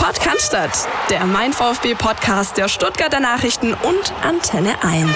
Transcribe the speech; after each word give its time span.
Podcast, 0.00 0.56
der 1.10 1.26
Mein 1.26 1.52
VfB 1.52 1.94
Podcast 1.94 2.56
der 2.56 2.68
Stuttgarter 2.68 3.20
Nachrichten 3.20 3.74
und 3.74 4.14
Antenne 4.22 4.82
1. 4.82 5.10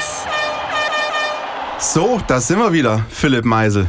So, 1.78 2.20
da 2.26 2.38
sind 2.38 2.58
wir 2.58 2.70
wieder, 2.74 3.06
Philipp 3.08 3.46
Meisel. 3.46 3.88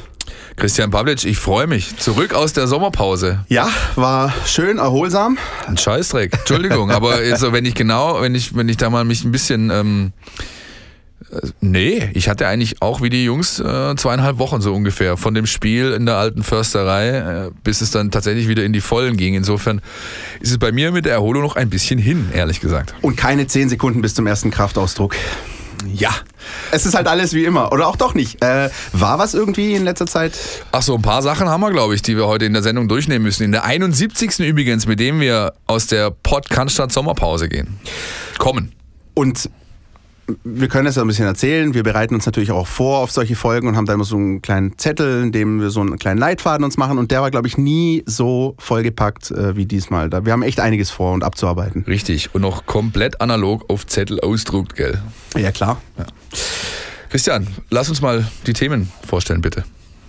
Christian 0.56 0.92
Pavlic, 0.92 1.26
ich 1.26 1.38
freue 1.38 1.68
mich. 1.68 1.98
Zurück 1.98 2.34
aus 2.34 2.54
der 2.54 2.68
Sommerpause. 2.68 3.44
Ja, 3.50 3.68
war 3.96 4.34
schön, 4.46 4.78
erholsam. 4.78 5.38
Ein 5.68 5.76
Scheißdreck. 5.76 6.32
Entschuldigung, 6.32 6.90
aber 6.92 7.16
also, 7.16 7.52
wenn 7.52 7.66
ich 7.66 7.76
genau, 7.76 8.22
wenn 8.22 8.34
ich, 8.34 8.56
wenn 8.56 8.70
ich 8.70 8.78
da 8.78 8.90
mal 8.90 9.04
mich 9.04 9.26
ein 9.26 9.34
bisschen. 9.34 9.70
Ähm, 9.72 10.14
äh, 10.40 10.55
Nee, 11.62 12.10
ich 12.14 12.30
hatte 12.30 12.48
eigentlich 12.48 12.82
auch 12.82 13.02
wie 13.02 13.10
die 13.10 13.24
Jungs 13.24 13.60
äh, 13.60 13.96
zweieinhalb 13.96 14.38
Wochen 14.38 14.62
so 14.62 14.74
ungefähr 14.74 15.18
von 15.18 15.34
dem 15.34 15.46
Spiel 15.46 15.92
in 15.92 16.06
der 16.06 16.16
alten 16.16 16.44
Försterei, 16.44 17.10
äh, 17.48 17.52
bis 17.64 17.82
es 17.82 17.92
dann 17.92 18.12
tatsächlich 18.12 18.48
wieder 18.48 18.64
in 18.64 18.74
die 18.74 18.82
Vollen 18.82 19.18
ging. 19.18 19.36
Insofern 19.36 19.82
ist 20.40 20.52
es 20.52 20.58
bei 20.58 20.72
mir 20.72 20.92
mit 20.92 21.06
der 21.06 21.14
Erholung 21.14 21.44
noch 21.44 21.56
ein 21.56 21.70
bisschen 21.70 22.00
hin, 22.00 22.30
ehrlich 22.34 22.60
gesagt. 22.60 22.94
Und 23.02 23.16
keine 23.18 23.48
zehn 23.48 23.70
Sekunden 23.70 24.02
bis 24.02 24.16
zum 24.16 24.28
ersten 24.28 24.52
Kraftausdruck. 24.52 25.16
Ja. 25.94 26.12
Es 26.72 26.86
ist 26.86 26.96
halt 26.96 27.08
alles 27.08 27.34
wie 27.34 27.46
immer. 27.46 27.72
Oder 27.72 27.88
auch 27.88 27.96
doch 27.96 28.14
nicht. 28.14 28.44
Äh, 28.44 28.70
war 28.94 29.20
was 29.20 29.34
irgendwie 29.34 29.74
in 29.74 29.84
letzter 29.84 30.06
Zeit? 30.06 30.34
Ach 30.72 30.82
so, 30.82 30.96
ein 30.96 31.02
paar 31.02 31.22
Sachen 31.22 31.48
haben 31.48 31.62
wir, 31.62 31.72
glaube 31.72 31.96
ich, 31.96 32.02
die 32.02 32.16
wir 32.18 32.28
heute 32.28 32.46
in 32.46 32.54
der 32.54 32.64
Sendung 32.64 32.88
durchnehmen 32.88 33.24
müssen. 33.24 33.44
In 33.44 33.52
der 33.52 33.64
71. 33.64 34.40
übrigens, 34.40 34.88
mit 34.88 35.00
dem 35.00 35.20
wir 35.20 35.54
aus 35.68 35.88
der 35.88 36.12
Podcast 36.12 36.92
Sommerpause 36.92 37.50
gehen. 37.50 37.80
Kommen. 38.38 38.74
Und 39.14 39.50
wir 40.44 40.68
können 40.68 40.86
das 40.86 40.96
ja 40.96 41.04
ein 41.04 41.08
bisschen 41.08 41.26
erzählen. 41.26 41.74
Wir 41.74 41.84
bereiten 41.84 42.16
uns 42.16 42.26
natürlich 42.26 42.52
auch 42.52 42.68
vor 42.68 43.00
auf 43.00 43.12
solche 43.12 43.36
Folgen 43.36 43.68
und 43.68 43.76
haben 43.76 43.86
da 43.86 43.94
immer 43.94 44.04
so 44.04 44.16
einen 44.16 44.42
kleinen 44.42 44.78
Zettel, 44.78 45.24
in 45.24 45.32
dem 45.32 45.62
wir 45.62 45.70
so 45.70 45.82
einen 45.82 45.98
kleinen 45.98 46.20
Leitfaden 46.20 46.64
uns 46.64 46.78
machen. 46.78 46.98
Und 46.98 47.12
der 47.12 47.22
war, 47.22 47.32
glaube 47.32 47.48
ich, 47.48 47.58
nie 47.58 48.04
so 48.06 48.56
vollgepackt 48.58 49.32
äh, 49.32 49.56
wie 49.56 49.66
diesmal. 49.66 50.10
Da, 50.10 50.26
wir 50.26 50.34
haben 50.34 50.44
echt 50.44 50.60
einiges 50.60 50.90
vor 50.90 51.14
und 51.14 51.24
abzuarbeiten. 51.24 51.84
Richtig. 51.88 52.34
Und 52.34 52.42
noch 52.42 52.66
komplett 52.66 53.22
analog 53.22 53.70
auf 53.70 53.86
Zettel 53.86 54.20
ausdruckt, 54.20 54.76
gell? 54.76 55.02
Ja, 55.38 55.52
klar. 55.52 55.82
Ja. 55.98 56.06
Christian, 57.10 57.48
lass 57.70 57.90
uns 57.90 58.02
mal 58.02 58.26
die 58.48 58.54
Themen 58.54 58.92
vorstellen, 59.08 59.42
bitte. 59.42 59.64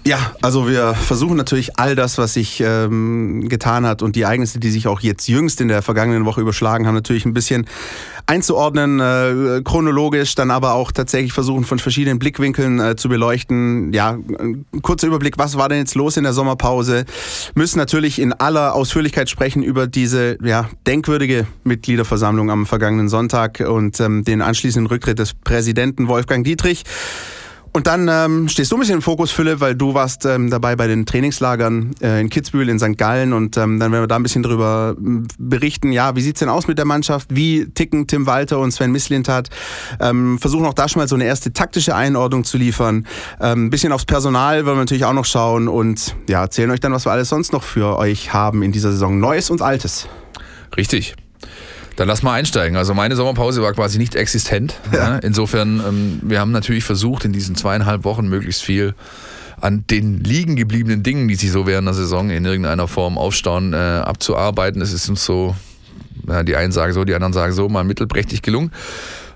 Ja, 0.07 0.37
also 0.41 0.69
wir 0.69 0.95
versuchen 0.95 1.37
natürlich 1.37 1.81
all 1.81 1.97
das, 1.97 2.17
was 2.17 2.35
sich 2.35 2.63
ähm, 2.65 3.49
getan 3.49 3.85
hat 3.85 4.03
und 4.03 4.15
die 4.15 4.23
Ereignisse, 4.23 4.61
die 4.61 4.71
sich 4.71 4.87
auch 4.87 5.01
jetzt 5.01 5.27
jüngst 5.27 5.61
in 5.61 5.67
der 5.67 5.83
vergangenen 5.83 6.25
Woche 6.25 6.41
überschlagen 6.41 6.87
haben, 6.87 6.95
natürlich 6.95 7.25
ein 7.25 7.35
bisschen 7.35 7.67
einzuordnen, 8.27 9.01
äh, 9.01 9.63
chronologisch, 9.65 10.37
dann 10.37 10.53
aber 10.53 10.75
auch 10.75 10.93
tatsächlich 10.93 11.33
versuchen 11.33 11.65
von 11.65 11.81
verschiedenen 11.81 12.21
Blickwinkeln 12.21 12.79
äh, 12.79 12.95
zu 12.95 13.09
beleuchten. 13.09 13.93
Ja, 13.93 14.11
ein 14.11 14.65
kurzer 14.81 15.09
Überblick, 15.09 15.39
was 15.39 15.57
war 15.57 15.69
denn 15.69 15.79
jetzt 15.79 15.97
los 15.97 16.17
in 16.17 16.23
der 16.23 16.35
Sommerpause? 16.35 17.05
Müssen 17.57 17.81
natürlich 17.81 18.21
in 18.21 18.33
aller 18.33 18.77
Ausführlichkeit 18.77 19.29
sprechen 19.29 19.65
über 19.65 19.89
diese 19.89 20.39
ja, 20.41 20.71
denkwürdige 20.87 21.49
Mitgliederversammlung 21.65 22.49
am 22.53 22.65
vergangenen 22.67 23.09
Sonntag 23.09 23.59
und 23.59 23.99
ähm, 23.99 24.23
den 24.23 24.41
anschließenden 24.41 24.87
Rücktritt 24.87 25.19
des 25.19 25.35
Präsidenten 25.35 26.07
Wolfgang 26.07 26.45
Dietrich. 26.45 26.85
Und 27.77 27.87
dann 27.87 28.09
ähm, 28.11 28.49
stehst 28.49 28.73
du 28.73 28.77
ein 28.77 28.81
bisschen 28.81 28.95
im 28.95 29.03
Fokus, 29.03 29.33
Philipp, 29.33 29.61
weil 29.61 29.75
du 29.75 29.93
warst 29.93 30.25
ähm, 30.25 30.49
dabei 30.49 30.77
bei 30.77 30.87
den 30.87 31.05
Trainingslagern 31.05 31.95
äh, 32.01 32.23
in 32.23 32.31
Kitzbühel, 32.31 32.71
in 32.71 32.79
St. 32.79 32.97
Gallen 32.97 33.35
und 33.35 33.59
ähm, 33.59 33.79
dann 33.79 33.93
werden 33.93 34.05
wir 34.05 34.07
da 34.07 34.17
ein 34.17 34.23
bisschen 34.23 34.43
drüber 34.43 34.97
berichten, 35.39 35.93
ja, 35.93 36.17
wie 36.17 36.23
sieht's 36.23 36.41
denn 36.41 36.49
aus 36.49 36.69
mit 36.69 36.79
der 36.79 36.87
Mannschaft, 36.87 37.29
wie 37.37 37.67
ticken 37.67 38.07
Tim 38.07 38.27
Walter 38.27 38.61
und 38.61 38.73
Sven 38.73 38.93
Mislintat, 38.93 39.51
ähm, 40.01 40.39
versuchen 40.39 40.65
auch 40.65 40.73
da 40.73 40.89
schon 40.89 41.01
mal 41.01 41.07
so 41.07 41.17
eine 41.17 41.27
erste 41.27 41.53
taktische 41.53 41.95
Einordnung 41.95 42.45
zu 42.45 42.57
liefern, 42.57 43.07
ähm, 43.43 43.67
ein 43.67 43.71
bisschen 43.71 43.93
aufs 43.93 44.07
Personal 44.07 44.65
wollen 44.65 44.77
wir 44.77 44.81
natürlich 44.81 45.05
auch 45.05 45.13
noch 45.13 45.27
schauen 45.27 45.69
und 45.69 46.17
ja, 46.31 46.41
erzählen 46.41 46.71
euch 46.71 46.81
dann, 46.81 46.93
was 46.93 47.05
wir 47.05 47.13
alles 47.13 47.29
sonst 47.29 47.53
noch 47.53 47.63
für 47.63 47.99
euch 47.99 48.33
haben 48.33 48.63
in 48.63 48.73
dieser 48.73 48.91
Saison, 48.91 49.21
Neues 49.21 49.51
und 49.51 49.61
Altes. 49.61 50.09
Richtig. 50.79 51.15
Dann 51.97 52.09
lass 52.09 52.23
mal 52.23 52.35
einsteigen. 52.35 52.77
Also 52.77 52.95
meine 52.95 53.17
Sommerpause 53.17 53.63
war 53.63 53.73
quasi 53.73 53.99
nicht 53.99 54.15
existent. 54.15 54.75
Ja. 54.93 55.17
Insofern, 55.19 55.81
ähm, 55.87 56.21
wir 56.23 56.41
haben 56.41 56.53
natürlich 56.53 56.85
versucht, 56.85 57.25
in 57.25 57.33
diesen 57.33 57.57
zweieinhalb 57.57 58.05
Wochen 58.05 58.29
möglichst 58.29 58.63
viel 58.63 58.95
an 59.61 59.85
den 59.91 60.23
liegen 60.23 60.57
gebliebenen 60.57 61.03
Dingen, 61.03 61.29
die 61.29 61.35
sich 61.35 61.51
so 61.51 61.67
während 61.67 61.87
der 61.87 61.95
Saison 61.95 62.29
in 62.29 62.45
irgendeiner 62.45 62.89
Form 62.89 63.17
aufstauen, 63.17 63.73
äh, 63.73 63.77
abzuarbeiten. 63.77 64.83
Es 64.83 64.93
ist 64.93 65.09
uns 65.09 65.25
so, 65.25 65.57
ja, 66.29 66.43
die 66.43 66.57
einen 66.57 66.73
sagen 66.73 66.93
so, 66.93 67.05
die 67.05 67.15
anderen 67.15 67.33
sagen 67.33 67.55
so, 67.55 67.69
mal 67.69 67.85
mittelprächtig 67.85 68.43
gelungen. 68.43 68.71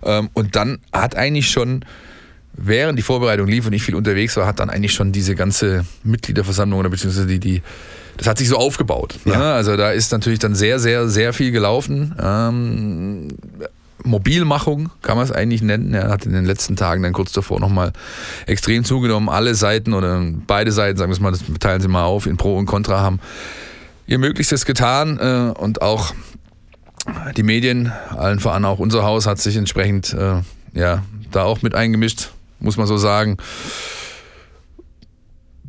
Ähm, 0.03 0.29
und 0.35 0.57
dann 0.57 0.79
hat 0.93 1.17
eigentlich 1.17 1.51
schon 1.51 1.85
während 2.53 2.99
die 2.99 3.03
Vorbereitung 3.03 3.47
lief 3.47 3.67
und 3.67 3.73
ich 3.73 3.83
viel 3.83 3.95
unterwegs 3.95 4.37
war, 4.37 4.47
hat 4.47 4.61
dann 4.61 4.69
eigentlich 4.69 4.93
schon 4.93 5.13
diese 5.13 5.35
ganze 5.35 5.87
Mitgliederversammlung 6.05 6.79
oder 6.79 6.91
beziehungsweise 6.91 7.27
die, 7.27 7.39
die 7.39 7.63
das 8.21 8.29
hat 8.29 8.37
sich 8.37 8.51
so 8.51 8.59
aufgebaut. 8.59 9.19
Ne? 9.25 9.33
Ja. 9.33 9.39
Ne? 9.39 9.53
Also 9.53 9.79
da 9.79 9.93
ist 9.93 10.13
natürlich 10.13 10.41
dann 10.41 10.55
sehr, 10.55 10.79
sehr, 10.79 11.09
sehr 11.09 11.33
viel 11.33 11.53
gelaufen. 11.53 12.15
Ähm, 12.23 13.29
Mobilmachung 14.05 14.91
kann 15.01 15.17
man 15.17 15.25
es 15.25 15.33
eigentlich 15.33 15.63
nennen. 15.63 15.95
Er 15.95 16.11
hat 16.11 16.27
in 16.27 16.35
den 16.35 16.45
letzten 16.45 16.77
Tagen 16.77 17.03
dann 17.03 17.15
kurz 17.15 17.33
davor 17.33 17.61
nochmal 17.61 17.93
extrem 18.47 18.85
zugenommen. 18.85 19.31
Alle 19.31 19.55
Seiten 19.55 19.95
oder 19.95 20.23
beide 20.47 20.71
Seiten, 20.71 20.99
sagen 20.99 21.11
wir 21.11 21.15
es 21.15 21.21
mal, 21.21 21.31
das 21.31 21.41
teilen 21.61 21.81
sie 21.81 21.89
mal 21.89 22.05
auf, 22.05 22.27
in 22.27 22.37
Pro 22.37 22.59
und 22.59 22.67
Contra 22.67 23.01
haben 23.01 23.21
ihr 24.07 24.19
Möglichstes 24.19 24.67
getan 24.67 25.19
äh, 25.19 25.59
und 25.59 25.81
auch 25.81 26.13
die 27.39 27.43
Medien, 27.43 27.91
allen 28.15 28.39
voran 28.39 28.67
auch 28.67 28.81
unser 28.81 29.03
Haus, 29.03 29.27
hat 29.27 29.39
sich 29.39 29.57
entsprechend 29.57 30.13
äh, 30.13 30.43
ja, 30.75 31.03
da 31.31 31.45
auch 31.45 31.63
mit 31.63 31.75
eingemischt, 31.75 32.31
muss 32.59 32.77
man 32.77 32.87
so 32.87 32.99
sagen 32.99 33.39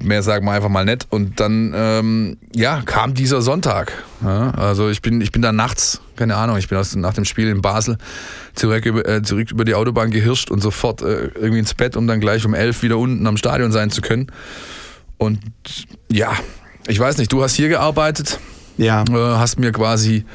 mehr 0.03 0.23
sagen 0.23 0.45
wir 0.45 0.51
einfach 0.51 0.69
mal 0.69 0.85
nett. 0.85 1.07
Und 1.09 1.39
dann, 1.39 1.73
ähm, 1.75 2.37
ja, 2.55 2.81
kam 2.85 3.13
dieser 3.13 3.41
Sonntag. 3.41 3.93
Ja, 4.23 4.51
also 4.51 4.89
ich 4.89 5.01
bin, 5.01 5.21
ich 5.21 5.31
bin 5.31 5.41
da 5.41 5.51
nachts, 5.51 6.01
keine 6.15 6.35
Ahnung, 6.35 6.57
ich 6.57 6.67
bin 6.67 6.77
aus, 6.77 6.95
nach 6.95 7.13
dem 7.13 7.25
Spiel 7.25 7.47
in 7.47 7.61
Basel 7.61 7.97
zurück 8.53 8.85
über, 8.85 9.07
äh, 9.07 9.21
zurück 9.21 9.51
über 9.51 9.65
die 9.65 9.75
Autobahn 9.75 10.11
gehirscht 10.11 10.51
und 10.51 10.61
sofort 10.61 11.01
äh, 11.01 11.29
irgendwie 11.35 11.59
ins 11.59 11.73
Bett, 11.73 11.95
um 11.95 12.07
dann 12.07 12.19
gleich 12.19 12.45
um 12.45 12.53
elf 12.53 12.83
wieder 12.83 12.97
unten 12.97 13.25
am 13.27 13.37
Stadion 13.37 13.71
sein 13.71 13.89
zu 13.89 14.01
können. 14.01 14.27
Und 15.17 15.39
ja, 16.11 16.31
ich 16.87 16.99
weiß 16.99 17.17
nicht, 17.17 17.31
du 17.31 17.43
hast 17.43 17.55
hier 17.55 17.69
gearbeitet. 17.69 18.39
Ja. 18.77 19.03
Äh, 19.03 19.37
hast 19.37 19.59
mir 19.59 19.71
quasi 19.71 20.25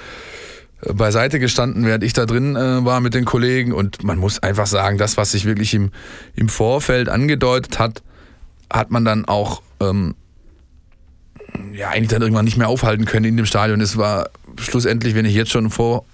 äh, 0.82 0.92
beiseite 0.92 1.38
gestanden, 1.38 1.84
während 1.84 2.04
ich 2.04 2.12
da 2.12 2.26
drin 2.26 2.54
äh, 2.56 2.84
war 2.84 3.00
mit 3.00 3.14
den 3.14 3.24
Kollegen. 3.24 3.72
Und 3.72 4.04
man 4.04 4.18
muss 4.18 4.42
einfach 4.42 4.66
sagen, 4.66 4.98
das, 4.98 5.16
was 5.16 5.32
sich 5.32 5.44
wirklich 5.44 5.74
im, 5.74 5.90
im 6.34 6.48
Vorfeld 6.48 7.08
angedeutet 7.08 7.78
hat, 7.78 8.02
hat 8.70 8.90
man 8.90 9.04
dann 9.04 9.24
auch 9.24 9.62
ähm, 9.80 10.14
ja, 11.72 11.90
eigentlich 11.90 12.08
dann 12.08 12.22
irgendwann 12.22 12.44
nicht 12.44 12.56
mehr 12.56 12.68
aufhalten 12.68 13.04
können 13.04 13.24
in 13.24 13.36
dem 13.36 13.46
Stadion. 13.46 13.80
Es 13.80 13.96
war 13.96 14.30
schlussendlich, 14.58 15.14
wenn 15.14 15.24
ich 15.24 15.34
jetzt 15.34 15.50
schon 15.50 15.70
vor 15.70 16.04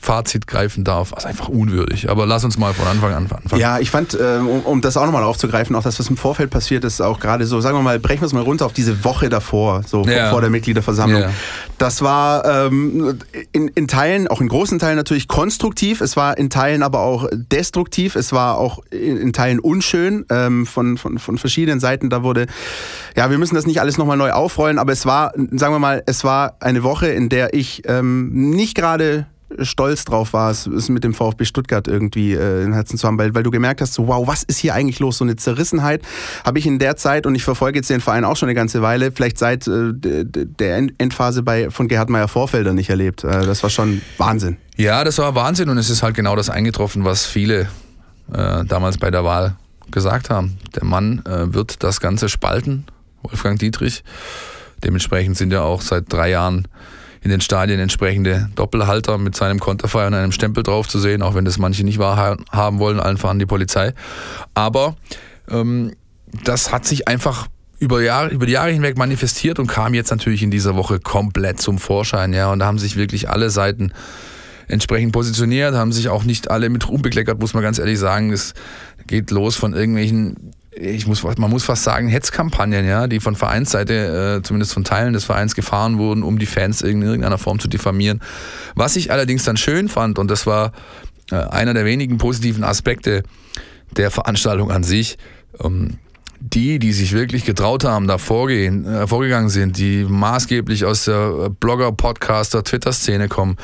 Fazit 0.00 0.46
greifen 0.46 0.84
darf, 0.84 1.12
also 1.12 1.28
einfach 1.28 1.48
unwürdig. 1.48 2.08
Aber 2.08 2.24
lass 2.24 2.44
uns 2.44 2.56
mal 2.56 2.72
von 2.72 2.86
Anfang 2.86 3.12
an 3.12 3.28
anfangen. 3.32 3.60
Ja, 3.60 3.78
ich 3.78 3.90
fand, 3.90 4.14
äh, 4.14 4.38
um, 4.38 4.60
um, 4.60 4.80
das 4.80 4.96
auch 4.96 5.04
nochmal 5.04 5.24
aufzugreifen, 5.24 5.74
auch 5.76 5.82
das, 5.82 5.98
was 5.98 6.08
im 6.08 6.16
Vorfeld 6.16 6.50
passiert 6.50 6.84
ist, 6.84 7.00
auch 7.00 7.20
gerade 7.20 7.46
so, 7.46 7.60
sagen 7.60 7.76
wir 7.76 7.82
mal, 7.82 7.98
brechen 7.98 8.22
wir 8.22 8.26
es 8.26 8.32
mal 8.32 8.42
runter 8.42 8.66
auf 8.66 8.72
diese 8.72 9.04
Woche 9.04 9.28
davor, 9.28 9.82
so 9.84 10.04
ja. 10.04 10.30
vor 10.30 10.40
der 10.40 10.50
Mitgliederversammlung. 10.50 11.22
Ja. 11.22 11.30
Das 11.78 12.00
war 12.00 12.44
ähm, 12.44 13.18
in, 13.52 13.68
in 13.68 13.88
Teilen, 13.88 14.28
auch 14.28 14.40
in 14.40 14.48
großen 14.48 14.78
Teilen 14.78 14.96
natürlich 14.96 15.28
konstruktiv, 15.28 16.00
es 16.00 16.16
war 16.16 16.38
in 16.38 16.48
Teilen 16.48 16.82
aber 16.82 17.00
auch 17.00 17.28
destruktiv, 17.32 18.16
es 18.16 18.32
war 18.32 18.56
auch 18.56 18.80
in, 18.90 19.16
in 19.16 19.32
Teilen 19.32 19.58
unschön 19.58 20.24
ähm, 20.30 20.64
von, 20.64 20.96
von, 20.96 21.18
von 21.18 21.38
verschiedenen 21.38 21.80
Seiten. 21.80 22.08
Da 22.08 22.22
wurde, 22.22 22.46
ja, 23.16 23.30
wir 23.30 23.38
müssen 23.38 23.56
das 23.56 23.66
nicht 23.66 23.80
alles 23.80 23.98
nochmal 23.98 24.16
neu 24.16 24.30
aufrollen, 24.30 24.78
aber 24.78 24.92
es 24.92 25.06
war, 25.06 25.32
sagen 25.34 25.74
wir 25.74 25.78
mal, 25.78 26.02
es 26.06 26.24
war 26.24 26.56
eine 26.60 26.82
Woche, 26.82 27.08
in 27.08 27.28
der 27.28 27.52
ich 27.52 27.82
ähm, 27.86 28.50
nicht 28.50 28.76
gerade 28.76 29.26
stolz 29.60 30.04
drauf 30.04 30.32
warst, 30.32 30.66
es 30.66 30.88
mit 30.88 31.04
dem 31.04 31.14
VfB 31.14 31.44
Stuttgart 31.44 31.88
irgendwie 31.88 32.34
äh, 32.34 32.64
im 32.64 32.72
Herzen 32.72 32.98
zu 32.98 33.06
haben, 33.06 33.18
weil, 33.18 33.34
weil 33.34 33.42
du 33.42 33.50
gemerkt 33.50 33.80
hast, 33.80 33.94
so, 33.94 34.06
wow, 34.06 34.26
was 34.26 34.42
ist 34.42 34.58
hier 34.58 34.74
eigentlich 34.74 34.98
los? 34.98 35.18
So 35.18 35.24
eine 35.24 35.36
Zerrissenheit 35.36 36.02
habe 36.44 36.58
ich 36.58 36.66
in 36.66 36.78
der 36.78 36.96
Zeit, 36.96 37.26
und 37.26 37.34
ich 37.34 37.44
verfolge 37.44 37.78
jetzt 37.78 37.90
den 37.90 38.00
Verein 38.00 38.24
auch 38.24 38.36
schon 38.36 38.48
eine 38.48 38.54
ganze 38.54 38.82
Weile, 38.82 39.10
vielleicht 39.12 39.38
seit 39.38 39.66
äh, 39.66 39.92
der 39.94 40.88
Endphase 40.98 41.42
bei, 41.42 41.70
von 41.70 41.88
Gerhard 41.88 42.10
Meyer 42.10 42.28
Vorfelder 42.28 42.72
nicht 42.72 42.90
erlebt. 42.90 43.24
Äh, 43.24 43.46
das 43.46 43.62
war 43.62 43.70
schon 43.70 44.02
Wahnsinn. 44.18 44.58
Ja, 44.76 45.02
das 45.04 45.18
war 45.18 45.34
Wahnsinn 45.34 45.68
und 45.70 45.78
es 45.78 45.90
ist 45.90 46.02
halt 46.02 46.14
genau 46.14 46.36
das 46.36 46.50
eingetroffen, 46.50 47.04
was 47.04 47.26
viele 47.26 47.68
äh, 48.32 48.64
damals 48.64 48.98
bei 48.98 49.10
der 49.10 49.24
Wahl 49.24 49.56
gesagt 49.90 50.30
haben. 50.30 50.58
Der 50.76 50.84
Mann 50.84 51.22
äh, 51.26 51.52
wird 51.54 51.82
das 51.82 52.00
Ganze 52.00 52.28
spalten, 52.28 52.84
Wolfgang 53.22 53.58
Dietrich. 53.58 54.04
Dementsprechend 54.84 55.36
sind 55.36 55.52
ja 55.52 55.62
auch 55.62 55.80
seit 55.80 56.12
drei 56.12 56.30
Jahren 56.30 56.68
in 57.22 57.30
den 57.30 57.40
Stadien 57.40 57.80
entsprechende 57.80 58.48
Doppelhalter 58.54 59.18
mit 59.18 59.36
seinem 59.36 59.60
Konterfei 59.60 60.06
und 60.06 60.14
einem 60.14 60.32
Stempel 60.32 60.62
drauf 60.62 60.88
zu 60.88 60.98
sehen, 60.98 61.22
auch 61.22 61.34
wenn 61.34 61.44
das 61.44 61.58
manche 61.58 61.84
nicht 61.84 61.98
wahrhaben 61.98 62.78
wollen, 62.78 63.00
allen 63.00 63.16
voran 63.16 63.38
die 63.38 63.46
Polizei. 63.46 63.92
Aber 64.54 64.96
ähm, 65.50 65.92
das 66.44 66.72
hat 66.72 66.84
sich 66.84 67.08
einfach 67.08 67.48
über, 67.78 68.02
Jahre, 68.02 68.30
über 68.30 68.46
die 68.46 68.52
Jahre 68.52 68.70
hinweg 68.70 68.98
manifestiert 68.98 69.58
und 69.58 69.66
kam 69.66 69.94
jetzt 69.94 70.10
natürlich 70.10 70.42
in 70.42 70.50
dieser 70.50 70.76
Woche 70.76 70.98
komplett 70.98 71.60
zum 71.60 71.78
Vorschein. 71.78 72.32
Ja, 72.32 72.52
und 72.52 72.58
da 72.58 72.66
haben 72.66 72.78
sich 72.78 72.96
wirklich 72.96 73.30
alle 73.30 73.50
Seiten 73.50 73.92
entsprechend 74.66 75.12
positioniert, 75.12 75.74
haben 75.74 75.92
sich 75.92 76.08
auch 76.08 76.24
nicht 76.24 76.50
alle 76.50 76.68
mit 76.68 76.88
Ruhm 76.88 77.02
bekleckert, 77.02 77.40
muss 77.40 77.54
man 77.54 77.62
ganz 77.62 77.78
ehrlich 77.78 77.98
sagen. 77.98 78.32
Es 78.32 78.54
geht 79.06 79.30
los 79.30 79.56
von 79.56 79.74
irgendwelchen 79.74 80.52
ich 80.80 81.06
muss, 81.06 81.22
man 81.22 81.50
muss 81.50 81.64
fast 81.64 81.84
sagen, 81.84 82.08
Hetzkampagnen, 82.08 82.86
ja, 82.86 83.06
die 83.06 83.20
von 83.20 83.34
Vereinsseite, 83.34 84.38
äh, 84.38 84.42
zumindest 84.42 84.72
von 84.72 84.84
Teilen 84.84 85.12
des 85.12 85.24
Vereins 85.24 85.54
gefahren 85.54 85.98
wurden, 85.98 86.22
um 86.22 86.38
die 86.38 86.46
Fans 86.46 86.82
in 86.82 87.02
irgendeiner 87.02 87.38
Form 87.38 87.58
zu 87.58 87.68
diffamieren. 87.68 88.20
Was 88.74 88.96
ich 88.96 89.10
allerdings 89.10 89.44
dann 89.44 89.56
schön 89.56 89.88
fand, 89.88 90.18
und 90.18 90.30
das 90.30 90.46
war 90.46 90.72
äh, 91.30 91.36
einer 91.36 91.74
der 91.74 91.84
wenigen 91.84 92.18
positiven 92.18 92.64
Aspekte 92.64 93.22
der 93.96 94.10
Veranstaltung 94.10 94.70
an 94.70 94.84
sich, 94.84 95.18
ähm, 95.62 95.98
die, 96.40 96.78
die 96.78 96.92
sich 96.92 97.12
wirklich 97.12 97.44
getraut 97.44 97.84
haben, 97.84 98.06
da 98.06 98.18
vorgehen, 98.18 98.86
äh, 98.86 99.06
vorgegangen 99.06 99.48
sind, 99.48 99.78
die 99.78 100.04
maßgeblich 100.04 100.84
aus 100.84 101.04
der 101.04 101.50
Blogger, 101.50 101.90
Podcaster, 101.92 102.62
Twitter-Szene 102.62 103.28
kommen, 103.28 103.56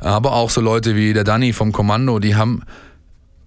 aber 0.00 0.32
auch 0.32 0.50
so 0.50 0.60
Leute 0.60 0.96
wie 0.96 1.12
der 1.12 1.24
Danny 1.24 1.52
vom 1.52 1.72
Kommando, 1.72 2.18
die 2.18 2.34
haben 2.34 2.62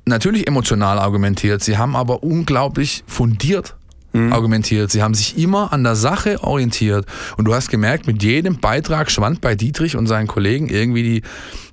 natürlich 0.06 0.48
emotional 0.48 1.00
argumentiert, 1.00 1.64
sie 1.64 1.78
haben 1.78 1.96
aber 1.96 2.24
unglaublich 2.24 3.04
fundiert 3.08 3.76
mhm. 4.14 4.34
argumentiert. 4.34 4.92
Sie 4.92 5.02
haben 5.02 5.14
sich 5.14 5.38
immer 5.38 5.74
an 5.74 5.84
der 5.84 5.96
Sache 5.96 6.44
orientiert. 6.44 7.06
Und 7.38 7.46
du 7.46 7.54
hast 7.54 7.70
gemerkt, 7.70 8.08
mit 8.08 8.24
jedem 8.24 8.60
Beitrag 8.60 9.12
schwand 9.12 9.42
bei 9.42 9.56
Dietrich 9.56 9.96
und 9.96 10.08
seinen 10.08 10.28
Kollegen 10.28 10.70
irgendwie 10.70 11.04
die, 11.04 11.22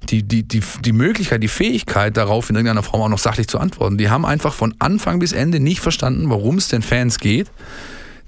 die, 0.08 0.22
die, 0.22 0.42
die, 0.42 0.62
die 0.84 0.92
Möglichkeit, 0.92 1.42
die 1.42 1.48
Fähigkeit 1.48 2.16
darauf, 2.16 2.50
in 2.50 2.56
irgendeiner 2.56 2.82
Form 2.82 3.02
auch 3.02 3.08
noch 3.08 3.18
sachlich 3.18 3.48
zu 3.48 3.58
antworten. 3.58 3.98
Die 3.98 4.10
haben 4.10 4.24
einfach 4.24 4.52
von 4.52 4.74
Anfang 4.78 5.18
bis 5.18 5.32
Ende 5.32 5.60
nicht 5.60 5.80
verstanden, 5.80 6.30
worum 6.30 6.56
es 6.56 6.68
den 6.68 6.82
Fans 6.82 7.18
geht 7.18 7.50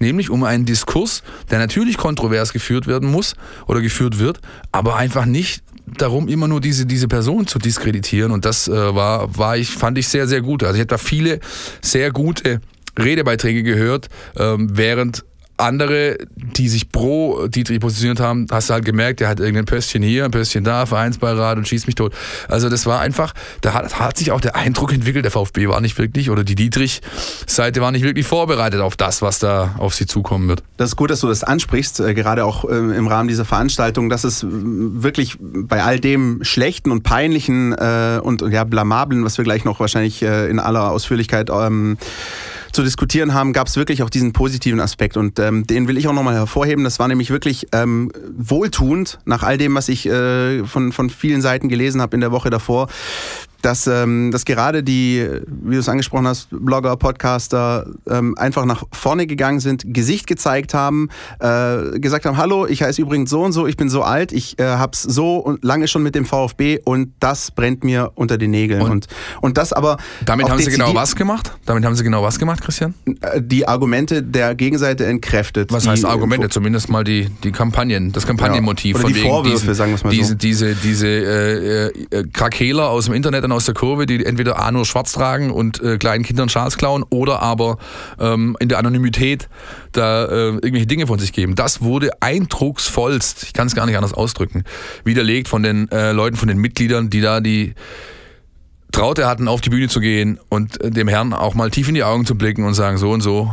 nämlich 0.03 0.31
um 0.31 0.44
einen 0.44 0.64
Diskurs, 0.64 1.23
der 1.50 1.58
natürlich 1.58 1.99
kontrovers 1.99 2.55
geführt 2.55 2.87
werden 2.87 3.11
muss 3.11 3.37
oder 3.67 3.82
geführt 3.82 4.19
wird, 4.19 4.41
aber 4.73 4.96
einfach 4.96 5.26
nicht 5.26 5.62
darum, 5.96 6.28
immer 6.28 6.48
nur 6.48 6.60
diese, 6.60 6.87
diese 6.87 7.08
Person 7.08 7.46
zu 7.46 7.58
diskreditieren. 7.58 8.32
Und 8.32 8.44
das 8.44 8.69
äh, 8.69 8.72
war, 8.72 9.37
war 9.37 9.56
ich, 9.56 9.70
fand 9.70 9.98
ich 9.98 10.08
sehr, 10.08 10.26
sehr 10.26 10.40
gut. 10.40 10.62
Also 10.62 10.75
ich 10.75 10.81
hatte 10.81 10.94
da 10.94 10.98
viele 10.98 11.40
sehr 11.82 12.10
gute 12.10 12.60
Redebeiträge 12.98 13.62
gehört, 13.62 14.08
ähm, 14.37 14.69
während 14.72 15.25
andere, 15.60 16.18
die 16.36 16.68
sich 16.68 16.90
pro 16.90 17.46
Dietrich 17.46 17.80
positioniert 17.80 18.20
haben, 18.20 18.46
hast 18.50 18.70
du 18.70 18.74
halt 18.74 18.84
gemerkt, 18.84 19.20
der 19.20 19.28
hat 19.28 19.40
irgendein 19.40 19.64
Pöstchen 19.64 20.02
hier, 20.02 20.24
ein 20.24 20.30
Pöstchen 20.30 20.64
da, 20.64 20.86
Vereinsbeirat 20.86 21.58
und 21.58 21.68
schießt 21.68 21.86
mich 21.86 21.94
tot. 21.94 22.14
Also 22.48 22.68
das 22.68 22.86
war 22.86 23.00
einfach, 23.00 23.32
da 23.60 23.74
hat, 23.74 23.98
hat 23.98 24.16
sich 24.16 24.32
auch 24.32 24.40
der 24.40 24.56
Eindruck 24.56 24.92
entwickelt, 24.92 25.24
der 25.24 25.32
VfB 25.32 25.68
war 25.68 25.80
nicht 25.80 25.98
wirklich, 25.98 26.30
oder 26.30 26.44
die 26.44 26.54
Dietrich-Seite 26.54 27.80
war 27.80 27.92
nicht 27.92 28.02
wirklich 28.02 28.26
vorbereitet 28.26 28.80
auf 28.80 28.96
das, 28.96 29.22
was 29.22 29.38
da 29.38 29.74
auf 29.78 29.94
sie 29.94 30.06
zukommen 30.06 30.48
wird. 30.48 30.62
Das 30.76 30.90
ist 30.90 30.96
gut, 30.96 31.10
dass 31.10 31.20
du 31.20 31.28
das 31.28 31.44
ansprichst, 31.44 32.00
äh, 32.00 32.14
gerade 32.14 32.44
auch 32.44 32.64
äh, 32.64 32.74
im 32.74 33.06
Rahmen 33.06 33.28
dieser 33.28 33.44
Veranstaltung, 33.44 34.08
dass 34.08 34.24
es 34.24 34.44
wirklich 34.48 35.36
bei 35.40 35.82
all 35.82 36.00
dem 36.00 36.42
Schlechten 36.42 36.90
und 36.90 37.02
Peinlichen 37.02 37.72
äh, 37.72 38.20
und 38.22 38.42
ja, 38.42 38.64
Blamablen, 38.64 39.24
was 39.24 39.38
wir 39.38 39.44
gleich 39.44 39.64
noch 39.64 39.80
wahrscheinlich 39.80 40.22
äh, 40.22 40.48
in 40.48 40.58
aller 40.58 40.90
Ausführlichkeit 40.90 41.50
ähm, 41.50 41.98
zu 42.72 42.82
diskutieren 42.82 43.34
haben, 43.34 43.52
gab 43.52 43.67
es 43.67 43.76
wirklich 43.76 44.02
auch 44.02 44.11
diesen 44.11 44.32
positiven 44.32 44.81
Aspekt 44.81 45.17
und 45.17 45.38
ähm, 45.38 45.67
den 45.67 45.88
will 45.88 45.96
ich 45.96 46.08
auch 46.08 46.12
nochmal 46.12 46.34
hervorheben. 46.34 46.84
Das 46.84 46.99
war 46.99 47.08
nämlich 47.08 47.31
wirklich 47.31 47.69
ähm, 47.72 48.12
wohltuend 48.37 49.19
nach 49.25 49.43
all 49.43 49.58
dem, 49.58 49.75
was 49.75 49.88
ich 49.88 50.06
äh, 50.06 50.64
von, 50.64 50.93
von 50.93 51.11
vielen 51.11 51.43
Seiten 51.43 51.69
gelesen 51.69 52.00
habe 52.00 52.17
in 52.17 52.20
der 52.20 52.32
Woche 52.32 52.50
davor 52.50 52.88
dass, 53.62 53.86
ähm, 53.86 54.30
dass 54.30 54.44
gerade 54.44 54.82
die, 54.82 55.26
wie 55.46 55.74
du 55.74 55.80
es 55.80 55.88
angesprochen 55.88 56.26
hast, 56.26 56.48
Blogger, 56.50 56.96
Podcaster 56.96 57.86
ähm, 58.08 58.34
einfach 58.38 58.64
nach 58.64 58.84
vorne 58.92 59.26
gegangen 59.26 59.60
sind, 59.60 59.84
Gesicht 59.86 60.26
gezeigt 60.26 60.74
haben, 60.74 61.08
äh, 61.40 61.98
gesagt 61.98 62.26
haben, 62.26 62.36
hallo, 62.36 62.66
ich 62.66 62.82
heiße 62.82 63.00
übrigens 63.00 63.30
so 63.30 63.42
und 63.42 63.52
so, 63.52 63.66
ich 63.66 63.76
bin 63.76 63.88
so 63.88 64.02
alt, 64.02 64.32
ich 64.32 64.58
äh, 64.58 64.64
hab's 64.64 65.02
so 65.02 65.56
lange 65.62 65.88
schon 65.88 66.02
mit 66.02 66.14
dem 66.14 66.24
VfB 66.24 66.80
und 66.84 67.12
das 67.20 67.50
brennt 67.50 67.84
mir 67.84 68.12
unter 68.14 68.38
den 68.38 68.50
Nägeln. 68.50 68.82
Und, 68.82 68.90
und, 68.90 69.08
und 69.40 69.58
das 69.58 69.72
aber... 69.72 69.98
Damit 70.24 70.48
haben 70.48 70.60
sie 70.60 70.70
genau 70.70 70.94
was 70.94 71.16
gemacht? 71.16 71.52
Damit 71.66 71.84
haben 71.84 71.94
sie 71.94 72.04
genau 72.04 72.22
was 72.22 72.38
gemacht, 72.38 72.62
Christian? 72.62 72.94
Äh, 73.20 73.42
die 73.42 73.66
Argumente 73.68 74.22
der 74.22 74.54
Gegenseite 74.54 75.06
entkräftet. 75.06 75.72
Was 75.72 75.86
heißt 75.86 76.04
Argumente? 76.04 76.48
Zumindest 76.48 76.88
mal 76.88 77.04
die, 77.04 77.28
die 77.44 77.52
Kampagnen, 77.52 78.12
das 78.12 78.26
Kampagnenmotiv. 78.26 78.96
Ja, 78.96 79.04
oder 79.04 79.12
die 79.12 79.20
Vorwürfe, 79.20 79.58
diesen, 79.58 79.74
sagen 79.74 79.92
wir 79.96 80.04
mal 80.04 80.10
diese, 80.10 80.28
so. 80.30 80.34
Diese, 80.34 80.74
diese 80.74 81.06
äh, 81.06 81.86
äh, 81.88 82.24
Krakeler 82.32 82.88
aus 82.88 83.06
dem 83.06 83.14
Internet 83.14 83.44
Kindern 83.50 83.56
aus 83.56 83.64
der 83.64 83.75
Kurve, 83.75 84.06
die 84.06 84.25
entweder 84.25 84.58
A 84.61 84.70
nur 84.70 84.85
schwarz 84.85 85.12
tragen 85.12 85.50
und 85.50 85.82
äh, 85.82 85.99
kleinen 85.99 86.25
Kindern 86.25 86.49
Schals 86.49 86.76
klauen 86.76 87.05
oder 87.11 87.43
aber 87.43 87.79
ähm, 88.19 88.56
in 88.61 88.69
der 88.69 88.79
Anonymität 88.79 89.49
da 89.93 90.25
äh, 90.26 90.49
irgendwelche 90.50 90.87
Dinge 90.87 91.06
von 91.06 91.19
sich 91.19 91.32
geben. 91.32 91.56
Das 91.56 91.82
wurde 91.82 92.11
eindrucksvollst, 92.23 93.43
ich 93.43 93.52
kann 93.52 93.67
es 93.67 93.75
gar 93.75 93.87
nicht 93.87 93.97
anders 93.97 94.14
ausdrücken, 94.14 94.64
widerlegt 95.05 95.49
von 95.49 95.62
den 95.62 95.91
äh, 95.91 96.12
Leuten, 96.12 96.37
von 96.37 96.49
den 96.49 96.58
Mitgliedern, 96.58 97.11
die 97.11 97.20
da 97.20 97.41
die 97.41 97.75
Traute 98.93 99.26
hatten, 99.26 99.49
auf 99.49 99.61
die 99.61 99.70
Bühne 99.70 99.88
zu 99.88 100.00
gehen 100.00 100.38
und 100.49 100.81
äh, 100.81 100.91
dem 100.91 101.08
Herrn 101.08 101.32
auch 101.32 101.55
mal 101.55 101.70
tief 101.70 101.88
in 101.88 101.94
die 101.94 102.05
Augen 102.05 102.26
zu 102.26 102.37
blicken 102.37 102.64
und 102.64 102.75
sagen, 102.75 102.99
so 102.99 103.11
und 103.11 103.20
so, 103.20 103.53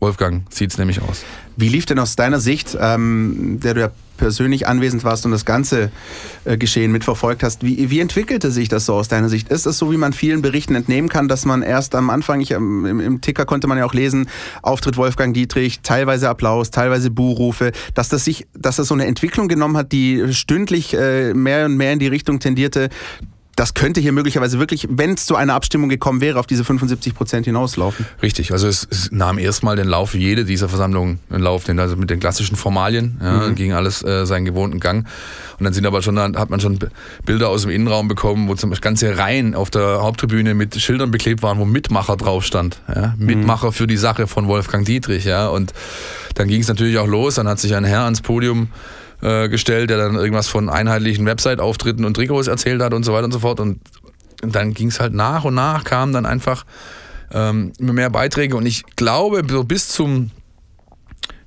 Wolfgang, 0.00 0.42
sieht 0.52 0.72
es 0.72 0.78
nämlich 0.78 1.00
aus. 1.02 1.22
Wie 1.56 1.68
lief 1.68 1.86
denn 1.86 1.98
aus 1.98 2.16
deiner 2.16 2.40
Sicht, 2.40 2.76
ähm, 2.80 3.60
der 3.62 3.74
du 3.74 3.80
ja 3.80 3.90
persönlich 4.16 4.66
anwesend 4.66 5.04
warst 5.04 5.24
und 5.24 5.32
das 5.32 5.44
ganze 5.44 5.90
äh, 6.44 6.56
Geschehen 6.56 6.92
mitverfolgt 6.92 7.42
hast, 7.42 7.62
wie, 7.64 7.90
wie 7.90 8.00
entwickelte 8.00 8.50
sich 8.50 8.68
das 8.68 8.86
so 8.86 8.94
aus 8.94 9.08
deiner 9.08 9.28
Sicht? 9.28 9.48
Ist 9.48 9.66
es 9.66 9.78
so, 9.78 9.92
wie 9.92 9.96
man 9.96 10.12
vielen 10.12 10.42
Berichten 10.42 10.74
entnehmen 10.74 11.08
kann, 11.08 11.28
dass 11.28 11.44
man 11.44 11.62
erst 11.62 11.94
am 11.94 12.10
Anfang, 12.10 12.40
ich, 12.40 12.50
ähm, 12.50 12.86
im, 12.86 13.00
im, 13.00 13.20
Ticker 13.20 13.44
konnte 13.44 13.66
man 13.66 13.78
ja 13.78 13.84
auch 13.84 13.94
lesen, 13.94 14.28
Auftritt 14.62 14.96
Wolfgang 14.96 15.34
Dietrich, 15.34 15.80
teilweise 15.82 16.28
Applaus, 16.28 16.70
teilweise 16.70 17.10
Buhrufe, 17.10 17.72
dass 17.94 18.08
das 18.08 18.24
sich, 18.24 18.46
dass 18.54 18.76
das 18.76 18.88
so 18.88 18.94
eine 18.94 19.06
Entwicklung 19.06 19.48
genommen 19.48 19.76
hat, 19.76 19.92
die 19.92 20.32
stündlich 20.32 20.94
äh, 20.94 21.34
mehr 21.34 21.66
und 21.66 21.76
mehr 21.76 21.92
in 21.92 21.98
die 21.98 22.08
Richtung 22.08 22.40
tendierte, 22.40 22.88
das 23.56 23.72
könnte 23.72 24.02
hier 24.02 24.12
möglicherweise 24.12 24.58
wirklich, 24.58 24.86
wenn 24.90 25.14
es 25.14 25.24
zu 25.24 25.34
einer 25.34 25.54
Abstimmung 25.54 25.88
gekommen 25.88 26.20
wäre, 26.20 26.38
auf 26.38 26.46
diese 26.46 26.62
75 26.62 27.14
Prozent 27.14 27.46
hinauslaufen. 27.46 28.04
Richtig, 28.22 28.52
also 28.52 28.68
es, 28.68 28.86
es 28.90 29.10
nahm 29.10 29.38
erstmal 29.38 29.76
den 29.76 29.88
Lauf 29.88 30.14
jede 30.14 30.44
dieser 30.44 30.68
Versammlungen 30.68 31.20
in 31.30 31.40
Lauf, 31.40 31.64
den, 31.64 31.80
also 31.80 31.96
mit 31.96 32.10
den 32.10 32.20
klassischen 32.20 32.56
Formalien, 32.56 33.18
ja, 33.20 33.48
mhm. 33.48 33.54
ging 33.54 33.72
alles 33.72 34.04
äh, 34.04 34.26
seinen 34.26 34.44
gewohnten 34.44 34.78
Gang. 34.78 35.06
Und 35.58 35.64
dann 35.64 35.72
sind 35.72 35.86
aber 35.86 36.02
schon, 36.02 36.16
dann 36.16 36.36
hat 36.36 36.50
man 36.50 36.60
schon 36.60 36.78
Bilder 37.24 37.48
aus 37.48 37.62
dem 37.62 37.70
Innenraum 37.70 38.08
bekommen, 38.08 38.46
wo 38.46 38.54
zum 38.54 38.68
Beispiel 38.68 38.84
ganze 38.84 39.16
Reihen 39.16 39.54
auf 39.54 39.70
der 39.70 40.02
Haupttribüne 40.02 40.52
mit 40.52 40.78
Schildern 40.78 41.10
beklebt 41.10 41.42
waren, 41.42 41.58
wo 41.58 41.64
Mitmacher 41.64 42.18
drauf 42.18 42.44
stand. 42.44 42.82
Ja? 42.94 43.14
Mitmacher 43.16 43.68
mhm. 43.68 43.72
für 43.72 43.86
die 43.86 43.96
Sache 43.96 44.26
von 44.26 44.48
Wolfgang 44.48 44.84
Dietrich, 44.84 45.24
ja. 45.24 45.48
Und 45.48 45.72
dann 46.34 46.48
ging 46.48 46.60
es 46.60 46.68
natürlich 46.68 46.98
auch 46.98 47.06
los, 47.06 47.36
dann 47.36 47.48
hat 47.48 47.58
sich 47.58 47.74
ein 47.74 47.84
Herr 47.84 48.02
ans 48.02 48.20
Podium 48.20 48.68
äh, 49.22 49.48
gestellt, 49.48 49.90
der 49.90 49.98
dann 49.98 50.14
irgendwas 50.14 50.48
von 50.48 50.68
einheitlichen 50.68 51.26
Website-Auftritten 51.26 52.04
und 52.04 52.14
Trikots 52.14 52.48
erzählt 52.48 52.82
hat 52.82 52.94
und 52.94 53.04
so 53.04 53.12
weiter 53.12 53.24
und 53.24 53.32
so 53.32 53.40
fort. 53.40 53.60
Und, 53.60 53.80
dann 54.42 54.74
ging 54.74 54.88
es 54.88 55.00
halt 55.00 55.14
nach 55.14 55.44
und 55.44 55.54
nach, 55.54 55.84
kamen 55.84 56.12
dann 56.12 56.26
einfach 56.26 56.66
ähm, 57.32 57.72
immer 57.78 57.94
mehr 57.94 58.10
Beiträge. 58.10 58.56
Und 58.56 58.66
ich 58.66 58.84
glaube, 58.96 59.42
so 59.48 59.64
bis 59.64 59.88
zum 59.88 60.30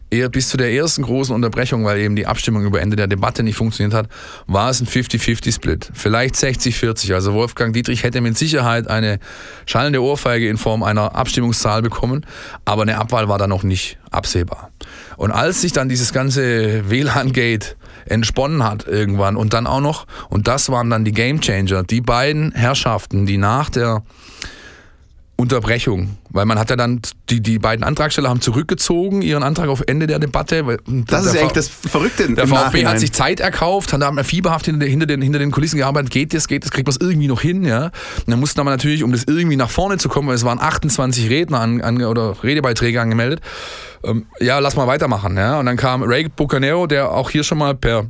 eher 0.10 0.30
bis 0.30 0.50
zu 0.50 0.58
der 0.58 0.72
ersten 0.74 1.04
großen 1.04 1.34
Unterbrechung, 1.34 1.86
weil 1.86 2.00
eben 2.00 2.16
die 2.16 2.26
Abstimmung 2.26 2.64
über 2.64 2.82
Ende 2.82 2.96
der 2.96 3.08
Debatte 3.08 3.44
nicht 3.44 3.56
funktioniert 3.56 3.94
hat, 3.94 4.10
war 4.48 4.70
es 4.70 4.82
ein 4.82 4.88
50-50-Split. 4.88 5.92
Vielleicht 5.94 6.36
60-40. 6.36 7.14
Also 7.14 7.34
Wolfgang 7.34 7.74
Dietrich 7.74 8.04
hätte 8.04 8.22
mit 8.22 8.38
Sicherheit 8.38 8.88
eine 8.88 9.20
schallende 9.66 10.02
Ohrfeige 10.02 10.50
in 10.50 10.58
Form 10.58 10.84
einer 10.84 11.16
Abstimmungszahl 11.16 11.82
bekommen, 11.82 12.26
aber 12.66 12.82
eine 12.84 12.98
Abwahl 12.98 13.30
war 13.30 13.38
da 13.38 13.48
noch 13.48 13.64
nicht 13.64 14.00
absehbar. 14.10 14.72
Und 15.20 15.34
als 15.34 15.60
sich 15.60 15.74
dann 15.74 15.90
dieses 15.90 16.14
ganze 16.14 16.90
WLAN-Gate 16.90 17.76
entsponnen 18.06 18.64
hat 18.64 18.88
irgendwann 18.88 19.36
und 19.36 19.54
dann 19.54 19.68
auch 19.68 19.82
noch, 19.82 20.08
und 20.30 20.48
das 20.48 20.70
waren 20.70 20.90
dann 20.90 21.04
die 21.04 21.12
Gamechanger, 21.12 21.84
die 21.84 22.00
beiden 22.00 22.54
Herrschaften, 22.54 23.26
die 23.26 23.38
nach 23.38 23.70
der 23.70 24.02
Unterbrechung, 25.40 26.18
weil 26.32 26.46
man 26.46 26.60
hat 26.60 26.70
ja 26.70 26.76
dann, 26.76 27.00
die, 27.30 27.40
die 27.40 27.60
beiden 27.60 27.86
Antragsteller 27.86 28.28
haben 28.28 28.42
zurückgezogen, 28.42 29.22
ihren 29.22 29.42
Antrag 29.42 29.70
auf 29.70 29.82
Ende 29.88 30.06
der 30.06 30.20
Debatte. 30.20 30.66
Das 31.08 31.26
ist 31.26 31.38
eigentlich 31.38 31.54
das 31.54 31.70
Verrückte. 31.70 32.28
Der 32.34 32.46
VfB 32.46 32.56
Nachhinein. 32.56 32.88
hat 32.90 33.00
sich 33.00 33.14
Zeit 33.14 33.40
erkauft, 33.40 33.94
hat 33.94 34.02
da 34.02 34.12
fieberhaft 34.22 34.66
hinter, 34.66 34.86
hinter, 34.86 35.06
den, 35.06 35.22
hinter 35.22 35.40
den 35.40 35.52
Kulissen 35.52 35.78
gearbeitet, 35.78 36.12
geht 36.12 36.34
das, 36.34 36.50
geht 36.50 36.66
das, 36.66 36.72
kriegt 36.72 36.88
man 36.88 36.92
es 36.92 37.02
irgendwie 37.02 37.30
noch 37.30 37.40
hin, 37.40 37.64
ja. 37.64 37.86
Und 37.86 37.92
dann 38.28 38.40
mussten 38.42 38.60
aber 38.60 38.70
natürlich, 38.70 39.02
um 39.02 39.14
das 39.14 39.24
irgendwie 39.24 39.56
nach 39.56 39.70
vorne 39.70 39.98
zu 39.98 40.10
kommen, 40.10 40.28
weil 40.28 40.36
es 40.36 40.44
waren 40.44 40.60
28 40.60 41.30
Redner 41.30 41.62
an, 41.62 41.80
an, 41.80 42.04
oder 42.04 42.44
Redebeiträge 42.44 43.00
angemeldet, 43.00 43.40
ähm, 44.04 44.26
ja, 44.42 44.60
lass 44.60 44.76
mal 44.76 44.88
weitermachen, 44.88 45.38
ja. 45.38 45.58
Und 45.58 45.68
dann 45.68 45.78
kam 45.78 46.04
Ray 46.04 46.28
Bucanero, 46.28 46.86
der 46.86 47.12
auch 47.12 47.30
hier 47.30 47.46
schon 47.46 47.60
mal 47.60 47.76
per 47.76 48.08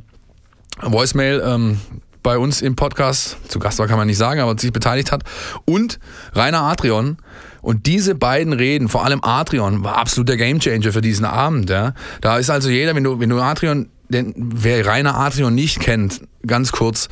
Voicemail 0.82 1.40
ähm, 1.46 1.80
bei 2.22 2.38
uns 2.38 2.62
im 2.62 2.76
Podcast, 2.76 3.36
zu 3.48 3.58
Gast 3.58 3.78
war 3.78 3.86
kann 3.86 3.96
man 3.96 4.06
nicht 4.06 4.18
sagen, 4.18 4.40
aber 4.40 4.58
sich 4.58 4.72
beteiligt 4.72 5.12
hat. 5.12 5.22
Und 5.64 5.98
Rainer 6.34 6.62
Adrian. 6.62 7.18
Und 7.62 7.86
diese 7.86 8.14
beiden 8.14 8.54
Reden, 8.54 8.88
vor 8.88 9.04
allem 9.04 9.20
Adrian, 9.22 9.84
war 9.84 9.98
absolut 9.98 10.28
der 10.28 10.38
Gamechanger 10.38 10.92
für 10.92 11.02
diesen 11.02 11.26
Abend. 11.26 11.68
Ja. 11.68 11.94
Da 12.22 12.38
ist 12.38 12.50
also 12.50 12.70
jeder, 12.70 12.94
wenn 12.94 13.04
du, 13.04 13.20
wenn 13.20 13.28
du 13.28 13.38
Adrian, 13.40 13.90
denn 14.08 14.34
wer 14.36 14.86
Rainer 14.86 15.16
Adrian 15.16 15.54
nicht 15.54 15.80
kennt, 15.80 16.22
ganz 16.46 16.72
kurz, 16.72 17.08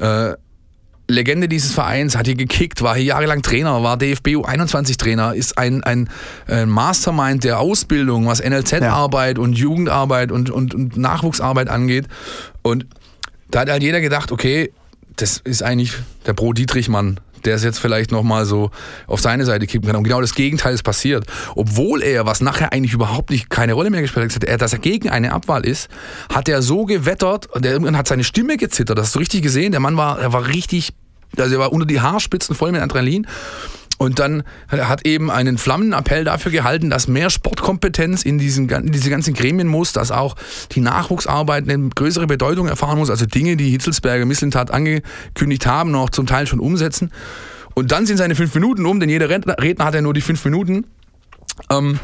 äh, 0.00 0.34
Legende 1.06 1.48
dieses 1.48 1.72
Vereins, 1.74 2.16
hat 2.16 2.26
hier 2.26 2.34
gekickt, 2.34 2.80
war 2.80 2.94
hier 2.94 3.04
jahrelang 3.04 3.42
Trainer, 3.42 3.82
war 3.82 3.98
DFB 3.98 4.28
U21-Trainer, 4.28 5.34
ist 5.34 5.58
ein, 5.58 5.84
ein, 5.84 6.08
ein, 6.46 6.68
Mastermind 6.70 7.44
der 7.44 7.60
Ausbildung, 7.60 8.26
was 8.26 8.42
NLZ-Arbeit 8.42 9.36
ja. 9.36 9.44
und 9.44 9.52
Jugendarbeit 9.52 10.32
und, 10.32 10.48
und, 10.48 10.74
und 10.74 10.96
Nachwuchsarbeit 10.96 11.68
angeht. 11.68 12.06
Und 12.62 12.86
da 13.50 13.60
hat 13.60 13.70
halt 13.70 13.82
jeder 13.82 14.00
gedacht, 14.00 14.32
okay, 14.32 14.72
das 15.16 15.38
ist 15.38 15.62
eigentlich 15.62 15.94
der 16.26 16.32
Pro-Dietrich-Mann. 16.32 17.20
der 17.44 17.54
es 17.54 17.64
jetzt 17.64 17.78
vielleicht 17.78 18.10
nochmal 18.10 18.44
so 18.46 18.70
auf 19.06 19.20
seine 19.20 19.44
Seite 19.44 19.66
kippen 19.66 19.86
kann. 19.86 19.96
Und 19.96 20.04
genau 20.04 20.20
das 20.20 20.34
Gegenteil 20.34 20.74
ist 20.74 20.82
passiert. 20.82 21.26
Obwohl 21.54 22.02
er, 22.02 22.26
was 22.26 22.40
nachher 22.40 22.72
eigentlich 22.72 22.92
überhaupt 22.92 23.30
nicht 23.30 23.50
keine 23.50 23.74
Rolle 23.74 23.90
mehr 23.90 24.02
gespielt 24.02 24.34
hat, 24.34 24.60
dass 24.60 24.72
er 24.72 24.78
gegen 24.78 25.10
eine 25.10 25.32
Abwahl 25.32 25.64
ist, 25.64 25.88
hat 26.32 26.48
er 26.48 26.62
so 26.62 26.84
gewettert 26.84 27.46
und 27.46 27.64
irgendwann 27.64 27.96
hat 27.96 28.08
seine 28.08 28.24
Stimme 28.24 28.56
gezittert. 28.56 28.98
Das 28.98 29.06
hast 29.06 29.14
du 29.14 29.18
richtig 29.20 29.42
gesehen. 29.42 29.72
Der 29.72 29.80
Mann 29.80 29.96
war, 29.96 30.18
er 30.18 30.32
war 30.32 30.46
richtig, 30.48 30.92
also 31.36 31.54
er 31.54 31.60
war 31.60 31.72
unter 31.72 31.86
die 31.86 32.00
Haarspitzen 32.00 32.54
voll 32.54 32.72
mit 32.72 32.80
Adrenalin. 32.80 33.26
Und 33.96 34.18
dann 34.18 34.42
hat 34.68 35.06
eben 35.06 35.30
einen 35.30 35.56
Flammenappell 35.56 36.24
dafür 36.24 36.50
gehalten, 36.50 36.90
dass 36.90 37.06
mehr 37.06 37.30
Sportkompetenz 37.30 38.24
in, 38.24 38.38
diesen, 38.38 38.68
in 38.68 38.92
diese 38.92 39.08
ganzen 39.08 39.34
Gremien 39.34 39.68
muss, 39.68 39.92
dass 39.92 40.10
auch 40.10 40.36
die 40.72 40.80
Nachwuchsarbeit 40.80 41.68
eine 41.68 41.90
größere 41.90 42.26
Bedeutung 42.26 42.66
erfahren 42.66 42.98
muss. 42.98 43.10
Also 43.10 43.26
Dinge, 43.26 43.56
die 43.56 43.70
Hitzelsberger 43.70 44.24
Mislintat 44.24 44.70
angekündigt 44.70 45.66
haben, 45.66 45.90
noch 45.92 46.10
zum 46.10 46.26
Teil 46.26 46.46
schon 46.46 46.60
umsetzen. 46.60 47.12
Und 47.74 47.92
dann 47.92 48.06
sind 48.06 48.16
seine 48.16 48.34
fünf 48.34 48.54
Minuten 48.54 48.84
um, 48.86 49.00
denn 49.00 49.08
jeder 49.08 49.28
Redner 49.28 49.84
hat 49.84 49.94
ja 49.94 50.00
nur 50.00 50.14
die 50.14 50.20
fünf 50.20 50.44
Minuten. 50.44 50.86
Ähm, 51.70 51.98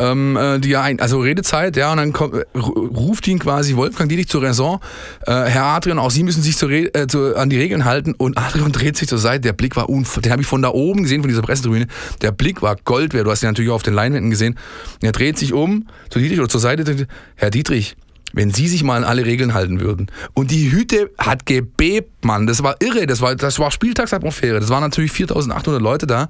ähm, 0.00 0.36
äh, 0.36 0.58
die 0.58 0.76
ein, 0.76 0.98
also 0.98 1.20
Redezeit, 1.20 1.76
ja, 1.76 1.90
und 1.90 1.98
dann 1.98 2.12
kommt, 2.12 2.34
äh, 2.34 2.44
ruft 2.58 3.28
ihn 3.28 3.38
quasi 3.38 3.76
Wolfgang 3.76 4.08
Dietrich 4.08 4.28
zur 4.28 4.42
Raison. 4.42 4.80
Äh, 5.26 5.32
Herr 5.32 5.64
Adrian, 5.64 5.98
auch 5.98 6.10
Sie 6.10 6.22
müssen 6.22 6.42
sich 6.42 6.56
zu, 6.56 6.68
äh, 6.68 7.06
zu, 7.06 7.36
an 7.36 7.50
die 7.50 7.58
Regeln 7.58 7.84
halten. 7.84 8.14
Und 8.16 8.38
Adrian 8.38 8.72
dreht 8.72 8.96
sich 8.96 9.08
zur 9.08 9.18
Seite. 9.18 9.42
Der 9.42 9.52
Blick 9.52 9.76
war 9.76 9.88
unfassbar. 9.88 10.22
Den 10.22 10.32
habe 10.32 10.42
ich 10.42 10.48
von 10.48 10.62
da 10.62 10.70
oben 10.70 11.02
gesehen, 11.02 11.20
von 11.20 11.28
dieser 11.28 11.42
Pressetribüne. 11.42 11.86
Der 12.22 12.32
Blick 12.32 12.62
war 12.62 12.76
Gold 12.76 13.14
wert. 13.14 13.26
Du 13.26 13.30
hast 13.30 13.42
ihn 13.42 13.46
natürlich 13.46 13.70
auch 13.70 13.76
auf 13.76 13.82
den 13.82 13.94
Leinwänden 13.94 14.30
gesehen. 14.30 14.58
Er 15.02 15.12
dreht 15.12 15.38
sich 15.38 15.52
um 15.52 15.86
zu 16.08 16.18
Dietrich 16.18 16.38
oder 16.38 16.48
zur 16.48 16.60
Seite. 16.60 17.06
Herr 17.36 17.50
Dietrich, 17.50 17.96
wenn 18.32 18.50
sie 18.52 18.68
sich 18.68 18.82
mal 18.82 18.96
an 18.96 19.04
alle 19.04 19.24
Regeln 19.24 19.54
halten 19.54 19.80
würden. 19.80 20.10
Und 20.34 20.50
die 20.50 20.72
Hütte 20.72 21.10
hat 21.18 21.46
gebebt, 21.46 22.24
Mann. 22.24 22.46
Das 22.46 22.62
war 22.62 22.76
irre. 22.80 23.06
Das 23.06 23.20
war, 23.20 23.34
das 23.34 23.58
war 23.58 23.70
Spieltagsatmosphäre. 23.70 24.60
Das 24.60 24.68
waren 24.68 24.82
natürlich 24.82 25.12
4800 25.12 25.82
Leute 25.82 26.06
da. 26.06 26.28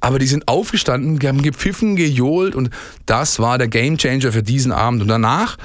Aber 0.00 0.18
die 0.18 0.26
sind 0.26 0.48
aufgestanden, 0.48 1.18
die 1.18 1.28
haben 1.28 1.42
gepfiffen, 1.42 1.96
gejohlt. 1.96 2.54
Und 2.54 2.70
das 3.06 3.38
war 3.38 3.58
der 3.58 3.68
Gamechanger 3.68 4.32
für 4.32 4.42
diesen 4.42 4.72
Abend. 4.72 5.02
Und 5.02 5.08
danach 5.08 5.56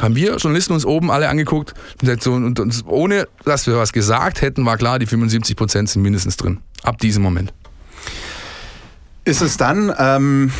haben 0.00 0.14
wir 0.14 0.36
Journalisten 0.36 0.74
uns 0.74 0.84
oben 0.84 1.10
alle 1.10 1.28
angeguckt 1.28 1.72
und, 2.02 2.26
und, 2.26 2.60
und 2.60 2.84
ohne 2.86 3.26
dass 3.44 3.66
wir 3.66 3.76
was 3.76 3.92
gesagt 3.92 4.42
hätten, 4.42 4.66
war 4.66 4.76
klar, 4.76 4.98
die 4.98 5.06
75 5.06 5.56
Prozent 5.56 5.88
sind 5.88 6.02
mindestens 6.02 6.36
drin. 6.36 6.58
Ab 6.82 6.98
diesem 6.98 7.22
Moment. 7.22 7.52
Ist 9.26 9.42
es 9.42 9.56
dann, 9.56 9.92
ähm, 9.98 10.52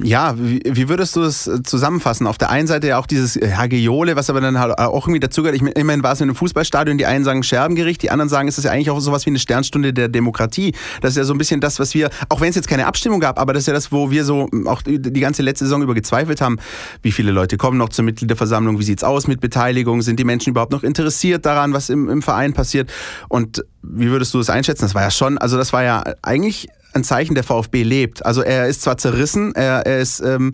ja, 0.00 0.34
wie, 0.38 0.62
wie, 0.64 0.88
würdest 0.88 1.16
du 1.16 1.22
es 1.22 1.50
zusammenfassen? 1.64 2.28
Auf 2.28 2.38
der 2.38 2.50
einen 2.50 2.68
Seite 2.68 2.86
ja 2.86 2.98
auch 2.98 3.06
dieses 3.08 3.34
ja, 3.34 3.66
Geole, 3.66 4.14
was 4.14 4.30
aber 4.30 4.40
dann 4.40 4.60
halt 4.60 4.78
auch 4.78 5.08
irgendwie 5.08 5.18
dazugehört. 5.18 5.60
Ich, 5.60 5.62
immerhin 5.76 6.04
war 6.04 6.12
es 6.12 6.20
in 6.20 6.28
einem 6.28 6.36
Fußballstadion, 6.36 6.98
die 6.98 7.06
einen 7.06 7.24
sagen 7.24 7.42
Scherbengericht, 7.42 8.00
die 8.00 8.12
anderen 8.12 8.28
sagen, 8.28 8.46
es 8.46 8.58
ist 8.58 8.64
ja 8.64 8.70
eigentlich 8.70 8.90
auch 8.90 9.00
sowas 9.00 9.26
wie 9.26 9.30
eine 9.30 9.40
Sternstunde 9.40 9.92
der 9.92 10.08
Demokratie. 10.08 10.72
Das 11.00 11.10
ist 11.10 11.16
ja 11.16 11.24
so 11.24 11.34
ein 11.34 11.38
bisschen 11.38 11.60
das, 11.60 11.80
was 11.80 11.94
wir, 11.94 12.10
auch 12.28 12.40
wenn 12.40 12.50
es 12.50 12.54
jetzt 12.54 12.68
keine 12.68 12.86
Abstimmung 12.86 13.18
gab, 13.18 13.40
aber 13.40 13.54
das 13.54 13.64
ist 13.64 13.66
ja 13.66 13.72
das, 13.72 13.90
wo 13.90 14.12
wir 14.12 14.24
so 14.24 14.48
auch 14.66 14.82
die 14.82 15.20
ganze 15.20 15.42
letzte 15.42 15.64
Saison 15.64 15.82
über 15.82 15.94
gezweifelt 15.94 16.40
haben. 16.40 16.58
Wie 17.02 17.10
viele 17.10 17.32
Leute 17.32 17.56
kommen 17.56 17.76
noch 17.76 17.88
zur 17.88 18.04
Mitgliederversammlung? 18.04 18.78
Wie 18.78 18.84
sieht 18.84 18.98
es 18.98 19.04
aus 19.04 19.26
mit 19.26 19.40
Beteiligung? 19.40 20.00
Sind 20.00 20.20
die 20.20 20.24
Menschen 20.24 20.50
überhaupt 20.50 20.70
noch 20.70 20.84
interessiert 20.84 21.44
daran, 21.44 21.72
was 21.72 21.90
im, 21.90 22.08
im 22.08 22.22
Verein 22.22 22.52
passiert? 22.52 22.92
Und 23.28 23.64
wie 23.82 24.10
würdest 24.10 24.32
du 24.32 24.38
das 24.38 24.48
einschätzen? 24.48 24.84
Das 24.84 24.94
war 24.94 25.02
ja 25.02 25.10
schon, 25.10 25.38
also 25.38 25.56
das 25.56 25.72
war 25.72 25.82
ja 25.82 26.04
eigentlich 26.22 26.68
ein 26.94 27.04
Zeichen, 27.04 27.34
der 27.34 27.44
VfB 27.44 27.82
lebt. 27.82 28.24
Also 28.24 28.42
er 28.42 28.66
ist 28.66 28.82
zwar 28.82 28.98
zerrissen, 28.98 29.54
er, 29.54 29.86
er 29.86 29.98
ist 29.98 30.20
ähm, 30.20 30.52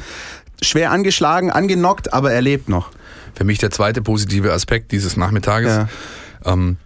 schwer 0.62 0.90
angeschlagen, 0.90 1.50
angenockt, 1.50 2.12
aber 2.12 2.32
er 2.32 2.42
lebt 2.42 2.68
noch. 2.68 2.90
Für 3.34 3.44
mich 3.44 3.58
der 3.58 3.70
zweite 3.70 4.02
positive 4.02 4.52
Aspekt 4.52 4.92
dieses 4.92 5.16
Nachmittages. 5.16 5.70
Ja. 5.72 5.88
Ähm, 6.44 6.76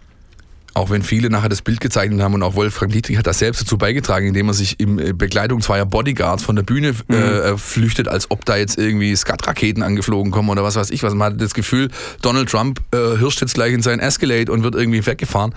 auch 0.75 0.89
wenn 0.89 1.03
viele 1.03 1.29
nachher 1.29 1.49
das 1.49 1.61
Bild 1.61 1.79
gezeichnet 1.81 2.21
haben 2.21 2.33
und 2.33 2.41
auch 2.41 2.55
Wolfgang 2.55 2.91
Dietrich 2.91 3.17
hat 3.17 3.27
das 3.27 3.39
selbst 3.39 3.61
dazu 3.61 3.77
beigetragen, 3.77 4.27
indem 4.27 4.47
er 4.47 4.53
sich 4.55 4.79
in 4.79 4.97
äh, 4.97 5.13
Begleitung 5.13 5.61
zweier 5.61 5.85
Bodyguards 5.85 6.43
von 6.43 6.55
der 6.55 6.63
Bühne 6.63 6.95
äh, 7.09 7.13
mhm. 7.13 7.15
äh, 7.15 7.57
flüchtet, 7.57 8.07
als 8.07 8.31
ob 8.31 8.43
da 8.45 8.55
jetzt 8.55 8.79
irgendwie 8.79 9.15
Skat-Raketen 9.15 9.83
angeflogen 9.83 10.31
kommen 10.31 10.49
oder 10.49 10.63
was 10.63 10.75
weiß 10.75 10.89
ich 10.89 11.03
was. 11.03 11.13
Man 11.13 11.33
hat 11.33 11.41
das 11.41 11.53
Gefühl, 11.53 11.89
Donald 12.21 12.49
Trump 12.49 12.81
äh, 12.91 13.17
hirscht 13.17 13.41
jetzt 13.41 13.53
gleich 13.53 13.73
in 13.73 13.83
sein 13.83 13.99
Escalade 13.99 14.51
und 14.51 14.63
wird 14.63 14.73
irgendwie 14.73 15.05
weggefahren. 15.05 15.53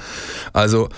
Also 0.53 0.91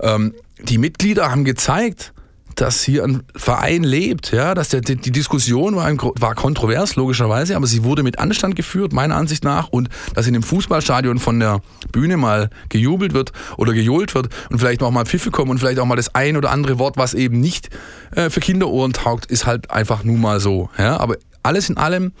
ähm, 0.00 0.34
die 0.62 0.78
Mitglieder 0.78 1.30
haben 1.30 1.44
gezeigt, 1.44 2.12
dass 2.56 2.82
hier 2.82 3.04
ein 3.04 3.22
Verein 3.34 3.84
lebt, 3.84 4.32
ja, 4.32 4.54
dass 4.54 4.70
der, 4.70 4.80
die, 4.80 4.96
die 4.96 5.12
Diskussion 5.12 5.76
war, 5.76 5.92
war 6.18 6.34
kontrovers, 6.34 6.96
logischerweise, 6.96 7.54
aber 7.54 7.66
sie 7.66 7.84
wurde 7.84 8.02
mit 8.02 8.18
Anstand 8.18 8.56
geführt, 8.56 8.92
meiner 8.92 9.14
Ansicht 9.14 9.44
nach, 9.44 9.68
und 9.68 9.88
dass 10.14 10.26
in 10.26 10.32
dem 10.32 10.42
Fußballstadion 10.42 11.18
von 11.18 11.38
der 11.38 11.60
Bühne 11.92 12.16
mal 12.16 12.50
gejubelt 12.68 13.12
wird 13.12 13.32
oder 13.56 13.72
gejohlt 13.72 14.14
wird 14.14 14.28
und 14.50 14.58
vielleicht 14.58 14.82
auch 14.82 14.90
mal 14.90 15.04
Pfiffe 15.04 15.30
kommen 15.30 15.50
und 15.50 15.58
vielleicht 15.58 15.78
auch 15.78 15.84
mal 15.84 15.96
das 15.96 16.14
ein 16.14 16.36
oder 16.36 16.50
andere 16.50 16.78
Wort, 16.78 16.96
was 16.96 17.14
eben 17.14 17.40
nicht 17.40 17.68
äh, 18.12 18.30
für 18.30 18.40
Kinderohren 18.40 18.92
taugt, 18.92 19.26
ist 19.26 19.46
halt 19.46 19.70
einfach 19.70 20.02
nun 20.02 20.20
mal 20.20 20.40
so, 20.40 20.70
ja, 20.78 20.98
aber 20.98 21.16
alles 21.42 21.68
in 21.68 21.76
allem 21.76 22.12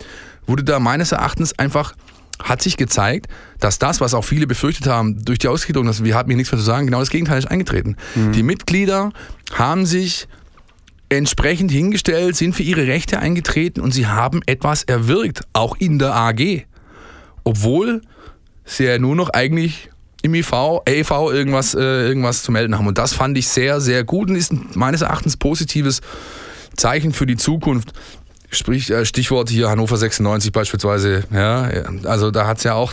wurde 0.46 0.64
da 0.64 0.78
meines 0.78 1.12
Erachtens 1.12 1.58
einfach 1.58 1.94
hat 2.42 2.62
sich 2.62 2.76
gezeigt, 2.76 3.26
dass 3.60 3.78
das, 3.78 4.00
was 4.00 4.14
auch 4.14 4.24
viele 4.24 4.46
befürchtet 4.46 4.86
haben, 4.86 5.24
durch 5.24 5.38
die 5.38 5.48
Ausgliederung, 5.48 5.86
dass 5.86 6.04
wir 6.04 6.14
haben 6.14 6.28
hier 6.28 6.36
nichts 6.36 6.52
mehr 6.52 6.58
zu 6.58 6.64
sagen, 6.64 6.86
genau 6.86 7.00
das 7.00 7.10
Gegenteil 7.10 7.38
ist 7.38 7.46
eingetreten. 7.46 7.96
Mhm. 8.14 8.32
Die 8.32 8.42
Mitglieder 8.42 9.10
haben 9.54 9.86
sich 9.86 10.28
entsprechend 11.08 11.70
hingestellt, 11.70 12.36
sind 12.36 12.54
für 12.54 12.62
ihre 12.62 12.86
Rechte 12.86 13.18
eingetreten 13.20 13.80
und 13.80 13.92
sie 13.92 14.06
haben 14.06 14.40
etwas 14.46 14.82
erwirkt, 14.82 15.42
auch 15.52 15.76
in 15.76 15.98
der 15.98 16.14
AG. 16.14 16.64
Obwohl 17.44 18.02
sie 18.64 18.84
ja 18.84 18.98
nur 18.98 19.14
noch 19.14 19.30
eigentlich 19.30 19.90
im 20.22 20.34
IV, 20.34 20.80
EV 20.84 21.30
irgendwas, 21.30 21.74
äh, 21.74 22.08
irgendwas 22.08 22.42
zu 22.42 22.50
melden 22.50 22.76
haben. 22.76 22.88
Und 22.88 22.98
das 22.98 23.12
fand 23.12 23.38
ich 23.38 23.48
sehr, 23.48 23.80
sehr 23.80 24.02
gut 24.02 24.28
und 24.28 24.36
ist 24.36 24.52
meines 24.74 25.02
Erachtens 25.02 25.36
positives 25.36 26.00
Zeichen 26.76 27.12
für 27.12 27.26
die 27.26 27.36
Zukunft. 27.36 27.92
Sprich, 28.50 28.90
äh, 28.90 29.04
Stichwort 29.04 29.48
hier 29.50 29.68
Hannover 29.68 29.96
96 29.96 30.52
beispielsweise. 30.52 31.24
Ja, 31.32 31.62
also 32.04 32.30
da 32.30 32.46
hat 32.46 32.58
es 32.58 32.64
ja 32.64 32.74
auch 32.74 32.92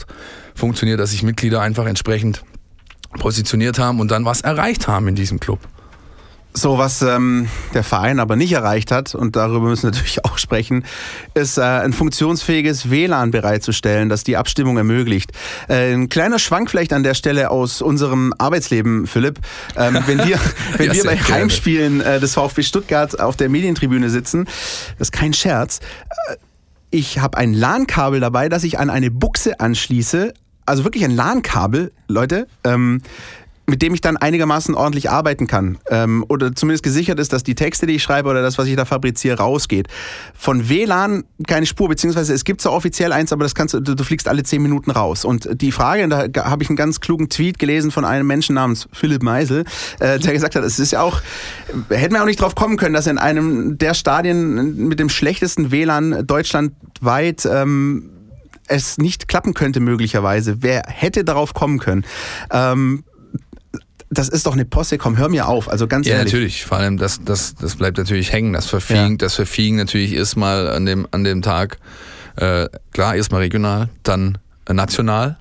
funktioniert, 0.56 1.00
dass 1.00 1.12
sich 1.12 1.24
Mitglieder 1.24 1.62
einfach 1.62 1.86
entsprechend 1.86 2.44
positioniert 3.20 3.80
haben 3.80 4.00
und 4.00 4.12
dann 4.12 4.26
was 4.26 4.42
erreicht 4.42 4.88
haben 4.88 5.08
in 5.08 5.16
diesem 5.16 5.40
Club. 5.40 5.60
So, 6.56 6.78
was 6.78 7.02
ähm, 7.02 7.50
der 7.74 7.84
Verein 7.84 8.20
aber 8.20 8.36
nicht 8.36 8.52
erreicht 8.52 8.92
hat, 8.92 9.16
und 9.16 9.36
darüber 9.36 9.68
müssen 9.70 9.84
wir 9.84 9.92
natürlich 9.92 10.24
auch 10.24 10.38
sprechen, 10.38 10.86
ist 11.34 11.58
äh, 11.58 11.62
ein 11.62 11.94
funktionsfähiges 11.94 12.92
WLAN 12.92 13.32
bereitzustellen, 13.32 14.08
das 14.08 14.24
die 14.24 14.38
Abstimmung 14.38 14.78
ermöglicht. 14.78 15.32
Äh, 15.68 15.94
ein 15.94 16.10
kleiner 16.10 16.38
Schwank 16.38 16.70
vielleicht 16.70 16.94
an 16.94 17.02
der 17.02 17.16
Stelle 17.16 17.50
aus 17.50 17.82
unserem 17.82 18.34
Arbeitsleben, 18.38 19.08
Philipp. 19.08 19.40
Ähm, 19.76 19.98
wenn 20.06 20.20
wir, 20.20 20.40
wenn 20.78 20.88
ja, 20.88 20.94
wir 20.94 21.04
bei 21.06 21.16
gerne. 21.16 21.34
Heimspielen 21.34 22.02
äh, 22.02 22.20
des 22.20 22.36
VfB 22.36 22.62
Stuttgart 22.62 23.20
auf 23.20 23.36
der 23.36 23.50
Medientribüne 23.50 24.10
sitzen, 24.10 24.46
das 25.00 25.08
ist 25.08 25.12
kein 25.12 25.34
Scherz, 25.34 25.80
äh, 26.30 26.36
ich 26.92 27.18
habe 27.18 27.40
ein 27.40 27.56
LAN-Kabel 27.56 28.20
dabei, 28.20 28.50
das 28.50 28.64
ich 28.64 28.78
an 28.78 28.92
eine 28.92 29.10
Buchse 29.10 29.60
anschließe, 29.60 30.34
also 30.68 30.84
wirklich 30.84 31.04
ein 31.04 31.12
LAN-Kabel, 31.12 31.92
Leute. 32.08 32.48
Ähm, 32.64 33.02
mit 33.65 33.82
dem 33.82 33.93
ich 33.93 34.01
dann 34.01 34.17
einigermaßen 34.17 34.75
ordentlich 34.75 35.10
arbeiten 35.10 35.48
kann. 35.48 35.77
Ähm, 35.89 36.25
oder 36.27 36.53
zumindest 36.53 36.84
gesichert 36.84 37.20
ist, 37.20 37.32
dass 37.32 37.43
die 37.43 37.55
Texte, 37.55 37.86
die 37.86 37.96
ich 37.96 38.03
schreibe 38.03 38.29
oder 38.29 38.41
das, 38.41 38.58
was 38.58 38.67
ich 38.67 38.75
da 38.75 38.86
fabriziere, 38.86 39.38
rausgeht. 39.38 39.88
Von 40.34 40.67
WLAN 40.70 41.24
keine 41.48 41.65
Spur, 41.65 41.88
beziehungsweise 41.88 42.34
es 42.34 42.43
gibt 42.43 42.62
zwar 42.62 42.74
offiziell 42.74 43.13
eins, 43.13 43.32
aber 43.32 43.43
das 43.43 43.55
kannst 43.55 43.74
du, 43.74 43.79
du 43.79 44.03
fliegst 44.03 44.27
alle 44.27 44.43
zehn 44.43 44.62
Minuten 44.62 44.91
raus. 44.91 45.24
Und 45.24 45.62
die 45.62 45.72
Frage, 45.72 46.08
da 46.08 46.46
habe 46.46 46.63
ich 46.63 46.70
einen 46.70 46.75
ganz 46.75 47.00
klugen 47.00 47.29
Tweet 47.29 47.58
gelesen 47.58 47.91
von 47.91 48.03
einem 48.03 48.27
Menschen 48.27 48.55
namens 48.55 48.88
Philipp 48.91 49.24
Meisel, 49.24 49.63
äh, 50.00 50.20
der 50.20 50.34
gesagt 50.34 50.55
hat, 50.55 50.63
es 50.63 50.79
ist 50.79 50.91
ja 50.91 51.01
auch, 51.01 51.22
hätten 51.89 52.13
wir 52.13 52.22
auch 52.22 52.27
nicht 52.27 52.41
drauf 52.41 52.55
kommen 52.55 52.75
können, 52.75 52.93
dass 52.93 53.08
in 53.08 53.17
einem 53.17 53.77
der 53.77 53.93
Stadien 53.93 54.88
mit 54.88 55.00
dem 55.00 55.10
schlechtesten 55.10 55.72
WLAN 55.72 56.27
deutschlandweit 56.27 57.46
ähm, 57.46 58.10
es 58.67 58.98
nicht 58.98 59.27
klappen 59.27 59.53
könnte 59.53 59.79
möglicherweise. 59.79 60.58
Wer 60.60 60.84
hätte 60.88 61.24
darauf 61.24 61.53
kommen 61.53 61.79
können? 61.79 62.05
Ähm, 62.51 63.03
das 64.10 64.30
ist 64.30 64.46
doch 64.46 64.54
eine 64.54 64.66
Posse, 64.66 64.98
komm, 64.98 65.18
hör 65.18 65.30
mir 65.30 65.48
auf. 65.48 65.70
Also 65.70 65.88
ganz 65.88 66.08
ja, 66.08 66.16
ehrlich. 66.16 66.32
Ja, 66.32 66.38
natürlich. 66.38 66.66
Vor 66.66 66.78
allem, 66.78 66.98
das, 66.98 67.22
das, 67.24 67.56
das 67.56 67.76
bleibt 67.76 67.98
natürlich 67.98 68.32
hängen. 68.32 68.54
Das 68.54 68.68
Verfliegen, 68.68 69.12
ja. 69.12 69.18
das 69.18 69.36
Verfliegen 69.36 69.78
natürlich 69.78 70.14
erstmal 70.14 70.70
an 70.70 70.86
dem, 70.86 71.08
an 71.12 71.24
dem 71.24 71.42
Tag, 71.42 71.78
äh, 72.36 72.68
klar, 72.92 73.16
erstmal 73.16 73.42
regional, 73.42 73.90
dann 74.04 74.38
national 74.70 75.38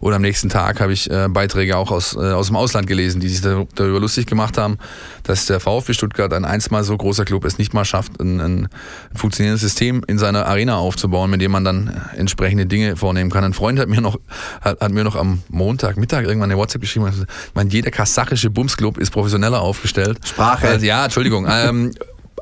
oder 0.00 0.16
am 0.16 0.22
nächsten 0.22 0.48
Tag 0.48 0.80
habe 0.80 0.92
ich 0.92 1.10
äh, 1.10 1.28
Beiträge 1.28 1.76
auch 1.76 1.90
aus, 1.90 2.14
äh, 2.14 2.18
aus 2.18 2.48
dem 2.48 2.56
Ausland 2.56 2.86
gelesen, 2.86 3.20
die 3.20 3.28
sich 3.28 3.40
darüber 3.40 4.00
lustig 4.00 4.26
gemacht 4.26 4.58
haben, 4.58 4.78
dass 5.22 5.46
der 5.46 5.60
VfB 5.60 5.92
Stuttgart 5.92 6.32
ein 6.32 6.44
einstmal 6.44 6.84
so 6.84 6.96
großer 6.96 7.24
Club 7.24 7.44
es 7.44 7.58
nicht 7.58 7.74
mal 7.74 7.84
schafft, 7.84 8.20
ein, 8.20 8.40
ein 8.40 8.68
funktionierendes 9.14 9.60
System 9.60 10.02
in 10.06 10.18
seiner 10.18 10.46
Arena 10.46 10.76
aufzubauen, 10.76 11.30
mit 11.30 11.40
dem 11.40 11.50
man 11.50 11.64
dann 11.64 12.00
entsprechende 12.16 12.66
Dinge 12.66 12.96
vornehmen 12.96 13.30
kann. 13.30 13.44
Ein 13.44 13.54
Freund 13.54 13.78
hat 13.78 13.88
mir 13.88 14.00
noch, 14.00 14.18
hat, 14.60 14.80
hat 14.80 14.92
mir 14.92 15.04
noch 15.04 15.16
am 15.16 15.42
Montagmittag 15.48 16.22
irgendwann 16.22 16.50
eine 16.50 16.58
WhatsApp 16.58 16.80
geschrieben, 16.80 17.08
ich 17.08 17.54
meine, 17.54 17.70
jeder 17.70 17.90
kasachische 17.90 18.50
Bumsclub 18.50 18.98
ist 18.98 19.10
professioneller 19.10 19.60
aufgestellt. 19.60 20.18
Sprache. 20.24 20.68
Also, 20.68 20.86
ja, 20.86 21.04
Entschuldigung. 21.04 21.46
ähm, 21.50 21.92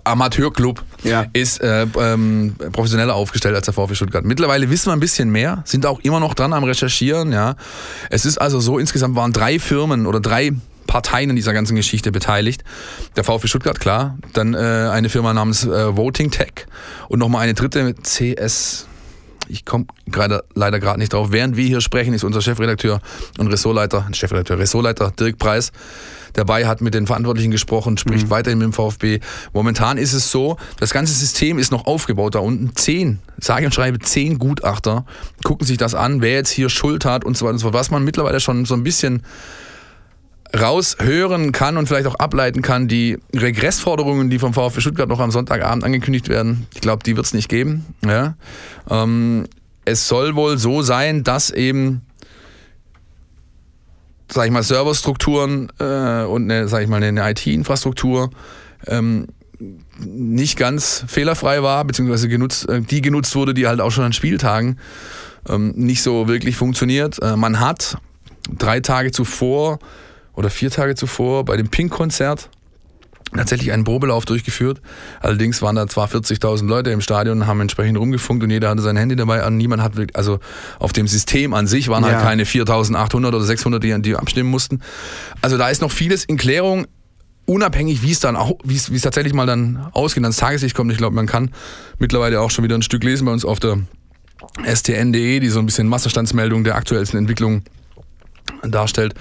Amateurclub 0.07 0.83
ja. 1.03 1.27
ist 1.33 1.61
äh, 1.61 1.87
ähm, 1.99 2.55
professioneller 2.73 3.15
aufgestellt 3.15 3.55
als 3.55 3.65
der 3.65 3.75
VfB 3.75 3.95
Stuttgart. 3.95 4.25
Mittlerweile 4.25 4.71
wissen 4.71 4.87
wir 4.87 4.93
ein 4.93 5.01
bisschen 5.01 5.31
mehr, 5.31 5.63
sind 5.65 5.87
auch 5.87 6.01
immer 6.01 6.21
noch 6.21 6.35
dran 6.35 6.53
am 6.53 6.65
Recherchieren. 6.65 7.33
Ja. 7.33 7.57
Es 8.11 8.25
ist 8.25 8.39
also 8.39 8.61
so, 8.61 8.79
insgesamt 8.79 9.17
waren 9.17 9.33
drei 9.33 9.59
Firmen 9.59 10.07
oder 10.07 10.21
drei 10.21 10.53
Parteien 10.87 11.31
in 11.31 11.37
dieser 11.37 11.53
ganzen 11.53 11.75
Geschichte 11.75 12.13
beteiligt. 12.13 12.63
Der 13.17 13.25
VfB 13.25 13.49
Stuttgart, 13.49 13.81
klar. 13.81 14.17
Dann 14.33 14.55
äh, 14.55 14.59
eine 14.59 15.09
Firma 15.09 15.33
namens 15.35 15.65
äh, 15.65 15.97
Voting 15.97 16.31
Tech 16.31 16.67
und 17.09 17.19
nochmal 17.19 17.43
eine 17.43 17.55
dritte 17.55 17.95
CS 17.95 18.87
ich 19.49 19.65
komme 19.65 19.87
gerade 20.07 20.45
leider 20.55 20.81
gerade 20.81 20.99
nicht 20.99 21.13
drauf. 21.13 21.29
Während 21.31 21.57
wir 21.57 21.67
hier 21.67 21.81
sprechen, 21.81 22.15
ist 22.15 22.25
unser 22.25 22.43
Chefredakteur 22.43 23.01
und 23.39 23.47
Ressortleiter, 23.49 24.07
Chefredakteur, 24.13 24.59
Ressortleiter 24.59 25.13
Dirk 25.13 25.39
Preis 25.39 25.73
dabei, 26.37 26.67
hat 26.67 26.81
mit 26.81 26.95
den 26.95 27.07
Verantwortlichen 27.07 27.51
gesprochen, 27.51 27.99
spricht 27.99 28.27
mhm. 28.27 28.31
weiterhin 28.31 28.59
mit 28.59 28.67
dem 28.67 28.73
VfB. 28.73 29.21
Momentan 29.53 29.99
ist 29.99 30.13
es 30.13 30.31
so, 30.31 30.57
das 30.79 30.93
ganze 30.93 31.13
System 31.13 31.59
ist 31.59 31.73
noch 31.73 31.87
aufgebaut 31.87 32.35
da 32.35 32.41
unten. 32.41 32.75
Zehn, 32.75 33.19
sage 33.39 33.67
und 33.67 33.75
schreibe, 33.75 33.99
zehn 33.99 34.39
Gutachter 34.39 35.05
gucken 35.45 35.67
sich 35.67 35.79
das 35.79 35.95
an, 35.95 36.21
wer 36.21 36.33
jetzt 36.33 36.51
hier 36.51 36.69
Schuld 36.69 37.05
hat 37.05 37.25
und 37.25 37.37
so 37.37 37.45
weiter 37.45 37.55
und 37.55 37.59
so 37.59 37.67
fort. 37.67 37.75
Was 37.75 37.91
man 37.91 38.05
mittlerweile 38.05 38.41
schon 38.41 38.65
so 38.65 38.75
ein 38.75 38.85
bisschen 38.85 39.23
raushören 40.55 41.53
kann 41.53 41.77
und 41.77 41.87
vielleicht 41.87 42.07
auch 42.07 42.15
ableiten 42.17 42.63
kann, 42.63 42.89
die 42.89 43.19
Regressforderungen, 43.35 44.31
die 44.31 44.39
vom 44.39 44.55
VfB 44.55 44.81
Stuttgart 44.81 45.09
noch 45.09 45.21
am 45.21 45.31
Sonntagabend 45.31 45.85
angekündigt 45.85 46.29
werden, 46.29 46.67
ich 46.75 46.81
glaube, 46.81 47.03
die 47.03 47.17
wird 47.17 47.27
es 47.27 47.35
nicht 47.35 47.49
geben. 47.49 47.85
Ja? 48.05 48.37
Ähm, 48.89 49.45
es 49.85 50.09
soll 50.09 50.35
wohl 50.35 50.59
so 50.59 50.83
sein, 50.83 51.25
dass 51.25 51.51
eben 51.51 52.06
sag 54.29 54.47
ich 54.47 54.53
mal, 54.53 54.63
Serverstrukturen 54.63 55.71
äh, 55.79 56.25
und 56.25 56.51
eine, 56.51 56.69
sag 56.69 56.83
ich 56.83 56.89
mal, 56.89 57.03
eine 57.03 57.31
IT-Infrastruktur 57.31 58.31
ähm, 58.87 59.29
nicht 59.99 60.59
ganz 60.59 61.05
fehlerfrei 61.07 61.63
war, 61.63 61.85
beziehungsweise 61.85 62.29
genutzt, 62.29 62.69
äh, 62.69 62.81
die 62.81 63.01
genutzt 63.01 63.35
wurde, 63.37 63.55
die 63.55 63.67
halt 63.67 63.81
auch 63.81 63.91
schon 63.91 64.05
an 64.05 64.13
Spieltagen 64.13 64.79
ähm, 65.49 65.73
nicht 65.77 66.03
so 66.03 66.29
wirklich 66.29 66.57
funktioniert. 66.57 67.23
Äh, 67.23 67.37
man 67.37 67.61
hat 67.61 67.99
drei 68.59 68.81
Tage 68.81 69.13
zuvor 69.13 69.79
oder 70.35 70.51
vier 70.51 70.71
Tage 70.71 70.95
zuvor 70.95 71.45
bei 71.45 71.57
dem 71.57 71.69
Pink-Konzert 71.69 72.51
tatsächlich 73.35 73.73
einen 73.73 73.85
Probelauf 73.85 74.25
durchgeführt. 74.25 74.81
Allerdings 75.21 75.63
waren 75.63 75.77
da 75.77 75.87
zwar 75.87 76.09
40.000 76.09 76.67
Leute 76.67 76.91
im 76.91 77.01
Stadion 77.01 77.43
und 77.43 77.47
haben 77.47 77.61
entsprechend 77.61 77.99
rumgefunkt 77.99 78.45
und 78.45 78.51
jeder 78.51 78.71
hatte 78.71 78.83
sein 78.83 78.97
Handy 78.97 79.17
dabei. 79.17 79.47
Und 79.47 79.57
niemand 79.57 79.83
hat 79.83 79.97
wirklich, 79.97 80.17
also 80.17 80.39
auf 80.79 80.93
dem 80.93 81.07
System 81.09 81.55
an 81.55 81.67
sich 81.67 81.89
waren 81.89 82.05
halt 82.05 82.15
ja. 82.15 82.19
halt 82.21 82.29
keine 82.29 82.45
4.800 82.45 83.29
oder 83.29 83.41
600, 83.41 83.83
die, 83.83 84.03
die 84.03 84.17
abstimmen 84.17 84.51
mussten. 84.51 84.81
Also 85.43 85.59
da 85.59 85.69
ist 85.69 85.83
noch 85.83 85.91
vieles 85.91 86.25
in 86.25 86.37
Klärung. 86.37 86.87
Unabhängig, 87.49 88.03
wie 88.03 88.11
es 88.11 88.19
dann 88.19 88.35
auch, 88.35 88.59
wie 88.65 88.75
es, 88.75 88.91
wie 88.91 88.97
es 88.97 89.03
tatsächlich 89.03 89.33
mal 89.33 89.47
dann 89.47 89.87
ausgeht, 89.93 90.25
ans 90.25 90.37
Tageslicht 90.37 90.75
kommt. 90.75 90.91
Ich 90.91 90.99
glaube, 90.99 91.15
man 91.15 91.27
kann 91.27 91.53
mittlerweile 91.99 92.41
auch 92.41 92.51
schon 92.51 92.65
wieder 92.65 92.75
ein 92.75 92.83
Stück 92.83 93.05
lesen 93.05 93.25
bei 93.25 93.33
uns 93.33 93.45
auf 93.45 93.61
der 93.61 93.79
stn.de, 94.65 95.39
die 95.39 95.49
so 95.49 95.61
ein 95.61 95.67
bisschen 95.67 95.89
Wasserstandsmeldung 95.91 96.65
der 96.65 96.75
aktuellsten 96.75 97.19
Entwicklung 97.19 97.63
darstellt. 98.63 99.15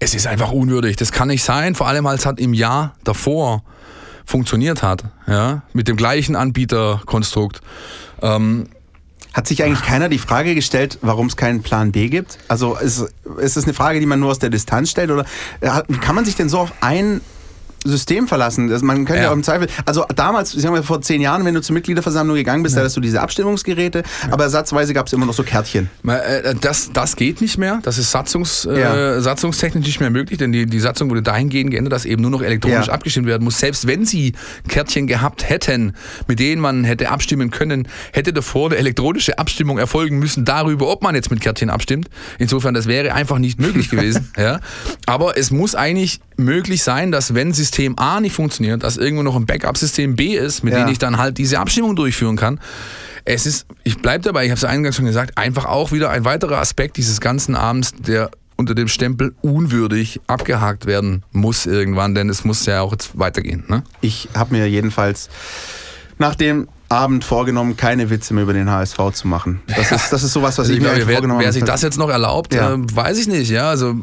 Es 0.00 0.14
ist 0.14 0.26
einfach 0.26 0.50
unwürdig. 0.50 0.96
Das 0.96 1.12
kann 1.12 1.28
nicht 1.28 1.44
sein, 1.44 1.74
vor 1.74 1.88
allem 1.88 2.06
als 2.06 2.20
es 2.20 2.26
hat 2.26 2.38
im 2.40 2.54
Jahr 2.54 2.94
davor 3.04 3.62
funktioniert 4.24 4.82
hat, 4.82 5.04
ja, 5.26 5.62
mit 5.72 5.88
dem 5.88 5.96
gleichen 5.96 6.36
Anbieterkonstrukt. 6.36 7.60
Ähm, 8.22 8.68
hat 9.34 9.48
sich 9.48 9.64
eigentlich 9.64 9.82
keiner 9.82 10.08
die 10.08 10.18
Frage 10.18 10.54
gestellt, 10.54 10.98
warum 11.02 11.26
es 11.26 11.36
keinen 11.36 11.62
Plan 11.62 11.90
B 11.90 12.08
gibt? 12.08 12.38
Also 12.46 12.76
ist, 12.76 13.12
ist 13.38 13.56
es 13.56 13.64
eine 13.64 13.74
Frage, 13.74 13.98
die 13.98 14.06
man 14.06 14.20
nur 14.20 14.30
aus 14.30 14.38
der 14.38 14.48
Distanz 14.48 14.90
stellt 14.90 15.10
oder 15.10 15.24
äh, 15.60 15.70
kann 16.00 16.14
man 16.14 16.24
sich 16.24 16.36
denn 16.36 16.48
so 16.48 16.60
auf 16.60 16.72
ein 16.80 17.20
System 17.84 18.26
verlassen. 18.26 18.70
Also 18.72 18.84
man 18.84 19.04
könnte 19.04 19.22
ja. 19.22 19.30
auch 19.30 19.34
im 19.34 19.42
Zweifel, 19.42 19.68
also 19.84 20.04
damals, 20.14 20.52
sagen 20.52 20.74
wir 20.74 20.82
vor 20.82 21.00
zehn 21.02 21.20
Jahren, 21.20 21.44
wenn 21.44 21.54
du 21.54 21.60
zur 21.60 21.74
Mitgliederversammlung 21.74 22.36
gegangen 22.36 22.62
bist, 22.62 22.74
ja. 22.74 22.80
da 22.80 22.86
hast 22.86 22.96
du 22.96 23.00
diese 23.00 23.20
Abstimmungsgeräte, 23.20 24.02
ja. 24.22 24.32
aber 24.32 24.44
ersatzweise 24.44 24.94
gab 24.94 25.06
es 25.06 25.12
immer 25.12 25.26
noch 25.26 25.34
so 25.34 25.42
Kärtchen. 25.42 25.90
Äh, 26.06 26.54
das, 26.60 26.90
das 26.92 27.16
geht 27.16 27.40
nicht 27.40 27.58
mehr. 27.58 27.80
Das 27.82 27.98
ist 27.98 28.10
satzungs, 28.10 28.64
äh, 28.64 29.20
satzungstechnisch 29.20 29.86
nicht 29.86 30.00
mehr 30.00 30.10
möglich, 30.10 30.38
denn 30.38 30.52
die, 30.52 30.66
die 30.66 30.80
Satzung 30.80 31.10
wurde 31.10 31.22
dahingehend 31.22 31.70
geändert, 31.70 31.92
dass 31.92 32.04
eben 32.04 32.22
nur 32.22 32.30
noch 32.30 32.42
elektronisch 32.42 32.88
abgestimmt 32.88 33.26
werden 33.26 33.44
muss. 33.44 33.58
Selbst 33.58 33.86
wenn 33.86 34.04
sie 34.04 34.32
Kärtchen 34.68 35.06
gehabt 35.06 35.48
hätten, 35.48 35.92
mit 36.26 36.38
denen 36.38 36.60
man 36.60 36.84
hätte 36.84 37.10
abstimmen 37.10 37.50
können, 37.50 37.86
hätte 38.12 38.32
davor 38.32 38.70
eine 38.70 38.78
elektronische 38.78 39.38
Abstimmung 39.38 39.78
erfolgen 39.78 40.18
müssen 40.18 40.44
darüber, 40.44 40.88
ob 40.88 41.02
man 41.02 41.14
jetzt 41.14 41.30
mit 41.30 41.40
Kärtchen 41.40 41.70
abstimmt. 41.70 42.08
Insofern, 42.38 42.74
das 42.74 42.86
wäre 42.86 43.14
einfach 43.14 43.38
nicht 43.38 43.60
möglich 43.60 43.90
gewesen. 43.90 44.30
ja. 44.36 44.60
Aber 45.06 45.36
es 45.36 45.50
muss 45.50 45.74
eigentlich 45.74 46.20
möglich 46.36 46.82
sein, 46.82 47.12
dass 47.12 47.34
wenn 47.34 47.52
System 47.52 47.98
A 47.98 48.20
nicht 48.20 48.34
funktioniert, 48.34 48.82
dass 48.82 48.96
irgendwo 48.96 49.22
noch 49.22 49.36
ein 49.36 49.46
Backup-System 49.46 50.16
B 50.16 50.36
ist, 50.36 50.64
mit 50.64 50.74
ja. 50.74 50.84
dem 50.84 50.92
ich 50.92 50.98
dann 50.98 51.18
halt 51.18 51.38
diese 51.38 51.58
Abstimmung 51.58 51.96
durchführen 51.96 52.36
kann. 52.36 52.60
Es 53.24 53.46
ist, 53.46 53.66
ich 53.84 53.98
bleibe 53.98 54.22
dabei, 54.22 54.44
ich 54.44 54.50
habe 54.50 54.58
es 54.58 54.64
eingangs 54.64 54.96
schon 54.96 55.06
gesagt, 55.06 55.38
einfach 55.38 55.64
auch 55.64 55.92
wieder 55.92 56.10
ein 56.10 56.24
weiterer 56.24 56.58
Aspekt 56.58 56.96
dieses 56.96 57.20
ganzen 57.20 57.54
Abends, 57.54 57.92
der 57.94 58.30
unter 58.56 58.74
dem 58.74 58.88
Stempel 58.88 59.34
unwürdig 59.40 60.20
abgehakt 60.26 60.86
werden 60.86 61.24
muss 61.32 61.66
irgendwann, 61.66 62.14
denn 62.14 62.28
es 62.28 62.44
muss 62.44 62.66
ja 62.66 62.82
auch 62.82 62.92
jetzt 62.92 63.18
weitergehen. 63.18 63.64
Ne? 63.68 63.82
Ich 64.00 64.28
habe 64.34 64.54
mir 64.54 64.68
jedenfalls 64.68 65.28
nach 66.18 66.34
dem 66.34 66.68
Abend 66.88 67.24
vorgenommen, 67.24 67.76
keine 67.76 68.10
Witze 68.10 68.34
mehr 68.34 68.44
über 68.44 68.52
den 68.52 68.70
HSV 68.70 68.98
zu 69.12 69.26
machen. 69.26 69.62
Das 69.66 69.90
ist, 69.90 70.12
das 70.12 70.22
ist 70.22 70.32
sowas, 70.32 70.58
was 70.58 70.66
also 70.66 70.72
ich, 70.72 70.80
mir 70.80 70.90
glaube, 70.90 71.06
wer, 71.06 71.14
vorgenommen 71.14 71.38
habe. 71.38 71.46
Wer 71.46 71.52
sich 71.52 71.64
das 71.64 71.82
jetzt 71.82 71.98
noch 71.98 72.10
erlaubt, 72.10 72.54
ja. 72.54 72.74
äh, 72.74 72.78
weiß 72.78 73.18
ich 73.18 73.26
nicht. 73.26 73.50
Ja, 73.50 73.70
also 73.70 73.94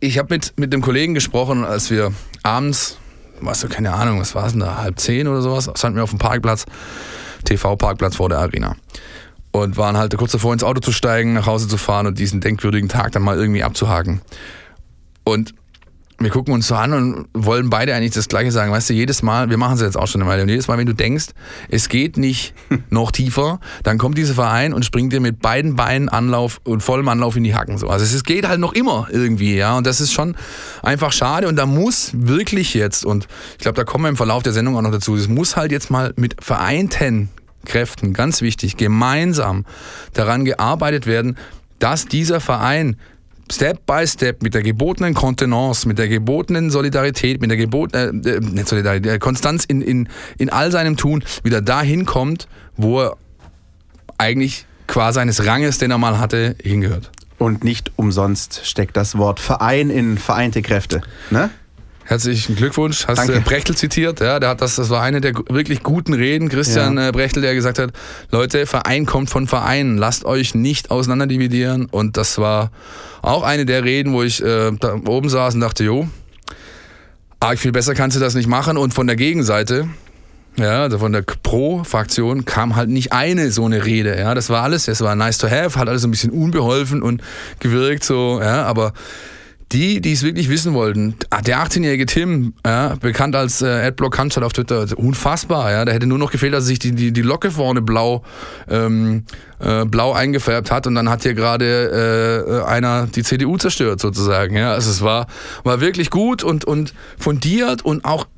ich 0.00 0.18
habe 0.18 0.34
mit, 0.34 0.54
mit 0.56 0.72
dem 0.72 0.80
Kollegen 0.80 1.14
gesprochen, 1.14 1.64
als 1.64 1.90
wir 1.90 2.12
abends, 2.42 2.96
was 3.40 3.60
du, 3.60 3.68
keine 3.68 3.92
Ahnung, 3.92 4.20
was 4.20 4.34
war 4.34 4.46
es 4.46 4.52
denn 4.52 4.60
da, 4.60 4.78
halb 4.78 4.98
zehn 4.98 5.28
oder 5.28 5.42
sowas, 5.42 5.70
standen 5.74 5.96
wir 5.96 6.04
auf 6.04 6.10
dem 6.10 6.18
Parkplatz, 6.18 6.64
TV-Parkplatz 7.44 8.16
vor 8.16 8.28
der 8.28 8.38
Arena. 8.38 8.76
Und 9.52 9.76
waren 9.76 9.96
halt 9.96 10.16
kurz 10.16 10.32
davor 10.32 10.52
ins 10.52 10.64
Auto 10.64 10.80
zu 10.80 10.90
steigen, 10.90 11.34
nach 11.34 11.46
Hause 11.46 11.68
zu 11.68 11.76
fahren 11.76 12.08
und 12.08 12.18
diesen 12.18 12.40
denkwürdigen 12.40 12.88
Tag 12.88 13.12
dann 13.12 13.22
mal 13.22 13.36
irgendwie 13.38 13.62
abzuhaken. 13.62 14.20
Und 15.22 15.54
wir 16.24 16.30
gucken 16.30 16.54
uns 16.54 16.66
so 16.66 16.74
an 16.74 16.92
und 16.92 17.26
wollen 17.34 17.70
beide 17.70 17.94
eigentlich 17.94 18.12
das 18.12 18.28
Gleiche 18.28 18.50
sagen. 18.50 18.72
Weißt 18.72 18.90
du, 18.90 18.94
jedes 18.94 19.22
Mal, 19.22 19.50
wir 19.50 19.58
machen 19.58 19.74
es 19.74 19.82
jetzt 19.82 19.96
auch 19.96 20.06
schon 20.06 20.22
eine 20.22 20.30
Weile, 20.30 20.42
und 20.42 20.48
jedes 20.48 20.66
Mal, 20.68 20.78
wenn 20.78 20.86
du 20.86 20.94
denkst, 20.94 21.26
es 21.68 21.88
geht 21.88 22.16
nicht 22.16 22.54
noch 22.90 23.12
tiefer, 23.12 23.60
dann 23.82 23.98
kommt 23.98 24.18
dieser 24.18 24.34
Verein 24.34 24.72
und 24.72 24.84
springt 24.84 25.12
dir 25.12 25.20
mit 25.20 25.40
beiden 25.40 25.76
Beinen 25.76 26.08
Anlauf 26.08 26.60
und 26.64 26.82
vollem 26.82 27.08
Anlauf 27.08 27.36
in 27.36 27.44
die 27.44 27.54
Hacken. 27.54 27.78
So. 27.78 27.88
Also 27.88 28.04
es 28.04 28.24
geht 28.24 28.48
halt 28.48 28.60
noch 28.60 28.72
immer 28.72 29.06
irgendwie, 29.10 29.56
ja. 29.56 29.76
Und 29.76 29.86
das 29.86 30.00
ist 30.00 30.12
schon 30.12 30.36
einfach 30.82 31.12
schade. 31.12 31.46
Und 31.46 31.56
da 31.56 31.66
muss 31.66 32.10
wirklich 32.14 32.74
jetzt, 32.74 33.04
und 33.04 33.28
ich 33.52 33.58
glaube, 33.58 33.76
da 33.76 33.84
kommen 33.84 34.04
wir 34.04 34.08
im 34.08 34.16
Verlauf 34.16 34.42
der 34.42 34.52
Sendung 34.52 34.76
auch 34.76 34.82
noch 34.82 34.92
dazu, 34.92 35.14
es 35.14 35.28
muss 35.28 35.56
halt 35.56 35.70
jetzt 35.70 35.90
mal 35.90 36.12
mit 36.16 36.42
vereinten 36.42 37.28
Kräften, 37.64 38.12
ganz 38.12 38.42
wichtig, 38.42 38.76
gemeinsam 38.76 39.64
daran 40.12 40.44
gearbeitet 40.44 41.06
werden, 41.06 41.36
dass 41.78 42.06
dieser 42.06 42.40
Verein 42.40 42.96
Step 43.50 43.86
by 43.86 44.06
Step 44.06 44.42
mit 44.42 44.54
der 44.54 44.62
gebotenen 44.62 45.14
Kontenance, 45.14 45.86
mit 45.86 45.98
der 45.98 46.08
gebotenen 46.08 46.70
Solidarität, 46.70 47.40
mit 47.40 47.50
der 47.50 47.56
gebotenen, 47.56 48.24
äh, 48.24 48.40
nicht 48.40 48.68
Solidarität, 48.68 49.12
äh, 49.12 49.18
Konstanz 49.18 49.64
in, 49.64 49.82
in, 49.82 50.08
in 50.38 50.50
all 50.50 50.70
seinem 50.70 50.96
Tun 50.96 51.22
wieder 51.42 51.60
dahin 51.60 52.06
kommt, 52.06 52.48
wo 52.76 53.02
er 53.02 53.16
eigentlich 54.18 54.66
qua 54.86 55.12
seines 55.12 55.46
Ranges, 55.46 55.78
den 55.78 55.90
er 55.90 55.98
mal 55.98 56.18
hatte, 56.18 56.56
hingehört. 56.62 57.10
Und 57.38 57.64
nicht 57.64 57.92
umsonst 57.96 58.60
steckt 58.64 58.96
das 58.96 59.18
Wort 59.18 59.40
Verein 59.40 59.90
in 59.90 60.18
vereinte 60.18 60.62
Kräfte. 60.62 61.02
Ne? 61.30 61.50
Herzlichen 62.06 62.54
Glückwunsch. 62.54 63.06
Hast 63.06 63.18
Danke. 63.18 63.40
Brechtel 63.40 63.74
zitiert, 63.74 64.20
ja, 64.20 64.38
der 64.38 64.50
hat 64.50 64.60
das, 64.60 64.76
das 64.76 64.90
war 64.90 65.02
eine 65.02 65.22
der 65.22 65.32
wirklich 65.48 65.82
guten 65.82 66.12
Reden, 66.12 66.50
Christian 66.50 66.98
ja. 66.98 67.08
Äh, 67.08 67.12
Brechtel, 67.12 67.40
der 67.40 67.54
gesagt 67.54 67.78
hat, 67.78 67.92
Leute, 68.30 68.66
Verein 68.66 69.06
kommt 69.06 69.30
von 69.30 69.46
Vereinen, 69.46 69.96
lasst 69.96 70.26
euch 70.26 70.54
nicht 70.54 70.90
auseinanderdividieren. 70.90 71.86
Und 71.86 72.18
das 72.18 72.38
war 72.38 72.70
auch 73.22 73.42
eine 73.42 73.64
der 73.64 73.84
Reden, 73.84 74.12
wo 74.12 74.22
ich 74.22 74.42
äh, 74.42 74.72
da 74.78 74.96
oben 75.06 75.30
saß 75.30 75.54
und 75.54 75.60
dachte, 75.60 75.82
jo, 75.82 76.06
arg 77.40 77.58
viel 77.58 77.72
besser 77.72 77.94
kannst 77.94 78.16
du 78.16 78.20
das 78.20 78.34
nicht 78.34 78.48
machen. 78.48 78.76
Und 78.76 78.92
von 78.92 79.06
der 79.06 79.16
Gegenseite, 79.16 79.88
ja, 80.56 80.82
also 80.82 80.98
von 80.98 81.12
der 81.12 81.22
Pro-Fraktion 81.22 82.44
kam 82.44 82.76
halt 82.76 82.90
nicht 82.90 83.14
eine 83.14 83.50
so 83.50 83.64
eine 83.64 83.86
Rede. 83.86 84.18
Ja, 84.18 84.34
das 84.34 84.50
war 84.50 84.62
alles, 84.62 84.88
es 84.88 85.00
war 85.00 85.16
nice 85.16 85.38
to 85.38 85.48
have, 85.48 85.78
hat 85.78 85.88
alles 85.88 86.04
ein 86.04 86.10
bisschen 86.10 86.30
unbeholfen 86.30 87.02
und 87.02 87.22
gewirkt 87.60 88.04
so, 88.04 88.40
ja, 88.42 88.64
aber 88.64 88.92
die, 89.74 90.00
die 90.00 90.12
es 90.12 90.22
wirklich 90.22 90.48
wissen 90.48 90.72
wollten, 90.72 91.16
ah, 91.30 91.42
der 91.42 91.58
18-jährige 91.58 92.06
Tim, 92.06 92.54
ja, 92.64 92.94
bekannt 92.94 93.34
als 93.34 93.60
äh, 93.60 93.66
Adblock 93.66 94.16
Handstadt 94.16 94.44
auf 94.44 94.52
Twitter, 94.52 94.86
unfassbar, 94.96 95.72
ja, 95.72 95.84
da 95.84 95.90
hätte 95.90 96.06
nur 96.06 96.18
noch 96.18 96.30
gefehlt, 96.30 96.54
dass 96.54 96.64
er 96.64 96.68
sich 96.68 96.78
die, 96.78 96.92
die, 96.92 97.12
die 97.12 97.22
Locke 97.22 97.50
vorne 97.50 97.82
blau, 97.82 98.22
ähm, 98.68 99.24
äh, 99.58 99.84
blau 99.84 100.12
eingefärbt 100.12 100.70
hat 100.70 100.86
und 100.86 100.94
dann 100.94 101.10
hat 101.10 101.24
hier 101.24 101.34
gerade 101.34 102.64
äh, 102.64 102.68
einer 102.68 103.08
die 103.08 103.24
CDU 103.24 103.56
zerstört 103.56 104.00
sozusagen, 104.00 104.56
ja, 104.56 104.72
also 104.72 104.90
es 104.90 105.02
war, 105.02 105.26
war 105.64 105.80
wirklich 105.80 106.10
gut 106.10 106.44
und, 106.44 106.64
und 106.64 106.94
fundiert 107.18 107.84
und 107.84 108.04
auch 108.04 108.28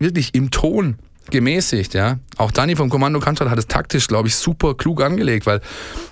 wirklich 0.00 0.34
im 0.34 0.50
Ton 0.50 0.96
gemäßigt, 1.30 1.94
ja. 1.94 2.18
Auch 2.36 2.50
Dani 2.50 2.76
vom 2.76 2.88
Kommando 2.88 3.20
Cannstatt 3.20 3.50
hat 3.50 3.58
es 3.58 3.66
taktisch, 3.66 4.08
glaube 4.08 4.28
ich, 4.28 4.36
super 4.36 4.74
klug 4.74 5.02
angelegt, 5.02 5.46
weil 5.46 5.60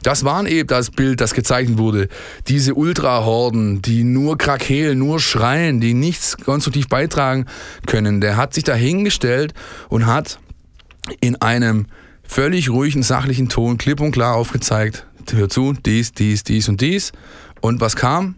das 0.02 0.24
waren 0.24 0.46
eben 0.46 0.68
das 0.68 0.90
Bild, 0.90 1.20
das 1.20 1.34
gezeichnet 1.34 1.78
wurde. 1.78 2.08
Diese 2.46 2.74
Ultrahorden, 2.74 3.82
die 3.82 4.04
nur 4.04 4.38
krakehlen, 4.38 4.98
nur 4.98 5.20
schreien, 5.20 5.80
die 5.80 5.94
nichts 5.94 6.36
konstruktiv 6.36 6.88
beitragen 6.88 7.46
können. 7.86 8.20
Der 8.20 8.36
hat 8.36 8.54
sich 8.54 8.64
da 8.64 8.74
hingestellt 8.74 9.54
und 9.88 10.06
hat 10.06 10.38
in 11.20 11.40
einem 11.40 11.86
völlig 12.22 12.70
ruhigen, 12.70 13.02
sachlichen 13.02 13.48
Ton 13.48 13.78
klipp 13.78 14.00
und 14.00 14.12
klar 14.12 14.34
aufgezeigt, 14.34 15.06
hör 15.32 15.48
zu, 15.48 15.72
dies, 15.72 16.12
dies, 16.12 16.44
dies 16.44 16.68
und 16.68 16.80
dies. 16.80 17.12
Und 17.60 17.80
was 17.80 17.96
kam? 17.96 18.36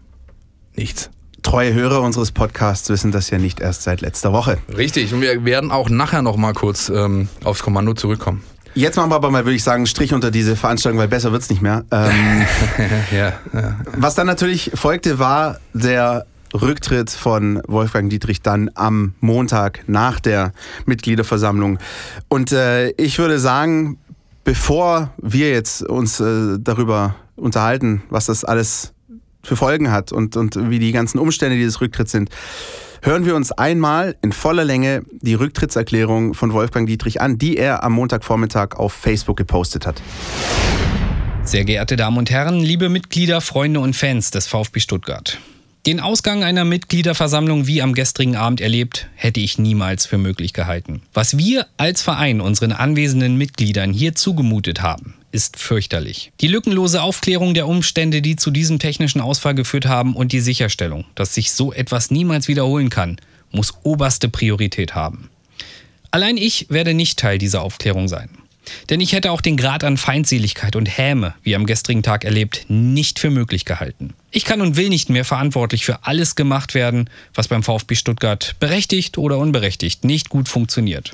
Nichts. 0.75 1.09
Treue 1.43 1.73
Hörer 1.73 2.01
unseres 2.01 2.31
Podcasts 2.31 2.89
wissen 2.89 3.11
das 3.11 3.29
ja 3.29 3.37
nicht 3.37 3.59
erst 3.59 3.83
seit 3.83 4.01
letzter 4.01 4.33
Woche. 4.33 4.57
Richtig, 4.75 5.13
und 5.13 5.21
wir 5.21 5.43
werden 5.45 5.71
auch 5.71 5.89
nachher 5.89 6.21
noch 6.21 6.37
mal 6.37 6.53
kurz 6.53 6.89
ähm, 6.89 7.29
aufs 7.43 7.63
Kommando 7.63 7.93
zurückkommen. 7.93 8.43
Jetzt 8.73 8.95
machen 8.95 9.11
wir 9.11 9.15
aber 9.15 9.31
mal, 9.31 9.43
würde 9.43 9.55
ich 9.55 9.63
sagen, 9.63 9.85
Strich 9.85 10.13
unter 10.13 10.31
diese 10.31 10.55
Veranstaltung, 10.55 10.97
weil 10.99 11.09
besser 11.09 11.31
wird's 11.33 11.49
nicht 11.49 11.61
mehr. 11.61 11.83
Ähm, 11.91 12.45
ja, 13.11 13.33
ja. 13.53 13.79
Was 13.97 14.15
dann 14.15 14.27
natürlich 14.27 14.71
folgte, 14.75 15.19
war 15.19 15.59
der 15.73 16.25
Rücktritt 16.53 17.09
von 17.09 17.61
Wolfgang 17.67 18.09
Dietrich 18.09 18.41
dann 18.41 18.69
am 18.75 19.13
Montag 19.19 19.83
nach 19.87 20.19
der 20.19 20.53
Mitgliederversammlung. 20.85 21.79
Und 22.29 22.51
äh, 22.51 22.89
ich 22.91 23.19
würde 23.19 23.39
sagen, 23.39 23.97
bevor 24.43 25.11
wir 25.17 25.51
jetzt 25.51 25.83
uns 25.83 26.19
äh, 26.19 26.57
darüber 26.59 27.15
unterhalten, 27.35 28.03
was 28.09 28.27
das 28.27 28.43
alles 28.45 28.93
für 29.43 29.55
Folgen 29.55 29.91
hat 29.91 30.11
und, 30.11 30.35
und 30.35 30.69
wie 30.69 30.79
die 30.79 30.91
ganzen 30.91 31.19
Umstände 31.19 31.57
dieses 31.57 31.81
Rücktritts 31.81 32.11
sind, 32.11 32.29
hören 33.01 33.25
wir 33.25 33.35
uns 33.35 33.51
einmal 33.51 34.15
in 34.21 34.31
voller 34.31 34.63
Länge 34.63 35.03
die 35.21 35.33
Rücktrittserklärung 35.33 36.33
von 36.33 36.53
Wolfgang 36.53 36.87
Dietrich 36.87 37.21
an, 37.21 37.37
die 37.37 37.57
er 37.57 37.83
am 37.83 37.93
Montagvormittag 37.93 38.75
auf 38.75 38.93
Facebook 38.93 39.37
gepostet 39.37 39.85
hat. 39.85 40.01
Sehr 41.43 41.65
geehrte 41.65 41.95
Damen 41.95 42.17
und 42.17 42.29
Herren, 42.29 42.59
liebe 42.59 42.89
Mitglieder, 42.89 43.41
Freunde 43.41 43.79
und 43.79 43.95
Fans 43.95 44.29
des 44.31 44.47
VfB 44.47 44.79
Stuttgart. 44.79 45.39
Den 45.87 45.99
Ausgang 45.99 46.43
einer 46.43 46.63
Mitgliederversammlung 46.63 47.65
wie 47.65 47.81
am 47.81 47.95
gestrigen 47.95 48.35
Abend 48.35 48.61
erlebt, 48.61 49.07
hätte 49.15 49.39
ich 49.39 49.57
niemals 49.57 50.05
für 50.05 50.19
möglich 50.19 50.53
gehalten. 50.53 51.01
Was 51.11 51.39
wir 51.39 51.65
als 51.77 52.03
Verein 52.03 52.39
unseren 52.39 52.71
anwesenden 52.71 53.35
Mitgliedern 53.35 53.91
hier 53.91 54.13
zugemutet 54.13 54.83
haben, 54.83 55.15
ist 55.31 55.57
fürchterlich. 55.57 56.31
Die 56.41 56.47
lückenlose 56.47 57.01
Aufklärung 57.01 57.53
der 57.53 57.67
Umstände, 57.67 58.21
die 58.21 58.35
zu 58.35 58.51
diesem 58.51 58.79
technischen 58.79 59.21
Ausfall 59.21 59.55
geführt 59.55 59.85
haben 59.85 60.15
und 60.15 60.31
die 60.31 60.39
Sicherstellung, 60.39 61.05
dass 61.15 61.33
sich 61.33 61.51
so 61.51 61.73
etwas 61.73 62.11
niemals 62.11 62.47
wiederholen 62.47 62.89
kann, 62.89 63.17
muss 63.51 63.73
oberste 63.83 64.29
Priorität 64.29 64.95
haben. 64.95 65.29
Allein 66.11 66.37
ich 66.37 66.67
werde 66.69 66.93
nicht 66.93 67.19
Teil 67.19 67.37
dieser 67.37 67.61
Aufklärung 67.61 68.07
sein. 68.07 68.29
Denn 68.89 68.99
ich 69.01 69.13
hätte 69.13 69.31
auch 69.31 69.41
den 69.41 69.57
Grad 69.57 69.83
an 69.83 69.97
Feindseligkeit 69.97 70.75
und 70.75 70.85
Häme, 70.85 71.33
wie 71.41 71.55
am 71.55 71.65
gestrigen 71.65 72.03
Tag 72.03 72.25
erlebt, 72.25 72.65
nicht 72.67 73.19
für 73.19 73.29
möglich 73.29 73.65
gehalten. 73.65 74.13
Ich 74.29 74.45
kann 74.45 74.61
und 74.61 74.77
will 74.77 74.89
nicht 74.89 75.09
mehr 75.09 75.25
verantwortlich 75.25 75.83
für 75.83 76.05
alles 76.05 76.35
gemacht 76.35 76.73
werden, 76.73 77.09
was 77.33 77.47
beim 77.47 77.63
VfB 77.63 77.95
Stuttgart 77.95 78.55
berechtigt 78.59 79.17
oder 79.17 79.37
unberechtigt 79.37 80.03
nicht 80.03 80.29
gut 80.29 80.47
funktioniert. 80.47 81.13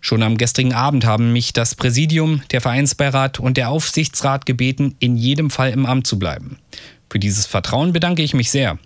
Schon 0.00 0.22
am 0.22 0.38
gestrigen 0.38 0.72
Abend 0.72 1.04
haben 1.04 1.32
mich 1.32 1.52
das 1.52 1.74
Präsidium, 1.74 2.42
der 2.50 2.60
Vereinsbeirat 2.60 3.40
und 3.40 3.56
der 3.56 3.70
Aufsichtsrat 3.70 4.46
gebeten, 4.46 4.94
in 4.98 5.16
jedem 5.16 5.50
Fall 5.50 5.70
im 5.70 5.86
Amt 5.86 6.06
zu 6.06 6.18
bleiben. 6.18 6.58
Für 7.10 7.18
dieses 7.18 7.46
Vertrauen 7.46 7.92
bedanke 7.92 8.22
ich 8.22 8.34
mich 8.34 8.50
sehr. 8.50 8.78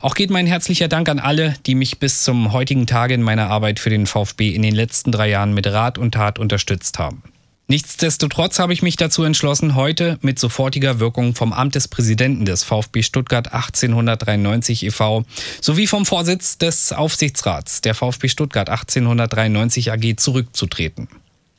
Auch 0.00 0.14
geht 0.14 0.30
mein 0.30 0.46
herzlicher 0.46 0.88
Dank 0.88 1.08
an 1.08 1.18
alle, 1.18 1.54
die 1.66 1.74
mich 1.74 1.98
bis 1.98 2.22
zum 2.22 2.52
heutigen 2.52 2.86
Tage 2.86 3.14
in 3.14 3.22
meiner 3.22 3.50
Arbeit 3.50 3.78
für 3.80 3.90
den 3.90 4.06
VfB 4.06 4.50
in 4.50 4.62
den 4.62 4.74
letzten 4.74 5.12
drei 5.12 5.28
Jahren 5.28 5.54
mit 5.54 5.66
Rat 5.66 5.98
und 5.98 6.12
Tat 6.12 6.38
unterstützt 6.38 6.98
haben. 6.98 7.22
Nichtsdestotrotz 7.70 8.58
habe 8.60 8.72
ich 8.72 8.80
mich 8.80 8.96
dazu 8.96 9.24
entschlossen, 9.24 9.74
heute 9.74 10.18
mit 10.22 10.38
sofortiger 10.38 11.00
Wirkung 11.00 11.34
vom 11.34 11.52
Amt 11.52 11.74
des 11.74 11.86
Präsidenten 11.86 12.46
des 12.46 12.64
VfB 12.64 13.02
Stuttgart 13.02 13.52
1893 13.52 14.86
e.V. 14.86 15.26
sowie 15.60 15.86
vom 15.86 16.06
Vorsitz 16.06 16.56
des 16.56 16.92
Aufsichtsrats 16.92 17.82
der 17.82 17.94
VfB 17.94 18.28
Stuttgart 18.28 18.70
1893 18.70 19.92
AG 19.92 20.16
zurückzutreten. 20.16 21.08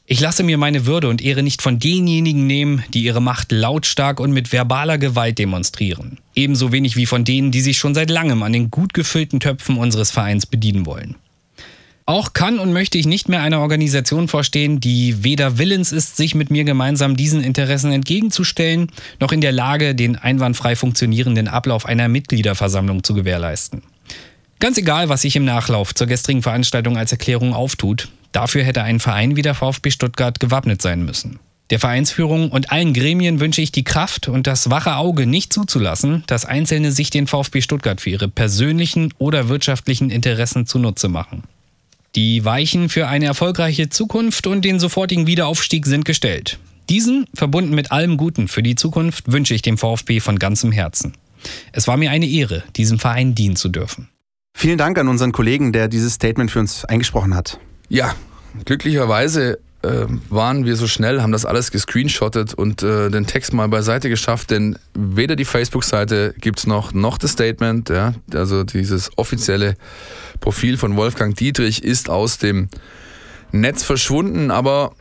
Ich 0.08 0.20
lasse 0.20 0.42
mir 0.42 0.58
meine 0.58 0.88
Würde 0.88 1.10
und 1.10 1.22
Ehre 1.22 1.44
nicht 1.44 1.62
von 1.62 1.78
denjenigen 1.78 2.48
nehmen, 2.48 2.84
die 2.92 3.04
ihre 3.04 3.22
Macht 3.22 3.52
lautstark 3.52 4.20
und 4.20 4.32
mit 4.32 4.52
verbaler 4.52 4.98
Gewalt 4.98 5.38
demonstrieren. 5.38 6.18
Ebenso 6.34 6.72
wenig 6.72 6.96
wie 6.96 7.06
von 7.06 7.24
denen, 7.24 7.52
die 7.52 7.62
sich 7.62 7.78
schon 7.78 7.94
seit 7.94 8.10
langem 8.10 8.42
an 8.42 8.54
den 8.54 8.72
gut 8.72 8.96
gefüllten 8.96 9.40
Töpfen 9.40 9.78
unseres 9.78 10.10
Vereins 10.10 10.48
bedienen 10.48 10.88
wollen. 10.88 11.18
Auch 12.10 12.34
kann 12.34 12.58
und 12.58 12.74
möchte 12.74 12.98
ich 12.98 13.06
nicht 13.06 13.30
mehr 13.30 13.44
einer 13.44 13.60
Organisation 13.60 14.28
vorstehen, 14.28 14.80
die 14.80 15.24
weder 15.24 15.60
willens 15.60 15.92
ist, 15.92 16.18
sich 16.18 16.34
mit 16.34 16.50
mir 16.50 16.64
gemeinsam 16.64 17.16
diesen 17.16 17.44
Interessen 17.44 17.92
entgegenzustellen, 17.92 18.88
noch 19.20 19.32
in 19.32 19.42
der 19.42 19.52
Lage, 19.52 19.94
den 19.94 20.16
einwandfrei 20.16 20.76
funktionierenden 20.76 21.48
Ablauf 21.48 21.86
einer 21.86 22.08
Mitgliederversammlung 22.08 23.04
zu 23.04 23.14
gewährleisten. 23.14 23.84
Ganz 24.58 24.80
egal, 24.80 25.08
was 25.08 25.22
sich 25.22 25.36
im 25.36 25.46
Nachlauf 25.46 25.94
zur 25.94 26.08
gestrigen 26.08 26.42
Veranstaltung 26.42 26.98
als 26.98 27.12
Erklärung 27.12 27.54
auftut, 27.54 28.10
dafür 28.32 28.64
hätte 28.64 28.82
ein 28.82 29.00
Verein 29.00 29.36
wie 29.36 29.44
der 29.44 29.54
VfB 29.54 29.92
Stuttgart 29.92 30.40
gewappnet 30.40 30.82
sein 30.82 31.06
müssen. 31.06 31.38
Der 31.70 31.78
Vereinsführung 31.78 32.50
und 32.50 32.72
allen 32.72 32.96
Gremien 32.96 33.40
wünsche 33.40 33.62
ich 33.62 33.72
die 33.72 33.84
Kraft 33.84 34.28
und 34.30 34.48
das 34.48 34.72
wache 34.72 34.96
Auge 34.96 35.28
nicht 35.28 35.54
zuzulassen, 35.54 36.24
dass 36.26 36.46
Einzelne 36.46 36.92
sich 36.92 37.12
den 37.12 37.28
VfB 37.28 37.62
Stuttgart 37.62 38.02
für 38.02 38.10
ihre 38.10 38.30
persönlichen 38.30 39.14
oder 39.20 39.48
wirtschaftlichen 39.48 40.10
Interessen 40.10 40.66
zunutze 40.66 41.08
machen. 41.08 41.44
Die 42.16 42.44
Weichen 42.44 42.90
für 42.90 43.08
eine 43.08 43.26
erfolgreiche 43.26 43.90
Zukunft 43.90 44.48
und 44.48 44.66
den 44.66 44.80
sofortigen 44.80 45.28
Wiederaufstieg 45.28 45.86
sind 45.86 46.06
gestellt. 46.06 46.58
Diesen, 46.90 47.28
verbunden 47.36 47.76
mit 47.76 47.92
allem 47.92 48.18
Guten 48.18 48.48
für 48.48 48.64
die 48.64 48.74
Zukunft, 48.74 49.32
wünsche 49.32 49.54
ich 49.54 49.62
dem 49.62 49.78
VfB 49.78 50.20
von 50.20 50.40
ganzem 50.40 50.72
Herzen. 50.72 51.14
Es 51.72 51.88
war 51.88 51.98
mir 51.98 52.10
eine 52.10 52.28
Ehre, 52.28 52.64
diesem 52.76 52.98
Verein 52.98 53.36
dienen 53.36 53.56
zu 53.56 53.70
dürfen. 53.70 54.10
Vielen 54.56 54.80
Dank 54.80 54.98
an 54.98 55.08
unseren 55.08 55.32
Kollegen, 55.32 55.72
der 55.72 55.88
dieses 55.88 56.16
Statement 56.16 56.50
für 56.50 56.60
uns 56.60 56.84
eingesprochen 56.84 57.36
hat. 57.36 57.60
Ja, 57.90 58.16
glücklicherweise 58.66 59.60
äh, 59.82 60.06
waren 60.30 60.66
wir 60.66 60.76
so 60.76 60.88
schnell, 60.88 61.22
haben 61.22 61.32
das 61.32 61.46
alles 61.46 61.72
gescreenshottet 61.72 62.54
und 62.54 62.84
äh, 62.84 63.10
den 63.10 63.26
Text 63.28 63.54
mal 63.54 63.68
beiseite 63.70 64.10
geschafft, 64.10 64.52
denn 64.52 64.78
weder 64.94 65.36
die 65.36 65.46
Facebook-Seite 65.46 66.34
gibt 66.38 66.60
es 66.60 66.68
noch, 66.68 66.94
noch 66.94 67.18
das 67.18 67.32
Statement, 67.32 67.90
ja, 67.90 68.14
also 68.34 68.64
dieses 68.64 69.10
offizielle 69.18 69.76
Profil 70.42 70.78
von 70.78 70.98
Wolfgang 70.98 71.36
Dietrich 71.36 71.84
ist 71.84 72.10
aus 72.10 72.38
dem 72.38 72.70
Netz 73.52 73.84
verschwunden, 73.84 74.52
aber 74.52 74.94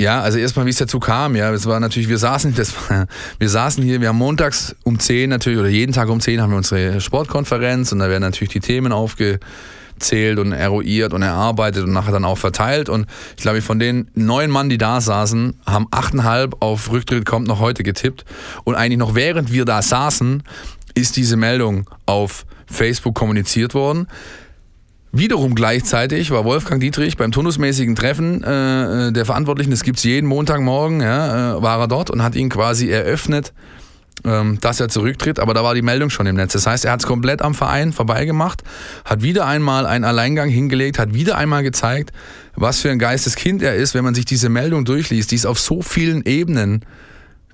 ja, 0.00 0.20
also 0.22 0.38
erstmal, 0.38 0.64
wie 0.64 0.70
es 0.70 0.78
dazu 0.78 0.98
kam, 0.98 1.36
ja, 1.36 1.52
es 1.52 1.66
war 1.66 1.78
natürlich, 1.78 2.08
wir 2.08 2.18
saßen, 2.18 2.54
das 2.56 2.74
war, 2.88 3.06
wir 3.38 3.48
saßen 3.48 3.82
hier, 3.82 4.00
wir 4.00 4.08
haben 4.08 4.18
montags 4.18 4.74
um 4.82 4.98
10 4.98 5.30
natürlich, 5.30 5.58
oder 5.58 5.68
jeden 5.68 5.92
Tag 5.92 6.08
um 6.08 6.20
10 6.20 6.40
haben 6.40 6.50
wir 6.50 6.56
unsere 6.56 7.00
Sportkonferenz 7.00 7.92
und 7.92 7.98
da 8.00 8.08
werden 8.08 8.22
natürlich 8.22 8.52
die 8.52 8.60
Themen 8.60 8.92
aufge, 8.92 9.40
zählt 10.00 10.38
und 10.38 10.52
eruiert 10.52 11.12
und 11.12 11.22
erarbeitet 11.22 11.84
und 11.84 11.92
nachher 11.92 12.12
dann 12.12 12.24
auch 12.24 12.38
verteilt. 12.38 12.88
Und 12.88 13.06
ich 13.36 13.42
glaube, 13.42 13.62
von 13.62 13.78
den 13.78 14.10
neun 14.14 14.50
Mann, 14.50 14.68
die 14.68 14.78
da 14.78 15.00
saßen, 15.00 15.54
haben 15.66 15.86
achteinhalb 15.90 16.56
auf 16.60 16.90
Rücktritt 16.90 17.26
kommt 17.26 17.46
noch 17.46 17.60
heute 17.60 17.82
getippt. 17.82 18.24
Und 18.64 18.74
eigentlich 18.74 18.98
noch 18.98 19.14
während 19.14 19.52
wir 19.52 19.64
da 19.64 19.82
saßen, 19.82 20.42
ist 20.94 21.16
diese 21.16 21.36
Meldung 21.36 21.88
auf 22.06 22.44
Facebook 22.66 23.14
kommuniziert 23.14 23.74
worden. 23.74 24.06
Wiederum 25.12 25.56
gleichzeitig 25.56 26.30
war 26.30 26.44
Wolfgang 26.44 26.80
Dietrich 26.80 27.16
beim 27.16 27.32
turnusmäßigen 27.32 27.96
Treffen 27.96 28.44
äh, 28.44 29.10
der 29.12 29.26
Verantwortlichen, 29.26 29.72
das 29.72 29.82
gibt 29.82 29.98
es 29.98 30.04
jeden 30.04 30.28
Montagmorgen, 30.28 31.00
ja, 31.00 31.56
äh, 31.56 31.62
war 31.62 31.80
er 31.80 31.88
dort 31.88 32.10
und 32.10 32.22
hat 32.22 32.36
ihn 32.36 32.48
quasi 32.48 32.90
eröffnet 32.90 33.52
dass 34.22 34.80
er 34.80 34.88
zurücktritt, 34.88 35.40
aber 35.40 35.54
da 35.54 35.64
war 35.64 35.74
die 35.74 35.82
Meldung 35.82 36.10
schon 36.10 36.26
im 36.26 36.36
Netz. 36.36 36.52
Das 36.52 36.66
heißt, 36.66 36.84
er 36.84 36.92
hat 36.92 37.00
es 37.00 37.06
komplett 37.06 37.42
am 37.42 37.54
Verein 37.54 37.92
vorbeigemacht, 37.92 38.62
hat 39.04 39.22
wieder 39.22 39.46
einmal 39.46 39.86
einen 39.86 40.04
Alleingang 40.04 40.48
hingelegt, 40.48 40.98
hat 40.98 41.14
wieder 41.14 41.38
einmal 41.38 41.62
gezeigt, 41.62 42.10
was 42.54 42.80
für 42.80 42.90
ein 42.90 42.98
Geisteskind 42.98 43.62
er 43.62 43.74
ist, 43.74 43.94
wenn 43.94 44.04
man 44.04 44.14
sich 44.14 44.24
diese 44.24 44.48
Meldung 44.48 44.84
durchliest. 44.84 45.30
Die 45.30 45.36
ist 45.36 45.46
auf 45.46 45.58
so 45.58 45.82
vielen 45.82 46.24
Ebenen 46.24 46.84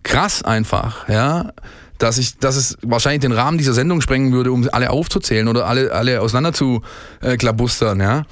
krass 0.02 0.42
einfach, 0.42 1.08
ja, 1.08 1.52
dass 1.98 2.18
ich, 2.18 2.38
dass 2.38 2.56
es 2.56 2.76
wahrscheinlich 2.82 3.22
den 3.22 3.32
Rahmen 3.32 3.58
dieser 3.58 3.72
Sendung 3.72 4.00
sprengen 4.00 4.32
würde, 4.32 4.52
um 4.52 4.68
alle 4.70 4.90
aufzuzählen 4.90 5.48
oder 5.48 5.66
alle, 5.66 5.92
alle 5.92 6.20
auseinander 6.20 6.52
zu 6.52 6.82
äh, 7.22 7.36
klabustern, 7.36 8.00
ja. 8.00 8.24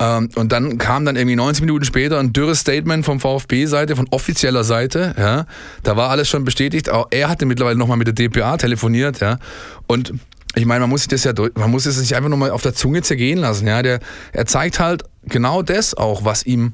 Ähm, 0.00 0.30
und 0.34 0.50
dann 0.50 0.78
kam 0.78 1.04
dann 1.04 1.14
irgendwie 1.14 1.36
90 1.36 1.62
Minuten 1.62 1.84
später 1.84 2.18
ein 2.18 2.32
dürres 2.32 2.60
Statement 2.60 3.04
vom 3.04 3.20
VfB-Seite, 3.20 3.94
von 3.94 4.08
offizieller 4.10 4.64
Seite. 4.64 5.14
Ja. 5.16 5.46
Da 5.82 5.96
war 5.96 6.08
alles 6.08 6.28
schon 6.28 6.44
bestätigt. 6.44 6.88
Auch 6.88 7.08
er 7.10 7.28
hatte 7.28 7.44
mittlerweile 7.44 7.78
nochmal 7.78 7.98
mit 7.98 8.06
der 8.06 8.14
DPA 8.14 8.56
telefoniert. 8.56 9.20
Ja. 9.20 9.38
Und 9.86 10.14
ich 10.54 10.64
meine, 10.64 10.80
man 10.80 10.90
muss 10.90 11.02
sich 11.02 11.08
das 11.08 11.24
ja, 11.24 11.34
man 11.54 11.70
muss 11.70 11.86
es 11.86 11.96
sich 11.96 12.16
einfach 12.16 12.30
nochmal 12.30 12.50
auf 12.50 12.62
der 12.62 12.74
Zunge 12.74 13.02
zergehen 13.02 13.38
lassen. 13.38 13.66
Ja. 13.66 13.82
Der, 13.82 14.00
er 14.32 14.46
zeigt 14.46 14.80
halt 14.80 15.04
genau 15.24 15.60
das 15.60 15.94
auch, 15.94 16.24
was 16.24 16.46
ihm, 16.46 16.72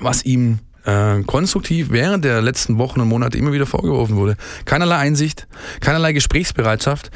was 0.00 0.24
ihm 0.26 0.58
äh, 0.84 1.22
konstruktiv 1.22 1.88
während 1.90 2.26
der 2.26 2.42
letzten 2.42 2.76
Wochen 2.76 3.00
und 3.00 3.08
Monate 3.08 3.38
immer 3.38 3.52
wieder 3.52 3.66
vorgeworfen 3.66 4.16
wurde. 4.16 4.36
Keinerlei 4.66 4.96
Einsicht, 4.96 5.48
keinerlei 5.80 6.12
Gesprächsbereitschaft, 6.12 7.10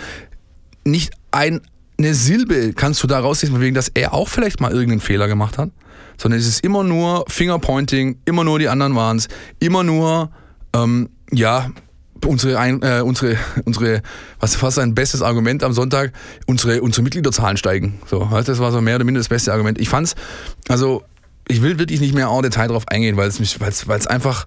nicht 0.85 1.13
ein 1.33 1.61
eine 1.99 2.15
Silbe 2.15 2.73
kannst 2.75 3.03
du 3.03 3.07
da 3.07 3.19
rauslesen, 3.19 3.61
wegen, 3.61 3.75
dass 3.75 3.89
er 3.89 4.15
auch 4.15 4.29
vielleicht 4.29 4.61
mal 4.61 4.71
irgendeinen 4.71 5.01
Fehler 5.01 5.27
gemacht 5.27 5.59
hat, 5.59 5.71
sondern 6.17 6.39
es 6.39 6.47
ist 6.47 6.65
immer 6.65 6.85
nur 6.85 7.25
Fingerpointing, 7.29 8.19
immer 8.25 8.45
nur 8.45 8.59
die 8.59 8.69
anderen 8.69 8.95
waren 8.95 9.19
es, 9.19 9.29
immer 9.59 9.83
nur, 9.83 10.31
ähm, 10.75 11.09
ja, 11.33 11.71
unsere, 12.25 12.59
ein, 12.59 12.83
äh, 12.83 13.03
unsere, 13.05 13.37
unsere, 13.65 14.03
was 14.39 14.55
fast 14.55 14.77
sein 14.77 14.95
bestes 14.95 15.23
Argument 15.23 15.63
am 15.63 15.73
Sonntag, 15.73 16.13
unsere, 16.47 16.83
unsere 16.83 17.03
Mitgliederzahlen 17.03 17.57
steigen. 17.57 18.01
So, 18.07 18.29
das 18.45 18.59
war 18.59 18.71
so 18.71 18.81
mehr 18.81 18.97
oder 18.97 19.05
minder 19.05 19.21
das 19.21 19.29
beste 19.29 19.53
Argument. 19.53 19.81
Ich 19.81 19.89
fand's, 19.89 20.15
also 20.69 21.03
ich 21.49 21.63
will 21.63 21.79
wirklich 21.79 22.01
nicht 22.01 22.15
mehr 22.15 22.29
en 22.29 22.43
Detail 22.43 22.69
drauf 22.69 22.85
eingehen, 22.89 23.17
weil 23.17 23.29
es 23.29 24.07
einfach 24.07 24.45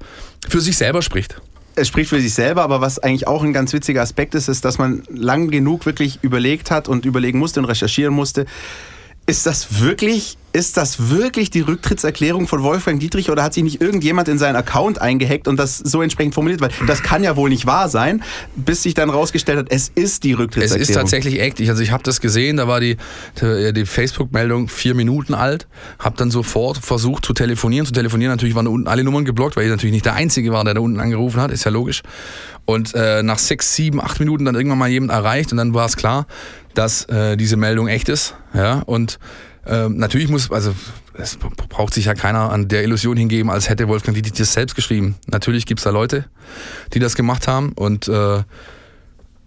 für 0.47 0.61
sich 0.61 0.77
selber 0.77 1.01
spricht. 1.01 1.41
Es 1.75 1.87
spricht 1.87 2.09
für 2.09 2.21
sich 2.21 2.33
selber, 2.33 2.63
aber 2.63 2.81
was 2.81 2.99
eigentlich 2.99 3.27
auch 3.27 3.43
ein 3.43 3.53
ganz 3.53 3.73
witziger 3.73 4.01
Aspekt 4.01 4.35
ist, 4.35 4.47
ist, 4.47 4.65
dass 4.65 4.77
man 4.77 5.03
lang 5.09 5.49
genug 5.49 5.85
wirklich 5.85 6.19
überlegt 6.21 6.71
hat 6.71 6.87
und 6.87 7.05
überlegen 7.05 7.39
musste 7.39 7.59
und 7.59 7.65
recherchieren 7.65 8.13
musste, 8.13 8.45
ist 9.25 9.45
das 9.45 9.81
wirklich, 9.81 10.37
ist 10.53 10.77
das 10.77 11.09
wirklich 11.09 11.49
die 11.49 11.61
Rücktrittserklärung 11.61 12.47
von 12.47 12.63
Wolfgang 12.63 12.99
Dietrich 12.99 13.29
oder 13.29 13.43
hat 13.43 13.53
sich 13.53 13.63
nicht 13.63 13.81
irgendjemand 13.81 14.27
in 14.27 14.37
seinen 14.37 14.55
Account 14.55 15.01
eingehackt 15.01 15.47
und 15.47 15.57
das 15.57 15.77
so 15.77 16.01
entsprechend 16.01 16.33
formuliert? 16.33 16.61
Weil 16.61 16.71
das 16.87 17.03
kann 17.03 17.23
ja 17.23 17.35
wohl 17.35 17.49
nicht 17.49 17.65
wahr 17.65 17.89
sein, 17.89 18.23
bis 18.55 18.83
sich 18.83 18.93
dann 18.93 19.09
rausgestellt 19.09 19.59
hat, 19.59 19.67
es 19.69 19.89
ist 19.89 20.23
die 20.23 20.33
Rücktrittserklärung. 20.33 20.81
Es 20.81 20.89
ist 20.89 20.95
tatsächlich 20.95 21.39
echt. 21.39 21.59
Ich, 21.59 21.69
also 21.69 21.81
ich 21.81 21.91
habe 21.91 22.03
das 22.03 22.21
gesehen, 22.21 22.57
da 22.57 22.67
war 22.67 22.79
die, 22.79 22.97
die, 23.41 23.73
die 23.73 23.85
Facebook-Meldung 23.85 24.67
vier 24.67 24.95
Minuten 24.95 25.33
alt, 25.33 25.67
habe 25.99 26.17
dann 26.17 26.31
sofort 26.31 26.77
versucht 26.77 27.25
zu 27.25 27.33
telefonieren. 27.33 27.85
Zu 27.85 27.93
telefonieren 27.93 28.31
natürlich 28.31 28.55
waren 28.55 28.67
unten 28.67 28.87
alle 28.87 29.03
Nummern 29.03 29.25
geblockt, 29.25 29.55
weil 29.55 29.65
ich 29.65 29.71
natürlich 29.71 29.93
nicht 29.93 30.05
der 30.05 30.15
Einzige 30.15 30.51
war, 30.51 30.63
der 30.63 30.73
da 30.73 30.81
unten 30.81 30.99
angerufen 30.99 31.39
hat, 31.41 31.51
ist 31.51 31.63
ja 31.63 31.71
logisch. 31.71 32.01
Und 32.65 32.93
äh, 32.93 33.23
nach 33.23 33.39
sechs, 33.39 33.75
sieben, 33.75 34.01
acht 34.01 34.19
Minuten 34.19 34.45
dann 34.45 34.55
irgendwann 34.55 34.77
mal 34.77 34.89
jemand 34.89 35.11
erreicht 35.11 35.51
und 35.51 35.57
dann 35.57 35.73
war 35.73 35.85
es 35.85 35.97
klar, 35.97 36.27
dass 36.73 37.05
äh, 37.05 37.35
diese 37.37 37.57
Meldung 37.57 37.87
echt 37.87 38.09
ist. 38.09 38.35
Ja, 38.53 38.81
und 38.85 39.19
ähm, 39.65 39.97
natürlich 39.97 40.29
muss, 40.29 40.51
also 40.51 40.73
es 41.13 41.37
braucht 41.37 41.93
sich 41.93 42.05
ja 42.05 42.15
keiner 42.15 42.51
an 42.51 42.67
der 42.67 42.83
Illusion 42.83 43.17
hingeben, 43.17 43.51
als 43.51 43.69
hätte 43.69 43.87
Wolfgang 43.87 44.15
Dietrich 44.15 44.33
das 44.33 44.53
selbst 44.53 44.75
geschrieben. 44.75 45.15
Natürlich 45.27 45.65
gibt 45.65 45.79
es 45.79 45.83
da 45.83 45.91
Leute, 45.91 46.25
die 46.93 46.99
das 46.99 47.15
gemacht 47.15 47.47
haben 47.47 47.73
und 47.73 48.07
äh, 48.07 48.43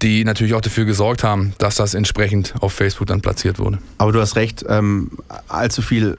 die 0.04 0.22
natürlich 0.22 0.52
auch 0.52 0.60
dafür 0.60 0.84
gesorgt 0.84 1.24
haben, 1.24 1.54
dass 1.56 1.76
das 1.76 1.94
entsprechend 1.94 2.54
auf 2.60 2.74
Facebook 2.74 3.06
dann 3.06 3.22
platziert 3.22 3.58
wurde. 3.58 3.78
Aber 3.96 4.12
du 4.12 4.20
hast 4.20 4.36
recht, 4.36 4.62
ähm, 4.68 5.12
allzu 5.48 5.80
viel 5.80 6.18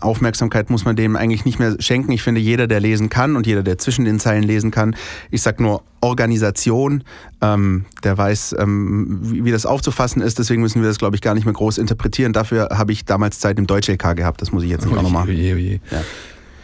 Aufmerksamkeit 0.00 0.68
muss 0.68 0.84
man 0.84 0.96
dem 0.96 1.14
eigentlich 1.14 1.44
nicht 1.44 1.60
mehr 1.60 1.76
schenken. 1.78 2.10
Ich 2.10 2.22
finde, 2.22 2.40
jeder, 2.40 2.66
der 2.66 2.80
lesen 2.80 3.08
kann 3.08 3.36
und 3.36 3.46
jeder, 3.46 3.62
der 3.62 3.78
zwischen 3.78 4.04
den 4.04 4.18
Zeilen 4.18 4.42
lesen 4.42 4.72
kann, 4.72 4.96
ich 5.30 5.42
sag 5.42 5.60
nur 5.60 5.84
Organisation, 6.00 7.04
ähm, 7.40 7.84
der 8.02 8.18
weiß, 8.18 8.56
ähm, 8.58 9.20
wie, 9.22 9.44
wie, 9.44 9.52
das 9.52 9.64
aufzufassen 9.64 10.22
ist. 10.22 10.40
Deswegen 10.40 10.60
müssen 10.60 10.82
wir 10.82 10.88
das, 10.88 10.98
glaube 10.98 11.14
ich, 11.14 11.22
gar 11.22 11.34
nicht 11.34 11.44
mehr 11.44 11.54
groß 11.54 11.78
interpretieren. 11.78 12.32
Dafür 12.32 12.70
habe 12.72 12.90
ich 12.90 13.04
damals 13.04 13.38
Zeit 13.38 13.58
im 13.58 13.68
Deutsch-LK 13.68 14.16
gehabt. 14.16 14.42
Das 14.42 14.50
muss 14.50 14.64
ich 14.64 14.70
jetzt 14.70 14.86
nicht 14.86 14.94
oh, 14.94 14.98
auch 14.98 15.02
noch 15.02 15.10
machen. 15.10 15.30
Je, 15.30 15.54
je. 15.54 15.80
Ja. 15.92 16.02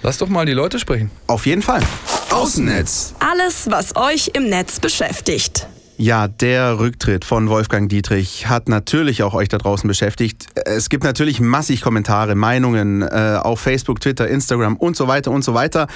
Lass 0.03 0.19
doch 0.19 0.29
mal 0.29 0.47
die 0.47 0.53
Leute 0.53 0.81
sprechen. 0.81 1.11
Auf 1.29 1.47
jeden 1.47 1.63
Fall. 1.63 1.83
Außennetz. 2.31 3.15
Alles, 3.21 3.69
was 3.71 3.95
euch 3.95 4.31
im 4.35 4.49
Netz 4.49 4.81
beschäftigt. 4.81 5.69
Ja, 5.99 6.29
der 6.29 6.79
Rücktritt 6.79 7.25
von 7.25 7.49
Wolfgang 7.49 7.89
Dietrich 7.89 8.49
hat 8.49 8.69
natürlich 8.69 9.23
auch 9.23 9.33
euch 9.33 9.49
da 9.49 9.57
draußen 9.57 9.89
beschäftigt. 9.89 10.49
Es 10.67 10.91
gibt 10.91 11.05
natürlich 11.05 11.41
massig 11.41 11.81
Kommentare, 11.81 12.35
Meinungen 12.35 13.01
äh, 13.01 13.39
auf 13.43 13.61
Facebook, 13.61 14.01
Twitter, 14.01 14.29
Instagram 14.29 14.77
und 14.77 14.95
so 14.95 15.09
weiter 15.09 15.31
und 15.31 15.43
so 15.43 15.55
weiter. 15.55 15.87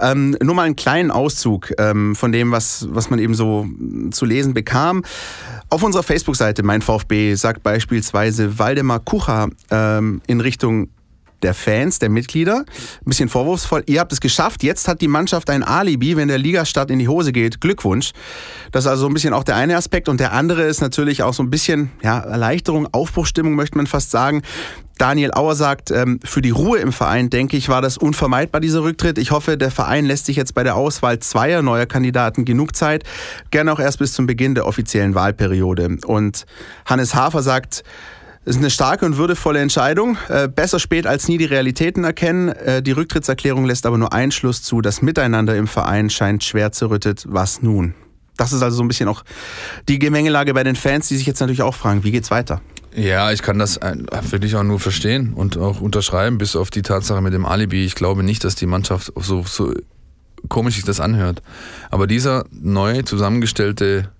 Ähm, 0.00 0.38
nur 0.42 0.54
mal 0.54 0.62
einen 0.62 0.76
kleinen 0.76 1.10
Auszug 1.10 1.70
ähm, 1.76 2.16
von 2.16 2.32
dem, 2.32 2.50
was, 2.50 2.86
was 2.90 3.10
man 3.10 3.18
eben 3.18 3.34
so 3.34 3.66
zu 4.10 4.24
lesen 4.24 4.54
bekam. 4.54 5.04
Auf 5.68 5.82
unserer 5.82 6.02
Facebook-Seite 6.02 6.62
Mein 6.62 6.80
VfB 6.80 7.34
sagt 7.34 7.62
beispielsweise 7.62 8.58
Waldemar 8.58 9.00
Kucher 9.00 9.50
ähm, 9.70 10.22
in 10.26 10.40
Richtung 10.40 10.88
der 11.42 11.54
Fans, 11.54 11.98
der 11.98 12.08
Mitglieder. 12.08 12.58
Ein 12.58 13.04
bisschen 13.04 13.28
vorwurfsvoll. 13.28 13.82
Ihr 13.86 14.00
habt 14.00 14.12
es 14.12 14.20
geschafft. 14.20 14.62
Jetzt 14.62 14.88
hat 14.88 15.00
die 15.00 15.08
Mannschaft 15.08 15.50
ein 15.50 15.62
Alibi, 15.62 16.16
wenn 16.16 16.28
der 16.28 16.38
Ligastart 16.38 16.90
in 16.90 16.98
die 16.98 17.08
Hose 17.08 17.32
geht. 17.32 17.60
Glückwunsch. 17.60 18.12
Das 18.70 18.84
ist 18.84 18.88
also 18.88 19.02
so 19.02 19.08
ein 19.08 19.14
bisschen 19.14 19.34
auch 19.34 19.44
der 19.44 19.56
eine 19.56 19.76
Aspekt. 19.76 20.08
Und 20.08 20.20
der 20.20 20.32
andere 20.32 20.62
ist 20.62 20.80
natürlich 20.80 21.22
auch 21.22 21.34
so 21.34 21.42
ein 21.42 21.50
bisschen 21.50 21.90
ja, 22.02 22.20
Erleichterung, 22.20 22.88
Aufbruchstimmung, 22.92 23.54
möchte 23.54 23.76
man 23.76 23.86
fast 23.86 24.10
sagen. 24.10 24.42
Daniel 24.98 25.32
Auer 25.34 25.56
sagt, 25.56 25.90
ähm, 25.90 26.20
für 26.22 26.42
die 26.42 26.50
Ruhe 26.50 26.78
im 26.78 26.92
Verein, 26.92 27.28
denke 27.28 27.56
ich, 27.56 27.68
war 27.68 27.82
das 27.82 27.98
unvermeidbar, 27.98 28.60
dieser 28.60 28.82
Rücktritt. 28.82 29.18
Ich 29.18 29.32
hoffe, 29.32 29.56
der 29.56 29.70
Verein 29.70 30.04
lässt 30.04 30.26
sich 30.26 30.36
jetzt 30.36 30.54
bei 30.54 30.62
der 30.62 30.76
Auswahl 30.76 31.18
zweier 31.18 31.62
neuer 31.62 31.86
Kandidaten 31.86 32.44
genug 32.44 32.76
Zeit. 32.76 33.02
Gerne 33.50 33.72
auch 33.72 33.80
erst 33.80 33.98
bis 33.98 34.12
zum 34.12 34.26
Beginn 34.26 34.54
der 34.54 34.66
offiziellen 34.66 35.16
Wahlperiode. 35.16 35.96
Und 36.06 36.44
Hannes 36.86 37.14
Hafer 37.14 37.42
sagt, 37.42 37.82
ist 38.44 38.58
eine 38.58 38.70
starke 38.70 39.06
und 39.06 39.16
würdevolle 39.16 39.60
Entscheidung. 39.60 40.16
Äh, 40.28 40.48
besser 40.48 40.78
spät 40.78 41.06
als 41.06 41.28
nie 41.28 41.38
die 41.38 41.44
Realitäten 41.44 42.04
erkennen. 42.04 42.48
Äh, 42.48 42.82
die 42.82 42.92
Rücktrittserklärung 42.92 43.64
lässt 43.64 43.86
aber 43.86 43.98
nur 43.98 44.12
Einschluss 44.12 44.62
zu. 44.62 44.80
Das 44.80 45.02
Miteinander 45.02 45.56
im 45.56 45.66
Verein 45.66 46.10
scheint 46.10 46.42
schwer 46.42 46.72
zerrüttet. 46.72 47.24
Was 47.28 47.62
nun? 47.62 47.94
Das 48.36 48.52
ist 48.52 48.62
also 48.62 48.78
so 48.78 48.82
ein 48.82 48.88
bisschen 48.88 49.08
auch 49.08 49.24
die 49.88 49.98
Gemengelage 49.98 50.54
bei 50.54 50.64
den 50.64 50.74
Fans, 50.74 51.08
die 51.08 51.16
sich 51.16 51.26
jetzt 51.26 51.40
natürlich 51.40 51.62
auch 51.62 51.74
fragen, 51.74 52.02
wie 52.02 52.10
geht's 52.10 52.30
weiter? 52.30 52.60
Ja, 52.94 53.30
ich 53.32 53.42
kann 53.42 53.58
das 53.58 53.78
wirklich 54.30 54.56
auch 54.56 54.62
nur 54.64 54.80
verstehen 54.80 55.32
und 55.32 55.56
auch 55.56 55.80
unterschreiben, 55.80 56.38
bis 56.38 56.56
auf 56.56 56.70
die 56.70 56.82
Tatsache 56.82 57.22
mit 57.22 57.32
dem 57.32 57.46
Alibi. 57.46 57.84
Ich 57.84 57.94
glaube 57.94 58.22
nicht, 58.22 58.44
dass 58.44 58.54
die 58.54 58.66
Mannschaft 58.66 59.12
so, 59.16 59.44
so 59.44 59.72
komisch 60.48 60.74
sich 60.74 60.84
das 60.84 61.00
anhört. 61.00 61.42
Aber 61.90 62.06
dieser 62.06 62.44
neu 62.50 63.02
zusammengestellte 63.02 64.10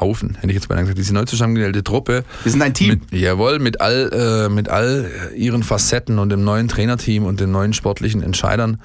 Haufen, 0.00 0.34
hätte 0.36 0.48
ich 0.48 0.54
jetzt 0.54 0.68
beinahe 0.68 0.84
gesagt, 0.84 0.98
diese 0.98 1.14
neu 1.14 1.24
zusammengestellte 1.24 1.84
Truppe. 1.84 2.24
Wir 2.42 2.52
sind 2.52 2.62
ein 2.62 2.74
Team. 2.74 2.88
Mit, 2.88 3.12
jawohl, 3.12 3.58
mit 3.58 3.80
all, 3.80 4.10
äh, 4.12 4.48
mit 4.48 4.68
all 4.68 5.10
ihren 5.36 5.62
Facetten 5.62 6.18
und 6.18 6.30
dem 6.30 6.44
neuen 6.44 6.68
Trainerteam 6.68 7.24
und 7.24 7.40
den 7.40 7.50
neuen 7.50 7.72
sportlichen 7.72 8.22
Entscheidern, 8.22 8.80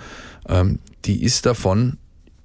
ähm, 0.47 0.79
die 1.05 1.23
ist 1.23 1.45
davon 1.45 1.97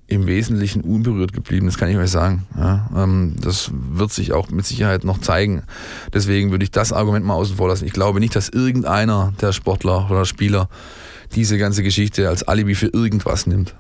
im 0.09 0.27
Wesentlichen 0.27 0.83
unberührt 0.83 1.33
geblieben, 1.33 1.67
das 1.67 1.79
kann 1.79 1.89
ich 1.89 1.97
euch 1.97 2.11
sagen. 2.11 2.47
Ja, 2.57 2.89
ähm, 2.97 3.35
das 3.41 3.73
wird 3.73 4.13
sich 4.13 4.33
auch 4.33 4.51
mit 4.51 4.65
Sicherheit 4.65 5.05
noch 5.05 5.21
zeigen. 5.21 5.65
Deswegen 6.13 6.53
würde 6.53 6.65
ich 6.65 6.71
das 6.71 6.93
Argument 6.93 7.27
mal 7.27 7.35
außen 7.35 7.57
vor 7.57 7.69
lassen. 7.69 7.87
Ich 7.87 7.93
glaube 7.93 8.21
nicht, 8.21 8.37
dass 8.37 8.49
irgendeiner 8.49 9.33
der 9.41 9.53
Sportler 9.53 10.09
oder 10.11 10.25
Spieler 10.25 10.69
diese 11.35 11.59
ganze 11.59 11.83
Geschichte 11.83 12.29
als 12.29 12.45
Alibi 12.45 12.77
für 12.77 12.87
irgendwas 12.87 13.49
nimmt. 13.49 13.75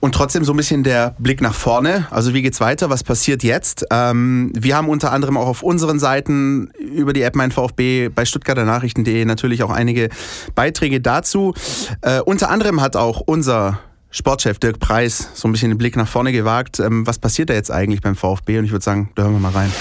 Und 0.00 0.14
trotzdem 0.14 0.44
so 0.44 0.54
ein 0.54 0.56
bisschen 0.56 0.82
der 0.82 1.14
Blick 1.18 1.42
nach 1.42 1.54
vorne. 1.54 2.06
Also 2.10 2.32
wie 2.32 2.40
geht's 2.40 2.60
weiter? 2.60 2.88
Was 2.88 3.04
passiert 3.04 3.42
jetzt? 3.42 3.84
Ähm, 3.90 4.50
wir 4.54 4.74
haben 4.74 4.88
unter 4.88 5.12
anderem 5.12 5.36
auch 5.36 5.46
auf 5.46 5.62
unseren 5.62 5.98
Seiten 5.98 6.70
über 6.78 7.12
die 7.12 7.20
App 7.20 7.36
Mein 7.36 7.50
VfB 7.50 8.08
bei 8.08 8.24
Stuttgarter 8.24 8.64
Nachrichten.de 8.64 9.26
natürlich 9.26 9.62
auch 9.62 9.70
einige 9.70 10.08
Beiträge 10.54 11.02
dazu. 11.02 11.52
Äh, 12.00 12.20
unter 12.20 12.48
anderem 12.48 12.80
hat 12.80 12.96
auch 12.96 13.20
unser 13.20 13.80
Sportchef 14.10 14.58
Dirk 14.58 14.80
Preis 14.80 15.28
so 15.34 15.46
ein 15.46 15.52
bisschen 15.52 15.68
den 15.68 15.78
Blick 15.78 15.96
nach 15.96 16.08
vorne 16.08 16.32
gewagt. 16.32 16.80
Ähm, 16.80 17.06
was 17.06 17.18
passiert 17.18 17.50
da 17.50 17.54
jetzt 17.54 17.70
eigentlich 17.70 18.00
beim 18.00 18.16
VfB? 18.16 18.58
Und 18.58 18.64
ich 18.64 18.72
würde 18.72 18.84
sagen, 18.84 19.10
da 19.16 19.24
hören 19.24 19.34
wir 19.34 19.40
mal 19.40 19.52
rein. 19.52 19.72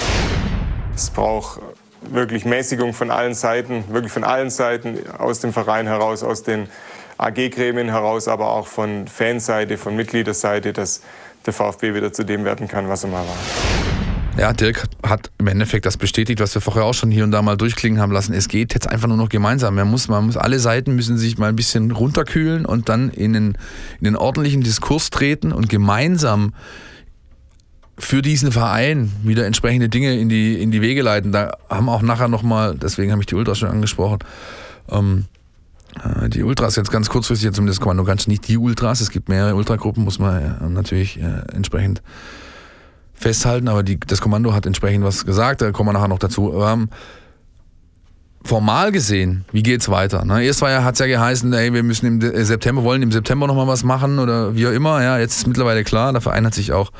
Es 0.94 1.10
braucht 1.10 1.62
wirklich 2.12 2.44
Mäßigung 2.44 2.94
von 2.94 3.10
allen 3.10 3.34
Seiten, 3.34 3.86
wirklich 3.90 4.12
von 4.12 4.24
allen 4.24 4.50
Seiten, 4.50 4.98
aus 5.18 5.40
dem 5.40 5.54
Verein 5.54 5.88
heraus, 5.88 6.24
aus 6.24 6.44
den 6.44 6.68
AG-Gremien 7.20 7.90
heraus, 7.90 8.28
aber 8.28 8.50
auch 8.50 8.68
von 8.68 9.08
Fanseite, 9.08 9.78
von 9.78 9.96
Mitgliederseite, 9.96 10.74
dass 10.74 11.02
der 11.46 11.54
VfB 11.54 11.94
wieder 11.94 12.14
zu 12.14 12.24
dem 12.24 12.46
werden 12.46 12.68
kann, 12.68 12.90
was 12.90 13.04
er 13.04 13.10
mal 13.10 13.26
war. 13.26 13.38
Ja, 14.38 14.54
Dirk 14.54 14.86
hat 15.06 15.32
im 15.38 15.48
Endeffekt 15.48 15.86
das 15.86 15.98
bestätigt, 15.98 16.40
was 16.40 16.54
wir 16.56 16.62
vorher 16.62 16.86
auch 16.86 16.94
schon 16.94 17.12
hier 17.12 17.26
und 17.26 17.32
da 17.32 17.42
mal 17.42 17.58
durchklingen 17.58 18.00
haben 18.00 18.14
lassen. 18.14 18.34
Es 18.34 18.48
geht 18.48 18.74
jetzt 18.74 18.88
einfach 18.88 19.10
nur 19.10 19.18
noch 19.18 19.28
gemeinsam. 19.28 19.76
Man 19.76 19.90
muss, 19.90 20.08
man 20.08 20.28
muss, 20.28 20.38
alle 20.38 20.60
Seiten 20.60 20.96
müssen 20.96 21.18
sich 21.18 21.38
mal 21.38 21.50
ein 21.50 21.58
bisschen 21.58 21.92
runterkühlen 21.92 22.66
und 22.66 22.88
dann 22.88 23.10
in 23.10 23.34
den, 23.34 23.58
in 24.00 24.06
den 24.06 24.16
ordentlichen 24.16 24.62
Diskurs 24.62 25.10
treten 25.10 25.52
und 25.52 25.68
gemeinsam 25.68 26.54
für 27.98 28.22
diesen 28.22 28.54
Verein 28.54 29.12
wieder 29.24 29.46
entsprechende 29.46 29.90
Dinge 29.90 30.18
in 30.18 30.30
die, 30.30 30.62
in 30.62 30.72
die 30.72 30.82
Wege 30.82 31.02
leiten. 31.02 31.34
Da 31.34 31.58
haben 31.70 31.90
auch 31.90 32.02
nachher 32.02 32.30
nochmal, 32.30 32.76
deswegen 32.76 33.12
habe 33.12 33.22
ich 33.22 33.28
die 33.28 33.36
Ultras 33.36 33.58
schon 33.58 33.70
angesprochen, 33.70 34.20
ähm, 34.90 35.26
äh, 35.26 35.39
die 36.28 36.44
Ultras 36.44 36.76
jetzt 36.76 36.92
ganz 36.92 37.10
kurzfristig, 37.10 37.52
zumindest 37.52 37.82
Kommando 37.82 38.04
ganz 38.04 38.28
nicht 38.28 38.48
die 38.48 38.58
Ultras, 38.58 39.02
es 39.02 39.10
gibt 39.10 39.28
mehrere 39.28 39.56
Ultragruppen, 39.56 40.04
muss 40.04 40.20
man 40.20 40.42
äh, 40.42 40.70
natürlich 40.70 41.20
äh, 41.20 41.42
entsprechend 41.54 42.02
festhalten, 43.14 43.68
aber 43.68 43.84
die, 43.84 44.00
das 44.00 44.22
Kommando 44.22 44.54
hat 44.54 44.66
entsprechend 44.66 45.04
was 45.04 45.26
gesagt, 45.26 45.62
da 45.62 45.72
kommen 45.72 45.90
wir 45.90 45.94
nachher 45.94 46.08
noch 46.08 46.20
dazu. 46.20 46.54
Ähm, 46.64 46.90
formal 48.44 48.92
gesehen, 48.92 49.44
wie 49.52 49.64
geht's 49.64 49.90
weiter? 49.90 50.24
Ne? 50.24 50.44
Erst 50.44 50.62
war 50.62 50.72
ja, 50.72 50.84
hat's 50.84 51.00
ja 51.00 51.08
geheißen, 51.08 51.52
ey, 51.52 51.74
wir 51.74 51.84
müssen 51.84 52.22
im 52.22 52.46
September, 52.46 52.84
wollen 52.84 53.02
im 53.02 53.12
September 53.12 53.48
nochmal 53.48 53.68
was 53.68 53.84
machen 53.84 54.20
oder 54.20 54.56
wie 54.56 54.68
auch 54.68 54.72
immer. 54.72 55.04
Ja, 55.04 55.20
jetzt 55.20 55.38
ist 55.38 55.48
mittlerweile 55.48 55.84
klar, 55.84 56.14
der 56.14 56.22
Verein 56.22 56.46
hat 56.46 56.54
sich 56.54 56.72
auch, 56.72 56.92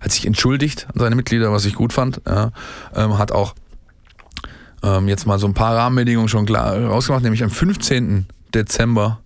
hat 0.00 0.10
sich 0.10 0.26
entschuldigt 0.26 0.88
an 0.92 1.00
seine 1.00 1.14
Mitglieder, 1.14 1.52
was 1.52 1.64
ich 1.64 1.74
gut 1.74 1.92
fand. 1.92 2.20
Ja, 2.26 2.50
ähm, 2.94 3.18
hat 3.18 3.30
auch 3.30 3.54
ähm, 4.82 5.08
jetzt 5.08 5.26
mal 5.26 5.38
so 5.38 5.46
ein 5.46 5.54
paar 5.54 5.76
Rahmenbedingungen 5.76 6.28
schon 6.28 6.46
klar 6.46 6.76
rausgemacht, 6.76 7.22
nämlich 7.22 7.44
am 7.44 7.50
15. 7.50 8.26
Dezember 8.54 9.20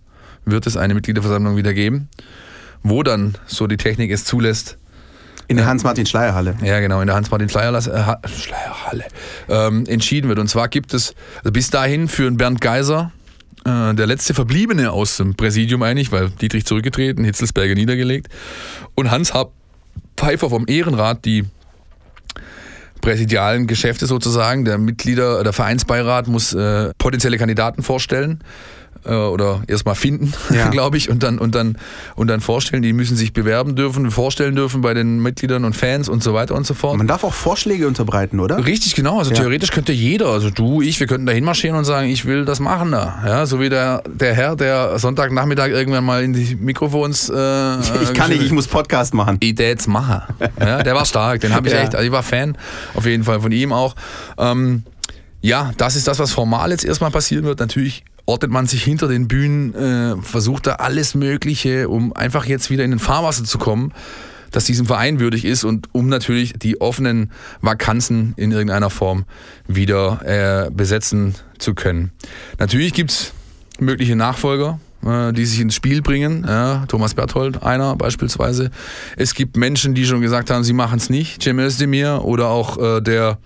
wird 0.45 0.67
es 0.67 0.77
eine 0.77 0.95
Mitgliederversammlung 0.95 1.57
wieder 1.57 1.75
geben, 1.75 2.09
wo 2.83 3.03
dann, 3.03 3.37
so 3.47 3.67
die 3.67 3.77
Technik 3.77 4.11
es 4.11 4.25
zulässt, 4.25 4.79
in 5.49 5.57
der 5.57 5.67
Hans-Martin-Schleierhalle. 5.67 6.57
Ja, 6.63 6.81
genau, 6.81 7.01
in 7.01 7.07
der 7.09 7.17
Hans-Martin-Schleierhalle 7.17 9.05
äh, 9.49 9.67
ähm, 9.67 9.85
entschieden 9.87 10.29
wird. 10.29 10.39
Und 10.39 10.49
zwar 10.49 10.69
gibt 10.69 10.95
es 10.95 11.15
also 11.39 11.53
bis 11.53 11.69
dahin 11.71 12.09
für 12.09 12.31
Bernd 12.31 12.61
Geiser, 12.61 13.13
äh, 13.65 13.95
der 13.95 14.07
letzte 14.07 14.35
Verbliebene 14.35 14.93
aus 14.93 15.17
dem 15.19 15.35
Präsidium 15.35 15.83
eigentlich, 15.83 16.11
weil 16.13 16.31
Dietrich 16.31 16.65
zurückgetreten, 16.65 17.25
Hitzelsberger 17.25 17.75
niedergelegt 17.75 18.29
und 18.95 19.11
Hans 19.11 19.33
Pfeiffer 20.17 20.51
vom 20.51 20.67
Ehrenrat 20.69 21.25
die 21.25 21.45
präsidialen 23.01 23.67
Geschäfte 23.67 24.07
sozusagen. 24.07 24.65
Der 24.65 24.79
Mitglieder, 24.79 25.43
der 25.43 25.53
Vereinsbeirat 25.53 26.29
muss 26.29 26.55
äh, 26.55 26.93
potenzielle 26.97 27.37
Kandidaten 27.37 27.83
vorstellen 27.83 28.43
äh, 29.05 29.14
oder 29.14 29.62
erstmal 29.66 29.94
finden, 29.94 30.33
Ja. 30.55 30.68
glaube 30.68 30.96
ich, 30.96 31.11
und 31.11 31.22
dann, 31.22 31.38
und, 31.38 31.55
dann, 31.55 31.76
und 32.16 32.28
dann 32.28 32.40
vorstellen. 32.40 32.83
Die 32.83 32.92
müssen 32.92 33.16
sich 33.16 33.33
bewerben 33.33 33.74
dürfen, 33.76 34.11
vorstellen 34.11 34.55
dürfen 34.57 34.81
bei 34.81 34.94
den 34.94 35.20
Mitgliedern 35.20 35.64
und 35.64 35.74
Fans 35.76 36.09
und 36.09 36.22
so 36.22 36.35
weiter 36.35 36.55
und 36.55 36.66
so 36.66 36.74
fort. 36.74 36.96
Man 36.98 37.07
darf 37.07 37.24
auch 37.24 37.35
Vorschläge 37.35 37.87
unterbreiten, 37.88 38.40
oder? 38.40 38.64
Richtig, 38.64 38.94
genau. 38.94 39.18
Also 39.18 39.31
Ja. 39.33 39.38
theoretisch 39.40 39.70
könnte 39.70 39.92
jeder, 39.92 40.26
also 40.28 40.50
du, 40.50 40.83
ich, 40.83 41.00
wir 41.00 41.07
könnten 41.07 41.26
da 41.26 41.33
hinmarschieren 41.33 41.76
und 41.76 41.85
sagen, 41.85 42.09
ich 42.09 42.24
will 42.26 42.44
das 42.44 42.61
machen 42.61 42.92
da. 42.92 43.22
Ja, 43.26 43.46
so 43.46 43.61
wie 43.61 43.68
der, 43.68 44.02
der 44.07 44.35
Herr, 44.35 44.57
der 44.57 44.98
Sonntagnachmittag 44.98 45.68
irgendwann 45.68 46.05
mal 46.05 46.22
in 46.22 46.33
die 46.33 46.57
Mikrofons. 46.57 47.28
Äh, 47.28 47.35
Ich 48.02 48.14
kann 48.14 48.31
nicht, 48.31 48.42
ich 48.42 48.52
muss 48.52 48.66
Podcast 48.68 49.14
machen. 49.14 49.38
mache. 49.87 50.22
Ja, 50.61 50.83
der 50.83 50.94
war 50.94 51.05
stark, 51.05 51.40
den 51.40 51.55
habe 51.55 51.68
ich 51.68 51.74
Ja. 51.74 51.81
echt, 51.83 51.94
also 51.94 52.07
ich 52.07 52.12
war 52.12 52.22
Fan 52.22 52.57
auf 52.94 53.07
jeden 53.07 53.24
Fall 53.24 53.40
von 53.40 53.52
ihm 53.52 53.72
auch. 53.72 53.94
Ähm, 54.38 54.83
ja, 55.40 55.72
das 55.76 55.96
ist 55.96 56.07
das, 56.09 56.18
was 56.18 56.33
formal 56.33 56.70
jetzt 56.70 56.85
erstmal 56.85 57.11
passieren 57.11 57.44
wird. 57.44 57.59
Natürlich 57.61 58.05
ordnet 58.33 58.51
man 58.51 58.66
sich 58.66 58.83
hinter 58.83 59.09
den 59.09 59.29
Bühnen, 59.29 59.75
äh, 59.75 60.16
versucht 60.23 60.66
da 60.66 60.77
alles 60.77 61.14
Mögliche, 61.14 61.90
um 61.90 62.14
einfach 62.14 62.47
jetzt 62.47 62.71
wieder 62.71 62.83
in 62.83 62.90
den 62.90 62.99
Fahrwasser 62.99 63.45
zu 63.45 63.59
kommen, 63.59 63.92
das 64.51 64.64
diesem 64.64 64.87
Verein 64.87 65.21
würdig 65.21 65.45
ist 65.45 65.64
und 65.64 65.88
um 65.92 66.09
natürlich 66.09 66.55
die 66.55 66.81
offenen 66.81 67.31
Vakanzen 67.61 68.33
in 68.38 68.51
irgendeiner 68.51 68.88
Form 68.88 69.27
wieder 69.68 70.21
äh, 70.25 70.71
besetzen 70.71 71.35
zu 71.59 71.75
können. 71.75 72.11
Natürlich 72.59 72.95
gibt's 72.95 73.35
mögliche 73.79 74.16
Nachfolger, 74.16 74.81
äh, 75.05 75.35
die 75.35 75.45
sich 75.45 75.61
ins 75.61 75.75
Spiel 75.75 76.01
bringen. 76.01 76.47
Ja, 76.49 76.87
Thomas 76.88 77.12
Berthold, 77.12 77.62
einer 77.62 77.97
beispielsweise. 77.97 78.71
Es 79.18 79.35
gibt 79.35 79.59
Menschen, 79.59 79.95
die 79.95 80.07
schon 80.07 80.23
gesagt 80.23 80.49
haben, 80.49 80.64
sie 80.64 80.73
machen 80.73 80.97
es 80.97 81.11
nicht. 81.11 81.42
Cem 81.42 81.59
Özdemir 81.59 82.23
oder 82.25 82.49
auch 82.49 82.79
äh, 82.79 83.03
der 83.03 83.37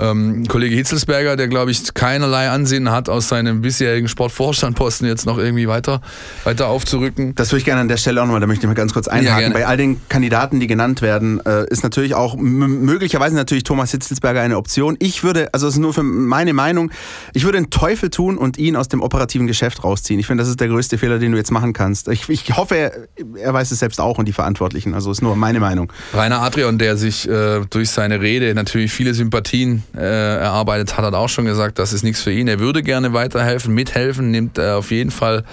ähm, 0.00 0.46
Kollege 0.48 0.74
Hitzelsberger, 0.74 1.36
der 1.36 1.48
glaube 1.48 1.70
ich 1.70 1.94
keinerlei 1.94 2.48
Ansehen 2.48 2.90
hat, 2.90 3.08
aus 3.08 3.28
seinem 3.28 3.60
bisherigen 3.60 4.08
Sportvorstandposten 4.08 5.06
jetzt 5.06 5.26
noch 5.26 5.38
irgendwie 5.38 5.68
weiter, 5.68 6.00
weiter 6.44 6.68
aufzurücken. 6.68 7.34
Das 7.34 7.50
würde 7.50 7.58
ich 7.58 7.64
gerne 7.64 7.80
an 7.80 7.88
der 7.88 7.96
Stelle 7.96 8.22
auch 8.22 8.26
nochmal, 8.26 8.40
da 8.40 8.46
möchte 8.46 8.64
ich 8.64 8.68
mal 8.68 8.74
ganz 8.74 8.92
kurz 8.92 9.08
einhaken. 9.08 9.38
gerne. 9.38 9.54
Bei 9.54 9.66
all 9.66 9.76
den 9.76 10.00
Kandidaten, 10.08 10.60
die 10.60 10.66
genannt 10.66 11.02
werden, 11.02 11.44
äh, 11.44 11.66
ist 11.70 11.82
natürlich 11.82 12.14
auch 12.14 12.36
möglicherweise 12.36 13.36
natürlich 13.36 13.64
Thomas 13.64 13.90
Hitzelsberger 13.90 14.40
eine 14.40 14.56
Option. 14.56 14.96
Ich 14.98 15.22
würde, 15.22 15.52
also 15.52 15.66
das 15.66 15.74
ist 15.74 15.80
nur 15.80 15.92
für 15.92 16.02
meine 16.02 16.52
Meinung, 16.52 16.90
ich 17.34 17.44
würde 17.44 17.58
den 17.58 17.70
Teufel 17.70 18.10
tun 18.10 18.38
und 18.38 18.58
ihn 18.58 18.76
aus 18.76 18.88
dem 18.88 19.02
operativen 19.02 19.46
Geschäft 19.46 19.84
rausziehen. 19.84 20.18
Ich 20.18 20.26
finde, 20.26 20.42
das 20.42 20.48
ist 20.48 20.60
der 20.60 20.68
größte 20.68 20.98
Fehler, 20.98 21.18
den 21.18 21.32
du 21.32 21.38
jetzt 21.38 21.50
machen 21.50 21.72
kannst. 21.72 22.08
Ich, 22.08 22.28
ich 22.28 22.56
hoffe, 22.56 22.76
er, 22.76 22.92
er 23.36 23.54
weiß 23.54 23.70
es 23.70 23.78
selbst 23.80 24.00
auch 24.00 24.18
und 24.18 24.26
die 24.26 24.32
Verantwortlichen. 24.32 24.94
Also 24.94 25.10
ist 25.10 25.22
nur 25.22 25.36
meine 25.36 25.60
Meinung. 25.60 25.92
Rainer 26.14 26.42
Adrian, 26.42 26.78
der 26.78 26.96
sich 26.96 27.28
äh, 27.28 27.60
durch 27.68 27.90
seine 27.90 28.20
Rede 28.20 28.54
natürlich 28.54 28.92
viele 28.92 29.14
Sympathien 29.14 29.82
äh, 29.94 30.00
erarbeitet 30.38 30.96
hat, 30.96 31.04
hat 31.04 31.14
auch 31.14 31.28
schon 31.28 31.44
gesagt, 31.44 31.78
das 31.78 31.92
ist 31.92 32.02
nichts 32.02 32.22
für 32.22 32.32
ihn. 32.32 32.48
Er 32.48 32.60
würde 32.60 32.82
gerne 32.82 33.12
weiterhelfen, 33.12 33.74
mithelfen, 33.74 34.30
nimmt 34.30 34.58
er 34.58 34.78
auf 34.78 34.90
jeden 34.90 35.10
Fall, 35.10 35.44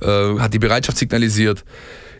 äh, 0.00 0.38
hat 0.38 0.54
die 0.54 0.58
Bereitschaft 0.58 0.98
signalisiert, 0.98 1.64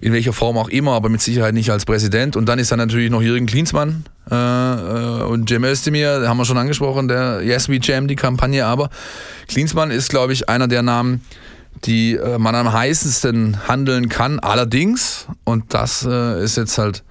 in 0.00 0.12
welcher 0.12 0.32
Form 0.32 0.58
auch 0.58 0.68
immer, 0.68 0.92
aber 0.92 1.08
mit 1.08 1.22
Sicherheit 1.22 1.54
nicht 1.54 1.70
als 1.70 1.84
Präsident. 1.84 2.36
Und 2.36 2.46
dann 2.46 2.58
ist 2.58 2.72
da 2.72 2.76
natürlich 2.76 3.10
noch 3.10 3.22
Jürgen 3.22 3.46
Klinsmann 3.46 4.04
äh, 4.30 4.34
äh, 4.34 5.22
und 5.22 5.48
Cem 5.48 5.64
Özdemir, 5.64 6.28
haben 6.28 6.36
wir 6.36 6.44
schon 6.44 6.58
angesprochen, 6.58 7.08
der 7.08 7.42
Yes 7.42 7.68
We 7.68 7.78
Jam, 7.80 8.08
die 8.08 8.16
Kampagne. 8.16 8.66
Aber 8.66 8.90
Klinsmann 9.48 9.90
ist, 9.90 10.10
glaube 10.10 10.32
ich, 10.32 10.48
einer 10.48 10.68
der 10.68 10.82
Namen, 10.82 11.22
die 11.84 12.14
äh, 12.14 12.38
man 12.38 12.54
am 12.54 12.72
heißesten 12.72 13.68
handeln 13.68 14.08
kann. 14.08 14.40
Allerdings, 14.40 15.26
und 15.44 15.74
das 15.74 16.06
äh, 16.08 16.42
ist 16.42 16.56
jetzt 16.56 16.78
halt, 16.78 17.02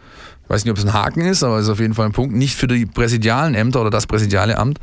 ich 0.43 0.49
weiß 0.49 0.65
nicht, 0.65 0.71
ob 0.71 0.77
es 0.77 0.85
ein 0.85 0.93
Haken 0.93 1.21
ist, 1.21 1.43
aber 1.43 1.57
es 1.57 1.63
ist 1.65 1.69
auf 1.69 1.79
jeden 1.79 1.93
Fall 1.93 2.05
ein 2.05 2.11
Punkt, 2.11 2.35
nicht 2.35 2.55
für 2.55 2.67
die 2.67 2.85
präsidialen 2.85 3.55
Ämter 3.55 3.81
oder 3.81 3.89
das 3.89 4.07
präsidiale 4.07 4.57
Amt, 4.57 4.79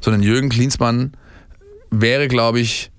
sondern 0.00 0.22
Jürgen 0.22 0.48
Klinsmann 0.48 1.12
wäre, 1.90 2.28
glaube 2.28 2.60
ich, 2.60 2.90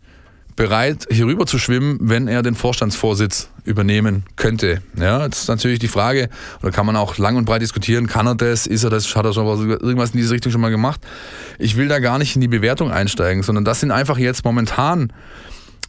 bereit, 0.56 1.06
hier 1.12 1.25
rüber 1.25 1.45
zu 1.45 1.60
schwimmen, 1.60 1.97
wenn 2.01 2.28
er 2.28 2.41
den 2.41 2.56
Vorstandsvorsitz 2.56 3.49
übernehmen 3.65 4.23
könnte. 4.38 4.82
Ja, 4.97 5.25
jetzt 5.25 5.41
ist 5.41 5.47
natürlich 5.49 5.80
die 5.80 5.88
Frage, 5.88 6.30
oder 6.62 6.71
kann 6.71 6.86
man 6.86 6.95
auch 6.95 7.17
lang 7.17 7.36
und 7.36 7.45
breit 7.45 7.62
diskutieren, 7.62 8.08
kann 8.08 8.28
er 8.28 8.36
das, 8.36 8.65
ist 8.65 8.84
er 8.84 8.89
das, 8.89 9.13
hat 9.15 9.25
er 9.25 9.34
schon 9.34 9.45
was, 9.45 9.60
irgendwas 9.60 10.12
in 10.12 10.17
diese 10.17 10.34
Richtung 10.34 10.51
schon 10.51 10.62
mal 10.62 10.69
gemacht. 10.69 11.01
Ich 11.60 11.75
will 11.75 11.88
da 11.88 11.99
gar 11.99 12.17
nicht 12.19 12.36
in 12.36 12.41
die 12.41 12.47
Bewertung 12.47 12.91
einsteigen, 12.91 13.43
sondern 13.43 13.65
das 13.65 13.82
sind 13.82 13.91
einfach 13.91 14.17
jetzt 14.17 14.45
momentan 14.45 15.12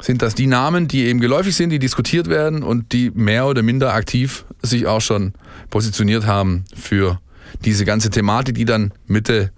sind 0.00 0.22
das 0.22 0.34
die 0.34 0.46
Namen, 0.46 0.88
die 0.88 1.04
eben 1.06 1.20
geläufig 1.20 1.56
sind, 1.56 1.70
die 1.70 1.78
diskutiert 1.78 2.28
werden 2.28 2.62
und 2.62 2.92
die 2.92 3.10
mehr 3.10 3.46
oder 3.46 3.62
minder 3.62 3.94
aktiv 3.94 4.44
sich 4.62 4.86
auch 4.86 5.00
schon 5.00 5.32
positioniert 5.70 6.26
haben 6.26 6.64
für 6.74 7.20
diese 7.64 7.84
ganze 7.84 8.10
Thematik, 8.10 8.56
die 8.56 8.64
dann 8.64 8.92
Mitte 9.06 9.52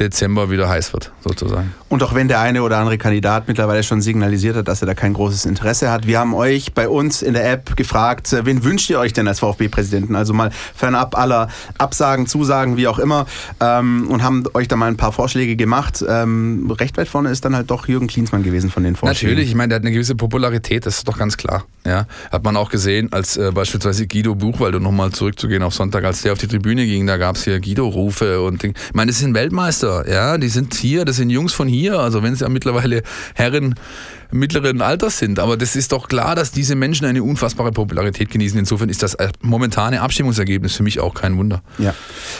Dezember 0.00 0.50
wieder 0.50 0.68
heiß 0.68 0.92
wird, 0.92 1.12
sozusagen. 1.22 1.74
Und 1.88 2.02
auch 2.02 2.14
wenn 2.14 2.28
der 2.28 2.40
eine 2.40 2.62
oder 2.62 2.78
andere 2.78 2.98
Kandidat 2.98 3.48
mittlerweile 3.48 3.82
schon 3.82 4.00
signalisiert 4.00 4.56
hat, 4.56 4.68
dass 4.68 4.82
er 4.82 4.86
da 4.86 4.94
kein 4.94 5.14
großes 5.14 5.44
Interesse 5.44 5.90
hat, 5.90 6.06
wir 6.06 6.18
haben 6.18 6.34
euch 6.34 6.74
bei 6.74 6.88
uns 6.88 7.22
in 7.22 7.34
der 7.34 7.50
App 7.50 7.76
gefragt, 7.76 8.32
äh, 8.32 8.44
wen 8.46 8.64
wünscht 8.64 8.90
ihr 8.90 8.98
euch 8.98 9.12
denn 9.12 9.26
als 9.26 9.40
VfB-Präsidenten? 9.40 10.14
Also 10.14 10.32
mal 10.32 10.50
fernab 10.74 11.16
aller 11.16 11.48
Absagen, 11.78 12.26
Zusagen, 12.26 12.76
wie 12.76 12.86
auch 12.86 12.98
immer, 12.98 13.26
ähm, 13.60 14.08
und 14.10 14.22
haben 14.22 14.44
euch 14.54 14.68
da 14.68 14.76
mal 14.76 14.86
ein 14.86 14.96
paar 14.96 15.12
Vorschläge 15.12 15.56
gemacht. 15.56 16.04
Ähm, 16.06 16.70
recht 16.78 16.96
weit 16.96 17.08
vorne 17.08 17.30
ist 17.30 17.44
dann 17.44 17.56
halt 17.56 17.70
doch 17.70 17.88
Jürgen 17.88 18.06
Klinsmann 18.06 18.42
gewesen 18.42 18.70
von 18.70 18.84
den 18.84 18.96
Vorschlägen. 18.96 19.32
Natürlich, 19.32 19.50
ich 19.50 19.54
meine, 19.54 19.68
der 19.68 19.76
hat 19.76 19.82
eine 19.82 19.92
gewisse 19.92 20.14
Popularität, 20.14 20.86
das 20.86 20.98
ist 20.98 21.08
doch 21.08 21.18
ganz 21.18 21.36
klar. 21.36 21.64
Ja, 21.86 22.06
hat 22.30 22.44
man 22.44 22.56
auch 22.56 22.70
gesehen, 22.70 23.12
als 23.12 23.36
äh, 23.36 23.50
beispielsweise 23.52 24.06
Guido 24.06 24.34
Buchwald, 24.34 24.74
um 24.74 24.82
nochmal 24.82 25.10
zurückzugehen 25.10 25.62
auf 25.62 25.74
Sonntag, 25.74 26.04
als 26.04 26.22
der 26.22 26.32
auf 26.32 26.38
die 26.38 26.48
Tribüne 26.48 26.84
ging, 26.84 27.06
da 27.06 27.16
gab 27.16 27.36
es 27.36 27.44
hier 27.44 27.58
Guido-Rufe 27.60 28.42
und 28.42 28.62
Ding. 28.62 28.74
Ich 28.88 28.94
meine, 28.94 29.10
das 29.10 29.20
sind 29.20 29.34
Weltmeister, 29.34 29.87
ja, 29.88 30.38
die 30.38 30.48
sind 30.48 30.74
hier, 30.74 31.04
das 31.04 31.16
sind 31.16 31.30
Jungs 31.30 31.52
von 31.52 31.68
hier, 31.68 31.98
also 31.98 32.22
wenn 32.22 32.32
es 32.32 32.40
ja 32.40 32.48
mittlerweile 32.48 33.02
Herren 33.34 33.74
mittleren 34.30 34.82
Alters 34.82 35.18
sind, 35.18 35.38
aber 35.38 35.56
das 35.56 35.74
ist 35.74 35.92
doch 35.92 36.08
klar, 36.08 36.34
dass 36.34 36.50
diese 36.50 36.74
Menschen 36.74 37.06
eine 37.06 37.22
unfassbare 37.22 37.72
Popularität 37.72 38.30
genießen. 38.30 38.58
Insofern 38.58 38.88
ist 38.88 39.02
das 39.02 39.16
momentane 39.40 40.02
Abstimmungsergebnis 40.02 40.74
für 40.76 40.82
mich 40.82 41.00
auch 41.00 41.14
kein 41.14 41.36
Wunder. 41.38 41.62
Ja. 41.78 41.94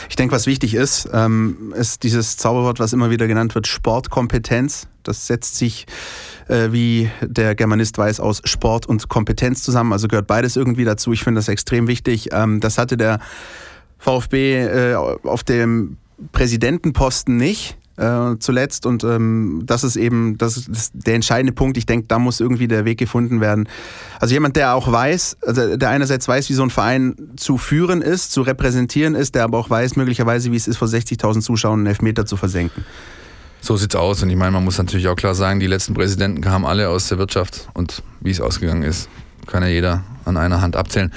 Ich 0.09 0.15
denke, 0.15 0.35
was 0.35 0.45
wichtig 0.45 0.75
ist, 0.75 1.09
ähm, 1.13 1.73
ist 1.75 2.03
dieses 2.03 2.37
Zauberwort, 2.37 2.79
was 2.79 2.93
immer 2.93 3.09
wieder 3.09 3.27
genannt 3.27 3.55
wird, 3.55 3.67
Sportkompetenz. 3.67 4.87
Das 5.01 5.25
setzt 5.25 5.57
sich, 5.57 5.87
äh, 6.47 6.71
wie 6.71 7.09
der 7.21 7.55
Germanist 7.55 7.97
weiß, 7.97 8.19
aus 8.19 8.41
Sport 8.43 8.85
und 8.85 9.09
Kompetenz 9.09 9.63
zusammen. 9.63 9.91
Also 9.93 10.07
gehört 10.07 10.27
beides 10.27 10.55
irgendwie 10.55 10.85
dazu. 10.85 11.11
Ich 11.13 11.23
finde 11.23 11.39
das 11.39 11.47
extrem 11.47 11.87
wichtig. 11.87 12.29
Ähm, 12.31 12.59
das 12.59 12.77
hatte 12.77 12.97
der 12.97 13.19
VfB 13.97 14.63
äh, 14.63 14.95
auf 14.95 15.43
dem 15.43 15.97
Präsidentenposten 16.31 17.37
nicht. 17.37 17.77
Äh, 17.99 18.39
zuletzt 18.39 18.85
und 18.85 19.03
ähm, 19.03 19.63
das 19.65 19.83
ist 19.83 19.97
eben 19.97 20.37
das 20.37 20.55
ist 20.55 20.93
der 20.93 21.15
entscheidende 21.15 21.51
Punkt. 21.51 21.75
Ich 21.75 21.85
denke, 21.85 22.05
da 22.07 22.17
muss 22.17 22.39
irgendwie 22.39 22.69
der 22.69 22.85
Weg 22.85 22.97
gefunden 22.97 23.41
werden. 23.41 23.67
Also 24.21 24.33
jemand, 24.33 24.55
der 24.55 24.73
auch 24.73 24.89
weiß, 24.89 25.35
also 25.45 25.75
der 25.75 25.89
einerseits 25.89 26.25
weiß, 26.25 26.47
wie 26.47 26.53
so 26.53 26.63
ein 26.63 26.69
Verein 26.69 27.13
zu 27.35 27.57
führen 27.57 28.01
ist, 28.01 28.31
zu 28.31 28.41
repräsentieren 28.41 29.15
ist, 29.15 29.35
der 29.35 29.43
aber 29.43 29.57
auch 29.57 29.69
weiß 29.69 29.97
möglicherweise, 29.97 30.49
wie 30.53 30.55
es 30.55 30.69
ist, 30.69 30.77
vor 30.77 30.87
60.000 30.87 31.41
Zuschauern 31.41 31.79
einen 31.79 31.87
Elfmeter 31.87 32.25
zu 32.25 32.37
versenken. 32.37 32.85
So 33.59 33.75
sieht's 33.75 33.97
aus. 33.97 34.23
Und 34.23 34.29
ich 34.29 34.37
meine, 34.37 34.51
man 34.51 34.63
muss 34.63 34.77
natürlich 34.77 35.09
auch 35.09 35.17
klar 35.17 35.35
sagen, 35.35 35.59
die 35.59 35.67
letzten 35.67 35.93
Präsidenten 35.93 36.39
kamen 36.39 36.63
alle 36.63 36.87
aus 36.87 37.09
der 37.09 37.17
Wirtschaft 37.17 37.67
und 37.73 38.01
wie 38.21 38.31
es 38.31 38.39
ausgegangen 38.39 38.83
ist, 38.83 39.09
kann 39.45 39.61
ja 39.61 39.67
jeder 39.67 40.03
an 40.23 40.37
einer 40.37 40.61
Hand 40.61 40.77
abzählen. 40.77 41.11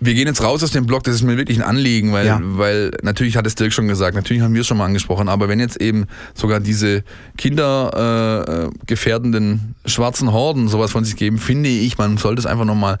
Wir 0.00 0.14
gehen 0.14 0.26
jetzt 0.26 0.42
raus 0.42 0.62
aus 0.62 0.70
dem 0.70 0.86
Blog, 0.86 1.02
das 1.04 1.16
ist 1.16 1.22
mir 1.22 1.36
wirklich 1.36 1.58
ein 1.58 1.64
Anliegen, 1.64 2.12
weil, 2.12 2.26
Ja. 2.26 2.40
weil 2.42 2.90
natürlich 3.02 3.36
hat 3.36 3.46
es 3.46 3.54
Dirk 3.54 3.72
schon 3.72 3.88
gesagt, 3.88 4.14
natürlich 4.14 4.42
haben 4.42 4.54
wir 4.54 4.62
es 4.62 4.66
schon 4.66 4.78
mal 4.78 4.86
angesprochen, 4.86 5.28
aber 5.28 5.48
wenn 5.48 5.60
jetzt 5.60 5.80
eben 5.80 6.06
sogar 6.34 6.60
diese 6.60 7.04
kindergefährdenden 7.36 9.74
äh, 9.84 9.88
schwarzen 9.88 10.32
Horden 10.32 10.68
sowas 10.68 10.90
von 10.90 11.04
sich 11.04 11.16
geben, 11.16 11.38
finde 11.38 11.68
ich, 11.68 11.98
man 11.98 12.16
sollte 12.16 12.40
es 12.40 12.46
einfach 12.46 12.64
nochmal 12.64 12.98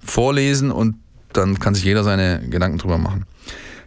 vorlesen 0.00 0.70
und 0.70 0.96
dann 1.32 1.58
kann 1.58 1.74
sich 1.74 1.84
jeder 1.84 2.04
seine 2.04 2.42
Gedanken 2.48 2.78
drüber 2.78 2.98
machen. 2.98 3.24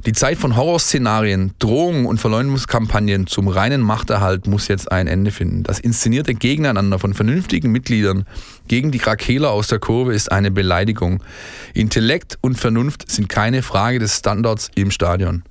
Die 0.05 0.13
Zeit 0.13 0.37
von 0.37 0.55
Horrorszenarien, 0.55 1.53
Drohungen 1.57 2.05
und 2.05 2.19
Verleumdungskampagnen 2.19 3.25
zum 3.25 3.47
reinen 3.47 3.81
Machterhalt 3.81 4.45
muss 4.45 4.67
jetzt 4.67 4.91
ein 4.91 5.07
Ende 5.07 5.31
finden. 5.31 5.63
Das 5.63 5.79
inszenierte 5.79 6.35
Gegeneinander 6.35 6.99
von 6.99 7.15
vernünftigen 7.15 7.71
Mitgliedern 7.71 8.27
gegen 8.67 8.91
die 8.91 8.99
Krakeler 8.99 9.49
aus 9.51 9.67
der 9.67 9.79
Kurve 9.79 10.13
ist 10.13 10.31
eine 10.31 10.51
Beleidigung. 10.51 11.23
Intellekt 11.73 12.37
und 12.41 12.59
Vernunft 12.59 13.11
sind 13.11 13.27
keine 13.27 13.63
Frage 13.63 13.97
des 13.97 14.19
Standards 14.19 14.69
im 14.75 14.91
Stadion. 14.91 15.41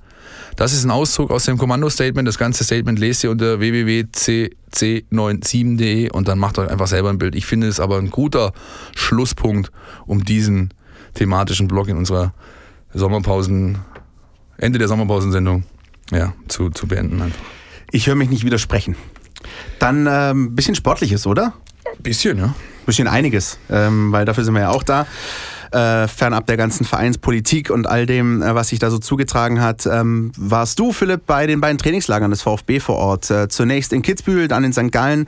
Das 0.55 0.71
ist 0.73 0.85
ein 0.85 0.91
Auszug 0.91 1.29
aus 1.29 1.43
dem 1.45 1.57
Kommando-Statement. 1.57 2.25
Das 2.27 2.37
ganze 2.37 2.63
Statement 2.63 2.99
lest 2.99 3.23
ihr 3.23 3.31
unter 3.31 3.59
www.cc97.de 3.59 6.11
und 6.11 6.27
dann 6.27 6.37
macht 6.39 6.57
euch 6.57 6.69
einfach 6.69 6.87
selber 6.87 7.09
ein 7.09 7.17
Bild. 7.17 7.35
Ich 7.35 7.45
finde 7.45 7.67
es 7.67 7.81
aber 7.81 7.97
ein 7.97 8.09
guter 8.09 8.53
Schlusspunkt, 8.95 9.71
um 10.05 10.23
diesen 10.23 10.73
thematischen 11.13 11.67
Blog 11.67 11.89
in 11.89 11.97
unserer 11.97 12.33
Sommerpausen, 12.93 13.79
Ende 14.57 14.79
der 14.79 14.87
Sommerpausensendung 14.87 15.63
ja, 16.11 16.33
zu, 16.47 16.69
zu 16.69 16.87
beenden 16.87 17.21
einfach. 17.21 17.41
Ich 17.91 18.07
höre 18.07 18.15
mich 18.15 18.29
nicht 18.29 18.45
widersprechen. 18.45 18.95
Dann 19.79 20.07
ein 20.07 20.31
ähm, 20.31 20.55
bisschen 20.55 20.75
Sportliches, 20.75 21.25
oder? 21.27 21.53
Ein 21.85 22.03
bisschen, 22.03 22.37
ja. 22.37 22.53
bisschen 22.85 23.07
einiges, 23.07 23.59
ähm, 23.69 24.11
weil 24.11 24.25
dafür 24.25 24.43
sind 24.43 24.53
wir 24.53 24.61
ja 24.61 24.69
auch 24.69 24.83
da. 24.83 25.05
äh, 25.71 26.07
fernab 26.07 26.45
der 26.47 26.57
ganzen 26.57 26.85
Vereinspolitik 26.85 27.69
und 27.69 27.87
all 27.87 28.05
dem, 28.05 28.41
äh, 28.41 28.55
was 28.55 28.69
sich 28.69 28.79
da 28.79 28.89
so 28.89 28.99
zugetragen 28.99 29.61
hat. 29.61 29.85
Ähm, 29.85 30.31
warst 30.37 30.79
du, 30.79 30.91
Philipp, 30.91 31.25
bei 31.25 31.47
den 31.47 31.61
beiden 31.61 31.77
Trainingslagern 31.77 32.31
des 32.31 32.41
VfB 32.41 32.79
vor 32.79 32.95
Ort? 32.95 33.29
Äh, 33.29 33.47
zunächst 33.49 33.93
in 33.93 34.01
Kitzbühel, 34.01 34.47
dann 34.47 34.63
in 34.63 34.73
St. 34.73 34.91
Gallen. 34.91 35.27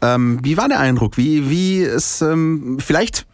Ähm, 0.00 0.40
wie 0.42 0.56
war 0.56 0.68
der 0.68 0.80
Eindruck? 0.80 1.16
Wie, 1.16 1.48
wie 1.50 1.78
ist 1.80 2.22
ähm, 2.22 2.78
vielleicht 2.80 3.26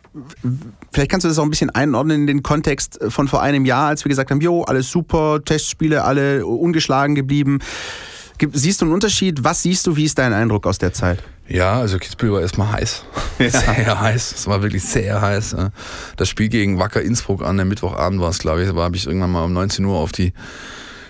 Vielleicht 0.92 1.10
kannst 1.10 1.24
du 1.24 1.28
das 1.28 1.38
auch 1.38 1.44
ein 1.44 1.50
bisschen 1.50 1.70
einordnen 1.70 2.22
in 2.22 2.26
den 2.26 2.42
Kontext 2.42 2.98
von 3.08 3.28
vor 3.28 3.42
einem 3.42 3.64
Jahr, 3.64 3.88
als 3.88 4.04
wir 4.04 4.08
gesagt 4.08 4.30
haben, 4.30 4.40
jo, 4.40 4.62
alles 4.62 4.90
super, 4.90 5.40
Testspiele, 5.44 6.04
alle 6.04 6.44
ungeschlagen 6.46 7.14
geblieben. 7.14 7.58
Siehst 8.52 8.80
du 8.80 8.84
einen 8.84 8.94
Unterschied? 8.94 9.42
Was 9.42 9.62
siehst 9.62 9.86
du? 9.86 9.96
Wie 9.96 10.04
ist 10.04 10.18
dein 10.18 10.32
Eindruck 10.32 10.66
aus 10.66 10.78
der 10.78 10.92
Zeit? 10.92 11.22
Ja, 11.48 11.80
also 11.80 11.98
Kitzbühel 11.98 12.32
war 12.32 12.40
erstmal 12.42 12.72
heiß. 12.72 13.04
Ja. 13.38 13.50
Sehr 13.50 14.00
heiß. 14.00 14.34
Es 14.36 14.46
war 14.46 14.62
wirklich 14.62 14.84
sehr 14.84 15.20
heiß. 15.20 15.56
Das 16.16 16.28
Spiel 16.28 16.48
gegen 16.48 16.78
Wacker 16.78 17.00
Innsbruck 17.00 17.42
an 17.42 17.56
dem 17.56 17.68
Mittwochabend 17.68 18.20
war 18.20 18.28
es, 18.28 18.38
glaube 18.38 18.62
ich. 18.62 18.70
Da 18.70 18.76
habe 18.76 18.96
ich 18.96 19.06
irgendwann 19.06 19.30
mal 19.30 19.44
um 19.44 19.52
19 19.52 19.84
Uhr 19.84 19.96
auf 19.96 20.12
die 20.12 20.32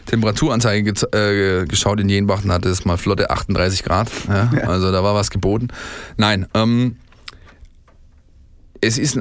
Temperaturanzeige 0.06 0.92
ge 0.92 1.62
äh, 1.62 1.66
geschaut 1.66 2.00
in 2.00 2.08
Jenbach 2.08 2.44
und 2.44 2.52
hatte 2.52 2.68
es 2.68 2.84
mal 2.84 2.96
flotte 2.96 3.30
38 3.30 3.82
Grad. 3.82 4.10
Ja, 4.28 4.50
ja. 4.54 4.68
Also 4.68 4.90
da 4.92 5.02
war 5.02 5.14
was 5.14 5.30
geboten. 5.30 5.68
Nein, 6.16 6.46
ähm, 6.54 6.96
es 8.80 8.98
ist 8.98 9.20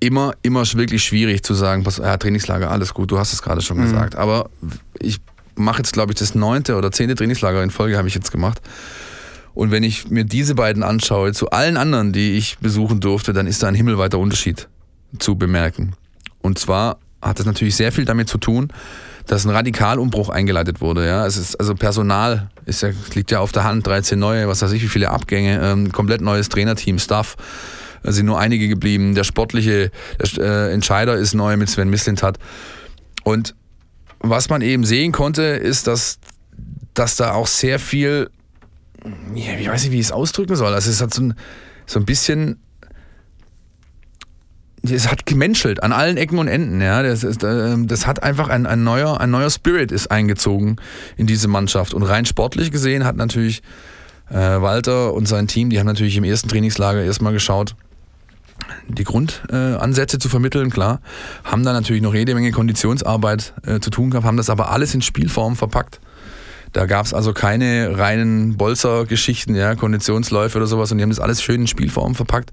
immer, 0.00 0.32
immer 0.42 0.64
wirklich 0.74 1.02
schwierig 1.02 1.42
zu 1.42 1.54
sagen, 1.54 1.84
pass, 1.84 1.98
ja, 1.98 2.16
Trainingslager, 2.16 2.70
alles 2.70 2.94
gut, 2.94 3.10
du 3.10 3.18
hast 3.18 3.32
es 3.32 3.42
gerade 3.42 3.60
schon 3.60 3.78
mhm. 3.78 3.82
gesagt. 3.82 4.16
Aber 4.16 4.50
ich 4.98 5.18
mache 5.56 5.78
jetzt, 5.78 5.92
glaube 5.92 6.12
ich, 6.12 6.18
das 6.18 6.34
neunte 6.34 6.76
oder 6.76 6.92
zehnte 6.92 7.14
Trainingslager 7.14 7.62
in 7.62 7.70
Folge 7.70 7.98
habe 7.98 8.08
ich 8.08 8.14
jetzt 8.14 8.30
gemacht. 8.30 8.60
Und 9.54 9.72
wenn 9.72 9.82
ich 9.82 10.08
mir 10.08 10.24
diese 10.24 10.54
beiden 10.54 10.84
anschaue, 10.84 11.32
zu 11.32 11.50
allen 11.50 11.76
anderen, 11.76 12.12
die 12.12 12.36
ich 12.36 12.58
besuchen 12.58 13.00
durfte, 13.00 13.32
dann 13.32 13.46
ist 13.46 13.62
da 13.62 13.68
ein 13.68 13.74
himmelweiter 13.74 14.18
Unterschied 14.18 14.68
zu 15.18 15.34
bemerken. 15.34 15.94
Und 16.40 16.58
zwar 16.60 16.98
hat 17.20 17.40
das 17.40 17.46
natürlich 17.46 17.74
sehr 17.74 17.90
viel 17.90 18.04
damit 18.04 18.28
zu 18.28 18.38
tun, 18.38 18.72
dass 19.26 19.44
ein 19.44 19.50
Radikalumbruch 19.50 20.28
eingeleitet 20.28 20.80
wurde. 20.80 21.06
Ja, 21.06 21.26
es 21.26 21.36
ist 21.36 21.56
also 21.56 21.74
Personal 21.74 22.50
ist 22.66 22.82
ja, 22.82 22.90
liegt 23.14 23.30
ja 23.30 23.40
auf 23.40 23.50
der 23.52 23.64
Hand, 23.64 23.86
13 23.86 24.18
neue, 24.18 24.48
was 24.48 24.62
weiß 24.62 24.72
ich, 24.72 24.82
wie 24.82 24.88
viele 24.88 25.10
Abgänge, 25.10 25.60
ähm, 25.60 25.92
komplett 25.92 26.20
neues 26.20 26.48
Trainerteam, 26.48 26.98
Staff. 26.98 27.36
Sind 28.02 28.26
nur 28.26 28.38
einige 28.38 28.68
geblieben. 28.68 29.14
Der 29.14 29.24
sportliche 29.24 29.90
der, 30.20 30.44
äh, 30.44 30.72
Entscheider 30.72 31.16
ist 31.16 31.34
neu 31.34 31.56
mit 31.56 31.68
Sven 31.68 31.90
Mislintat. 31.90 32.38
Und 33.24 33.54
was 34.20 34.48
man 34.48 34.62
eben 34.62 34.84
sehen 34.84 35.12
konnte, 35.12 35.42
ist, 35.42 35.86
dass, 35.86 36.18
dass 36.94 37.16
da 37.16 37.32
auch 37.32 37.46
sehr 37.46 37.78
viel, 37.78 38.30
ich 39.34 39.68
weiß 39.68 39.84
nicht, 39.84 39.92
wie 39.92 40.00
ich 40.00 40.06
es 40.06 40.12
ausdrücken 40.12 40.56
soll. 40.56 40.74
Also 40.74 40.90
es 40.90 41.00
hat 41.00 41.14
so 41.14 41.22
ein, 41.22 41.34
so 41.86 42.00
ein 42.00 42.04
bisschen 42.04 42.58
es 44.82 45.10
hat 45.10 45.26
gemenschelt 45.26 45.82
an 45.82 45.92
allen 45.92 46.16
Ecken 46.16 46.38
und 46.38 46.48
Enden. 46.48 46.80
Ja. 46.80 47.02
Das, 47.02 47.24
ist, 47.24 47.42
ähm, 47.42 47.88
das 47.88 48.06
hat 48.06 48.22
einfach 48.22 48.48
ein, 48.48 48.66
ein, 48.66 48.84
neuer, 48.84 49.20
ein 49.20 49.30
neuer 49.30 49.50
Spirit 49.50 49.92
ist 49.92 50.10
eingezogen 50.10 50.76
in 51.16 51.26
diese 51.26 51.48
Mannschaft. 51.48 51.94
Und 51.94 52.02
rein 52.02 52.24
sportlich 52.24 52.70
gesehen 52.70 53.04
hat 53.04 53.16
natürlich 53.16 53.62
äh, 54.30 54.34
Walter 54.34 55.14
und 55.14 55.26
sein 55.26 55.48
Team, 55.48 55.70
die 55.70 55.78
haben 55.78 55.86
natürlich 55.86 56.16
im 56.16 56.24
ersten 56.24 56.48
Trainingslager 56.48 57.02
erstmal 57.02 57.32
geschaut, 57.32 57.74
die 58.88 59.04
Grundansätze 59.04 60.16
äh, 60.16 60.20
zu 60.20 60.28
vermitteln, 60.28 60.70
klar. 60.70 61.00
Haben 61.44 61.64
da 61.64 61.72
natürlich 61.72 62.02
noch 62.02 62.14
jede 62.14 62.34
Menge 62.34 62.50
Konditionsarbeit 62.50 63.54
äh, 63.66 63.80
zu 63.80 63.90
tun 63.90 64.10
gehabt, 64.10 64.26
haben 64.26 64.36
das 64.36 64.50
aber 64.50 64.70
alles 64.70 64.94
in 64.94 65.02
Spielform 65.02 65.56
verpackt. 65.56 66.00
Da 66.72 66.86
gab 66.86 67.06
es 67.06 67.14
also 67.14 67.32
keine 67.32 67.98
reinen 67.98 68.56
Bolzer-Geschichten, 68.56 69.54
ja, 69.54 69.74
Konditionsläufe 69.74 70.58
oder 70.58 70.66
sowas 70.66 70.92
und 70.92 70.98
die 70.98 71.02
haben 71.02 71.10
das 71.10 71.20
alles 71.20 71.42
schön 71.42 71.62
in 71.62 71.66
Spielform 71.66 72.14
verpackt. 72.14 72.50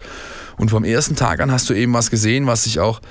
Und 0.58 0.72
vom 0.72 0.84
ersten 0.84 1.16
Tag 1.16 1.42
an 1.42 1.52
hast 1.52 1.70
du 1.70 1.74
eben 1.74 1.94
was 1.94 2.10
gesehen, 2.10 2.48
was 2.48 2.66
ich 2.66 2.80
auch 2.80 3.02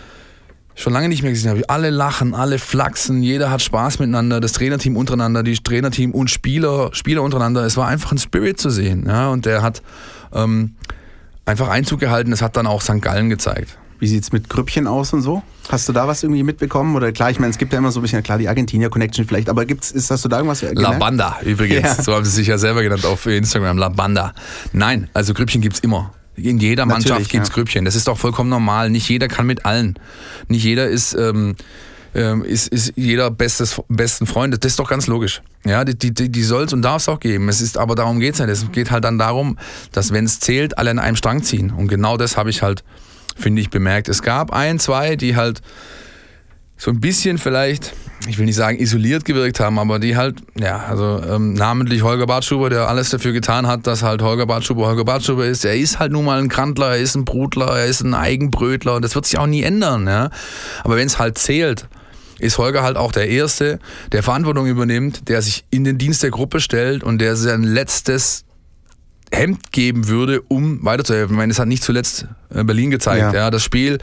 schon 0.75 0.93
lange 0.93 1.09
nicht 1.09 1.23
mehr 1.23 1.31
gesehen 1.31 1.51
habe. 1.51 1.69
Alle 1.69 1.91
lachen, 1.91 2.35
alle 2.35 2.59
flachsen, 2.59 3.23
jeder 3.23 3.51
hat 3.51 3.63
Spaß 3.63 3.99
miteinander, 3.99 4.41
das 4.41 4.53
Trainerteam 4.53 4.97
untereinander, 4.97 5.43
die 5.43 5.57
Trainerteam 5.57 6.11
und 6.13 6.31
Spieler, 6.31 6.91
Spieler 6.93 7.23
untereinander. 7.23 7.65
Es 7.65 7.77
war 7.77 7.87
einfach 7.87 8.13
ein 8.13 8.19
Spirit 8.19 8.59
zu 8.59 8.71
sehen. 8.71 9.05
Ja, 9.07 9.29
und 9.29 9.47
der 9.47 9.63
hat 9.63 9.83
ähm, 10.33 10.75
einfach 11.47 11.69
Einzug 11.69 12.01
gehalten. 12.01 12.31
Das 12.31 12.43
hat 12.43 12.57
dann 12.57 12.67
auch 12.67 12.83
St. 12.83 13.01
Gallen 13.01 13.31
gezeigt. 13.31 13.79
Wie 14.01 14.09
sieht 14.09 14.25
es 14.25 14.33
mit 14.33 14.51
Grüppchen 14.51 14.87
aus 14.87 15.13
und 15.13 15.23
so? 15.23 15.43
Hast 15.69 15.89
du 15.89 15.93
da 15.93 16.07
was 16.09 16.23
irgendwie 16.23 16.43
mitbekommen? 16.43 16.95
Oder 16.97 17.13
klar, 17.13 17.31
ich 17.31 17.39
meine, 17.39 17.53
es 17.53 17.59
gibt 17.59 17.73
ja 17.73 17.79
immer 17.79 17.93
so 17.93 18.01
ein 18.01 18.03
bisschen, 18.03 18.23
klar, 18.23 18.39
die 18.39 18.49
Argentinier-Connection 18.49 19.27
vielleicht, 19.27 19.49
aber 19.49 19.65
gibt's, 19.65 19.93
ist, 19.93 20.11
hast 20.11 20.25
du 20.25 20.29
da 20.29 20.39
irgendwas 20.39 20.61
gelernt? 20.61 20.81
La 20.81 20.91
Banda 20.93 21.39
übrigens, 21.43 21.97
ja. 21.97 22.03
so 22.03 22.15
haben 22.15 22.25
sie 22.25 22.33
sich 22.33 22.49
ja 22.49 22.59
selber 22.59 22.83
genannt 22.83 23.07
auf 23.07 23.25
Instagram, 23.27 23.79
La 23.79 23.89
Banda. 23.89 24.35
Nein, 24.73 25.09
also 25.15 25.33
Grüppchen 25.33 25.63
gibt 25.63 25.77
es 25.77 25.81
immer. 25.81 26.13
In 26.37 26.59
jeder 26.59 26.85
Mannschaft 26.85 27.31
gibt 27.31 27.45
es 27.45 27.49
ja. 27.49 27.55
Grüppchen. 27.55 27.85
Das 27.85 27.95
ist 27.95 28.09
doch 28.09 28.19
vollkommen 28.19 28.51
normal. 28.51 28.91
Nicht 28.91 29.09
jeder 29.09 29.29
kann 29.29 29.47
mit 29.47 29.65
allen. 29.65 29.99
Nicht 30.49 30.65
jeder 30.65 30.89
ist... 30.89 31.15
Ähm, 31.15 31.55
ähm, 32.15 32.45
ist, 32.45 32.69
ist 32.69 32.93
jeder 32.97 33.31
bestes, 33.31 33.81
besten 33.89 34.27
Freund. 34.27 34.55
Das 34.55 34.73
ist 34.73 34.79
doch 34.79 34.89
ganz 34.89 35.07
logisch. 35.07 35.43
Ja, 35.65 35.85
die, 35.85 35.97
die, 35.97 36.31
die 36.31 36.43
soll 36.43 36.65
es 36.65 36.73
und 36.73 36.83
darf 36.83 37.03
es 37.03 37.09
auch 37.09 37.21
geben. 37.21 37.49
Es 37.49 37.61
ist, 37.61 37.77
aber 37.77 37.95
darum 37.95 38.21
geht 38.21 38.35
es 38.35 38.41
nicht. 38.41 38.51
Es 38.51 38.71
geht 38.73 38.91
halt 38.91 39.05
dann 39.05 39.19
darum, 39.19 39.59
dass 39.93 40.13
wenn 40.13 40.25
es 40.25 40.41
zählt, 40.41 40.79
alle 40.79 40.91
an 40.91 40.99
einem 40.99 41.17
Strang 41.17 41.43
ziehen. 41.43 41.71
Und 41.71 41.89
genau 41.89 42.17
das 42.17 42.37
habe 42.37 42.51
ich 42.51 42.63
halt, 42.63 42.85
finde 43.37 43.61
ich, 43.61 43.71
bemerkt. 43.71 44.09
Es 44.09 44.23
gab 44.23 44.53
ein, 44.53 44.79
zwei, 44.79 45.17
die 45.17 45.37
halt 45.37 45.61
so 46.77 46.91
ein 46.91 47.01
bisschen 47.01 47.39
vielleicht, 47.39 47.95
ich 48.29 48.39
will 48.39 48.47
nicht 48.47 48.57
sagen 48.57 48.79
isoliert 48.79 49.25
gewirkt 49.25 49.61
haben, 49.61 49.79
aber 49.79 49.99
die 49.99 50.17
halt, 50.17 50.37
ja, 50.59 50.85
also 50.89 51.21
ähm, 51.29 51.55
namentlich 51.55 52.03
Holger 52.03 52.27
Bartschuber, 52.27 52.69
der 52.69 52.89
alles 52.89 53.11
dafür 53.11 53.33
getan 53.33 53.67
hat, 53.67 53.87
dass 53.87 54.03
halt 54.03 54.23
Holger 54.23 54.47
Bartschuber 54.47 54.87
Holger 54.87 55.05
Bartschuber 55.05 55.47
ist. 55.47 55.65
Er 55.65 55.77
ist 55.77 55.99
halt 55.99 56.13
nun 56.13 56.25
mal 56.25 56.39
ein 56.39 56.49
Krantler, 56.49 56.91
er 56.91 56.99
ist 56.99 57.15
ein 57.15 57.25
Brutler, 57.25 57.79
er 57.79 57.87
ist 57.87 58.03
ein 58.03 58.15
Eigenbrötler 58.15 58.97
und 58.97 59.03
das 59.03 59.15
wird 59.15 59.27
sich 59.27 59.39
auch 59.39 59.47
nie 59.47 59.63
ändern. 59.63 60.07
Ja? 60.07 60.31
Aber 60.83 60.97
wenn 60.97 61.07
es 61.07 61.19
halt 61.19 61.39
zählt, 61.39 61.89
ist 62.45 62.59
Holger 62.59 62.83
halt 62.83 62.97
auch 62.97 63.13
der 63.13 63.29
Erste, 63.29 63.79
der 64.13 64.23
Verantwortung 64.23 64.67
übernimmt, 64.67 65.29
der 65.29 65.43
sich 65.43 65.65
in 65.71 65.85
den 65.85 65.99
Dienst 65.99 66.23
der 66.23 66.31
Gruppe 66.31 66.61
stellt 66.61 67.03
und 67.03 67.19
der 67.19 67.37
sein 67.37 67.63
letztes 67.63 68.45
Hemd 69.33 69.73
geben 69.73 70.09
würde, 70.09 70.43
um 70.43 70.85
weiterzuhelfen. 70.85 71.35
Ich 71.35 71.39
meine, 71.39 71.51
es 71.51 71.59
hat 71.59 71.67
nicht 71.67 71.83
zuletzt 71.83 72.27
äh, 72.55 72.63
Berlin 72.63 72.91
gezeigt. 72.91 73.21
Ja. 73.21 73.35
ja. 73.35 73.51
das 73.51 73.65
Spiel 73.65 73.99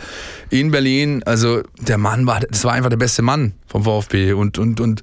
in 0.49 0.71
Berlin, 0.71 1.23
also 1.23 1.61
der 1.79 1.97
Mann 1.97 2.25
war, 2.25 2.41
das 2.41 2.65
war 2.65 2.73
einfach 2.73 2.89
der 2.89 2.97
beste 2.97 3.21
Mann 3.21 3.53
vom 3.67 3.83
VfB 3.83 4.33
und, 4.33 4.57
und, 4.57 4.81
und 4.81 5.01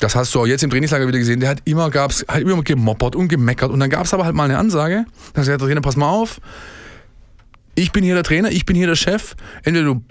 das 0.00 0.16
hast 0.16 0.34
du 0.34 0.40
auch 0.40 0.46
jetzt 0.46 0.62
im 0.62 0.70
Trainingslager 0.70 1.06
wieder 1.08 1.18
gesehen. 1.18 1.40
Der 1.40 1.48
hat 1.48 1.62
immer, 1.64 1.90
gab's, 1.90 2.24
hat 2.28 2.40
immer 2.40 2.62
gemoppert 2.62 3.16
und 3.16 3.28
gemeckert 3.28 3.70
und 3.70 3.80
dann 3.80 3.90
gab 3.90 4.04
es 4.04 4.12
aber 4.12 4.24
halt 4.24 4.34
mal 4.34 4.44
eine 4.44 4.58
Ansage. 4.58 5.06
Da 5.32 5.40
hat 5.40 5.48
der 5.48 5.58
Trainer, 5.58 5.80
pass 5.80 5.96
mal 5.96 6.10
auf, 6.10 6.40
ich 7.74 7.92
bin 7.92 8.04
hier 8.04 8.14
der 8.14 8.24
Trainer, 8.24 8.50
ich 8.50 8.66
bin 8.66 8.76
hier 8.76 8.86
der 8.86 8.96
Chef. 8.96 9.34
Entweder 9.62 9.86
du 9.86 10.02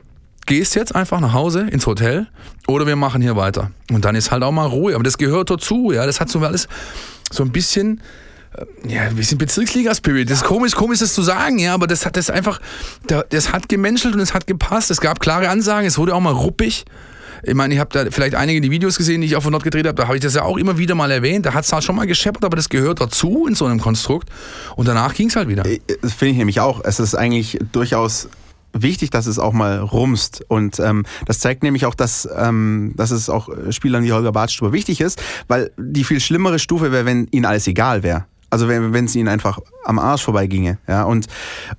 gehst 0.49 0.75
jetzt 0.75 0.95
einfach 0.95 1.19
nach 1.19 1.31
Hause 1.31 1.67
ins 1.71 1.85
Hotel 1.85 2.27
oder 2.67 2.87
wir 2.87 2.95
machen 2.95 3.21
hier 3.21 3.35
weiter. 3.35 3.71
Und 3.91 4.03
dann 4.03 4.15
ist 4.15 4.31
halt 4.31 4.43
auch 4.43 4.51
mal 4.51 4.65
Ruhe. 4.65 4.95
Aber 4.95 5.03
das 5.03 5.17
gehört 5.19 5.51
dazu, 5.51 5.91
ja. 5.91 6.05
Das 6.07 6.19
hat 6.19 6.29
so 6.29 6.39
alles 6.39 6.67
so 7.31 7.43
ein 7.43 7.51
bisschen, 7.51 8.01
äh, 8.57 8.93
ja, 8.93 9.03
ein 9.03 9.15
bisschen 9.15 9.37
Bezirksliga-Spirit. 9.37 10.27
Das 10.29 10.39
ist 10.39 10.43
komisch, 10.43 10.73
komisch, 10.73 10.99
das 10.99 11.13
zu 11.13 11.21
sagen, 11.21 11.59
ja, 11.59 11.75
aber 11.75 11.85
das 11.85 12.03
hat 12.03 12.17
das 12.17 12.31
einfach, 12.31 12.59
das 13.29 13.53
hat 13.53 13.69
gemenschelt 13.69 14.15
und 14.15 14.21
es 14.21 14.33
hat 14.33 14.47
gepasst. 14.47 14.89
Es 14.89 14.99
gab 14.99 15.19
klare 15.19 15.49
Ansagen, 15.49 15.85
es 15.85 15.99
wurde 15.99 16.15
auch 16.15 16.19
mal 16.19 16.33
ruppig. 16.33 16.83
Ich 17.43 17.53
meine, 17.53 17.73
ich 17.73 17.79
habe 17.79 17.91
da 17.93 18.09
vielleicht 18.09 18.33
einige 18.33 18.59
die 18.59 18.71
Videos 18.71 18.97
gesehen, 18.97 19.21
die 19.21 19.27
ich 19.27 19.35
auch 19.35 19.43
von 19.43 19.51
dort 19.51 19.63
gedreht 19.63 19.85
habe, 19.85 19.95
da 19.95 20.07
habe 20.07 20.17
ich 20.17 20.23
das 20.23 20.33
ja 20.33 20.41
auch 20.41 20.57
immer 20.57 20.79
wieder 20.79 20.95
mal 20.95 21.11
erwähnt. 21.11 21.45
Da 21.45 21.53
hat 21.53 21.63
es 21.63 21.71
halt 21.71 21.83
schon 21.83 21.95
mal 21.95 22.07
gescheppert, 22.07 22.43
aber 22.43 22.57
das 22.57 22.69
gehört 22.69 22.99
dazu 22.99 23.45
in 23.47 23.53
so 23.53 23.65
einem 23.65 23.79
Konstrukt. 23.79 24.29
Und 24.75 24.87
danach 24.87 25.13
ging 25.13 25.29
es 25.29 25.35
halt 25.35 25.47
wieder. 25.47 25.63
Äh, 25.65 25.79
das 26.01 26.13
finde 26.13 26.31
ich 26.31 26.37
nämlich 26.39 26.59
auch. 26.59 26.83
Es 26.83 26.99
ist 26.99 27.13
eigentlich 27.13 27.59
durchaus 27.71 28.29
wichtig, 28.73 29.09
dass 29.09 29.25
es 29.25 29.39
auch 29.39 29.53
mal 29.53 29.79
rumst. 29.79 30.43
Und 30.47 30.79
ähm, 30.79 31.05
das 31.25 31.39
zeigt 31.39 31.63
nämlich 31.63 31.85
auch, 31.85 31.95
dass, 31.95 32.27
ähm, 32.35 32.93
dass 32.95 33.11
es 33.11 33.29
auch 33.29 33.49
Spielern 33.71 34.03
wie 34.03 34.13
Holger 34.13 34.31
Bartstuber 34.31 34.73
wichtig 34.73 35.01
ist, 35.01 35.21
weil 35.47 35.71
die 35.77 36.03
viel 36.03 36.19
schlimmere 36.19 36.59
Stufe 36.59 36.91
wäre, 36.91 37.05
wenn 37.05 37.27
ihnen 37.31 37.45
alles 37.45 37.67
egal 37.67 38.03
wäre. 38.03 38.25
Also 38.51 38.67
wenn 38.67 39.05
es 39.05 39.15
ihnen 39.15 39.27
einfach 39.27 39.59
am 39.83 39.99
Arsch 39.99 40.23
vorbeiginge. 40.23 40.79
Ja? 40.87 41.03
Und, 41.03 41.27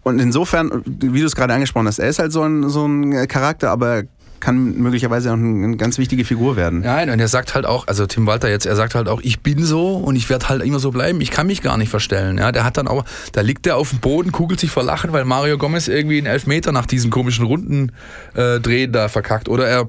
und 0.05 0.21
insofern, 0.21 0.83
wie 0.87 1.21
du 1.21 1.27
es 1.27 1.35
gerade 1.35 1.53
angesprochen 1.53 1.89
hast, 1.89 1.99
er 1.99 2.09
ist 2.09 2.21
halt 2.21 2.31
so 2.31 2.43
ein, 2.43 2.69
so 2.69 2.87
ein 2.87 3.27
Charakter, 3.27 3.71
aber 3.71 4.05
kann 4.41 4.77
möglicherweise 4.79 5.31
auch 5.31 5.35
eine 5.35 5.77
ganz 5.77 5.99
wichtige 5.99 6.25
Figur 6.25 6.57
werden. 6.57 6.81
Nein, 6.81 7.11
und 7.11 7.21
er 7.21 7.29
sagt 7.29 7.55
halt 7.55 7.67
auch, 7.67 7.87
also 7.87 8.07
Tim 8.07 8.27
Walter 8.27 8.49
jetzt, 8.49 8.67
er 8.67 8.77
sagt 8.77 8.95
halt 8.95 9.09
auch, 9.09 9.21
ich 9.23 9.41
bin 9.41 9.65
so 9.65 9.97
und 9.97 10.17
ich 10.17 10.29
werde 10.31 10.49
halt 10.49 10.63
immer 10.63 10.79
so 10.79 10.91
bleiben, 10.91 11.21
ich 11.21 11.31
kann 11.31 11.47
mich 11.47 11.63
gar 11.63 11.77
nicht 11.77 11.91
verstellen. 11.91 12.39
Ja, 12.39 12.53
der 12.53 12.65
hat 12.65 12.77
dann 12.77 12.89
auch, 12.89 13.05
da 13.33 13.43
liegt 13.43 13.67
er 13.67 13.77
auf 13.77 13.91
dem 13.91 14.01
Boden, 14.01 14.33
kugelt 14.33 14.61
sich 14.61 14.71
vor 14.71 14.83
Lachen, 14.83 15.13
weil 15.13 15.25
Mario 15.25 15.59
Gomez 15.59 15.89
irgendwie 15.89 16.19
einen 16.19 16.27
Elfmeter 16.27 16.73
nach 16.73 16.87
diesem 16.87 17.11
komischen 17.11 17.45
Runden 17.45 17.93
äh, 18.35 18.61
drehen 18.61 18.93
da 18.93 19.09
verkackt. 19.09 19.49
Oder 19.49 19.69
er, 19.69 19.89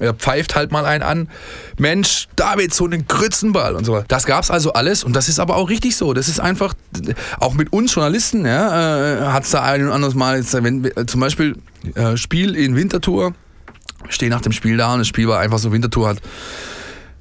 er 0.00 0.14
pfeift 0.14 0.56
halt 0.56 0.72
mal 0.72 0.84
einen 0.84 1.02
an, 1.02 1.28
Mensch, 1.78 2.28
David, 2.36 2.74
so 2.74 2.84
einen 2.84 3.06
Grützenball 3.06 3.74
und 3.74 3.84
so. 3.84 4.02
Das 4.08 4.26
gab's 4.26 4.50
also 4.50 4.72
alles 4.72 5.04
und 5.04 5.14
das 5.14 5.28
ist 5.28 5.38
aber 5.38 5.56
auch 5.56 5.68
richtig 5.70 5.96
so. 5.96 6.12
Das 6.12 6.28
ist 6.28 6.40
einfach, 6.40 6.74
auch 7.38 7.54
mit 7.54 7.72
uns 7.72 7.94
Journalisten, 7.94 8.44
ja, 8.44 9.26
äh, 9.26 9.26
hat 9.26 9.44
es 9.44 9.50
da 9.50 9.62
ein 9.62 9.84
und 9.86 9.92
anderes 9.92 10.14
Mal, 10.14 10.44
wenn, 10.52 10.90
zum 11.06 11.20
Beispiel 11.20 11.56
äh, 11.94 12.16
Spiel 12.16 12.54
in 12.54 12.76
Winterthur, 12.76 13.34
stehe 14.08 14.30
nach 14.30 14.40
dem 14.40 14.52
Spiel 14.52 14.76
da 14.76 14.92
und 14.92 15.00
das 15.00 15.08
Spiel 15.08 15.28
war 15.28 15.40
einfach 15.40 15.58
so, 15.58 15.72
Winterthur 15.72 16.08
hat 16.08 16.18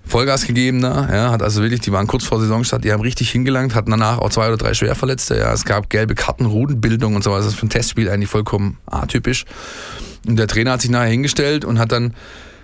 Vollgas 0.03 0.45
gegeben 0.45 0.81
da, 0.81 1.07
ja, 1.11 1.31
hat 1.31 1.41
also 1.41 1.61
wirklich, 1.61 1.81
die 1.81 1.91
waren 1.91 2.07
kurz 2.07 2.25
vor 2.25 2.39
Saisonstart, 2.39 2.83
die 2.83 2.91
haben 2.91 3.01
richtig 3.01 3.29
hingelangt, 3.29 3.75
hatten 3.75 3.91
danach 3.91 4.17
auch 4.17 4.29
zwei 4.29 4.47
oder 4.47 4.57
drei 4.57 4.73
Schwerverletzte, 4.73 5.37
ja, 5.37 5.53
es 5.53 5.63
gab 5.63 5.89
gelbe 5.89 6.15
Karten, 6.15 6.45
Rudenbildung 6.45 7.15
und 7.15 7.23
so, 7.23 7.31
was, 7.31 7.45
das 7.45 7.53
ist 7.53 7.59
für 7.59 7.67
ein 7.67 7.69
Testspiel 7.69 8.09
eigentlich 8.09 8.29
vollkommen 8.29 8.77
atypisch. 8.87 9.45
Und 10.27 10.37
der 10.37 10.47
Trainer 10.47 10.71
hat 10.71 10.81
sich 10.81 10.91
nachher 10.91 11.09
hingestellt 11.09 11.65
und 11.65 11.79
hat 11.79 11.91
dann 11.91 12.13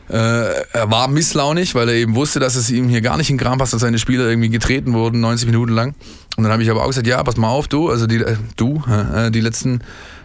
äh, 0.09 0.63
er 0.72 0.89
war 0.89 1.09
misslaunig, 1.09 1.76
weil 1.76 1.89
er 1.89 1.95
eben 1.95 2.15
wusste, 2.15 2.39
dass 2.39 2.55
es 2.55 2.70
ihm 2.70 2.88
hier 2.88 3.01
gar 3.01 3.18
nicht 3.18 3.30
in 3.30 3.38
Kram 3.38 3.57
passt, 3.57 3.74
dass 3.74 3.82
seine 3.82 3.99
Spieler 3.99 4.28
irgendwie 4.28 4.49
getreten 4.49 4.93
wurden, 4.93 5.20
90 5.20 5.47
Minuten 5.47 5.74
lang. 5.74 5.95
Und 6.38 6.43
dann 6.43 6.51
habe 6.51 6.63
ich 6.63 6.72
aber 6.72 6.84
auch 6.84 6.88
gesagt, 6.88 7.07
ja, 7.07 7.22
pass 7.24 7.36
mal 7.36 7.49
auf, 7.49 7.68
du, 7.68 7.89
also 7.89 8.07
die, 8.07 8.18
äh, 8.18 8.38
du, 8.55 8.82
äh, 8.88 9.32
die 9.32 9.41
letzten, 9.41 9.82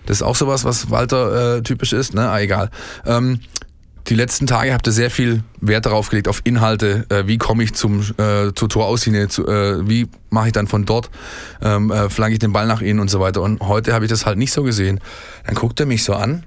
das 0.07 0.19
ist 0.19 0.23
auch 0.23 0.37
sowas, 0.37 0.65
was 0.65 0.91
Walter 0.91 1.57
äh, 1.57 1.63
typisch 1.63 1.93
ist, 1.93 2.15
ne? 2.15 2.29
Ah, 2.29 2.41
egal. 2.41 2.71
Ähm, 3.07 3.41
die 4.09 4.15
letzten 4.15 4.47
Tage 4.47 4.73
habt 4.73 4.87
ihr 4.87 4.93
sehr 4.93 5.11
viel 5.11 5.43
Wert 5.61 5.87
darauf 5.87 6.09
gelegt, 6.09 6.29
auf 6.29 6.41
Inhalte, 6.45 7.07
äh, 7.09 7.27
wie 7.27 7.39
komme 7.39 7.63
ich 7.63 7.75
zum, 7.75 8.01
äh, 8.01 8.53
zur 8.55 8.69
Torauslinie, 8.69 9.29
zu, 9.29 9.47
äh, 9.47 9.89
wie 9.89 10.09
mache 10.31 10.49
ich 10.49 10.53
dann 10.53 10.67
von 10.67 10.85
dort, 10.85 11.11
ähm, 11.61 11.91
äh, 11.91 12.11
flanke 12.11 12.35
ich 12.35 12.39
den 12.39 12.53
Ball 12.53 12.67
nach 12.67 12.81
innen 12.81 13.01
und 13.01 13.09
so 13.09 13.21
weiter. 13.21 13.43
Und 13.43 13.61
heute 13.61 13.93
habe 13.95 14.05
ich 14.05 14.11
das 14.11 14.27
halt 14.27 14.39
nicht 14.39 14.53
so 14.53 14.63
gesehen. 14.65 15.01
Dann 15.47 15.55
guckt 15.55 15.79
er 15.79 15.87
mich 15.87 16.03
so 16.05 16.15
an. 16.15 16.45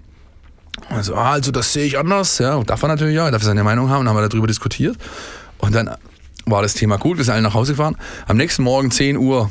Also, 0.89 1.15
ah, 1.15 1.31
also 1.31 1.51
das 1.51 1.71
sehe 1.71 1.85
ich 1.85 1.97
anders. 1.97 2.37
Ja, 2.39 2.61
darf 2.63 2.83
er 2.83 2.89
natürlich 2.89 3.15
ja, 3.15 3.31
darf 3.31 3.41
er 3.41 3.45
seine 3.45 3.63
Meinung 3.63 3.89
haben. 3.89 4.05
Dann 4.05 4.13
haben 4.15 4.21
wir 4.21 4.27
darüber 4.27 4.47
diskutiert. 4.47 4.97
Und 5.57 5.73
dann 5.73 5.89
war 6.45 6.61
das 6.61 6.73
Thema 6.73 6.97
gut, 6.97 7.17
wir 7.17 7.23
sind 7.23 7.33
alle 7.33 7.43
nach 7.43 7.53
Hause 7.53 7.73
gefahren. 7.73 7.95
Am 8.27 8.37
nächsten 8.37 8.63
Morgen 8.63 8.91
10 8.91 9.17
Uhr 9.17 9.49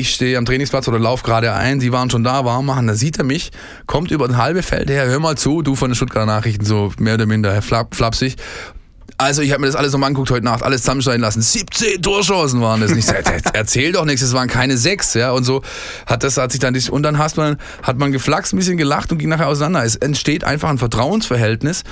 ich 0.00 0.14
stehe 0.14 0.38
am 0.38 0.44
Trainingsplatz 0.44 0.88
oder 0.88 0.98
laufe 0.98 1.24
gerade 1.24 1.52
ein, 1.52 1.80
sie 1.80 1.92
waren 1.92 2.10
schon 2.10 2.24
da, 2.24 2.44
warm 2.44 2.66
machen, 2.66 2.86
da 2.86 2.94
sieht 2.94 3.18
er 3.18 3.24
mich, 3.24 3.50
kommt 3.86 4.10
über 4.10 4.26
ein 4.26 4.36
halbe 4.36 4.62
Feld 4.62 4.90
her, 4.90 5.06
hör 5.06 5.20
mal 5.20 5.36
zu, 5.36 5.62
du 5.62 5.74
von 5.74 5.90
den 5.90 5.94
Stuttgarter 5.94 6.26
Nachrichten, 6.26 6.64
so 6.64 6.92
mehr 6.98 7.14
oder 7.14 7.26
minder 7.26 7.60
flap, 7.62 7.94
flapsig. 7.94 8.36
Also 9.18 9.42
ich 9.42 9.52
habe 9.52 9.60
mir 9.60 9.66
das 9.66 9.76
alles 9.76 9.92
nochmal 9.92 10.08
angeguckt 10.08 10.30
heute 10.30 10.44
Nacht, 10.44 10.62
alles 10.62 10.82
zusammenschneiden 10.82 11.22
lassen. 11.22 11.40
17 11.40 12.02
Torchancen 12.02 12.60
waren 12.60 12.80
das 12.80 12.94
nicht. 12.94 13.08
Erzähl 13.52 13.92
doch 13.92 14.04
nichts, 14.04 14.22
es 14.22 14.34
waren 14.34 14.48
keine 14.48 14.76
sechs, 14.76 15.14
ja. 15.14 15.30
Und 15.30 15.44
so 15.44 15.62
hat 16.06 16.22
das 16.22 16.36
hat 16.36 16.52
sich 16.52 16.60
dann 16.60 16.76
und 16.90 17.02
dann 17.02 17.16
hast 17.16 17.38
man, 17.38 17.56
hat 17.82 17.96
man 17.98 18.12
geflaxt, 18.12 18.52
ein 18.52 18.58
bisschen 18.58 18.76
gelacht 18.76 19.10
und 19.12 19.18
ging 19.18 19.30
nachher 19.30 19.48
auseinander. 19.48 19.84
Es 19.84 19.96
entsteht 19.96 20.44
einfach 20.44 20.68
ein 20.68 20.76
Vertrauensverhältnis. 20.78 21.84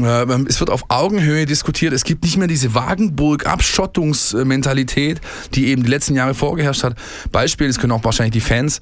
Äh, 0.00 0.26
es 0.48 0.58
wird 0.58 0.70
auf 0.70 0.86
Augenhöhe 0.88 1.46
diskutiert. 1.46 1.92
Es 1.92 2.02
gibt 2.02 2.24
nicht 2.24 2.36
mehr 2.36 2.48
diese 2.48 2.74
Wagenburg-Abschottungsmentalität, 2.74 5.20
die 5.54 5.68
eben 5.68 5.84
die 5.84 5.90
letzten 5.90 6.16
Jahre 6.16 6.34
vorgeherrscht 6.34 6.82
hat. 6.82 6.96
Beispiel, 7.30 7.68
das 7.68 7.78
können 7.78 7.92
auch 7.92 8.02
wahrscheinlich 8.02 8.32
die 8.32 8.40
Fans 8.40 8.80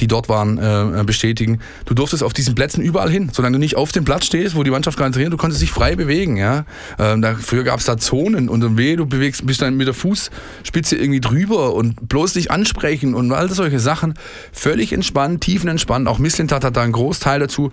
die 0.00 0.06
dort 0.06 0.28
waren, 0.28 0.58
äh, 0.58 1.04
bestätigen. 1.04 1.60
Du 1.84 1.94
durftest 1.94 2.22
auf 2.22 2.32
diesen 2.32 2.54
Plätzen 2.54 2.82
überall 2.82 3.10
hin. 3.10 3.30
Solange 3.32 3.54
du 3.54 3.60
nicht 3.60 3.76
auf 3.76 3.92
dem 3.92 4.04
Platz 4.04 4.26
stehst, 4.26 4.54
wo 4.54 4.62
die 4.62 4.70
Mannschaft 4.70 4.98
gerade 4.98 5.12
trainiert, 5.12 5.32
du 5.32 5.36
konntest 5.36 5.62
dich 5.62 5.70
frei 5.70 5.96
bewegen. 5.96 6.36
Ja? 6.36 6.64
Ähm, 6.98 7.22
da, 7.22 7.34
früher 7.34 7.64
gab 7.64 7.80
es 7.80 7.86
da 7.86 7.96
Zonen 7.96 8.48
und 8.48 8.76
weh, 8.76 8.96
du 8.96 9.06
bewegst, 9.06 9.46
bist 9.46 9.62
dann 9.62 9.76
mit 9.76 9.86
der 9.86 9.94
Fußspitze 9.94 10.96
irgendwie 10.96 11.20
drüber 11.20 11.74
und 11.74 12.08
bloß 12.08 12.34
dich 12.34 12.50
ansprechen 12.50 13.14
und 13.14 13.32
all 13.32 13.50
solche 13.50 13.80
Sachen. 13.80 14.14
Völlig 14.52 14.92
entspannt, 14.92 15.42
tiefenentspannt. 15.42 16.08
Auch 16.08 16.18
Misslintat 16.18 16.64
hat 16.64 16.76
da 16.76 16.82
einen 16.82 16.92
Großteil 16.92 17.40
dazu 17.40 17.72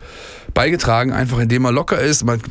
beigetragen, 0.53 1.13
einfach 1.13 1.39
indem 1.39 1.65
er 1.65 1.71
locker 1.71 1.99
ist. 1.99 2.25
Man, 2.25 2.41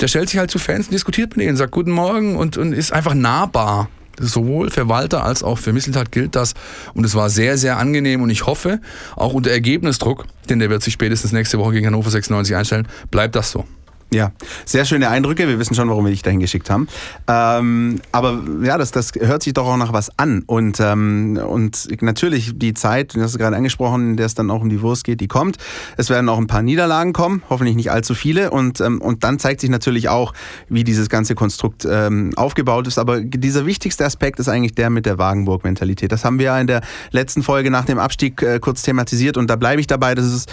der 0.00 0.08
stellt 0.08 0.28
sich 0.28 0.38
halt 0.38 0.50
zu 0.50 0.58
Fans 0.58 0.86
und 0.86 0.92
diskutiert 0.92 1.36
mit 1.36 1.46
ihnen, 1.46 1.56
sagt 1.56 1.72
Guten 1.72 1.90
Morgen 1.90 2.36
und, 2.36 2.56
und 2.56 2.72
ist 2.72 2.92
einfach 2.92 3.14
nahbar. 3.14 3.88
Sowohl 4.18 4.70
für 4.70 4.88
Walter 4.88 5.24
als 5.24 5.42
auch 5.42 5.58
für 5.58 5.72
Misseltat 5.72 6.12
gilt 6.12 6.36
das. 6.36 6.54
Und 6.94 7.04
es 7.04 7.14
war 7.14 7.30
sehr, 7.30 7.58
sehr 7.58 7.78
angenehm. 7.78 8.22
Und 8.22 8.30
ich 8.30 8.46
hoffe, 8.46 8.80
auch 9.14 9.32
unter 9.32 9.50
Ergebnisdruck, 9.50 10.26
denn 10.48 10.58
der 10.58 10.70
wird 10.70 10.82
sich 10.82 10.94
spätestens 10.94 11.32
nächste 11.32 11.58
Woche 11.58 11.72
gegen 11.72 11.86
Hannover 11.86 12.10
96 12.10 12.56
einstellen, 12.56 12.88
bleibt 13.10 13.36
das 13.36 13.50
so. 13.50 13.64
Ja, 14.12 14.30
sehr 14.64 14.84
schöne 14.84 15.08
Eindrücke. 15.08 15.48
Wir 15.48 15.58
wissen 15.58 15.74
schon, 15.74 15.88
warum 15.88 16.04
wir 16.04 16.12
dich 16.12 16.22
dahin 16.22 16.38
geschickt 16.38 16.70
haben. 16.70 16.86
Ähm, 17.26 18.00
aber 18.12 18.40
ja, 18.62 18.78
das, 18.78 18.92
das 18.92 19.12
hört 19.18 19.42
sich 19.42 19.52
doch 19.52 19.66
auch 19.66 19.76
nach 19.76 19.92
was 19.92 20.16
an. 20.16 20.44
Und, 20.46 20.78
ähm, 20.78 21.40
und 21.44 21.88
natürlich 22.02 22.52
die 22.56 22.72
Zeit, 22.72 23.16
du 23.16 23.22
hast 23.22 23.36
gerade 23.36 23.56
angesprochen, 23.56 24.10
in 24.10 24.16
der 24.16 24.26
es 24.26 24.34
dann 24.34 24.48
auch 24.52 24.60
um 24.60 24.68
die 24.68 24.80
Wurst 24.80 25.02
geht, 25.02 25.20
die 25.20 25.26
kommt. 25.26 25.56
Es 25.96 26.08
werden 26.08 26.28
auch 26.28 26.38
ein 26.38 26.46
paar 26.46 26.62
Niederlagen 26.62 27.12
kommen, 27.12 27.42
hoffentlich 27.50 27.74
nicht 27.74 27.90
allzu 27.90 28.14
viele. 28.14 28.52
Und, 28.52 28.80
ähm, 28.80 29.00
und 29.00 29.24
dann 29.24 29.40
zeigt 29.40 29.60
sich 29.60 29.70
natürlich 29.70 30.08
auch, 30.08 30.34
wie 30.68 30.84
dieses 30.84 31.08
ganze 31.08 31.34
Konstrukt 31.34 31.84
ähm, 31.90 32.32
aufgebaut 32.36 32.86
ist. 32.86 32.98
Aber 32.98 33.20
dieser 33.20 33.66
wichtigste 33.66 34.04
Aspekt 34.04 34.38
ist 34.38 34.48
eigentlich 34.48 34.76
der 34.76 34.88
mit 34.88 35.04
der 35.06 35.18
Wagenburg-Mentalität. 35.18 36.12
Das 36.12 36.24
haben 36.24 36.38
wir 36.38 36.46
ja 36.46 36.60
in 36.60 36.68
der 36.68 36.80
letzten 37.10 37.42
Folge 37.42 37.72
nach 37.72 37.84
dem 37.84 37.98
Abstieg 37.98 38.40
äh, 38.40 38.60
kurz 38.60 38.82
thematisiert. 38.82 39.36
Und 39.36 39.50
da 39.50 39.56
bleibe 39.56 39.80
ich 39.80 39.88
dabei. 39.88 40.14
Das 40.14 40.26
ist 40.26 40.48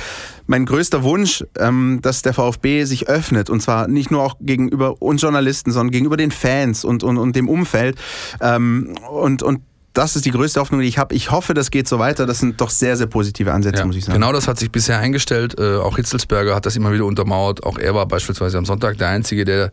mein 0.48 0.66
größter 0.66 1.04
Wunsch, 1.04 1.44
ähm, 1.58 2.00
dass 2.02 2.22
der 2.22 2.34
VfB 2.34 2.84
sich 2.86 3.08
öffnet. 3.08 3.50
Und 3.50 3.62
zwar 3.62 3.88
nicht 3.88 4.12
nur 4.12 4.24
auch 4.24 4.36
gegenüber 4.40 5.02
uns 5.02 5.22
Journalisten, 5.22 5.72
sondern 5.72 5.92
gegenüber 5.92 6.18
den 6.18 6.32
Fans 6.32 6.86
und, 6.86 7.04
und, 7.04 7.18
und 7.18 7.36
dem 7.36 7.50
Umfeld. 7.50 7.98
Ähm, 8.42 8.96
und, 9.10 9.44
und 9.44 9.62
das 9.94 10.16
ist 10.16 10.26
die 10.26 10.32
größte 10.32 10.60
Hoffnung, 10.60 10.82
die 10.82 10.88
ich 10.88 10.98
habe. 10.98 11.14
Ich 11.14 11.30
hoffe, 11.32 11.54
das 11.54 11.70
geht 11.70 11.88
so 11.88 12.00
weiter. 12.00 12.26
Das 12.26 12.40
sind 12.40 12.60
doch 12.60 12.72
sehr, 12.72 12.98
sehr 12.98 13.08
positive 13.08 13.54
Ansätze, 13.54 13.82
ja, 13.82 13.86
muss 13.86 13.96
ich 13.96 14.06
sagen. 14.06 14.20
Genau 14.20 14.34
das 14.34 14.48
hat 14.48 14.58
sich 14.58 14.72
bisher 14.72 14.98
eingestellt. 14.98 15.60
Äh, 15.60 15.78
auch 15.78 15.98
Hitzelsberger 15.98 16.56
hat 16.56 16.66
das 16.66 16.76
immer 16.76 16.92
wieder 16.92 17.06
untermauert. 17.06 17.64
Auch 17.64 17.78
er 17.78 17.94
war 17.94 18.08
beispielsweise 18.08 18.58
am 18.58 18.66
Sonntag 18.66 18.98
der 18.98 19.10
Einzige, 19.10 19.46
der 19.46 19.72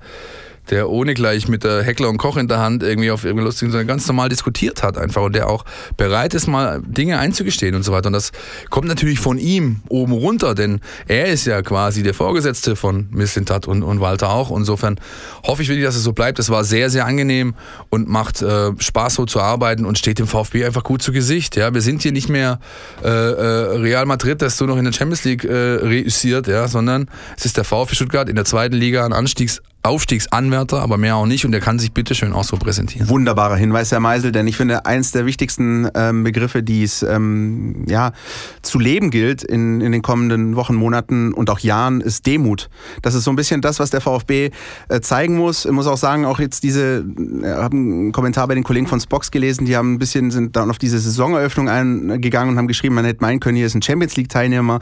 der 0.70 0.88
ohne 0.88 1.14
gleich 1.14 1.48
mit 1.48 1.64
der 1.64 1.82
Heckler 1.82 2.08
und 2.08 2.18
Koch 2.18 2.36
in 2.36 2.48
der 2.48 2.58
Hand 2.58 2.82
irgendwie 2.82 3.10
auf 3.10 3.24
irgendwie 3.24 3.44
lustig, 3.44 3.70
sondern 3.70 3.86
ganz 3.86 4.06
normal 4.06 4.28
diskutiert 4.28 4.82
hat 4.82 4.96
einfach 4.96 5.22
und 5.22 5.34
der 5.34 5.48
auch 5.48 5.64
bereit 5.96 6.34
ist, 6.34 6.46
mal 6.46 6.80
Dinge 6.84 7.18
einzugestehen 7.18 7.74
und 7.74 7.82
so 7.82 7.92
weiter. 7.92 8.06
Und 8.06 8.14
das 8.14 8.32
kommt 8.70 8.88
natürlich 8.88 9.18
von 9.18 9.38
ihm 9.38 9.82
oben 9.88 10.12
runter, 10.12 10.54
denn 10.54 10.80
er 11.08 11.26
ist 11.26 11.46
ja 11.46 11.62
quasi 11.62 12.02
der 12.02 12.14
Vorgesetzte 12.14 12.76
von 12.76 13.08
Misslintat 13.10 13.66
und, 13.66 13.82
und 13.82 14.00
Walter 14.00 14.30
auch. 14.30 14.56
Insofern 14.56 14.98
hoffe 15.44 15.62
ich 15.62 15.68
wirklich, 15.68 15.84
dass 15.84 15.96
es 15.96 16.04
so 16.04 16.12
bleibt. 16.12 16.38
Es 16.38 16.50
war 16.50 16.64
sehr, 16.64 16.90
sehr 16.90 17.06
angenehm 17.06 17.54
und 17.88 18.08
macht 18.08 18.42
äh, 18.42 18.70
Spaß, 18.78 19.14
so 19.14 19.26
zu 19.26 19.40
arbeiten 19.40 19.84
und 19.84 19.98
steht 19.98 20.18
dem 20.18 20.26
VfB 20.26 20.64
einfach 20.64 20.84
gut 20.84 21.02
zu 21.02 21.12
Gesicht. 21.12 21.56
Ja, 21.56 21.74
wir 21.74 21.80
sind 21.80 22.02
hier 22.02 22.12
nicht 22.12 22.28
mehr 22.28 22.60
äh, 23.02 23.08
äh, 23.08 23.78
Real 23.78 24.06
Madrid, 24.06 24.40
das 24.40 24.56
so 24.56 24.66
noch 24.66 24.76
in 24.76 24.84
der 24.84 24.92
Champions 24.92 25.24
League 25.24 25.44
äh, 25.44 25.52
reüssiert, 25.52 26.46
ja, 26.46 26.68
sondern 26.68 27.08
es 27.36 27.44
ist 27.44 27.56
der 27.56 27.64
VfB 27.64 27.94
Stuttgart 27.96 28.28
in 28.28 28.36
der 28.36 28.44
zweiten 28.44 28.76
Liga 28.76 29.04
ein 29.04 29.12
Anstiegs 29.12 29.60
Aufstiegsanwärter, 29.82 30.82
aber 30.82 30.98
mehr 30.98 31.16
auch 31.16 31.24
nicht 31.24 31.46
und 31.46 31.52
der 31.52 31.60
kann 31.60 31.78
sich 31.78 31.92
bitteschön 31.92 32.34
auch 32.34 32.44
so 32.44 32.56
präsentieren. 32.58 33.08
Wunderbarer 33.08 33.56
Hinweis, 33.56 33.90
Herr 33.90 34.00
Meisel, 34.00 34.30
denn 34.30 34.46
ich 34.46 34.56
finde, 34.56 34.84
eins 34.84 35.10
der 35.10 35.24
wichtigsten 35.24 35.88
ähm, 35.94 36.22
Begriffe, 36.22 36.62
die 36.62 36.82
es 36.82 37.02
ähm, 37.02 37.86
ja, 37.88 38.12
zu 38.60 38.78
leben 38.78 39.10
gilt 39.10 39.42
in, 39.42 39.80
in 39.80 39.92
den 39.92 40.02
kommenden 40.02 40.54
Wochen, 40.54 40.74
Monaten 40.74 41.32
und 41.32 41.48
auch 41.48 41.60
Jahren, 41.60 42.02
ist 42.02 42.26
Demut. 42.26 42.68
Das 43.00 43.14
ist 43.14 43.24
so 43.24 43.30
ein 43.30 43.36
bisschen 43.36 43.62
das, 43.62 43.80
was 43.80 43.88
der 43.88 44.02
VfB 44.02 44.50
äh, 44.88 45.00
zeigen 45.00 45.38
muss. 45.38 45.64
Ich 45.64 45.72
muss 45.72 45.86
auch 45.86 45.96
sagen, 45.96 46.26
auch 46.26 46.40
jetzt 46.40 46.62
diese, 46.62 47.04
ich 47.16 47.44
äh, 47.44 47.54
habe 47.54 47.74
einen 47.74 48.12
Kommentar 48.12 48.48
bei 48.48 48.54
den 48.54 48.64
Kollegen 48.64 48.86
von 48.86 49.00
Spox 49.00 49.30
gelesen, 49.30 49.64
die 49.64 49.76
haben 49.76 49.94
ein 49.94 49.98
bisschen, 49.98 50.30
sind 50.30 50.56
dann 50.56 50.68
auf 50.68 50.78
diese 50.78 50.98
Saisoneröffnung 50.98 51.70
eingegangen 51.70 52.50
und 52.50 52.58
haben 52.58 52.68
geschrieben, 52.68 52.96
man 52.96 53.06
hätte 53.06 53.22
meinen 53.22 53.40
können, 53.40 53.56
hier 53.56 53.66
ist 53.66 53.74
ein 53.74 53.82
Champions 53.82 54.16
League-Teilnehmer 54.16 54.80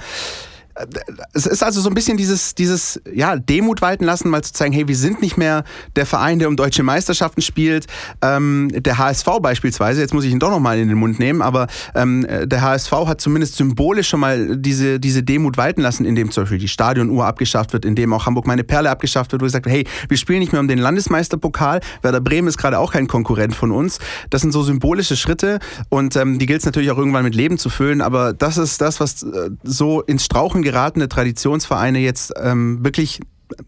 es 1.33 1.47
ist 1.47 1.63
also 1.63 1.81
so 1.81 1.89
ein 1.91 1.95
bisschen 1.95 2.17
dieses, 2.17 2.55
dieses 2.55 3.01
ja, 3.13 3.37
Demut 3.37 3.83
walten 3.83 4.05
lassen, 4.05 4.29
mal 4.31 4.43
zu 4.43 4.53
zeigen, 4.53 4.73
hey, 4.73 4.87
wir 4.87 4.97
sind 4.97 5.21
nicht 5.21 5.37
mehr 5.37 5.65
der 5.97 6.07
Verein, 6.07 6.39
der 6.39 6.49
um 6.49 6.57
deutsche 6.57 6.83
Meisterschaften 6.83 7.43
spielt. 7.43 7.87
Ähm, 8.23 8.71
der 8.73 8.99
HSV 8.99 9.27
beispielsweise, 9.41 10.01
jetzt 10.01 10.15
muss 10.15 10.25
ich 10.25 10.33
ihn 10.33 10.39
doch 10.39 10.51
nochmal 10.51 10.79
in 10.79 10.89
den 10.89 10.99
Mund 10.99 11.19
nehmen, 11.19 11.43
aber 11.43 11.67
ähm, 11.95 12.27
der 12.45 12.63
HSV 12.63 12.93
hat 12.93 13.21
zumindest 13.21 13.57
symbolisch 13.57 14.09
schon 14.09 14.21
mal 14.21 14.57
diese, 14.57 15.01
diese 15.01 15.23
Demut 15.23 15.57
walten 15.57 15.81
lassen, 15.81 16.05
indem 16.05 16.31
zum 16.31 16.45
Beispiel 16.45 16.59
die 16.59 16.69
Stadionuhr 16.69 17.27
abgeschafft 17.27 17.73
wird, 17.73 17.85
indem 17.85 18.13
auch 18.13 18.27
Hamburg 18.27 18.47
meine 18.47 18.65
Perle 18.65 18.91
abgeschafft 18.91 19.33
wird, 19.33 19.43
wo 19.43 19.47
gesagt 19.47 19.67
wird, 19.67 19.75
hey, 19.75 19.87
wir 20.09 20.17
spielen 20.17 20.39
nicht 20.41 20.53
mehr 20.53 20.61
um 20.61 20.69
den 20.69 20.79
Landesmeisterpokal, 20.79 21.81
Werder 22.03 22.21
Bremen 22.21 22.49
ist 22.49 22.59
gerade 22.59 22.79
auch 22.79 22.93
kein 22.93 23.09
Konkurrent 23.09 23.55
von 23.55 23.73
uns. 23.73 23.99
Das 24.31 24.43
sind 24.43 24.53
so 24.53 24.63
symbolische 24.63 25.17
Schritte 25.17 25.59
und 25.89 26.17
ähm, 26.17 26.39
die 26.39 26.47
gilt 26.47 26.61
es 26.61 26.67
natürlich 26.67 26.91
auch 26.91 26.99
irgendwann 26.99 27.25
mit 27.25 27.35
Leben 27.35 27.59
zu 27.59 27.69
füllen, 27.69 28.01
aber 28.01 28.33
das 28.33 28.59
ist 28.59 28.81
das, 28.81 29.01
was 29.01 29.23
äh, 29.23 29.51
so 29.65 30.03
ins 30.03 30.25
Strauchen 30.25 30.63
geratene 30.71 31.09
Traditionsvereine 31.09 31.99
jetzt 31.99 32.33
ähm, 32.37 32.85
wirklich 32.85 33.21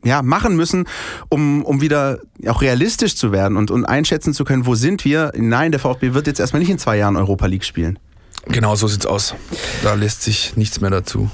ja, 0.05 0.23
machen 0.23 0.57
müssen, 0.57 0.85
um, 1.31 1.65
um 1.65 1.81
wieder 1.81 2.19
auch 2.47 2.61
realistisch 2.61 3.17
zu 3.17 3.33
werden 3.33 3.57
und, 3.57 3.71
und 3.71 3.87
einschätzen 3.87 4.35
zu 4.35 4.45
können, 4.45 4.67
wo 4.67 4.75
sind 4.75 5.05
wir. 5.07 5.33
Nein, 5.35 5.71
der 5.73 5.81
VfB 5.81 6.13
wird 6.13 6.27
jetzt 6.27 6.41
erstmal 6.41 6.61
nicht 6.61 6.71
in 6.71 6.79
zwei 6.79 6.99
Jahren 6.99 7.17
Europa 7.17 7.47
League 7.47 7.65
spielen. 7.65 7.99
Genau 8.47 8.75
so 8.75 8.87
sieht's 8.87 9.07
aus. 9.07 9.35
Da 9.83 9.95
lässt 9.95 10.23
sich 10.23 10.57
nichts 10.57 10.81
mehr 10.81 10.91
dazu 10.91 11.31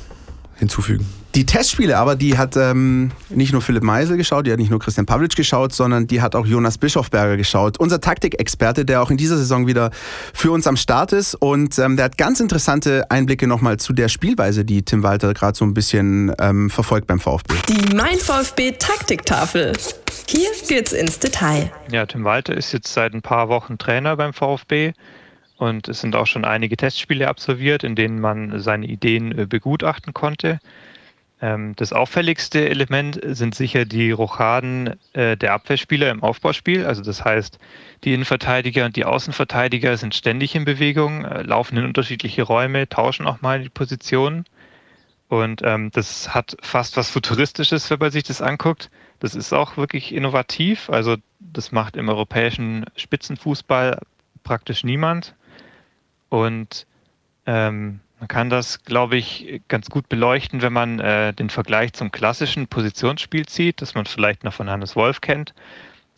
hinzufügen. 0.57 1.07
Die 1.35 1.45
Testspiele 1.45 1.99
aber, 1.99 2.17
die 2.17 2.39
hat 2.39 2.57
ähm, 2.57 3.11
nicht 3.29 3.53
nur 3.53 3.61
Philipp 3.61 3.83
Meisel 3.83 4.17
geschaut, 4.17 4.47
die 4.47 4.53
hat 4.53 4.59
nicht 4.59 4.71
nur 4.71 4.81
Christian 4.81 5.05
Pavlic 5.05 5.37
geschaut, 5.37 5.75
sondern 5.75 6.07
die 6.07 6.23
hat 6.23 6.35
auch 6.35 6.47
Jonas 6.47 6.79
Bischofberger 6.79 7.37
geschaut. 7.37 7.79
Unser 7.79 8.01
Taktikexperte, 8.01 8.87
der 8.87 9.03
auch 9.03 9.11
in 9.11 9.19
dieser 9.19 9.37
Saison 9.37 9.67
wieder 9.67 9.91
für 10.33 10.51
uns 10.51 10.67
am 10.67 10.79
Start 10.79 11.13
ist. 11.13 11.35
Und 11.35 11.79
ähm, 11.79 11.97
der 11.97 12.07
hat 12.07 12.17
ganz 12.17 12.41
interessante 12.41 13.11
Einblicke 13.11 13.47
nochmal 13.47 13.77
zu 13.77 13.93
der 13.93 14.09
Spielweise, 14.09 14.65
die 14.65 14.83
Tim 14.83 15.03
Walter 15.03 15.35
gerade 15.35 15.59
so 15.59 15.67
ein 15.67 15.75
bisschen 15.75 16.33
ähm, 16.41 16.71
verfolgt 16.71 17.07
beim 17.07 17.21
VfB. 17.21 17.55
Die 17.69 17.95
Mein 17.95 18.17
VfB 18.17 18.73
Taktiktafel. 18.73 19.75
Hier 20.27 20.49
geht's 20.67 20.95
ins 20.95 21.19
Detail. 21.19 21.71
Ja, 21.93 22.07
Tim 22.07 22.25
Walter 22.25 22.57
ist 22.57 22.73
jetzt 22.73 22.91
seit 22.93 23.13
ein 23.13 23.21
paar 23.21 23.51
Wochen 23.51 23.77
Trainer 23.77 24.17
beim 24.17 24.33
VfB. 24.33 24.95
Und 25.57 25.89
es 25.89 26.01
sind 26.01 26.15
auch 26.17 26.27
schon 26.27 26.45
einige 26.45 26.77
Testspiele 26.77 27.29
absolviert, 27.29 27.83
in 27.83 27.95
denen 27.95 28.21
man 28.21 28.61
seine 28.61 28.87
Ideen 28.87 29.37
äh, 29.37 29.47
begutachten 29.47 30.13
konnte. 30.13 30.59
Ähm, 31.41 31.75
das 31.77 31.93
auffälligste 31.93 32.69
Element 32.69 33.21
sind 33.23 33.55
sicher 33.55 33.85
die 33.85 34.11
Rochaden 34.11 34.95
äh, 35.13 35.37
der 35.37 35.53
Abwehrspieler 35.53 36.11
im 36.11 36.23
Aufbauspiel. 36.23 36.87
Also 36.87 37.03
das 37.03 37.25
heißt, 37.25 37.59
die 38.05 38.15
Innenverteidiger 38.15 38.85
und 38.87 38.97
die 38.97 39.05
Außenverteidiger 39.05 39.97
sind 39.97 40.15
ständig 40.15 40.55
in 40.55 40.65
Bewegung, 40.65 41.25
äh, 41.25 41.43
laufen 41.43 41.77
in 41.77 41.85
unterschiedliche 41.85 42.43
Räume, 42.43 42.89
tauschen 42.89 43.27
auch 43.27 43.43
mal 43.43 43.63
die 43.63 43.69
Positionen. 43.69 44.45
Und 45.29 45.63
ähm, 45.65 45.91
das 45.93 46.35
hat 46.35 46.57
fast 46.63 46.97
was 46.97 47.11
Futuristisches, 47.11 47.91
wenn 47.91 47.99
man 47.99 48.11
sich 48.11 48.23
das 48.23 48.41
anguckt. 48.41 48.91
Das 49.19 49.35
ist 49.35 49.53
auch 49.53 49.77
wirklich 49.77 50.15
innovativ. 50.15 50.89
Also 50.89 51.17
das 51.41 51.73
macht 51.73 51.97
im 51.97 52.09
europäischen 52.09 52.87
Spitzenfußball 52.97 53.99
praktisch 54.45 54.85
niemand. 54.85 55.35
Und 56.37 56.87
ähm, 57.47 58.01
man 58.21 58.29
kann 58.29 58.51
das, 58.51 58.85
glaube 58.85 59.17
ich, 59.17 59.63
ganz 59.69 59.89
gut 59.89 60.11
beleuchten, 60.11 60.61
wenn 60.61 60.73
man 60.73 61.01
äh, 61.01 61.33
den 61.33 61.49
Vergleich 61.49 61.95
zum 61.95 62.13
klassischen 62.13 62.67
Positionsspiel 62.67 63.47
zieht, 63.47 63.81
das 63.81 63.95
man 63.95 64.05
vielleicht 64.05 64.45
noch 64.45 64.53
von 64.53 64.69
Hannes 64.69 64.97
Wolf 64.97 65.23
kennt. 65.23 65.55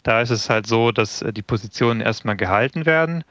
Da 0.03 0.21
ist 0.21 0.31
es 0.31 0.51
halt 0.51 0.67
so, 0.67 0.91
dass 0.91 1.23
äh, 1.23 1.33
die 1.33 1.43
Positionen 1.43 2.01
erstmal 2.01 2.37
gehalten 2.37 2.85
werden 2.85 3.23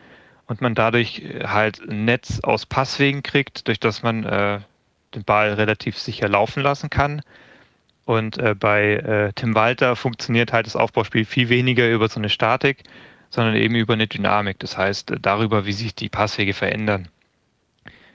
und 0.45 0.61
man 0.61 0.75
dadurch 0.75 1.19
äh, 1.19 1.45
halt 1.45 1.81
ein 1.81 2.05
Netz 2.05 2.39
aus 2.41 2.65
Passwegen 2.65 3.21
kriegt, 3.21 3.67
durch 3.67 3.81
das 3.81 4.01
man 4.01 4.23
äh, 4.23 4.61
den 5.13 5.25
Ball 5.25 5.55
relativ 5.55 5.97
sicher 5.97 6.29
laufen 6.29 6.63
lassen 6.63 6.89
kann. 6.89 7.21
Und 8.05 8.37
äh, 8.37 8.55
bei 8.55 8.93
äh, 8.93 9.33
Tim 9.33 9.55
Walter 9.55 9.97
funktioniert 9.97 10.53
halt 10.53 10.67
das 10.67 10.77
Aufbauspiel 10.77 11.25
viel 11.25 11.49
weniger 11.49 11.89
über 11.89 12.07
so 12.07 12.21
eine 12.21 12.29
Statik, 12.29 12.83
sondern 13.29 13.55
eben 13.55 13.75
über 13.75 13.93
eine 13.93 14.07
Dynamik. 14.07 14.59
Das 14.59 14.77
heißt, 14.77 15.11
äh, 15.11 15.19
darüber, 15.19 15.65
wie 15.65 15.73
sich 15.73 15.95
die 15.95 16.09
Passwege 16.09 16.53
verändern. 16.53 17.09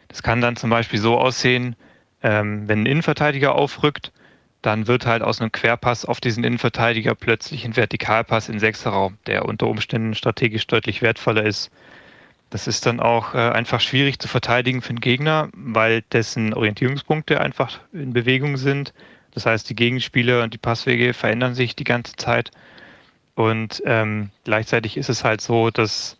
Das 0.08 0.22
kann 0.22 0.40
dann 0.40 0.56
zum 0.56 0.70
Beispiel 0.70 0.98
so 0.98 1.18
aussehen, 1.18 1.76
ähm, 2.22 2.68
wenn 2.68 2.82
ein 2.82 2.86
Innenverteidiger 2.86 3.54
aufrückt, 3.54 4.12
dann 4.60 4.86
wird 4.86 5.06
halt 5.06 5.22
aus 5.22 5.40
einem 5.40 5.50
Querpass 5.50 6.04
auf 6.04 6.20
diesen 6.20 6.44
Innenverteidiger 6.44 7.14
plötzlich 7.14 7.64
ein 7.64 7.76
Vertikalpass 7.76 8.48
in 8.48 8.60
Sechserraum, 8.60 9.18
der 9.26 9.44
unter 9.44 9.66
Umständen 9.66 10.14
strategisch 10.14 10.66
deutlich 10.68 11.02
wertvoller 11.02 11.44
ist. 11.44 11.70
Das 12.50 12.66
ist 12.66 12.86
dann 12.86 13.00
auch 13.00 13.34
äh, 13.34 13.38
einfach 13.38 13.80
schwierig 13.80 14.18
zu 14.18 14.28
verteidigen 14.28 14.82
für 14.82 14.92
den 14.92 15.00
Gegner, 15.00 15.48
weil 15.54 16.02
dessen 16.12 16.54
Orientierungspunkte 16.54 17.40
einfach 17.40 17.80
in 17.92 18.12
Bewegung 18.12 18.56
sind. 18.56 18.92
Das 19.32 19.46
heißt, 19.46 19.68
die 19.68 19.74
Gegenspieler 19.74 20.42
und 20.42 20.52
die 20.52 20.58
Passwege 20.58 21.14
verändern 21.14 21.54
sich 21.54 21.74
die 21.74 21.84
ganze 21.84 22.14
Zeit. 22.16 22.50
Und 23.34 23.82
ähm, 23.86 24.30
gleichzeitig 24.44 24.96
ist 24.96 25.08
es 25.08 25.24
halt 25.24 25.40
so, 25.40 25.70
dass 25.70 26.18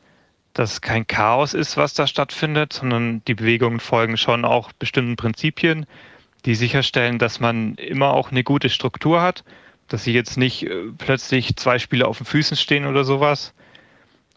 das 0.55 0.81
kein 0.81 1.07
Chaos 1.07 1.55
ist, 1.55 1.77
was 1.77 1.95
da 1.95 2.07
stattfindet, 2.07 2.73
sondern 2.75 3.23
die 3.27 3.35
Bewegungen 3.35 3.81
folgen 3.81 4.17
schon 4.17 4.45
auch 4.45 4.73
bestimmten 4.73 5.17
Prinzipien, 5.17 5.87
die 6.45 6.55
sicherstellen, 6.55 7.19
dass 7.19 7.41
man 7.41 7.75
immer 7.77 8.13
auch 8.13 8.31
eine 8.31 8.45
gute 8.45 8.69
Struktur 8.69 9.23
hat, 9.23 9.45
dass 9.89 10.05
sie 10.05 10.13
jetzt 10.13 10.37
nicht 10.37 10.65
äh, 10.65 10.91
plötzlich 10.99 11.57
zwei 11.57 11.79
Spieler 11.79 12.09
auf 12.09 12.19
den 12.19 12.27
Füßen 12.27 12.57
stehen 12.57 12.87
oder 12.87 13.05
sowas. 13.05 13.55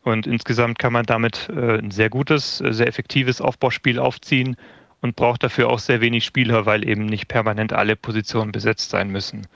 Und 0.04 0.28
insgesamt 0.28 0.78
kann 0.80 0.94
man 0.94 1.06
damit 1.06 1.50
äh, 1.50 1.80
ein 1.80 1.92
sehr 1.92 2.10
gutes, 2.10 2.62
äh, 2.62 2.74
sehr 2.74 2.88
effektives 2.88 3.42
Aufbauspiel 3.42 4.00
aufziehen 4.00 4.56
und 5.02 5.16
braucht 5.16 5.44
dafür 5.44 5.70
auch 5.70 5.80
sehr 5.80 6.02
wenig 6.02 6.26
Spieler, 6.26 6.66
weil 6.66 6.88
eben 6.88 7.06
nicht 7.06 7.28
permanent 7.28 7.74
alle 7.74 7.96
Positionen 7.96 8.52
besetzt 8.52 8.92
sein 8.92 9.10
müssen. 9.10 9.48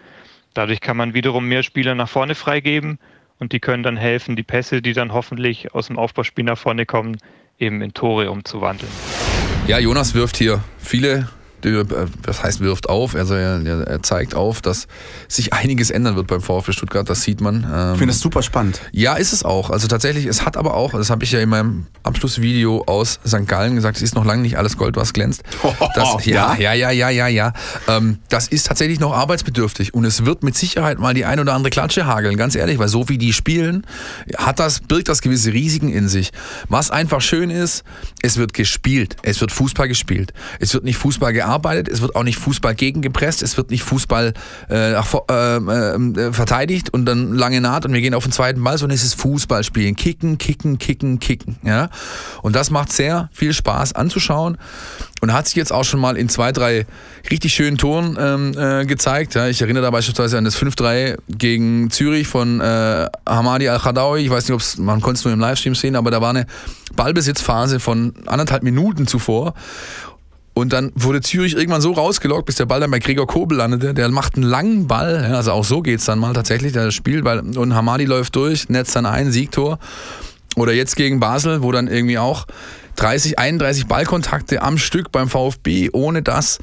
Dadurch 0.53 0.81
kann 0.81 0.97
man 0.97 1.13
wiederum 1.13 1.45
mehr 1.45 1.63
Spieler 1.63 1.95
nach 1.95 2.09
vorne 2.09 2.35
freigeben 2.35 2.99
und 3.39 3.53
die 3.53 3.59
können 3.59 3.83
dann 3.83 3.97
helfen, 3.97 4.35
die 4.35 4.43
Pässe, 4.43 4.81
die 4.81 4.93
dann 4.93 5.13
hoffentlich 5.13 5.73
aus 5.73 5.87
dem 5.87 5.97
Aufbauspiel 5.97 6.43
nach 6.43 6.57
vorne 6.57 6.85
kommen, 6.85 7.17
eben 7.57 7.81
in 7.81 7.93
Tore 7.93 8.31
umzuwandeln. 8.31 8.91
Ja, 9.67 9.79
Jonas 9.79 10.13
wirft 10.13 10.37
hier 10.37 10.63
viele 10.77 11.29
das 11.61 12.43
heißt, 12.43 12.59
wirft 12.61 12.89
auf, 12.89 13.15
also 13.15 13.33
er, 13.33 13.61
er, 13.65 14.03
zeigt 14.03 14.35
auf, 14.35 14.61
dass 14.61 14.87
sich 15.27 15.53
einiges 15.53 15.91
ändern 15.91 16.15
wird 16.15 16.27
beim 16.27 16.41
VfB 16.41 16.71
Stuttgart, 16.71 17.09
das 17.09 17.23
sieht 17.23 17.41
man. 17.41 17.91
ich 17.93 17.99
finde 17.99 18.13
es 18.13 18.19
super 18.19 18.41
spannend. 18.41 18.81
Ja, 18.91 19.15
ist 19.15 19.33
es 19.33 19.43
auch. 19.43 19.69
Also 19.69 19.87
tatsächlich, 19.87 20.25
es 20.25 20.45
hat 20.45 20.57
aber 20.57 20.73
auch, 20.73 20.91
das 20.91 21.09
habe 21.09 21.23
ich 21.23 21.31
ja 21.31 21.39
in 21.39 21.49
meinem 21.49 21.87
Abschlussvideo 22.03 22.83
aus 22.87 23.19
St. 23.25 23.47
Gallen 23.47 23.75
gesagt, 23.75 23.97
es 23.97 24.03
ist 24.03 24.15
noch 24.15 24.25
lange 24.25 24.41
nicht 24.41 24.57
alles 24.57 24.77
Gold, 24.77 24.95
was 24.95 25.13
glänzt. 25.13 25.43
Das, 25.95 26.25
ja, 26.25 26.55
ja, 26.55 26.73
ja, 26.73 26.91
ja, 26.91 27.09
ja, 27.09 27.27
ja. 27.27 27.53
Ähm, 27.87 28.19
das 28.29 28.47
ist 28.47 28.67
tatsächlich 28.67 28.99
noch 28.99 29.13
arbeitsbedürftig 29.13 29.93
und 29.93 30.05
es 30.05 30.25
wird 30.25 30.43
mit 30.43 30.55
Sicherheit 30.55 30.99
mal 30.99 31.13
die 31.13 31.25
ein 31.25 31.39
oder 31.39 31.53
andere 31.53 31.69
Klatsche 31.69 32.05
hageln, 32.05 32.37
ganz 32.37 32.55
ehrlich, 32.55 32.79
weil 32.79 32.87
so 32.87 33.09
wie 33.09 33.17
die 33.17 33.33
spielen, 33.33 33.85
hat 34.37 34.59
das, 34.59 34.81
birgt 34.81 35.09
das 35.09 35.21
gewisse 35.21 35.51
Risiken 35.51 35.89
in 35.89 36.07
sich. 36.07 36.31
Was 36.67 36.91
einfach 36.91 37.21
schön 37.21 37.49
ist, 37.49 37.83
es 38.21 38.37
wird 38.37 38.53
gespielt, 38.53 39.15
es 39.23 39.41
wird 39.41 39.51
Fußball 39.51 39.87
gespielt, 39.87 40.33
es 40.59 40.73
wird 40.73 40.83
nicht 40.83 40.97
Fußball 40.97 41.33
gearbeitet, 41.33 41.48
gearbeitet, 41.49 41.87
es 41.87 42.01
wird 42.01 42.15
auch 42.15 42.23
nicht 42.23 42.37
Fußball 42.37 42.75
gegengepresst, 42.75 43.41
es 43.41 43.57
wird 43.57 43.71
nicht 43.71 43.83
Fußball 43.83 44.33
äh, 44.69 44.93
äh, 44.93 44.95
äh, 44.95 46.33
verteidigt 46.33 46.93
und 46.93 47.05
dann 47.05 47.33
lange 47.33 47.59
naht 47.61 47.85
und 47.85 47.93
wir 47.93 48.01
gehen 48.01 48.13
auf 48.13 48.23
den 48.23 48.31
zweiten 48.31 48.63
Ball, 48.63 48.77
sondern 48.77 48.95
es 48.95 49.03
ist 49.03 49.15
Fußballspielen. 49.15 49.95
Kicken, 49.95 50.37
kicken, 50.37 50.77
kicken, 50.77 51.19
kicken. 51.19 51.57
Ja? 51.63 51.89
Und 52.41 52.55
das 52.55 52.69
macht 52.69 52.91
sehr 52.91 53.29
viel 53.33 53.53
Spaß 53.53 53.93
anzuschauen 53.93 54.57
und 55.21 55.33
hat 55.33 55.47
sich 55.47 55.55
jetzt 55.55 55.73
auch 55.73 55.83
schon 55.83 55.99
mal 55.99 56.17
in 56.17 56.29
zwei, 56.29 56.51
drei 56.51 56.85
richtig 57.29 57.53
schönen 57.53 57.77
Toren 57.77 58.17
ähm, 58.19 58.57
äh, 58.57 58.85
gezeigt. 58.85 59.35
Ja, 59.35 59.47
ich 59.47 59.61
erinnere 59.61 59.83
da 59.83 59.91
beispielsweise 59.91 60.37
an 60.37 60.45
das 60.45 60.57
5-3 60.57 61.17
gegen 61.29 61.89
Zürich 61.89 62.27
von 62.27 62.61
äh, 62.61 63.07
Hamadi 63.27 63.67
Al-Khadawi. 63.67 64.21
Ich 64.21 64.29
weiß 64.29 64.47
nicht, 64.47 64.53
ob's, 64.53 64.77
man 64.77 65.01
konnte 65.01 65.19
es 65.19 65.25
nur 65.25 65.33
im 65.33 65.39
Livestream 65.39 65.75
sehen, 65.75 65.95
aber 65.95 66.11
da 66.11 66.21
war 66.21 66.29
eine 66.29 66.45
Ballbesitzphase 66.95 67.79
von 67.79 68.13
anderthalb 68.25 68.63
Minuten 68.63 69.07
zuvor. 69.07 69.53
Und 70.59 70.73
dann 70.73 70.91
wurde 70.95 71.21
Zürich 71.21 71.55
irgendwann 71.55 71.81
so 71.81 71.91
rausgelockt, 71.91 72.45
bis 72.45 72.55
der 72.55 72.65
Ball 72.65 72.79
dann 72.79 72.91
bei 72.91 72.99
Gregor 72.99 73.27
Kobel 73.27 73.57
landete. 73.57 73.93
Der 73.93 74.09
macht 74.09 74.35
einen 74.35 74.43
langen 74.43 74.87
Ball, 74.87 75.25
also 75.33 75.51
auch 75.51 75.63
so 75.63 75.81
geht 75.81 75.99
es 75.99 76.05
dann 76.05 76.19
mal 76.19 76.33
tatsächlich, 76.33 76.73
das 76.73 76.93
Spiel, 76.93 77.23
weil, 77.23 77.39
und 77.39 77.73
Hamadi 77.73 78.05
läuft 78.05 78.35
durch, 78.35 78.69
netzt 78.69 78.95
dann 78.95 79.05
ein, 79.05 79.31
Siegtor. 79.31 79.79
Oder 80.55 80.73
jetzt 80.73 80.95
gegen 80.95 81.19
Basel, 81.19 81.63
wo 81.63 81.71
dann 81.71 81.87
irgendwie 81.87 82.17
auch 82.17 82.45
30, 82.97 83.39
31 83.39 83.87
Ballkontakte 83.87 84.61
am 84.61 84.77
Stück 84.77 85.11
beim 85.11 85.29
VfB, 85.29 85.89
ohne 85.93 86.21
dass 86.21 86.59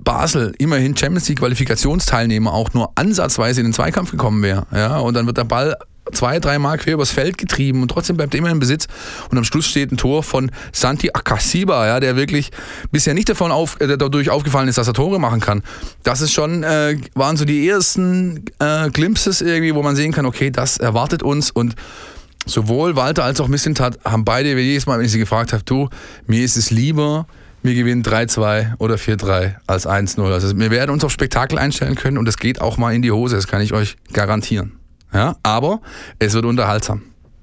Basel 0.00 0.54
immerhin 0.58 0.96
Champions 0.96 1.28
League 1.28 1.40
Qualifikationsteilnehmer 1.40 2.52
auch 2.52 2.72
nur 2.72 2.92
ansatzweise 2.94 3.60
in 3.60 3.66
den 3.66 3.72
Zweikampf 3.72 4.10
gekommen 4.10 4.42
wäre. 4.42 4.66
Ja, 4.72 4.98
und 4.98 5.14
dann 5.14 5.26
wird 5.26 5.36
der 5.36 5.44
Ball 5.44 5.76
zwei, 6.12 6.38
drei 6.40 6.58
Mal 6.58 6.78
quer 6.78 6.94
übers 6.94 7.10
Feld 7.10 7.38
getrieben 7.38 7.82
und 7.82 7.88
trotzdem 7.88 8.16
bleibt 8.16 8.34
er 8.34 8.38
immer 8.38 8.50
im 8.50 8.58
Besitz. 8.58 8.86
Und 9.30 9.38
am 9.38 9.44
Schluss 9.44 9.66
steht 9.66 9.92
ein 9.92 9.96
Tor 9.96 10.22
von 10.22 10.50
Santi 10.72 11.10
Akasiba, 11.12 11.86
ja, 11.86 12.00
der 12.00 12.16
wirklich 12.16 12.50
bisher 12.90 13.14
nicht 13.14 13.28
davon 13.28 13.52
auf, 13.52 13.80
äh, 13.80 13.96
dadurch 13.96 14.30
aufgefallen 14.30 14.68
ist, 14.68 14.78
dass 14.78 14.86
er 14.86 14.94
Tore 14.94 15.18
machen 15.18 15.40
kann. 15.40 15.62
Das 16.02 16.20
ist 16.20 16.32
schon, 16.32 16.62
äh, 16.62 16.98
waren 17.14 17.36
so 17.36 17.44
die 17.44 17.68
ersten 17.68 18.44
äh, 18.58 18.90
Glimpses 18.90 19.40
irgendwie, 19.40 19.74
wo 19.74 19.82
man 19.82 19.96
sehen 19.96 20.12
kann, 20.12 20.26
okay, 20.26 20.50
das 20.50 20.78
erwartet 20.78 21.22
uns 21.22 21.50
und 21.50 21.74
sowohl 22.46 22.96
Walter 22.96 23.24
als 23.24 23.40
auch 23.40 23.48
Missentat 23.48 23.98
haben 24.04 24.24
beide 24.24 24.58
jedes 24.58 24.86
Mal, 24.86 24.98
wenn 24.98 25.04
ich 25.04 25.12
sie 25.12 25.18
gefragt 25.18 25.52
habe, 25.52 25.62
du, 25.64 25.88
mir 26.26 26.44
ist 26.44 26.56
es 26.56 26.70
lieber, 26.70 27.26
wir 27.62 27.74
gewinnen 27.74 28.02
3-2 28.02 28.74
oder 28.78 28.94
4-3 28.94 29.56
als 29.66 29.86
1-0. 29.86 30.22
Also 30.32 30.56
wir 30.56 30.70
werden 30.70 30.90
uns 30.90 31.04
auf 31.04 31.12
Spektakel 31.12 31.58
einstellen 31.58 31.96
können 31.96 32.18
und 32.18 32.28
es 32.28 32.36
geht 32.36 32.60
auch 32.60 32.76
mal 32.76 32.94
in 32.94 33.02
die 33.02 33.12
Hose, 33.12 33.36
das 33.36 33.46
kann 33.46 33.60
ich 33.60 33.72
euch 33.72 33.96
garantieren. 34.12 34.77
Ja, 35.12 35.36
aber 35.42 35.80
es 36.18 36.34
wird 36.34 36.44
unterhaltsam. 36.44 37.02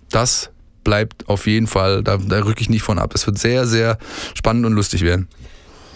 Das 0.09 0.51
bleibt 0.83 1.27
auf 1.27 1.47
jeden 1.47 1.67
Fall, 1.67 2.03
da, 2.03 2.17
da 2.17 2.39
rücke 2.39 2.61
ich 2.61 2.69
nicht 2.69 2.83
von 2.83 2.99
ab. 2.99 3.11
Es 3.13 3.25
wird 3.25 3.37
sehr, 3.37 3.65
sehr 3.65 3.97
spannend 4.35 4.65
und 4.65 4.73
lustig 4.73 5.01
werden. 5.01 5.27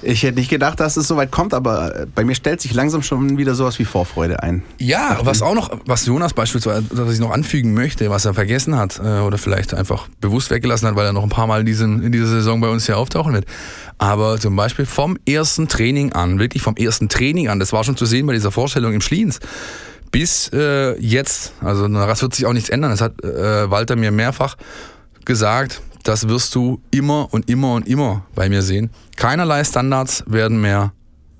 Ich 0.01 0.23
hätte 0.23 0.39
nicht 0.39 0.49
gedacht, 0.49 0.79
dass 0.79 0.95
es 0.95 1.07
so 1.07 1.17
weit 1.17 1.29
kommt, 1.29 1.53
aber 1.53 1.93
äh, 1.93 2.05
bei 2.13 2.23
mir 2.23 2.33
stellt 2.33 2.61
sich 2.61 2.73
langsam 2.73 3.01
schon 3.01 3.37
wieder 3.37 3.53
sowas 3.53 3.79
wie 3.79 3.85
Vorfreude 3.85 4.41
ein. 4.41 4.63
Ja, 4.77 5.19
was 5.23 5.41
auch 5.41 5.53
noch, 5.53 5.71
was 5.85 6.05
Jonas 6.05 6.33
beispielsweise, 6.33 6.85
was 6.91 7.13
ich 7.13 7.19
noch 7.19 7.31
anfügen 7.31 7.73
möchte, 7.73 8.09
was 8.09 8.23
er 8.23 8.33
vergessen 8.33 8.77
hat 8.77 8.99
äh, 9.03 9.19
oder 9.19 9.37
vielleicht 9.37 9.73
einfach 9.73 10.07
bewusst 10.21 10.51
weggelassen 10.51 10.87
hat, 10.87 10.95
weil 10.95 11.05
er 11.05 11.13
noch 11.13 11.23
ein 11.23 11.29
paar 11.29 11.47
Mal 11.47 11.61
in, 11.61 11.65
diesen, 11.65 12.01
in 12.01 12.13
dieser 12.13 12.27
Saison 12.27 12.61
bei 12.61 12.69
uns 12.69 12.85
hier 12.85 12.97
auftauchen 12.97 13.33
wird. 13.33 13.45
Aber 13.97 14.39
zum 14.39 14.55
Beispiel 14.55 14.85
vom 14.85 15.17
ersten 15.27 15.67
Training 15.67 16.13
an, 16.13 16.39
wirklich 16.39 16.63
vom 16.63 16.77
ersten 16.77 17.09
Training 17.09 17.49
an, 17.49 17.59
das 17.59 17.73
war 17.73 17.83
schon 17.83 17.97
zu 17.97 18.05
sehen 18.05 18.25
bei 18.25 18.33
dieser 18.33 18.51
Vorstellung 18.51 18.93
im 18.93 19.01
Schliens, 19.01 19.39
bis 20.11 20.49
äh, 20.53 20.99
jetzt, 20.99 21.53
also 21.61 21.87
das 21.87 22.21
wird 22.21 22.33
sich 22.33 22.45
auch 22.45 22.53
nichts 22.53 22.69
ändern. 22.69 22.91
Das 22.91 23.01
hat 23.01 23.23
äh, 23.23 23.69
Walter 23.69 23.95
mir 23.95 24.11
mehrfach 24.11 24.55
gesagt, 25.25 25.81
das 26.03 26.27
wirst 26.27 26.55
du 26.55 26.81
immer 26.91 27.27
und 27.31 27.49
immer 27.49 27.73
und 27.73 27.87
immer 27.87 28.25
bei 28.35 28.49
mir 28.49 28.61
sehen. 28.61 28.89
Keinerlei 29.15 29.63
Standards 29.63 30.23
werden 30.27 30.59
mehr 30.61 30.93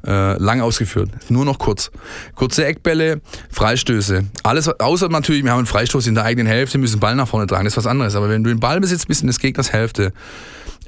äh, 0.06 0.38
lang 0.38 0.62
ausgeführt, 0.62 1.10
nur 1.30 1.46
noch 1.46 1.60
kurz. 1.60 1.92
Kurze 2.36 2.66
Eckbälle, 2.66 3.22
Freistöße. 3.52 4.26
Alles, 4.44 4.68
außer 4.68 5.10
natürlich, 5.10 5.44
wir 5.44 5.52
haben 5.52 5.60
einen 5.60 5.68
Freistoß 5.68 6.08
in 6.08 6.16
der 6.16 6.24
eigenen 6.24 6.48
Hälfte, 6.48 6.78
müssen 6.78 7.00
Ball 7.00 7.16
nach 7.16 7.28
vorne 7.28 7.48
tragen, 7.48 7.66
das 7.66 7.74
ist 7.74 7.78
was 7.78 7.88
anderes. 7.88 8.16
Aber 8.16 8.30
wenn 8.30 8.44
du 8.44 8.50
den 8.50 8.60
Ball 8.60 8.80
besitzt, 8.80 9.08
bist 9.08 9.22
in 9.22 9.28
des 9.28 9.40
Gegners 9.40 9.74
Hälfte. 9.74 10.14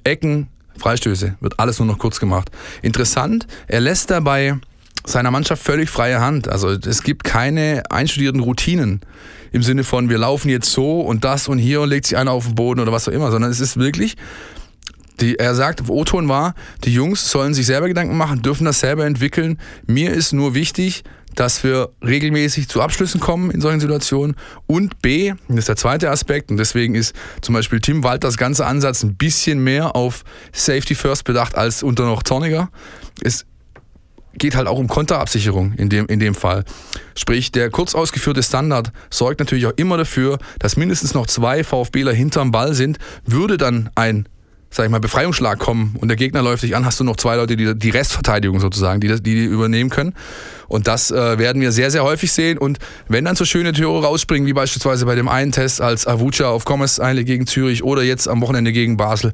Ecken, 0.04 0.48
Freistöße, 0.78 1.36
wird 1.42 1.60
alles 1.60 1.80
nur 1.80 1.88
noch 1.88 2.00
kurz 2.00 2.20
gemacht. 2.20 2.50
Interessant, 2.82 3.48
er 3.68 3.82
lässt 3.82 4.10
dabei 4.10 4.58
seiner 5.06 5.32
Mannschaft 5.32 5.64
völlig 5.64 5.90
freie 5.90 6.20
Hand. 6.20 6.48
Also 6.48 6.70
es 6.70 7.04
gibt 7.04 7.24
keine 7.24 7.84
einstudierten 7.90 8.42
Routinen 8.42 9.02
im 9.52 9.64
Sinne 9.64 9.84
von, 9.84 10.10
wir 10.10 10.18
laufen 10.18 10.50
jetzt 10.50 10.72
so 10.72 11.02
und 11.02 11.24
das 11.24 11.48
und 11.48 11.58
hier 11.58 11.82
und 11.82 11.90
legt 11.90 12.06
sich 12.06 12.18
einer 12.18 12.32
auf 12.32 12.46
den 12.46 12.56
Boden 12.56 12.80
oder 12.80 12.92
was 12.92 13.08
auch 13.08 13.14
immer, 13.14 13.32
sondern 13.32 13.52
es 13.52 13.60
ist 13.60 13.78
wirklich, 13.78 14.16
die, 15.20 15.38
er 15.38 15.56
sagt, 15.56 15.88
O-Ton 15.90 16.30
war, 16.30 16.56
die 16.84 16.94
Jungs 16.94 17.30
sollen 17.30 17.54
sich 17.54 17.66
selber 17.66 17.88
Gedanken 17.88 18.18
machen, 18.18 18.42
dürfen 18.42 18.66
das 18.66 18.80
selber 18.80 19.06
entwickeln. 19.06 19.60
Mir 19.86 20.12
ist 20.12 20.34
nur 20.34 20.56
wichtig, 20.56 21.04
dass 21.36 21.64
wir 21.64 21.90
regelmäßig 22.06 22.68
zu 22.68 22.82
Abschlüssen 22.82 23.22
kommen 23.22 23.52
in 23.52 23.62
solchen 23.62 23.80
Situationen. 23.80 24.36
Und 24.68 25.02
B, 25.02 25.34
das 25.48 25.60
ist 25.60 25.70
der 25.70 25.76
zweite 25.76 26.10
Aspekt, 26.10 26.52
und 26.52 26.58
deswegen 26.58 26.96
ist 26.96 27.16
zum 27.42 27.54
Beispiel 27.54 27.80
Tim 27.80 28.04
Walters 28.04 28.38
ganzer 28.38 28.68
Ansatz 28.68 29.04
ein 29.04 29.16
bisschen 29.16 29.64
mehr 29.64 29.96
auf 29.96 30.24
Safety 30.52 30.96
First 30.96 31.24
bedacht 31.24 31.56
als 31.56 31.84
unter 31.84 32.06
noch 32.06 32.24
Zorniger. 32.24 32.70
Es 33.22 33.46
geht 34.34 34.56
halt 34.56 34.68
auch 34.68 34.78
um 34.80 34.88
Konterabsicherung 34.88 35.74
in 35.74 35.90
dem, 35.90 36.08
in 36.08 36.20
dem 36.20 36.36
Fall. 36.36 36.64
Sprich, 37.16 37.52
der 37.52 37.70
kurz 37.70 37.96
ausgeführte 37.96 38.44
Standard 38.44 38.92
sorgt 39.10 39.40
natürlich 39.40 39.66
auch 39.66 39.74
immer 39.76 39.98
dafür, 39.98 40.40
dass 40.60 40.78
mindestens 40.78 41.14
noch 41.14 41.28
zwei 41.28 41.64
VfBler 41.64 42.14
hinterm 42.14 42.52
Ball 42.52 42.74
sind. 42.74 42.98
Würde 43.26 43.58
dann 43.58 43.90
ein 43.96 44.28
sag 44.74 44.86
ich 44.86 44.92
mal, 44.92 45.00
Befreiungsschlag 45.00 45.60
kommen 45.60 45.96
und 46.00 46.08
der 46.08 46.16
Gegner 46.16 46.42
läuft 46.42 46.64
dich 46.64 46.78
an, 46.78 46.86
hast 46.86 47.00
du 47.00 47.04
noch 47.04 47.18
zwei 47.18 47.36
Leute, 47.36 47.58
die 47.58 47.76
die 47.76 47.90
Restverteidigung 47.90 48.62
sozusagen, 48.62 49.02
die 49.02 49.10
das, 49.10 49.22
die, 49.22 49.36
die 49.36 49.44
übernehmen 49.44 49.90
können. 49.90 50.14
Und 50.70 50.88
das 50.88 51.12
äh, 51.12 51.38
werden 51.38 51.62
wir 51.62 51.74
sehr, 51.74 51.92
sehr 51.92 52.06
häufig 52.06 52.32
sehen. 52.32 52.58
Und 52.58 52.80
wenn 53.10 53.26
dann 53.26 53.36
so 53.36 53.44
schöne 53.44 53.74
Tore 53.74 54.06
rausspringen, 54.06 54.48
wie 54.48 54.54
beispielsweise 54.54 55.06
bei 55.06 55.16
dem 55.16 55.28
einen 55.28 55.52
Test 55.52 55.82
als 55.82 56.08
Avuca 56.08 56.50
auf 56.50 56.64
Gomez 56.64 57.00
eigentlich 57.00 57.26
gegen 57.26 57.46
Zürich 57.46 57.84
oder 57.84 58.04
jetzt 58.04 58.30
am 58.30 58.42
Wochenende 58.42 58.72
gegen 58.72 58.96
Basel, 58.96 59.34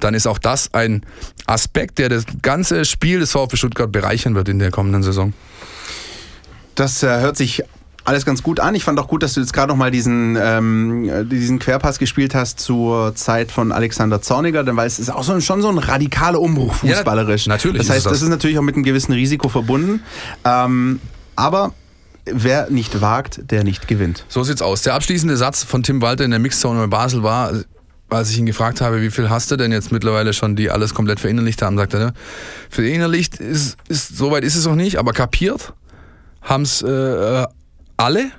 dann 0.00 0.12
ist 0.12 0.26
auch 0.26 0.38
das 0.38 0.74
ein 0.74 1.06
Aspekt, 1.46 1.98
der 1.98 2.10
das 2.10 2.24
ganze 2.42 2.84
Spiel 2.84 3.20
des 3.20 3.32
VfB 3.32 3.56
Stuttgart 3.56 3.90
bereichern 3.90 4.34
wird 4.34 4.50
in 4.50 4.58
der 4.58 4.70
kommenden 4.70 5.02
Saison. 5.02 5.32
Das 6.74 7.02
äh, 7.02 7.20
hört 7.20 7.38
sich 7.38 7.62
alles 8.04 8.26
ganz 8.26 8.42
gut 8.42 8.60
an. 8.60 8.74
Ich 8.74 8.84
fand 8.84 8.98
auch 8.98 9.08
gut, 9.08 9.22
dass 9.22 9.34
du 9.34 9.40
jetzt 9.40 9.52
gerade 9.52 9.72
noch 9.72 9.76
mal 9.76 9.90
diesen, 9.90 10.36
ähm, 10.40 11.28
diesen 11.28 11.58
Querpass 11.58 11.98
gespielt 11.98 12.34
hast 12.34 12.60
zur 12.60 13.14
Zeit 13.14 13.50
von 13.50 13.72
Alexander 13.72 14.20
Zorniger, 14.20 14.62
denn 14.62 14.76
weil 14.76 14.86
es 14.86 14.98
ist 14.98 15.10
auch 15.10 15.24
so, 15.24 15.40
schon 15.40 15.62
so 15.62 15.68
ein 15.68 15.78
radikaler 15.78 16.40
Umbruch 16.40 16.74
fußballerisch. 16.74 17.46
Ja, 17.46 17.52
natürlich. 17.52 17.78
Das 17.78 17.90
heißt, 17.90 18.06
das. 18.06 18.12
das 18.12 18.22
ist 18.22 18.28
natürlich 18.28 18.58
auch 18.58 18.62
mit 18.62 18.74
einem 18.74 18.84
gewissen 18.84 19.12
Risiko 19.12 19.48
verbunden. 19.48 20.02
Ähm, 20.44 21.00
aber 21.34 21.72
wer 22.26 22.70
nicht 22.70 23.00
wagt, 23.00 23.50
der 23.50 23.64
nicht 23.64 23.88
gewinnt. 23.88 24.24
So 24.28 24.44
sieht's 24.44 24.62
aus. 24.62 24.82
Der 24.82 24.94
abschließende 24.94 25.36
Satz 25.36 25.64
von 25.64 25.82
Tim 25.82 26.02
Walter 26.02 26.24
in 26.24 26.30
der 26.30 26.40
Mixzone 26.40 26.80
bei 26.80 26.86
Basel 26.86 27.22
war, 27.22 27.52
als 28.10 28.30
ich 28.30 28.38
ihn 28.38 28.46
gefragt 28.46 28.80
habe, 28.80 29.00
wie 29.02 29.10
viel 29.10 29.30
hast 29.30 29.50
du 29.50 29.56
denn 29.56 29.72
jetzt 29.72 29.92
mittlerweile 29.92 30.32
schon, 30.32 30.56
die 30.56 30.70
alles 30.70 30.94
komplett 30.94 31.20
verinnerlicht 31.20 31.62
haben, 31.62 31.76
sagt 31.76 31.94
er, 31.94 32.00
ne? 32.00 32.14
verinnerlicht 32.68 33.40
ist, 33.40 33.76
ist, 33.88 34.16
soweit 34.16 34.44
ist 34.44 34.56
es 34.56 34.66
noch 34.66 34.76
nicht, 34.76 34.98
aber 34.98 35.12
kapiert 35.12 35.72
haben 36.42 36.62
es 36.62 36.82
äh, 36.82 37.46
alle. 38.04 38.30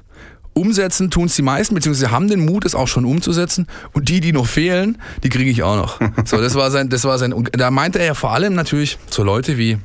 Umsetzen 0.54 1.12
tun 1.12 1.26
es 1.26 1.36
die 1.36 1.42
meisten, 1.42 1.76
beziehungsweise 1.76 2.12
haben 2.12 2.30
den 2.30 2.46
Mut, 2.46 2.64
es 2.64 2.76
auch 2.76 2.88
schon 2.88 3.04
umzusetzen. 3.04 3.68
Und 3.92 4.08
die, 4.08 4.22
die 4.22 4.32
noch 4.32 4.48
fehlen, 4.48 4.98
die 5.22 5.30
kriege 5.30 5.52
ich 5.52 5.64
auch 5.64 5.76
noch. 5.76 6.00
So, 6.26 6.38
das 6.38 6.56
war 6.56 6.72
sein, 6.72 6.90
das 6.90 7.04
war 7.04 7.18
sein. 7.18 7.34
Und 7.34 7.50
da 7.52 7.72
meinte 7.72 8.00
er 8.00 8.06
ja 8.06 8.14
vor 8.14 8.32
allem 8.32 8.54
natürlich 8.54 8.98
so 9.10 9.24
Leute 9.24 9.58
wie 9.58 9.78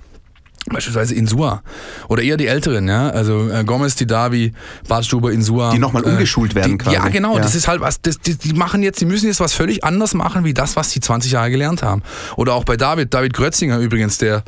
Beispielsweise 0.67 1.15
Insua. 1.15 1.63
Oder 2.09 2.23
eher 2.23 2.37
die 2.37 2.47
Älteren, 2.47 2.87
ja. 2.87 3.09
Also 3.09 3.49
äh, 3.51 3.65
Gomez, 3.65 3.97
Didavi, 3.97 4.53
Bartstuber, 4.87 5.33
Insua. 5.33 5.73
Die 5.73 5.79
nochmal 5.79 6.05
äh, 6.05 6.11
umgeschult 6.11 6.55
werden 6.55 6.79
die, 6.79 6.93
Ja, 6.93 7.09
genau. 7.09 7.37
Ja. 7.37 7.43
Das 7.43 7.55
ist 7.55 7.67
halt 7.67 7.81
was, 7.81 8.01
das, 8.03 8.19
die, 8.19 8.37
die, 8.37 8.53
machen 8.53 8.83
jetzt, 8.83 9.01
die 9.01 9.07
müssen 9.07 9.27
jetzt 9.27 9.41
was 9.41 9.55
völlig 9.55 9.85
anders 9.85 10.13
machen, 10.13 10.45
wie 10.45 10.53
das, 10.55 10.77
was 10.77 10.91
die 10.91 11.01
20 11.01 11.33
Jahre 11.33 11.51
gelernt 11.51 11.83
haben. 11.83 12.03
Oder 12.37 12.55
auch 12.55 12.65
bei 12.65 12.77
David, 12.77 13.13
David 13.15 13.33
Grötzinger 13.33 13.79
übrigens, 13.79 14.19
der 14.19 14.45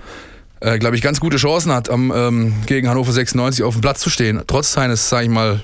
äh, 0.62 0.78
glaube 0.78 0.94
ich, 0.96 1.02
ganz 1.02 1.18
gute 1.18 1.38
Chancen 1.38 1.72
hat, 1.72 1.90
am, 1.90 2.12
ähm, 2.14 2.54
gegen 2.66 2.88
Hannover 2.88 3.12
96 3.12 3.64
auf 3.64 3.74
dem 3.74 3.80
Platz 3.80 4.00
zu 4.00 4.10
stehen, 4.10 4.42
trotz 4.46 4.72
seines, 4.72 5.08
sage 5.08 5.24
ich 5.24 5.30
mal, 5.30 5.62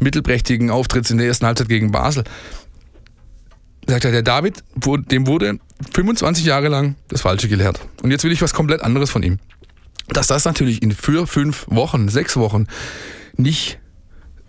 mittelprächtigen 0.00 0.70
Auftritts 0.70 1.10
in 1.10 1.18
der 1.18 1.26
ersten 1.26 1.46
Halbzeit 1.46 1.68
gegen 1.68 1.90
Basel. 1.90 2.24
Sagt 3.86 4.04
er, 4.04 4.12
der 4.12 4.22
David, 4.22 4.62
dem 4.76 5.26
wurde 5.26 5.58
25 5.92 6.44
Jahre 6.44 6.68
lang 6.68 6.96
das 7.08 7.22
Falsche 7.22 7.48
gelehrt. 7.48 7.80
Und 8.02 8.10
jetzt 8.10 8.24
will 8.24 8.32
ich 8.32 8.42
was 8.42 8.54
komplett 8.54 8.82
anderes 8.82 9.10
von 9.10 9.22
ihm. 9.22 9.38
Dass 10.08 10.26
das 10.26 10.44
natürlich 10.44 10.82
in 10.82 10.92
vier, 10.92 11.26
fünf 11.26 11.66
Wochen, 11.68 12.08
sechs 12.08 12.36
Wochen 12.36 12.66
nicht 13.36 13.78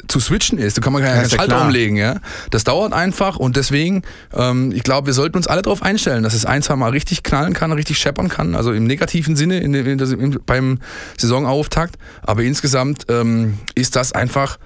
zu 0.07 0.19
switchen 0.19 0.57
ist. 0.57 0.77
Da 0.77 0.81
kann 0.81 0.93
man 0.93 1.03
keinen 1.03 1.21
ja, 1.23 1.29
Schalter 1.29 1.61
umlegen. 1.61 1.97
Ja? 1.97 2.19
Das 2.51 2.63
dauert 2.63 2.93
einfach 2.93 3.37
und 3.37 3.55
deswegen, 3.55 4.03
ähm, 4.33 4.71
ich 4.73 4.83
glaube, 4.83 5.07
wir 5.07 5.13
sollten 5.13 5.37
uns 5.37 5.47
alle 5.47 5.61
darauf 5.61 5.81
einstellen, 5.81 6.23
dass 6.23 6.33
es 6.33 6.45
ein, 6.45 6.61
zwei 6.61 6.75
Mal 6.75 6.91
richtig 6.91 7.23
knallen 7.23 7.53
kann, 7.53 7.71
richtig 7.71 7.97
scheppern 7.97 8.29
kann, 8.29 8.55
also 8.55 8.71
im 8.73 8.85
negativen 8.85 9.35
Sinne 9.35 9.59
in, 9.59 9.73
in, 9.73 9.99
in, 9.99 10.39
beim 10.45 10.79
Saisonauftakt. 11.17 11.95
Aber 12.21 12.43
insgesamt 12.43 13.05
ähm, 13.09 13.59
ist 13.75 13.95
das 13.95 14.11
einfach 14.11 14.57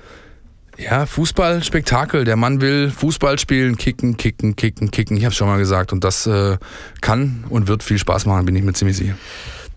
ja, 0.79 1.05
Fußballspektakel. 1.05 2.23
Der 2.23 2.37
Mann 2.37 2.61
will 2.61 2.89
Fußball 2.89 3.37
spielen, 3.37 3.75
kicken, 3.77 4.15
kicken, 4.15 4.55
kicken, 4.55 4.91
kicken. 4.91 5.17
Ich 5.17 5.25
habe 5.25 5.31
es 5.31 5.37
schon 5.37 5.47
mal 5.47 5.57
gesagt. 5.57 5.91
Und 5.91 6.03
das 6.03 6.25
äh, 6.25 6.57
kann 7.01 7.43
und 7.49 7.67
wird 7.67 7.83
viel 7.83 7.97
Spaß 7.97 8.25
machen, 8.25 8.45
bin 8.45 8.55
ich 8.55 8.63
mir 8.63 8.73
ziemlich 8.73 8.97
sicher. 8.97 9.15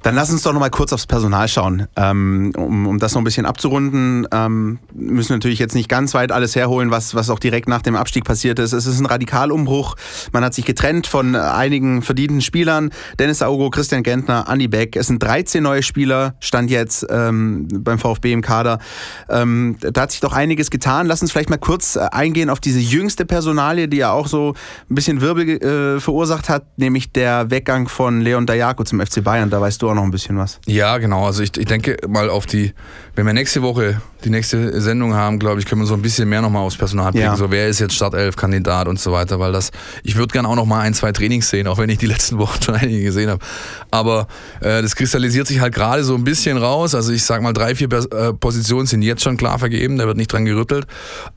Dann 0.02 0.16
lass 0.16 0.32
uns 0.32 0.42
doch 0.42 0.52
noch 0.52 0.58
mal 0.58 0.68
kurz 0.68 0.92
aufs 0.92 1.06
Personal 1.06 1.46
schauen. 1.46 1.86
Ähm, 1.94 2.52
um, 2.56 2.88
um 2.88 2.98
das 2.98 3.14
noch 3.14 3.20
ein 3.20 3.24
bisschen 3.24 3.46
abzurunden, 3.46 4.26
ähm, 4.32 4.80
müssen 4.92 5.32
natürlich 5.32 5.60
jetzt 5.60 5.74
nicht 5.74 5.88
ganz 5.88 6.12
weit 6.12 6.32
alles 6.32 6.56
herholen, 6.56 6.90
was, 6.90 7.14
was 7.14 7.30
auch 7.30 7.38
direkt 7.38 7.68
nach 7.68 7.82
dem 7.82 7.94
Abstieg 7.94 8.24
passiert 8.24 8.58
ist. 8.58 8.72
Es 8.72 8.86
ist 8.86 8.98
ein 8.98 9.06
Radikalumbruch. 9.06 9.94
Man 10.32 10.44
hat 10.44 10.54
sich 10.54 10.64
getrennt 10.64 11.06
von 11.06 11.36
einigen 11.36 12.02
verdienten 12.02 12.40
Spielern. 12.40 12.90
Dennis 13.20 13.42
Augo, 13.42 13.70
Christian 13.70 14.02
Gentner, 14.02 14.48
Andi 14.48 14.66
Beck. 14.66 14.96
Es 14.96 15.06
sind 15.06 15.22
13 15.22 15.62
neue 15.62 15.84
Spieler, 15.84 16.34
stand 16.40 16.70
jetzt 16.70 17.06
ähm, 17.08 17.68
beim 17.70 18.00
VfB 18.00 18.32
im 18.32 18.42
Kader. 18.42 18.80
Ähm, 19.28 19.76
da 19.80 20.02
hat 20.02 20.10
sich 20.10 20.20
doch 20.20 20.32
einiges 20.32 20.70
getan. 20.70 21.06
Lass 21.06 21.22
uns 21.22 21.30
vielleicht 21.30 21.50
mal 21.50 21.58
kurz 21.58 21.94
äh, 21.94 22.00
eingehen 22.10 22.50
auf 22.50 22.58
diese 22.58 22.80
jüngste 22.80 23.24
Personalie, 23.24 23.86
die 23.86 23.98
ja 23.98 24.10
auch 24.10 24.26
so 24.26 24.54
ein 24.90 24.94
bisschen 24.96 25.20
Wirbel 25.20 25.48
äh, 25.48 26.00
verursacht 26.00 26.48
hat, 26.48 26.64
nämlich 26.76 27.12
der 27.12 27.50
Weggang 27.50 27.86
von 27.86 28.20
Leon 28.20 28.46
Dayako 28.46 28.82
zum 28.82 29.00
FC 29.00 29.22
Bayern. 29.22 29.48
Da 29.48 29.60
weißt 29.60 29.80
du 29.80 29.91
auch 29.92 29.96
noch 29.96 30.02
ein 30.02 30.10
bisschen 30.10 30.36
was. 30.36 30.58
Ja, 30.66 30.98
genau. 30.98 31.26
Also 31.26 31.42
ich, 31.42 31.56
ich 31.56 31.66
denke 31.66 31.96
mal 32.08 32.30
auf 32.30 32.46
die, 32.46 32.72
wenn 33.14 33.26
wir 33.26 33.32
nächste 33.32 33.62
Woche 33.62 34.00
die 34.24 34.30
nächste 34.30 34.80
Sendung 34.80 35.14
haben, 35.14 35.38
glaube 35.38 35.60
ich, 35.60 35.66
können 35.66 35.80
wir 35.80 35.86
so 35.86 35.94
ein 35.94 36.02
bisschen 36.02 36.28
mehr 36.28 36.42
nochmal 36.42 36.62
aufs 36.62 36.76
Personal 36.76 37.12
blicken. 37.12 37.26
Ja. 37.26 37.36
So, 37.36 37.50
wer 37.50 37.68
ist 37.68 37.80
jetzt 37.80 37.94
Startelf-Kandidat 37.94 38.88
und 38.88 39.00
so 39.00 39.12
weiter, 39.12 39.38
weil 39.40 39.52
das, 39.52 39.70
ich 40.02 40.16
würde 40.16 40.32
gerne 40.32 40.48
auch 40.48 40.54
noch 40.54 40.66
mal 40.66 40.80
ein, 40.80 40.94
zwei 40.94 41.12
Trainings 41.12 41.50
sehen, 41.50 41.66
auch 41.66 41.78
wenn 41.78 41.90
ich 41.90 41.98
die 41.98 42.06
letzten 42.12 42.38
Wochen 42.38 42.60
schon 42.62 42.74
einige 42.74 43.02
gesehen 43.02 43.30
habe. 43.30 43.44
Aber 43.90 44.26
äh, 44.60 44.82
das 44.82 44.96
kristallisiert 44.96 45.46
sich 45.46 45.60
halt 45.60 45.74
gerade 45.74 46.04
so 46.04 46.14
ein 46.14 46.24
bisschen 46.24 46.56
raus. 46.56 46.94
Also 46.94 47.12
ich 47.12 47.24
sag 47.24 47.42
mal, 47.42 47.52
drei, 47.52 47.74
vier 47.74 47.88
äh, 47.92 48.32
Positionen 48.32 48.86
sind 48.86 49.02
jetzt 49.02 49.22
schon 49.22 49.36
klar 49.36 49.58
vergeben, 49.58 49.98
da 49.98 50.06
wird 50.06 50.16
nicht 50.16 50.32
dran 50.32 50.44
gerüttelt. 50.44 50.86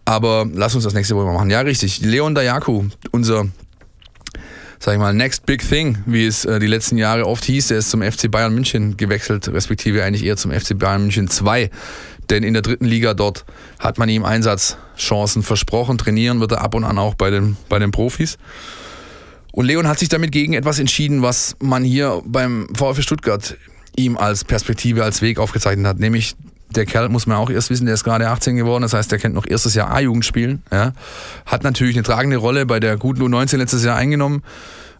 Aber 0.05 0.45
lass 0.53 0.75
uns 0.75 0.83
das 0.83 0.93
nächste 0.93 1.15
Woche 1.15 1.25
mal 1.25 1.33
machen. 1.33 1.49
Ja, 1.49 1.61
richtig. 1.61 2.01
Leon 2.01 2.35
Dayaku, 2.35 2.85
unser 3.11 3.45
sag 4.85 4.93
ich 4.93 4.99
mal, 4.99 5.15
Next 5.15 5.47
Big 5.47 5.67
Thing, 5.67 5.97
wie 6.05 6.27
es 6.27 6.45
äh, 6.45 6.59
die 6.59 6.67
letzten 6.67 6.99
Jahre 6.99 7.25
oft 7.25 7.43
hieß. 7.43 7.71
Er 7.71 7.79
ist 7.79 7.89
zum 7.89 8.03
FC 8.03 8.29
Bayern 8.29 8.53
München 8.53 8.97
gewechselt, 8.97 9.47
respektive 9.47 10.03
eigentlich 10.03 10.23
eher 10.23 10.37
zum 10.37 10.51
FC 10.51 10.77
Bayern 10.77 11.01
München 11.01 11.27
2. 11.27 11.71
Denn 12.29 12.43
in 12.43 12.53
der 12.53 12.61
dritten 12.61 12.85
Liga 12.85 13.15
dort 13.15 13.45
hat 13.79 13.97
man 13.97 14.09
ihm 14.09 14.23
Einsatzchancen 14.23 15.41
versprochen. 15.41 15.97
Trainieren 15.97 16.39
wird 16.39 16.51
er 16.51 16.61
ab 16.61 16.75
und 16.75 16.83
an 16.83 16.99
auch 16.99 17.15
bei 17.15 17.31
den, 17.31 17.57
bei 17.67 17.79
den 17.79 17.89
Profis. 17.89 18.37
Und 19.51 19.65
Leon 19.65 19.87
hat 19.87 19.97
sich 19.97 20.09
damit 20.09 20.31
gegen 20.31 20.53
etwas 20.53 20.77
entschieden, 20.77 21.23
was 21.23 21.55
man 21.59 21.83
hier 21.83 22.21
beim 22.23 22.67
VfB 22.75 23.01
Stuttgart 23.01 23.57
ihm 23.95 24.17
als 24.17 24.43
Perspektive, 24.43 25.03
als 25.03 25.23
Weg 25.23 25.39
aufgezeichnet 25.39 25.87
hat, 25.87 25.99
nämlich 25.99 26.35
der 26.75 26.85
Kerl 26.85 27.09
muss 27.09 27.27
man 27.27 27.37
auch 27.37 27.49
erst 27.49 27.69
wissen, 27.69 27.85
der 27.85 27.95
ist 27.95 28.03
gerade 28.03 28.29
18 28.29 28.55
geworden, 28.55 28.81
das 28.81 28.93
heißt, 28.93 29.11
der 29.11 29.19
kennt 29.19 29.35
noch 29.35 29.47
erstes 29.47 29.75
Jahr 29.75 29.91
A-Jugend 29.91 30.25
spielen. 30.25 30.63
Ja. 30.71 30.93
Hat 31.45 31.63
natürlich 31.63 31.95
eine 31.95 32.03
tragende 32.03 32.37
Rolle 32.37 32.65
bei 32.65 32.79
der 32.79 32.97
guten 32.97 33.21
U19 33.21 33.57
letztes 33.57 33.83
Jahr 33.83 33.95
eingenommen, 33.95 34.43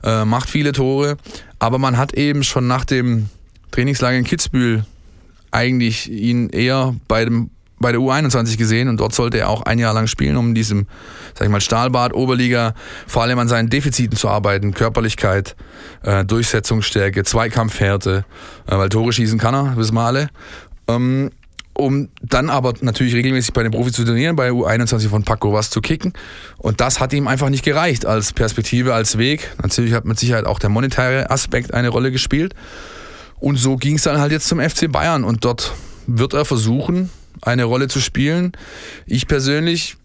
äh, 0.04 0.26
macht 0.26 0.50
viele 0.50 0.72
Tore, 0.72 1.18
aber 1.60 1.78
man 1.78 1.98
hat 1.98 2.14
eben 2.14 2.44
schon 2.44 2.68
nach 2.68 2.86
dem 2.86 3.30
Trainingslager 3.72 4.18
in 4.18 4.24
Kitzbühel 4.24 4.86
eigentlich 5.52 6.12
ihn 6.12 6.50
eher 6.50 6.96
bei 7.08 7.26
dem 7.26 7.50
bei 7.80 7.92
der 7.92 8.00
U21 8.00 8.58
gesehen 8.58 8.88
und 8.88 9.00
dort 9.00 9.14
sollte 9.14 9.38
er 9.38 9.50
auch 9.50 9.62
ein 9.64 9.80
Jahr 9.80 9.94
lang 9.94 10.08
spielen, 10.08 10.38
um 10.38 10.50
in 10.50 10.56
diesem, 10.56 10.88
sag 11.34 11.46
ich 11.46 11.52
mal, 11.52 11.62
Stahlbad, 11.62 12.14
Oberliga, 12.14 12.74
vor 13.06 13.24
allem 13.24 13.38
an 13.38 13.48
seinen 13.48 13.70
Defiziten 13.70 14.18
zu 14.18 14.30
arbeiten, 14.30 14.74
Körperlichkeit, 14.74 15.56
äh, 16.04 16.24
Durchsetzungsstärke, 16.24 17.24
Zweikampfhärte, 17.24 18.26
äh, 18.68 18.78
weil 18.78 18.90
Tore 18.90 19.12
schießen 19.12 19.38
kann 19.38 19.54
er, 19.54 19.78
wissen 19.78 19.94
wir 19.94 20.02
alle. 20.02 20.30
Ähm, 20.88 21.32
um 21.78 22.10
dann 22.22 22.50
aber 22.50 22.74
natürlich 22.82 23.14
regelmäßig 23.14 23.54
bei 23.54 23.62
den 23.62 23.72
Profis 23.72 23.94
zu 23.94 24.06
trainieren, 24.06 24.36
bei 24.36 24.50
U21 24.50 25.10
von 25.10 25.24
Paco 25.24 25.52
was 25.52 25.70
zu 25.70 25.82
kicken. 25.82 26.14
Und 26.58 26.80
das 26.80 27.00
hat 27.00 27.12
ihm 27.12 27.28
einfach 27.28 27.50
nicht 27.50 27.66
gereicht 27.66 28.06
als 28.06 28.32
Perspektive, 28.32 28.94
als 28.94 29.18
Weg. 29.18 29.52
Natürlich 29.62 29.94
hat 29.94 30.06
mit 30.06 30.18
Sicherheit 30.18 30.46
auch 30.46 30.58
der 30.58 30.70
monetäre 30.70 31.30
Aspekt 31.30 31.74
eine 31.74 31.90
Rolle 31.90 32.12
gespielt. 32.12 32.56
Und 33.40 33.58
so 33.58 33.76
ging 33.76 33.98
es 33.98 34.04
dann 34.04 34.20
halt 34.20 34.32
jetzt 34.32 34.48
zum 34.48 34.60
FC 34.60 34.90
Bayern 34.90 35.26
und 35.26 35.44
dort 35.44 35.74
wird 36.08 36.34
er 36.34 36.46
versuchen, 36.46 37.10
eine 37.42 37.66
Rolle 37.66 37.90
zu 37.90 38.00
spielen. 38.00 38.54
Ich 39.06 39.28
persönlich, 39.28 39.98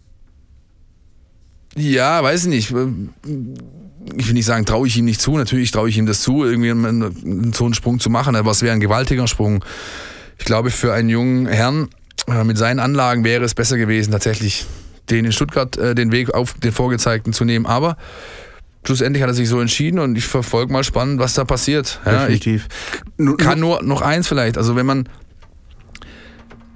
ja, 1.77 2.21
weiß 2.23 2.47
nicht. 2.47 2.75
Ich 4.16 4.27
will 4.27 4.35
nicht 4.35 4.47
sagen, 4.47 4.66
traue 4.66 4.89
ich 4.89 4.97
ihm 4.97 5.05
nicht 5.05 5.21
zu. 5.21 5.37
Natürlich 5.37 5.71
traue 5.71 5.89
ich 5.89 5.97
ihm 5.97 6.07
das 6.07 6.21
zu, 6.21 6.45
irgendwie 6.45 6.71
so 7.55 7.64
einen 7.64 7.75
Sprung 7.75 8.01
zu 8.01 8.11
machen, 8.11 8.35
aber 8.35 8.51
es 8.51 8.62
wäre 8.62 8.73
ein 8.73 8.81
gewaltiger 8.81 9.29
Sprung 9.29 9.64
ich 10.41 10.47
glaube, 10.47 10.70
für 10.70 10.93
einen 10.95 11.11
jungen 11.11 11.47
Herrn 11.47 11.88
äh, 12.26 12.45
mit 12.45 12.57
seinen 12.57 12.80
Anlagen 12.80 13.24
wäre 13.24 13.45
es 13.45 13.55
besser 13.55 13.76
gewesen, 13.76 14.11
tatsächlich 14.11 14.66
den 15.11 15.26
in 15.26 15.32
Stuttgart 15.32 15.76
äh, 15.76 15.95
den 15.95 16.12
Weg 16.12 16.32
auf 16.32 16.55
den 16.55 16.72
vorgezeigten 16.72 17.34
zu 17.34 17.45
nehmen. 17.45 17.66
Aber 17.66 17.99
schlussendlich 18.84 19.22
hat 19.22 19.28
er 19.28 19.34
sich 19.34 19.51
so 19.51 19.61
entschieden 19.61 19.99
und 19.99 20.16
ich 20.16 20.24
verfolge 20.24 20.72
mal 20.72 20.82
spannend, 20.82 21.20
was 21.20 21.34
da 21.34 21.45
passiert. 21.45 22.01
Ja, 22.07 22.20
Definitiv. 22.22 22.68
Ich 23.18 23.36
kann 23.36 23.61
nur 23.61 23.82
noch 23.82 24.01
eins 24.01 24.28
vielleicht, 24.28 24.57
also 24.57 24.76
wenn 24.76 24.86
man 24.86 25.09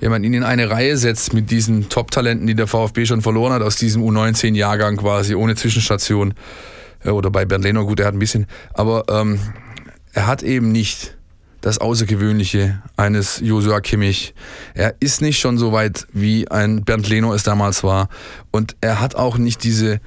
wenn 0.00 0.10
man 0.10 0.22
ihn 0.24 0.34
in 0.34 0.42
eine 0.42 0.68
Reihe 0.68 0.98
setzt 0.98 1.32
mit 1.32 1.50
diesen 1.50 1.88
Top-Talenten, 1.88 2.46
die 2.46 2.54
der 2.54 2.66
VfB 2.66 3.06
schon 3.06 3.22
verloren 3.22 3.54
hat, 3.54 3.62
aus 3.62 3.76
diesem 3.76 4.02
U19-Jahrgang 4.02 4.98
quasi, 4.98 5.34
ohne 5.34 5.54
Zwischenstation, 5.54 6.34
äh, 7.02 7.08
oder 7.08 7.30
bei 7.30 7.46
Bernd 7.46 7.64
Lehner, 7.64 7.84
gut, 7.84 8.00
er 8.00 8.06
hat 8.06 8.14
ein 8.14 8.18
bisschen, 8.18 8.46
aber 8.74 9.04
ähm, 9.08 9.38
er 10.12 10.26
hat 10.26 10.42
eben 10.42 10.72
nicht 10.72 11.16
das 11.64 11.78
Außergewöhnliche 11.78 12.82
eines 12.98 13.40
Josua 13.40 13.80
Kimmich. 13.80 14.34
Er 14.74 14.96
ist 15.00 15.22
nicht 15.22 15.38
schon 15.38 15.56
so 15.56 15.72
weit, 15.72 16.06
wie 16.12 16.46
ein 16.50 16.84
Bernd 16.84 17.08
Leno 17.08 17.32
es 17.32 17.42
damals 17.42 17.82
war. 17.82 18.10
Und 18.50 18.76
er 18.82 19.00
hat 19.00 19.14
auch 19.14 19.38
nicht 19.38 19.64
diese 19.64 19.98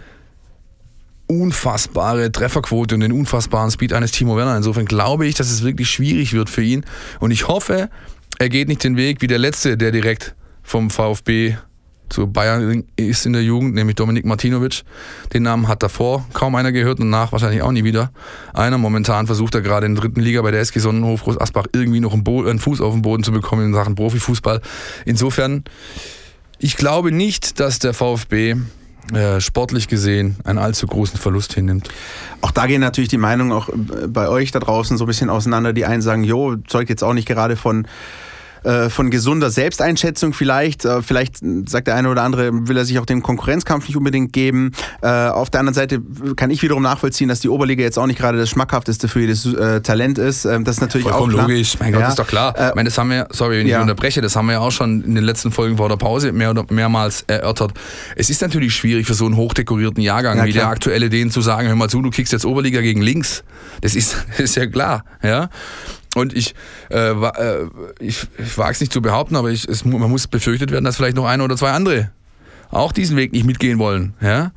unfassbare 1.26 2.32
Trefferquote 2.32 2.93
und 2.93 3.01
den 3.01 3.12
unfassbaren 3.12 3.72
Speed 3.72 3.91
eines 3.93 4.12
Timo 4.12 4.38
Werner. 4.38 4.55
Insofern 4.55 4.86
glaube 4.86 5.26
ich, 5.26 5.34
dass 5.34 5.49
es 5.49 5.64
wirklich 5.64 5.89
schwierig 5.89 6.34
wird 6.34 6.51
für 6.51 6.62
ihn. 6.62 6.86
Und 7.20 7.32
ich 7.32 7.47
hoffe, 7.47 7.89
er 8.38 8.49
geht 8.49 8.68
nicht 8.68 8.84
den 8.84 8.95
Weg 8.95 9.24
wie 9.24 9.28
der 9.28 9.39
Letzte, 9.39 9.78
der 9.78 9.91
direkt 9.91 10.36
vom 10.62 10.91
VfB 10.91 11.55
zu 12.10 12.28
Bayern 12.28 12.84
ist 12.95 13.26
in 13.26 13.34
der 13.34 13.43
Jugend, 13.43 13.76
nämlich 13.76 13.95
Dominik 13.95 14.26
Martinovic. 14.26 14.84
Den 15.34 15.43
Namen 15.43 15.68
hat 15.68 15.84
davor 15.84 16.26
kaum 16.34 16.55
einer 16.55 16.72
gehört 16.72 16.99
und 16.99 17.10
nach 17.10 17.32
wahrscheinlich 17.32 17.62
auch 17.62 17.72
nie 17.72 17.84
wieder. 17.84 18.12
Einer 18.53 18.78
momentan 18.78 19.28
versucht 19.28 19.55
er 19.55 19.62
gerade 19.62 19.86
in 19.86 19.95
der 19.95 20.03
dritten 20.03 20.22
Liga 20.22 20.41
bei 20.41 20.51
der 20.51 20.62
SG 20.62 20.80
Sonnenhof 20.80 21.24
Groß 21.24 21.39
Asbach 21.39 21.68
irgendwie 21.74 21.99
noch 21.99 22.14
einen, 22.14 22.60
Fuß 22.60 22.82
auf 22.82 22.93
den 22.93 23.01
Boden 23.01 23.24
zu 23.24 23.32
bekommen 23.32 23.66
in 23.66 23.74
Sachen 23.74 23.95
Profifußball. 23.95 24.62
Insofern, 25.05 25.64
ich 26.60 26.78
glaube 26.78 27.12
nicht, 27.12 27.60
dass 27.60 27.80
der 27.80 27.93
VfB 27.93 28.55
äh, 29.14 29.39
sportlich 29.39 29.88
gesehen 29.88 30.36
einen 30.43 30.60
allzu 30.60 30.86
großen 30.86 31.18
Verlust 31.18 31.53
hinnimmt. 31.53 31.88
Auch 32.41 32.51
da 32.51 32.66
gehen 32.68 32.82
natürlich 32.82 33.10
die 33.10 33.18
Meinungen 33.18 33.53
auch 33.53 33.70
bei 34.08 34.28
euch 34.28 34.51
da 34.51 34.60
draußen 34.60 34.97
so 34.97 35.05
ein 35.05 35.08
bisschen 35.08 35.30
auseinander. 35.30 35.72
Die 35.72 35.86
einen 35.86 36.01
sagen, 36.01 36.24
jo, 36.24 36.58
zeugt 36.68 36.89
jetzt 36.89 37.03
auch 37.03 37.14
nicht 37.14 37.28
gerade 37.28 37.55
von 37.55 37.88
äh, 38.68 38.89
von 38.89 39.09
gesunder 39.09 39.49
Selbsteinschätzung 39.49 40.34
vielleicht. 40.34 40.84
Äh, 40.84 41.01
vielleicht 41.01 41.38
sagt 41.68 41.88
der 41.88 41.95
eine 41.95 42.09
oder 42.09 42.24
andere, 42.24 42.68
will 42.68 42.76
er 42.76 42.84
sich 42.84 42.99
auch 42.99 43.05
dem 43.05 43.24
Konkurrenzkampf 43.24 43.88
nicht 43.88 43.95
unbedingt 43.95 44.34
geben. 44.34 44.74
Äh, 45.01 45.07
auf 45.07 45.49
der 45.49 45.61
anderen 45.61 45.74
Seite 45.74 46.01
kann 46.36 46.49
ich 46.49 46.61
wiederum 46.61 46.84
nachvollziehen, 46.84 47.30
dass 47.30 47.39
die 47.39 47.47
Oberliga 47.47 47.82
jetzt 47.84 47.97
auch 47.97 48.07
nicht 48.07 48.20
gerade 48.20 48.38
das 48.38 48.49
schmackhafteste 48.49 49.07
für 49.07 49.22
jedes 49.22 49.47
Talent 49.84 50.18
ist. 50.18 50.43
Ähm, 50.43 50.65
das 50.65 50.76
ist 50.76 50.82
natürlich 50.82 51.07
Vollkommen 51.07 51.32
auch 51.32 51.36
klar. 51.36 51.47
logisch. 51.47 51.80
Mein 51.80 51.93
Gott, 51.93 52.01
ja. 52.01 52.09
ist 52.09 52.20
doch 52.20 52.28
klar. 52.28 52.53
ich 52.70 52.76
meine, 52.76 52.89
das 52.89 52.97
haben 52.97 53.09
wir, 53.09 53.28
sorry, 53.32 53.59
wenn 53.59 53.68
ich 53.68 53.76
unterbreche, 53.78 54.22
das 54.22 54.36
haben 54.36 54.47
wir 54.47 54.53
ja 54.53 54.59
auch 54.59 54.72
schon 54.72 55.01
in 55.03 55.15
den 55.15 55.24
letzten 55.24 55.51
Folgen 55.51 55.78
vor 55.78 55.88
der 55.88 55.95
Pause 55.95 56.34
mehr 56.34 56.49
oder 56.49 56.65
mehrmals 56.70 57.24
erörtert. 57.28 57.74
Es 58.15 58.30
ist 58.30 58.41
natürlich 58.41 58.76
schwierig 58.76 59.07
für 59.07 59.13
so 59.13 59.26
einen 59.26 59.38
hochdekorierten 59.38 60.03
Jahrgang 60.03 60.39
ja, 60.39 60.45
wie 60.45 60.51
der 60.51 60.68
aktuelle, 60.68 61.09
den 61.09 61.32
zu 61.32 61.41
sagen, 61.41 61.68
hör 61.68 61.76
mal 61.76 61.89
zu, 61.89 62.01
du 62.01 62.09
kickst 62.09 62.34
jetzt 62.34 62.45
Oberliga 62.45 62.82
gegen 62.82 63.01
links. 63.01 63.43
Das 63.82 63.95
ist, 63.95 64.18
das 64.32 64.39
ist 64.41 64.55
ja 64.55 64.68
klar. 64.68 65.05
Ja? 65.24 65.49
Und 66.18 66.34
ich, 66.34 66.55
äh, 66.89 67.11
äh, 67.11 67.70
ich, 67.99 68.28
ich 68.38 68.57
wage 68.57 68.72
es 68.72 68.80
nicht 68.80 68.91
zu 68.91 69.01
behaupten, 69.01 69.36
aber 69.36 69.49
ich, 69.49 69.68
es, 69.68 69.86
man 69.86 70.09
muss 70.09 70.28
befürchtet 70.28 70.72
werden, 70.72 70.86
dass 70.86 70.97
vielleicht 70.97 71.15
noch 71.15 71.26
ein 71.26 71.41
oder 71.41 71.55
zwei 71.55 71.72
andere 71.72 72.11
auch 72.70 72.91
diesen 72.91 73.15
Weg 73.18 73.32
nicht 73.32 73.45
mitgehen 73.45 73.80
wollen. 73.80 74.13
Ja? 74.22 74.51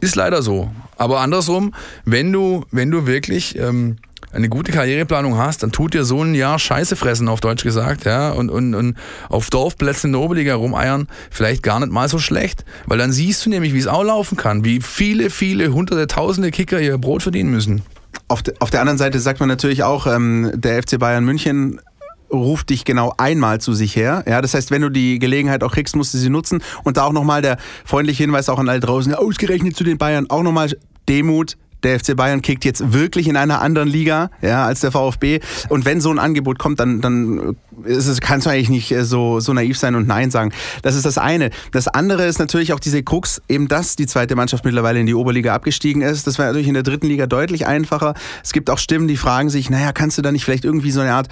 Ist 0.00 0.16
leider 0.16 0.42
so. 0.42 0.70
Aber 0.96 1.20
andersrum, 1.20 1.74
wenn 2.04 2.32
du, 2.32 2.64
wenn 2.70 2.90
du 2.90 3.06
wirklich 3.06 3.58
ähm, 3.58 3.96
eine 4.32 4.48
gute 4.48 4.72
Karriereplanung 4.72 5.36
hast, 5.36 5.62
dann 5.62 5.72
tut 5.72 5.94
dir 5.94 6.04
so 6.04 6.22
ein 6.22 6.34
Jahr 6.34 6.58
Scheiße 6.58 6.96
fressen, 6.96 7.28
auf 7.28 7.40
Deutsch 7.40 7.64
gesagt, 7.64 8.04
ja, 8.04 8.30
und, 8.30 8.50
und, 8.50 8.74
und 8.74 8.96
auf 9.28 9.50
Dorfplätzen 9.50 10.08
in 10.08 10.12
der 10.12 10.22
Oberliga 10.22 10.54
rumeiern, 10.54 11.08
vielleicht 11.30 11.62
gar 11.62 11.80
nicht 11.80 11.92
mal 11.92 12.08
so 12.08 12.18
schlecht, 12.18 12.64
weil 12.86 12.98
dann 12.98 13.12
siehst 13.12 13.44
du 13.44 13.50
nämlich, 13.50 13.72
wie 13.72 13.78
es 13.78 13.86
auch 13.86 14.04
laufen 14.04 14.36
kann, 14.36 14.64
wie 14.64 14.80
viele, 14.80 15.30
viele 15.30 15.72
hunderte, 15.72 16.06
tausende 16.06 16.50
Kicker 16.50 16.80
ihr 16.80 16.98
Brot 16.98 17.22
verdienen 17.22 17.50
müssen. 17.50 17.82
Auf, 18.28 18.42
de, 18.42 18.54
auf 18.60 18.70
der 18.70 18.80
anderen 18.80 18.98
Seite 18.98 19.20
sagt 19.20 19.40
man 19.40 19.48
natürlich 19.48 19.82
auch, 19.82 20.06
ähm, 20.06 20.50
der 20.54 20.82
FC 20.82 20.98
Bayern 20.98 21.24
München 21.24 21.80
ruft 22.32 22.70
dich 22.70 22.84
genau 22.84 23.14
einmal 23.18 23.60
zu 23.60 23.72
sich 23.72 23.94
her. 23.94 24.24
Ja, 24.26 24.42
das 24.42 24.54
heißt, 24.54 24.70
wenn 24.70 24.82
du 24.82 24.88
die 24.88 25.18
Gelegenheit 25.18 25.62
auch 25.62 25.72
kriegst, 25.72 25.94
musst 25.96 26.12
du 26.14 26.18
sie 26.18 26.30
nutzen. 26.30 26.62
Und 26.84 26.96
da 26.96 27.04
auch 27.04 27.12
nochmal 27.12 27.42
der 27.42 27.56
freundliche 27.84 28.24
Hinweis 28.24 28.48
auch 28.48 28.58
an 28.58 28.68
alle 28.68 28.80
draußen, 28.80 29.14
ausgerechnet 29.14 29.76
zu 29.76 29.84
den 29.84 29.98
Bayern, 29.98 30.28
auch 30.28 30.42
nochmal 30.42 30.70
Demut, 31.08 31.56
der 31.86 31.98
FC 31.98 32.16
Bayern 32.16 32.42
kickt 32.42 32.64
jetzt 32.64 32.92
wirklich 32.92 33.28
in 33.28 33.36
einer 33.36 33.60
anderen 33.60 33.88
Liga 33.88 34.30
ja, 34.42 34.66
als 34.66 34.80
der 34.80 34.90
VfB. 34.90 35.40
Und 35.68 35.84
wenn 35.84 36.00
so 36.00 36.10
ein 36.10 36.18
Angebot 36.18 36.58
kommt, 36.58 36.80
dann, 36.80 37.00
dann 37.00 37.56
ist 37.84 38.06
es, 38.06 38.20
kannst 38.20 38.46
du 38.46 38.50
eigentlich 38.50 38.68
nicht 38.68 38.92
äh, 38.92 39.04
so, 39.04 39.40
so 39.40 39.52
naiv 39.52 39.78
sein 39.78 39.94
und 39.94 40.06
Nein 40.06 40.30
sagen. 40.30 40.52
Das 40.82 40.96
ist 40.96 41.06
das 41.06 41.18
eine. 41.18 41.50
Das 41.72 41.88
andere 41.88 42.26
ist 42.26 42.38
natürlich 42.38 42.72
auch 42.72 42.80
diese 42.80 43.02
Krux, 43.02 43.40
eben 43.48 43.68
dass 43.68 43.96
die 43.96 44.06
zweite 44.06 44.34
Mannschaft 44.34 44.64
mittlerweile 44.64 45.00
in 45.00 45.06
die 45.06 45.14
Oberliga 45.14 45.54
abgestiegen 45.54 46.02
ist. 46.02 46.26
Das 46.26 46.38
wäre 46.38 46.48
natürlich 46.48 46.68
in 46.68 46.74
der 46.74 46.82
dritten 46.82 47.06
Liga 47.06 47.26
deutlich 47.26 47.66
einfacher. 47.66 48.14
Es 48.42 48.52
gibt 48.52 48.68
auch 48.70 48.78
Stimmen, 48.78 49.08
die 49.08 49.16
fragen 49.16 49.48
sich, 49.48 49.70
naja, 49.70 49.92
kannst 49.92 50.18
du 50.18 50.22
da 50.22 50.32
nicht 50.32 50.44
vielleicht 50.44 50.64
irgendwie 50.64 50.90
so 50.90 51.00
eine 51.00 51.12
Art 51.12 51.28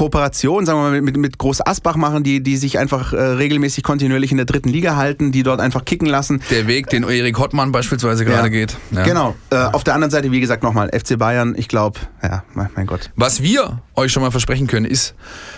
Kooperation, 0.00 0.64
sagen 0.64 0.78
wir 0.78 0.90
mal, 0.92 1.02
mit, 1.02 1.18
mit 1.18 1.36
Groß 1.36 1.60
Asbach 1.66 1.94
machen, 1.94 2.22
die, 2.24 2.42
die 2.42 2.56
sich 2.56 2.78
einfach 2.78 3.12
äh, 3.12 3.20
regelmäßig 3.20 3.84
kontinuierlich 3.84 4.30
in 4.30 4.38
der 4.38 4.46
dritten 4.46 4.70
Liga 4.70 4.96
halten, 4.96 5.30
die 5.30 5.42
dort 5.42 5.60
einfach 5.60 5.84
kicken 5.84 6.08
lassen. 6.08 6.40
Der 6.50 6.66
Weg, 6.66 6.86
den 6.86 7.02
Erik 7.02 7.38
Hottmann 7.38 7.70
beispielsweise 7.70 8.24
gerade 8.24 8.44
ja. 8.44 8.48
geht. 8.48 8.78
Ja. 8.92 9.02
Genau. 9.02 9.36
Äh, 9.50 9.56
auf 9.56 9.84
der 9.84 9.92
anderen 9.92 10.10
Seite, 10.10 10.32
wie 10.32 10.40
gesagt, 10.40 10.62
nochmal, 10.62 10.88
FC 10.88 11.18
Bayern, 11.18 11.54
ich 11.54 11.68
glaube, 11.68 12.00
ja, 12.22 12.44
mein 12.54 12.86
Gott. 12.86 13.10
Was 13.14 13.42
wir 13.42 13.82
euch 13.94 14.10
schon 14.10 14.22
mal 14.22 14.30
versprechen 14.30 14.66
können, 14.66 14.86
ist, 14.86 15.14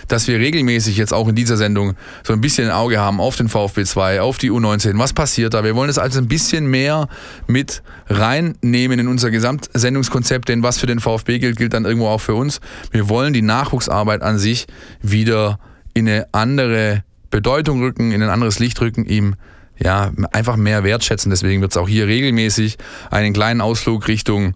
dass 0.09 0.27
wir 0.27 0.37
regelmäßig 0.37 0.97
jetzt 0.97 1.13
auch 1.13 1.29
in 1.29 1.35
dieser 1.35 1.55
Sendung 1.55 1.93
so 2.23 2.33
ein 2.33 2.41
bisschen 2.41 2.67
ein 2.67 2.75
Auge 2.75 2.99
haben 2.99 3.21
auf 3.21 3.37
den 3.37 3.47
VfB 3.47 3.85
2, 3.85 4.21
auf 4.21 4.37
die 4.37 4.51
U19. 4.51 4.99
Was 4.99 5.13
passiert 5.13 5.53
da? 5.53 5.63
Wir 5.63 5.75
wollen 5.75 5.89
es 5.89 5.97
also 5.97 6.19
ein 6.19 6.27
bisschen 6.27 6.67
mehr 6.67 7.07
mit 7.47 7.81
reinnehmen 8.07 8.99
in 8.99 9.07
unser 9.07 9.31
Gesamtsendungskonzept, 9.31 10.49
denn 10.49 10.63
was 10.63 10.77
für 10.79 10.87
den 10.87 10.99
VfB 10.99 11.39
gilt, 11.39 11.57
gilt 11.57 11.73
dann 11.73 11.85
irgendwo 11.85 12.07
auch 12.07 12.21
für 12.21 12.35
uns. 12.35 12.59
Wir 12.91 13.07
wollen 13.07 13.33
die 13.33 13.41
Nachwuchsarbeit 13.41 14.21
an 14.21 14.32
sich 14.37 14.67
wieder 15.01 15.59
in 15.93 16.07
eine 16.07 16.27
andere 16.31 17.03
Bedeutung 17.29 17.81
rücken, 17.81 18.11
in 18.11 18.21
ein 18.21 18.29
anderes 18.29 18.59
Licht 18.59 18.79
rücken, 18.81 19.05
ihm 19.05 19.35
ja, 19.79 20.11
einfach 20.31 20.55
mehr 20.55 20.83
wertschätzen. 20.83 21.29
Deswegen 21.29 21.61
wird 21.61 21.71
es 21.71 21.77
auch 21.77 21.87
hier 21.87 22.07
regelmäßig 22.07 22.77
einen 23.11 23.33
kleinen 23.33 23.61
Ausflug 23.61 24.07
Richtung 24.07 24.53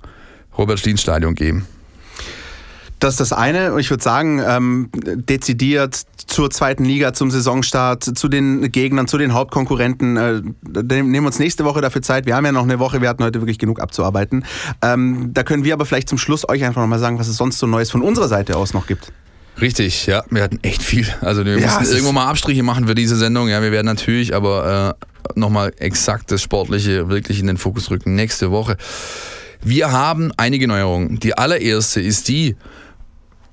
Robert-Stien-Stadion 0.58 1.36
geben. 1.36 1.66
Das 3.00 3.14
ist 3.14 3.20
das 3.20 3.34
eine. 3.34 3.80
Ich 3.80 3.92
würde 3.92 4.04
sagen, 4.04 4.42
ähm, 4.44 4.90
dezidiert 4.94 6.02
zur 6.26 6.50
zweiten 6.50 6.84
Liga, 6.84 7.14
zum 7.14 7.30
Saisonstart, 7.30 8.04
zu 8.04 8.28
den 8.28 8.72
Gegnern, 8.72 9.08
zu 9.08 9.20
den 9.20 9.34
Hauptkonkurrenten. 9.34 10.18
Äh, 10.18 10.42
nehmen 10.64 11.14
wir 11.14 11.28
uns 11.28 11.38
nächste 11.38 11.64
Woche 11.64 11.82
dafür 11.82 12.02
Zeit. 12.02 12.26
Wir 12.26 12.36
haben 12.36 12.46
ja 12.46 12.52
noch 12.52 12.64
eine 12.64 12.80
Woche, 12.80 13.00
wir 13.02 13.10
hatten 13.10 13.24
heute 13.24 13.40
wirklich 13.40 13.60
genug 13.60 13.80
abzuarbeiten. 13.80 14.46
Ähm, 14.82 15.32
da 15.34 15.44
können 15.44 15.64
wir 15.64 15.74
aber 15.74 15.86
vielleicht 15.86 16.10
zum 16.10 16.18
Schluss 16.18 16.50
euch 16.50 16.64
einfach 16.64 16.82
nochmal 16.82 17.00
sagen, 17.00 17.20
was 17.20 17.28
es 17.28 17.38
sonst 17.38 17.60
so 17.60 17.68
Neues 17.68 17.92
von 17.92 18.02
unserer 18.02 18.28
Seite 18.28 18.58
aus 18.58 18.74
noch 18.74 18.88
gibt. 18.88 19.12
Richtig, 19.60 20.06
ja, 20.06 20.24
wir 20.30 20.44
hatten 20.44 20.60
echt 20.62 20.84
viel. 20.84 21.08
Also 21.22 21.46
wir 21.46 21.58
ja, 21.60 21.68
mussten 21.68 21.86
irgendwo 21.86 22.12
mal 22.12 22.28
Abstriche 22.28 22.64
machen 22.64 22.88
für 22.88 22.96
diese 22.96 23.16
Sendung. 23.16 23.50
Ja, 23.50 23.62
wir 23.62 23.72
werden 23.72 23.88
natürlich 23.88 24.36
aber 24.36 24.96
äh, 25.00 25.40
nochmal 25.40 25.74
exakt 25.78 26.32
das 26.32 26.42
Sportliche 26.42 27.10
wirklich 27.10 27.40
in 27.40 27.48
den 27.48 27.58
Fokus 27.58 27.90
rücken 27.90 28.16
nächste 28.16 28.52
Woche. 28.52 28.78
Wir 29.64 29.92
haben 29.92 30.32
einige 30.38 30.68
Neuerungen. 30.68 31.20
Die 31.20 31.38
allererste 31.38 32.02
ist 32.02 32.28
die, 32.28 32.56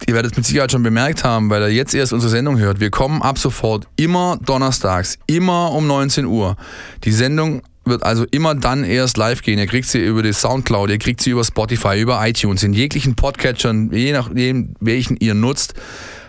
ihr 0.06 0.14
werdet 0.14 0.32
es 0.32 0.36
mit 0.36 0.46
Sicherheit 0.46 0.70
schon 0.70 0.82
bemerkt 0.82 1.24
haben, 1.24 1.48
weil 1.48 1.62
ihr 1.62 1.70
jetzt 1.70 1.94
erst 1.94 2.12
unsere 2.12 2.30
Sendung 2.30 2.58
hört. 2.58 2.80
Wir 2.80 2.90
kommen 2.90 3.22
ab 3.22 3.38
sofort 3.38 3.86
immer 3.96 4.38
donnerstags, 4.44 5.18
immer 5.26 5.72
um 5.72 5.86
19 5.86 6.26
Uhr. 6.26 6.56
Die 7.04 7.12
Sendung 7.12 7.62
wird 7.84 8.02
also 8.02 8.24
immer 8.30 8.54
dann 8.54 8.84
erst 8.84 9.16
live 9.16 9.42
gehen. 9.42 9.58
Ihr 9.58 9.66
kriegt 9.66 9.88
sie 9.88 9.98
über 10.04 10.22
die 10.22 10.32
Soundcloud, 10.32 10.90
ihr 10.90 10.98
kriegt 10.98 11.20
sie 11.20 11.30
über 11.30 11.44
Spotify, 11.44 12.00
über 12.00 12.26
iTunes, 12.26 12.62
in 12.62 12.72
jeglichen 12.72 13.14
Podcatchern, 13.14 13.90
je 13.92 14.12
nachdem, 14.12 14.74
welchen 14.80 15.16
ihr 15.18 15.34
nutzt. 15.34 15.74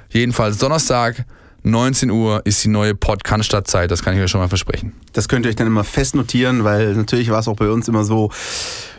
Jedenfalls 0.10 0.58
Donnerstag, 0.58 1.26
19 1.66 2.11
Uhr 2.11 2.41
ist 2.45 2.63
die 2.63 2.68
neue 2.68 2.93
Podcast-Stadtzeit, 2.93 3.89
das 3.89 4.03
kann 4.03 4.16
ich 4.16 4.22
euch 4.22 4.30
schon 4.30 4.39
mal 4.39 4.47
versprechen. 4.47 4.93
Das 5.13 5.28
könnt 5.28 5.45
ihr 5.45 5.49
euch 5.49 5.55
dann 5.55 5.66
immer 5.66 5.84
fest 5.84 6.13
notieren, 6.13 6.63
weil 6.63 6.93
natürlich 6.93 7.32
war 7.32 7.39
es 7.39 7.47
auch 7.47 7.55
bei 7.55 7.70
uns 7.70 7.88
immer 7.88 8.03
so, 8.03 8.30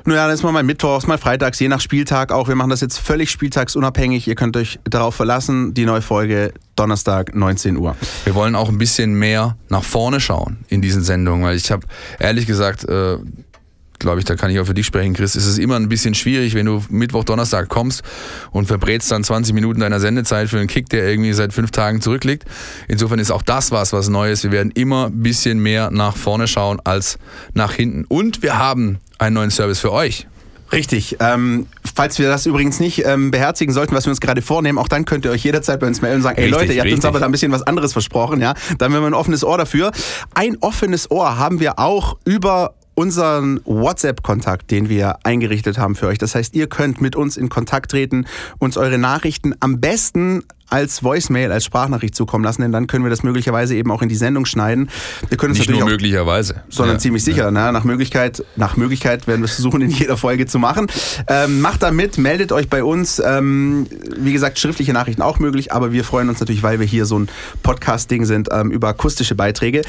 naja, 0.04 0.26
dann 0.26 0.34
ist 0.34 0.42
mal 0.42 0.50
mal 0.50 0.64
Mittwochs, 0.64 1.06
mal 1.06 1.16
Freitags, 1.16 1.60
je 1.60 1.68
nach 1.68 1.80
Spieltag 1.80 2.32
auch. 2.32 2.48
Wir 2.48 2.56
machen 2.56 2.70
das 2.70 2.80
jetzt 2.80 2.98
völlig 2.98 3.30
spieltagsunabhängig. 3.30 4.26
Ihr 4.26 4.34
könnt 4.34 4.56
euch 4.56 4.80
darauf 4.84 5.14
verlassen. 5.14 5.74
Die 5.74 5.84
neue 5.84 6.02
Folge 6.02 6.52
Donnerstag, 6.76 7.34
19 7.34 7.76
Uhr. 7.76 7.96
Wir 8.24 8.34
wollen 8.34 8.54
auch 8.54 8.68
ein 8.68 8.78
bisschen 8.78 9.14
mehr 9.14 9.56
nach 9.68 9.82
vorne 9.82 10.20
schauen 10.20 10.58
in 10.68 10.82
diesen 10.82 11.02
Sendungen, 11.02 11.44
weil 11.44 11.56
ich 11.56 11.70
habe 11.70 11.86
ehrlich 12.18 12.46
gesagt, 12.46 12.84
äh, 12.84 13.18
glaube 13.98 14.18
ich, 14.18 14.24
da 14.24 14.36
kann 14.36 14.50
ich 14.50 14.58
auch 14.60 14.66
für 14.66 14.74
dich 14.74 14.86
sprechen, 14.86 15.14
Chris, 15.14 15.36
ist 15.36 15.46
es 15.46 15.58
immer 15.58 15.76
ein 15.76 15.88
bisschen 15.88 16.14
schwierig, 16.14 16.54
wenn 16.54 16.66
du 16.66 16.84
Mittwoch, 16.88 17.24
Donnerstag 17.24 17.68
kommst 17.68 18.02
und 18.50 18.66
verbrätst 18.66 19.10
dann 19.10 19.24
20 19.24 19.54
Minuten 19.54 19.80
deiner 19.80 20.00
Sendezeit 20.00 20.48
für 20.48 20.58
einen 20.58 20.68
Kick, 20.68 20.88
der 20.88 21.08
irgendwie 21.08 21.32
seit 21.32 21.52
fünf 21.52 21.70
Tagen 21.70 22.00
zurückliegt. 22.00 22.44
Insofern 22.88 23.18
ist 23.18 23.30
auch 23.30 23.42
das 23.42 23.70
was, 23.70 23.92
was 23.92 24.08
Neues. 24.08 24.42
Wir 24.42 24.52
werden 24.52 24.70
immer 24.72 25.06
ein 25.06 25.22
bisschen 25.22 25.58
mehr 25.58 25.90
nach 25.90 26.16
vorne 26.16 26.48
schauen 26.48 26.80
als 26.84 27.18
nach 27.54 27.72
hinten. 27.72 28.04
Und 28.04 28.42
wir 28.42 28.58
haben 28.58 28.98
einen 29.18 29.34
neuen 29.34 29.50
Service 29.50 29.80
für 29.80 29.92
euch. 29.92 30.26
Richtig. 30.72 31.16
Ähm, 31.20 31.66
falls 31.94 32.18
wir 32.18 32.28
das 32.28 32.46
übrigens 32.46 32.80
nicht 32.80 33.04
ähm, 33.06 33.30
beherzigen 33.30 33.72
sollten, 33.72 33.94
was 33.94 34.06
wir 34.06 34.10
uns 34.10 34.20
gerade 34.20 34.42
vornehmen, 34.42 34.78
auch 34.78 34.88
dann 34.88 35.04
könnt 35.04 35.24
ihr 35.24 35.30
euch 35.30 35.44
jederzeit 35.44 35.78
bei 35.78 35.86
uns 35.86 36.02
melden 36.02 36.16
und 36.16 36.22
sagen, 36.22 36.38
ey 36.38 36.48
Leute, 36.48 36.72
ihr 36.72 36.82
habt 36.82 36.92
uns 36.92 37.04
aber 37.04 37.20
da 37.20 37.26
ein 37.26 37.32
bisschen 37.32 37.52
was 37.52 37.62
anderes 37.62 37.92
versprochen, 37.92 38.40
ja. 38.40 38.54
Dann 38.78 38.92
haben 38.92 39.02
wir 39.02 39.06
ein 39.06 39.14
offenes 39.14 39.44
Ohr 39.44 39.58
dafür. 39.58 39.92
Ein 40.34 40.56
offenes 40.60 41.10
Ohr 41.10 41.38
haben 41.38 41.60
wir 41.60 41.78
auch 41.78 42.16
über 42.24 42.74
unseren 42.96 43.60
WhatsApp-Kontakt, 43.64 44.70
den 44.70 44.88
wir 44.88 45.18
eingerichtet 45.22 45.78
haben 45.78 45.94
für 45.94 46.08
euch. 46.08 46.18
Das 46.18 46.34
heißt, 46.34 46.54
ihr 46.56 46.66
könnt 46.66 47.00
mit 47.00 47.14
uns 47.14 47.36
in 47.36 47.48
Kontakt 47.48 47.90
treten, 47.92 48.26
uns 48.58 48.76
eure 48.76 48.98
Nachrichten 48.98 49.54
am 49.60 49.80
besten 49.80 50.42
als 50.68 51.02
Voicemail, 51.04 51.52
als 51.52 51.64
Sprachnachricht 51.64 52.14
zukommen 52.14 52.42
lassen, 52.44 52.62
denn 52.62 52.72
dann 52.72 52.86
können 52.86 53.04
wir 53.04 53.10
das 53.10 53.22
möglicherweise 53.22 53.74
eben 53.76 53.90
auch 53.90 54.02
in 54.02 54.08
die 54.08 54.16
Sendung 54.16 54.46
schneiden. 54.46 54.88
Wir 55.28 55.36
können 55.38 55.50
uns 55.52 55.58
Nicht 55.58 55.68
natürlich 55.68 55.80
nur 55.80 55.88
auch 55.88 55.92
möglicherweise. 55.92 56.62
sondern 56.68 56.96
Ja. 56.96 57.00
ziemlich 57.00 57.22
sicher. 57.24 57.50
Na, 57.50 57.70
nach, 57.72 57.84
Möglichkeit, 57.84 58.44
nach 58.56 58.76
Möglichkeit 58.76 59.26
werden 59.26 59.40
wir 59.42 59.46
es 59.46 59.54
versuchen, 59.54 59.80
in 59.82 59.90
jeder 59.90 60.16
Folge 60.16 60.46
zu 60.46 60.58
machen. 60.58 60.86
Ähm, 61.28 61.60
macht 61.60 61.82
da 61.82 61.90
mit, 61.90 62.18
meldet 62.18 62.52
euch 62.52 62.68
bei 62.68 62.82
uns. 62.82 63.20
Ähm, 63.24 63.86
wie 64.18 64.32
gesagt, 64.32 64.58
schriftliche 64.58 64.92
Nachrichten 64.92 65.22
auch 65.22 65.38
möglich, 65.38 65.72
aber 65.72 65.92
wir 65.92 66.04
freuen 66.04 66.28
uns 66.28 66.40
natürlich, 66.40 66.62
weil 66.62 66.80
wir 66.80 66.86
hier 66.86 67.06
so 67.06 67.18
ein 67.18 67.28
Podcast-Ding 67.62 68.24
sind, 68.24 68.48
ähm, 68.52 68.70
über 68.70 68.88
akustische 68.88 69.34
Beiträge. 69.34 69.82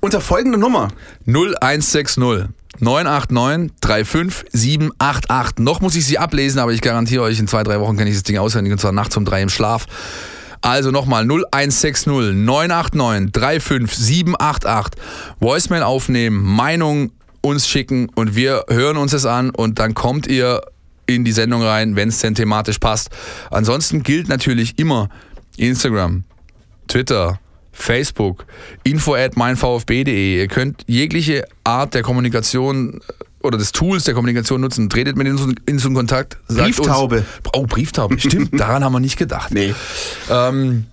Unter 0.00 0.20
folgende 0.20 0.58
Nummer. 0.58 0.88
0160 1.26 2.16
989 2.80 3.72
35788. 3.80 5.58
Noch 5.58 5.80
muss 5.80 5.94
ich 5.94 6.04
sie 6.06 6.18
ablesen, 6.18 6.58
aber 6.58 6.72
ich 6.72 6.80
garantiere 6.80 7.22
euch, 7.22 7.38
in 7.38 7.48
zwei, 7.48 7.62
drei 7.62 7.80
Wochen 7.80 7.96
kann 7.96 8.06
ich 8.06 8.14
das 8.14 8.22
Ding 8.22 8.38
auswendig 8.38 8.72
und 8.72 8.78
zwar 8.78 8.92
nachts 8.92 9.16
um 9.16 9.24
drei 9.24 9.42
im 9.42 9.48
Schlaf. 9.48 9.86
Also 10.60 10.90
nochmal 10.90 11.24
0160 11.24 12.06
989 12.06 13.32
35788. 13.32 15.02
Voicemail 15.38 15.82
aufnehmen, 15.82 16.42
Meinung 16.42 17.12
uns 17.40 17.68
schicken 17.68 18.08
und 18.14 18.34
wir 18.34 18.64
hören 18.68 18.96
uns 18.96 19.12
das 19.12 19.26
an 19.26 19.50
und 19.50 19.78
dann 19.78 19.94
kommt 19.94 20.26
ihr 20.26 20.62
in 21.06 21.24
die 21.24 21.32
Sendung 21.32 21.62
rein, 21.62 21.94
wenn 21.94 22.08
es 22.08 22.18
denn 22.18 22.34
thematisch 22.34 22.78
passt. 22.78 23.10
Ansonsten 23.50 24.02
gilt 24.02 24.28
natürlich 24.28 24.78
immer 24.78 25.08
Instagram, 25.56 26.24
Twitter, 26.88 27.38
Facebook, 27.76 28.46
info 28.82 29.14
at 29.14 29.36
meinvfb.de. 29.36 30.38
Ihr 30.38 30.48
könnt 30.48 30.82
jegliche 30.86 31.44
Art 31.62 31.94
der 31.94 32.02
Kommunikation 32.02 32.94
äh, 32.94 33.46
oder 33.46 33.58
des 33.58 33.72
Tools 33.72 34.04
der 34.04 34.14
Kommunikation 34.14 34.60
nutzen. 34.60 34.88
Tretet 34.88 35.16
mit 35.16 35.28
uns 35.28 35.42
in 35.66 35.78
so 35.78 35.88
einen 35.88 35.94
Kontakt. 35.94 36.38
Brieftaube. 36.48 37.18
Uns, 37.18 37.26
oh, 37.52 37.66
Brieftaube. 37.66 38.18
Stimmt, 38.18 38.58
daran 38.58 38.82
haben 38.82 38.92
wir 38.92 39.00
nicht 39.00 39.18
gedacht. 39.18 39.52
Nee. 39.52 39.74
Ähm, 40.30 40.86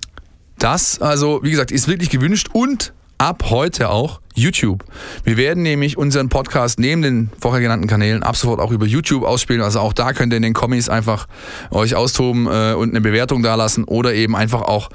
das, 0.60 1.02
also, 1.02 1.40
wie 1.44 1.52
gesagt, 1.52 1.72
ist 1.72 1.88
wirklich 1.88 2.10
gewünscht 2.10 2.50
und 2.54 2.94
ab 3.18 3.46
heute 3.50 3.90
auch 3.90 4.20
YouTube. 4.36 4.84
Wir 5.24 5.38
werden 5.38 5.64
nämlich 5.64 5.98
unseren 5.98 6.28
Podcast 6.28 6.80
neben 6.80 7.02
den 7.02 7.30
vorher 7.40 7.62
genannten 7.62 7.88
Kanälen 7.88 8.24
ab 8.24 8.36
sofort 8.36 8.60
auch 8.60 8.72
über 8.72 8.86
YouTube 8.86 9.24
ausspielen. 9.24 9.62
Also 9.62 9.80
auch 9.80 9.94
da 9.94 10.12
könnt 10.14 10.34
ihr 10.34 10.38
in 10.38 10.44
den 10.44 10.54
Kommis 10.54 10.90
einfach 10.90 11.28
euch 11.72 11.96
austoben 11.96 12.48
äh, 12.48 12.74
und 12.74 12.90
eine 12.90 13.02
Bewertung 13.02 13.42
dalassen 13.42 13.86
oder 13.86 14.14
eben 14.14 14.36
einfach 14.36 14.62
auch 14.62 14.90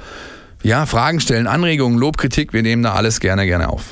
ja, 0.62 0.86
Fragen 0.86 1.20
stellen, 1.20 1.46
Anregungen, 1.46 1.98
Lob, 1.98 2.16
Kritik. 2.18 2.52
Wir 2.52 2.62
nehmen 2.62 2.82
da 2.82 2.94
alles 2.94 3.20
gerne, 3.20 3.46
gerne 3.46 3.68
auf. 3.68 3.84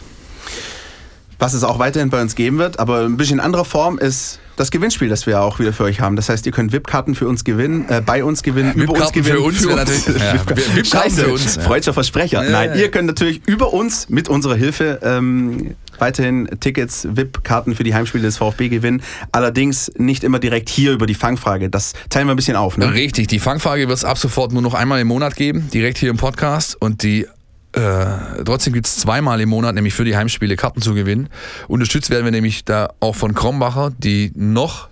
Was 1.39 1.53
es 1.53 1.65
auch 1.65 1.79
weiterhin 1.79 2.09
bei 2.11 2.23
uns 2.23 2.35
geben 2.35 2.59
wird, 2.59 2.79
aber 2.79 3.01
ein 3.05 3.17
bisschen 3.19 3.35
in 3.39 3.41
anderer 3.45 3.65
Form 3.67 3.99
ist 3.99 4.39
das 4.57 4.71
Gewinnspiel, 4.71 5.11
das 5.11 5.27
wir 5.27 5.43
auch 5.43 5.59
wieder 5.59 5.75
für 5.75 5.85
euch 5.85 6.01
haben. 6.01 6.17
Das 6.17 6.31
heißt, 6.31 6.47
ihr 6.47 6.53
könnt 6.53 6.73
VIP-Karten 6.73 7.15
für 7.15 7.29
uns 7.29 7.45
gewinnen, 7.45 7.87
äh, 7.91 8.01
bei 8.01 8.25
uns 8.25 8.43
gewinnen, 8.43 8.73
über 8.73 8.95
uns 8.95 9.13
gewinnen. 9.13 9.37
für 9.37 9.43
uns 9.43 9.67
wäre 9.69 9.77
natürlich- 9.77 10.23
ja, 10.23 10.33
VIP-Karten 10.49 11.11
für 11.15 11.29
uns, 11.33 11.57
ja. 11.57 11.63
Freudscher 11.63 11.93
Versprecher. 11.93 12.43
Ja, 12.43 12.51
Nein, 12.51 12.71
ja. 12.71 12.77
ihr 12.77 12.91
könnt 12.91 13.07
natürlich 13.07 13.43
über 13.45 13.75
uns 13.75 14.09
mit 14.09 14.31
unserer 14.31 14.55
Hilfe 14.57 14.99
ähm, 15.03 15.75
weiterhin 15.99 16.49
Tickets, 16.61 17.07
VIP-Karten 17.11 17.75
für 17.75 17.85
die 17.85 17.95
Heimspiele 17.95 18.25
des 18.25 18.39
VfB 18.39 18.69
gewinnen. 18.69 19.03
Allerdings 19.33 19.91
nicht 19.97 20.25
immer 20.25 20.39
direkt 20.39 20.69
hier 20.69 20.93
über 20.93 21.07
die 21.07 21.15
Fangfrage. 21.15 21.71
Das 21.71 21.93
teilen 22.11 22.27
wir 22.27 22.35
ein 22.35 22.37
bisschen 22.37 22.57
auf. 22.57 22.77
Ne? 22.77 22.93
Richtig, 22.93 23.29
die 23.29 23.39
Fangfrage 23.39 23.89
wird 23.89 23.99
es 23.99 24.05
ab 24.05 24.19
sofort 24.19 24.53
nur 24.53 24.63
noch 24.63 24.75
einmal 24.75 25.01
im 25.01 25.09
Monat 25.09 25.37
geben, 25.37 25.69
direkt 25.73 25.99
hier 25.99 26.11
im 26.11 26.17
Podcast. 26.17 26.77
Und 26.81 27.03
die 27.03 27.27
äh, 27.73 28.43
trotzdem 28.45 28.73
gibt 28.73 28.87
es 28.87 28.97
zweimal 28.97 29.41
im 29.41 29.51
Monat, 29.51 29.75
nämlich 29.75 29.93
für 29.93 30.05
die 30.05 30.17
Heimspiele 30.17 30.57
Karten 30.57 30.81
zu 30.81 30.95
gewinnen. 30.95 31.29
Unterstützt 31.69 32.09
werden 32.09 32.25
wir 32.25 32.33
nämlich 32.33 32.65
da 32.65 32.91
auch 33.01 33.15
von 33.15 33.35
Krombacher, 33.35 33.93
die 33.99 34.33
noch 34.35 34.89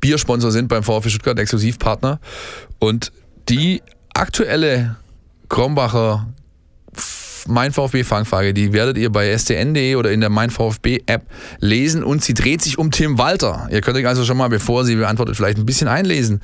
Biersponsor 0.00 0.52
sind 0.52 0.68
beim 0.68 0.84
VfB 0.84 1.08
Stuttgart, 1.08 1.38
Exklusivpartner. 1.38 2.20
Und 2.78 3.10
die 3.48 3.82
aktuelle 4.12 4.96
Krombacher 5.48 6.28
Mein 7.46 7.72
VfB 7.72 8.04
Fangfrage, 8.04 8.54
die 8.54 8.72
werdet 8.72 8.96
ihr 8.96 9.10
bei 9.10 9.36
stn.de 9.36 9.96
oder 9.96 10.10
in 10.10 10.20
der 10.20 10.30
Mein 10.30 10.50
VfB 10.50 11.00
App 11.06 11.22
lesen 11.60 12.02
und 12.02 12.22
sie 12.22 12.34
dreht 12.34 12.62
sich 12.62 12.78
um 12.78 12.90
Tim 12.90 13.18
Walter. 13.18 13.68
Ihr 13.70 13.80
könnt 13.80 13.96
euch 13.96 14.06
also 14.06 14.24
schon 14.24 14.36
mal, 14.36 14.48
bevor 14.48 14.84
sie 14.84 14.96
beantwortet, 14.96 15.36
vielleicht 15.36 15.58
ein 15.58 15.66
bisschen 15.66 15.88
einlesen 15.88 16.40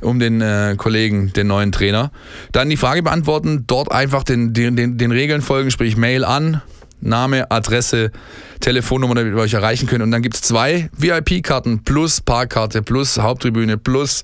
um 0.00 0.18
den 0.18 0.40
äh, 0.40 0.76
Kollegen, 0.78 1.32
den 1.32 1.46
neuen 1.46 1.72
Trainer. 1.72 2.10
Dann 2.52 2.70
die 2.70 2.76
Frage 2.76 3.02
beantworten, 3.02 3.64
dort 3.66 3.92
einfach 3.92 4.24
den, 4.24 4.54
den, 4.54 4.76
den, 4.76 4.96
den 4.98 5.12
Regeln 5.12 5.42
folgen, 5.42 5.70
sprich 5.70 5.96
Mail 5.96 6.24
an, 6.24 6.62
Name, 7.00 7.50
Adresse, 7.50 8.10
Telefonnummer, 8.60 9.14
damit 9.14 9.34
wir 9.34 9.42
euch 9.42 9.54
erreichen 9.54 9.86
können. 9.86 10.02
Und 10.02 10.10
dann 10.10 10.22
gibt 10.22 10.36
es 10.36 10.42
zwei 10.42 10.90
VIP-Karten 10.96 11.82
plus 11.84 12.20
Parkkarte 12.20 12.82
plus 12.82 13.18
Haupttribüne 13.18 13.76
plus 13.78 14.22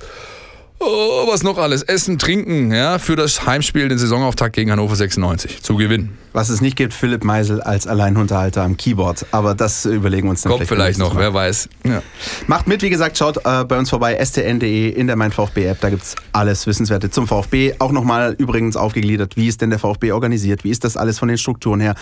oh, 0.79 1.27
was 1.31 1.43
noch 1.43 1.59
alles? 1.59 1.83
Essen, 1.83 2.19
Trinken, 2.19 2.73
ja, 2.73 2.99
für 2.99 3.17
das 3.17 3.47
Heimspiel, 3.47 3.89
den 3.89 3.99
Saisonauftakt 3.99 4.55
gegen 4.55 4.71
Hannover 4.71 4.97
96 4.97 5.63
zu 5.63 5.77
gewinnen. 5.77 6.17
Was 6.33 6.49
es 6.51 6.61
nicht 6.61 6.77
gibt, 6.77 6.93
Philipp 6.93 7.25
Meisel 7.25 7.61
als 7.63 7.87
Alleinunterhalter 7.87 8.63
am 8.63 8.77
Keyboard. 8.77 9.27
Aber 9.31 9.55
das 9.55 9.87
überlegen 9.87 10.27
wir 10.27 10.31
uns 10.31 10.43
dann 10.43 10.53
Kommt 10.53 10.67
vielleicht 10.67 10.99
noch, 10.99 11.15
nächstes 11.15 11.33
Mal. 11.33 11.33
wer 11.33 11.35
weiß. 11.35 11.69
Ja. 11.85 12.03
Macht 12.47 12.67
mit, 12.67 12.83
wie 12.83 12.91
gesagt, 12.91 13.17
schaut 13.17 13.39
äh, 13.45 13.65
bei 13.65 13.79
uns 13.79 13.89
vorbei, 13.91 14.19
stn.de 14.23 14.89
in 14.91 15.07
der 15.07 15.17
Mein 15.17 15.33
VfB-App. 15.33 15.81
Da 15.81 15.91
gibt 15.91 16.03
es 16.03 16.17
alles 16.33 16.67
Wissenswerte 16.67 17.11
zum 17.11 17.27
VfB. 17.27 17.75
Auch 17.79 17.93
nochmal 17.93 18.35
übrigens 18.39 18.77
aufgegliedert, 18.77 19.37
wie 19.37 19.49
ist 19.49 19.63
denn 19.63 19.71
der 19.71 19.79
VfB 19.79 20.13
organisiert, 20.13 20.65
wie 20.65 20.71
ist 20.71 20.85
das 20.85 20.97
alles 20.97 21.19
von 21.19 21.29
den 21.29 21.39
Strukturen 21.39 21.81
her. 21.81 21.95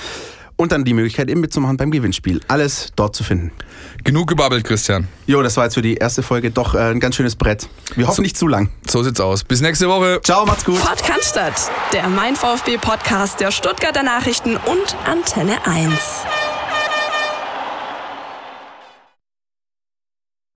Und 0.57 0.71
dann 0.71 0.85
die 0.85 0.95
Möglichkeit, 0.95 1.29
eben 1.31 1.41
mitzumachen 1.41 1.77
beim 1.77 1.91
Gewinnspiel. 1.91 2.41
Alles 2.47 2.93
dort 2.95 3.17
zu 3.17 3.25
finden. 3.25 3.51
Genug 4.05 4.29
gebabbelt, 4.29 4.65
Christian. 4.65 5.09
Jo, 5.27 5.43
das 5.43 5.57
war 5.57 5.65
jetzt 5.65 5.75
für 5.75 5.83
die 5.83 5.95
erste 5.95 6.23
Folge 6.23 6.51
doch 6.51 6.75
äh, 6.75 6.79
ein 6.79 7.01
ganz 7.01 7.17
schönes 7.17 7.35
Brett. 7.35 7.69
Wir 7.97 8.07
hoffen 8.07 8.23
nicht 8.23 8.37
zu 8.37 8.47
lang. 8.47 8.71
So 8.89 9.03
sieht's 9.03 9.21
aus. 9.21 9.43
Bis 9.43 9.61
nächste 9.61 9.89
Woche. 9.89 10.21
Ciao, 10.23 10.47
macht's 10.47 10.65
gut. 10.65 10.81
Podcast, 10.81 11.37
der 11.93 12.09
Mein 12.09 12.37
VfB 12.37 12.79
Podcast 12.79 13.41
der 13.41 13.51
Stuttgarter 13.51 14.03
Nachrichten 14.03 14.57
und 14.57 14.97
Antenne 15.07 15.67
1. 15.67 15.93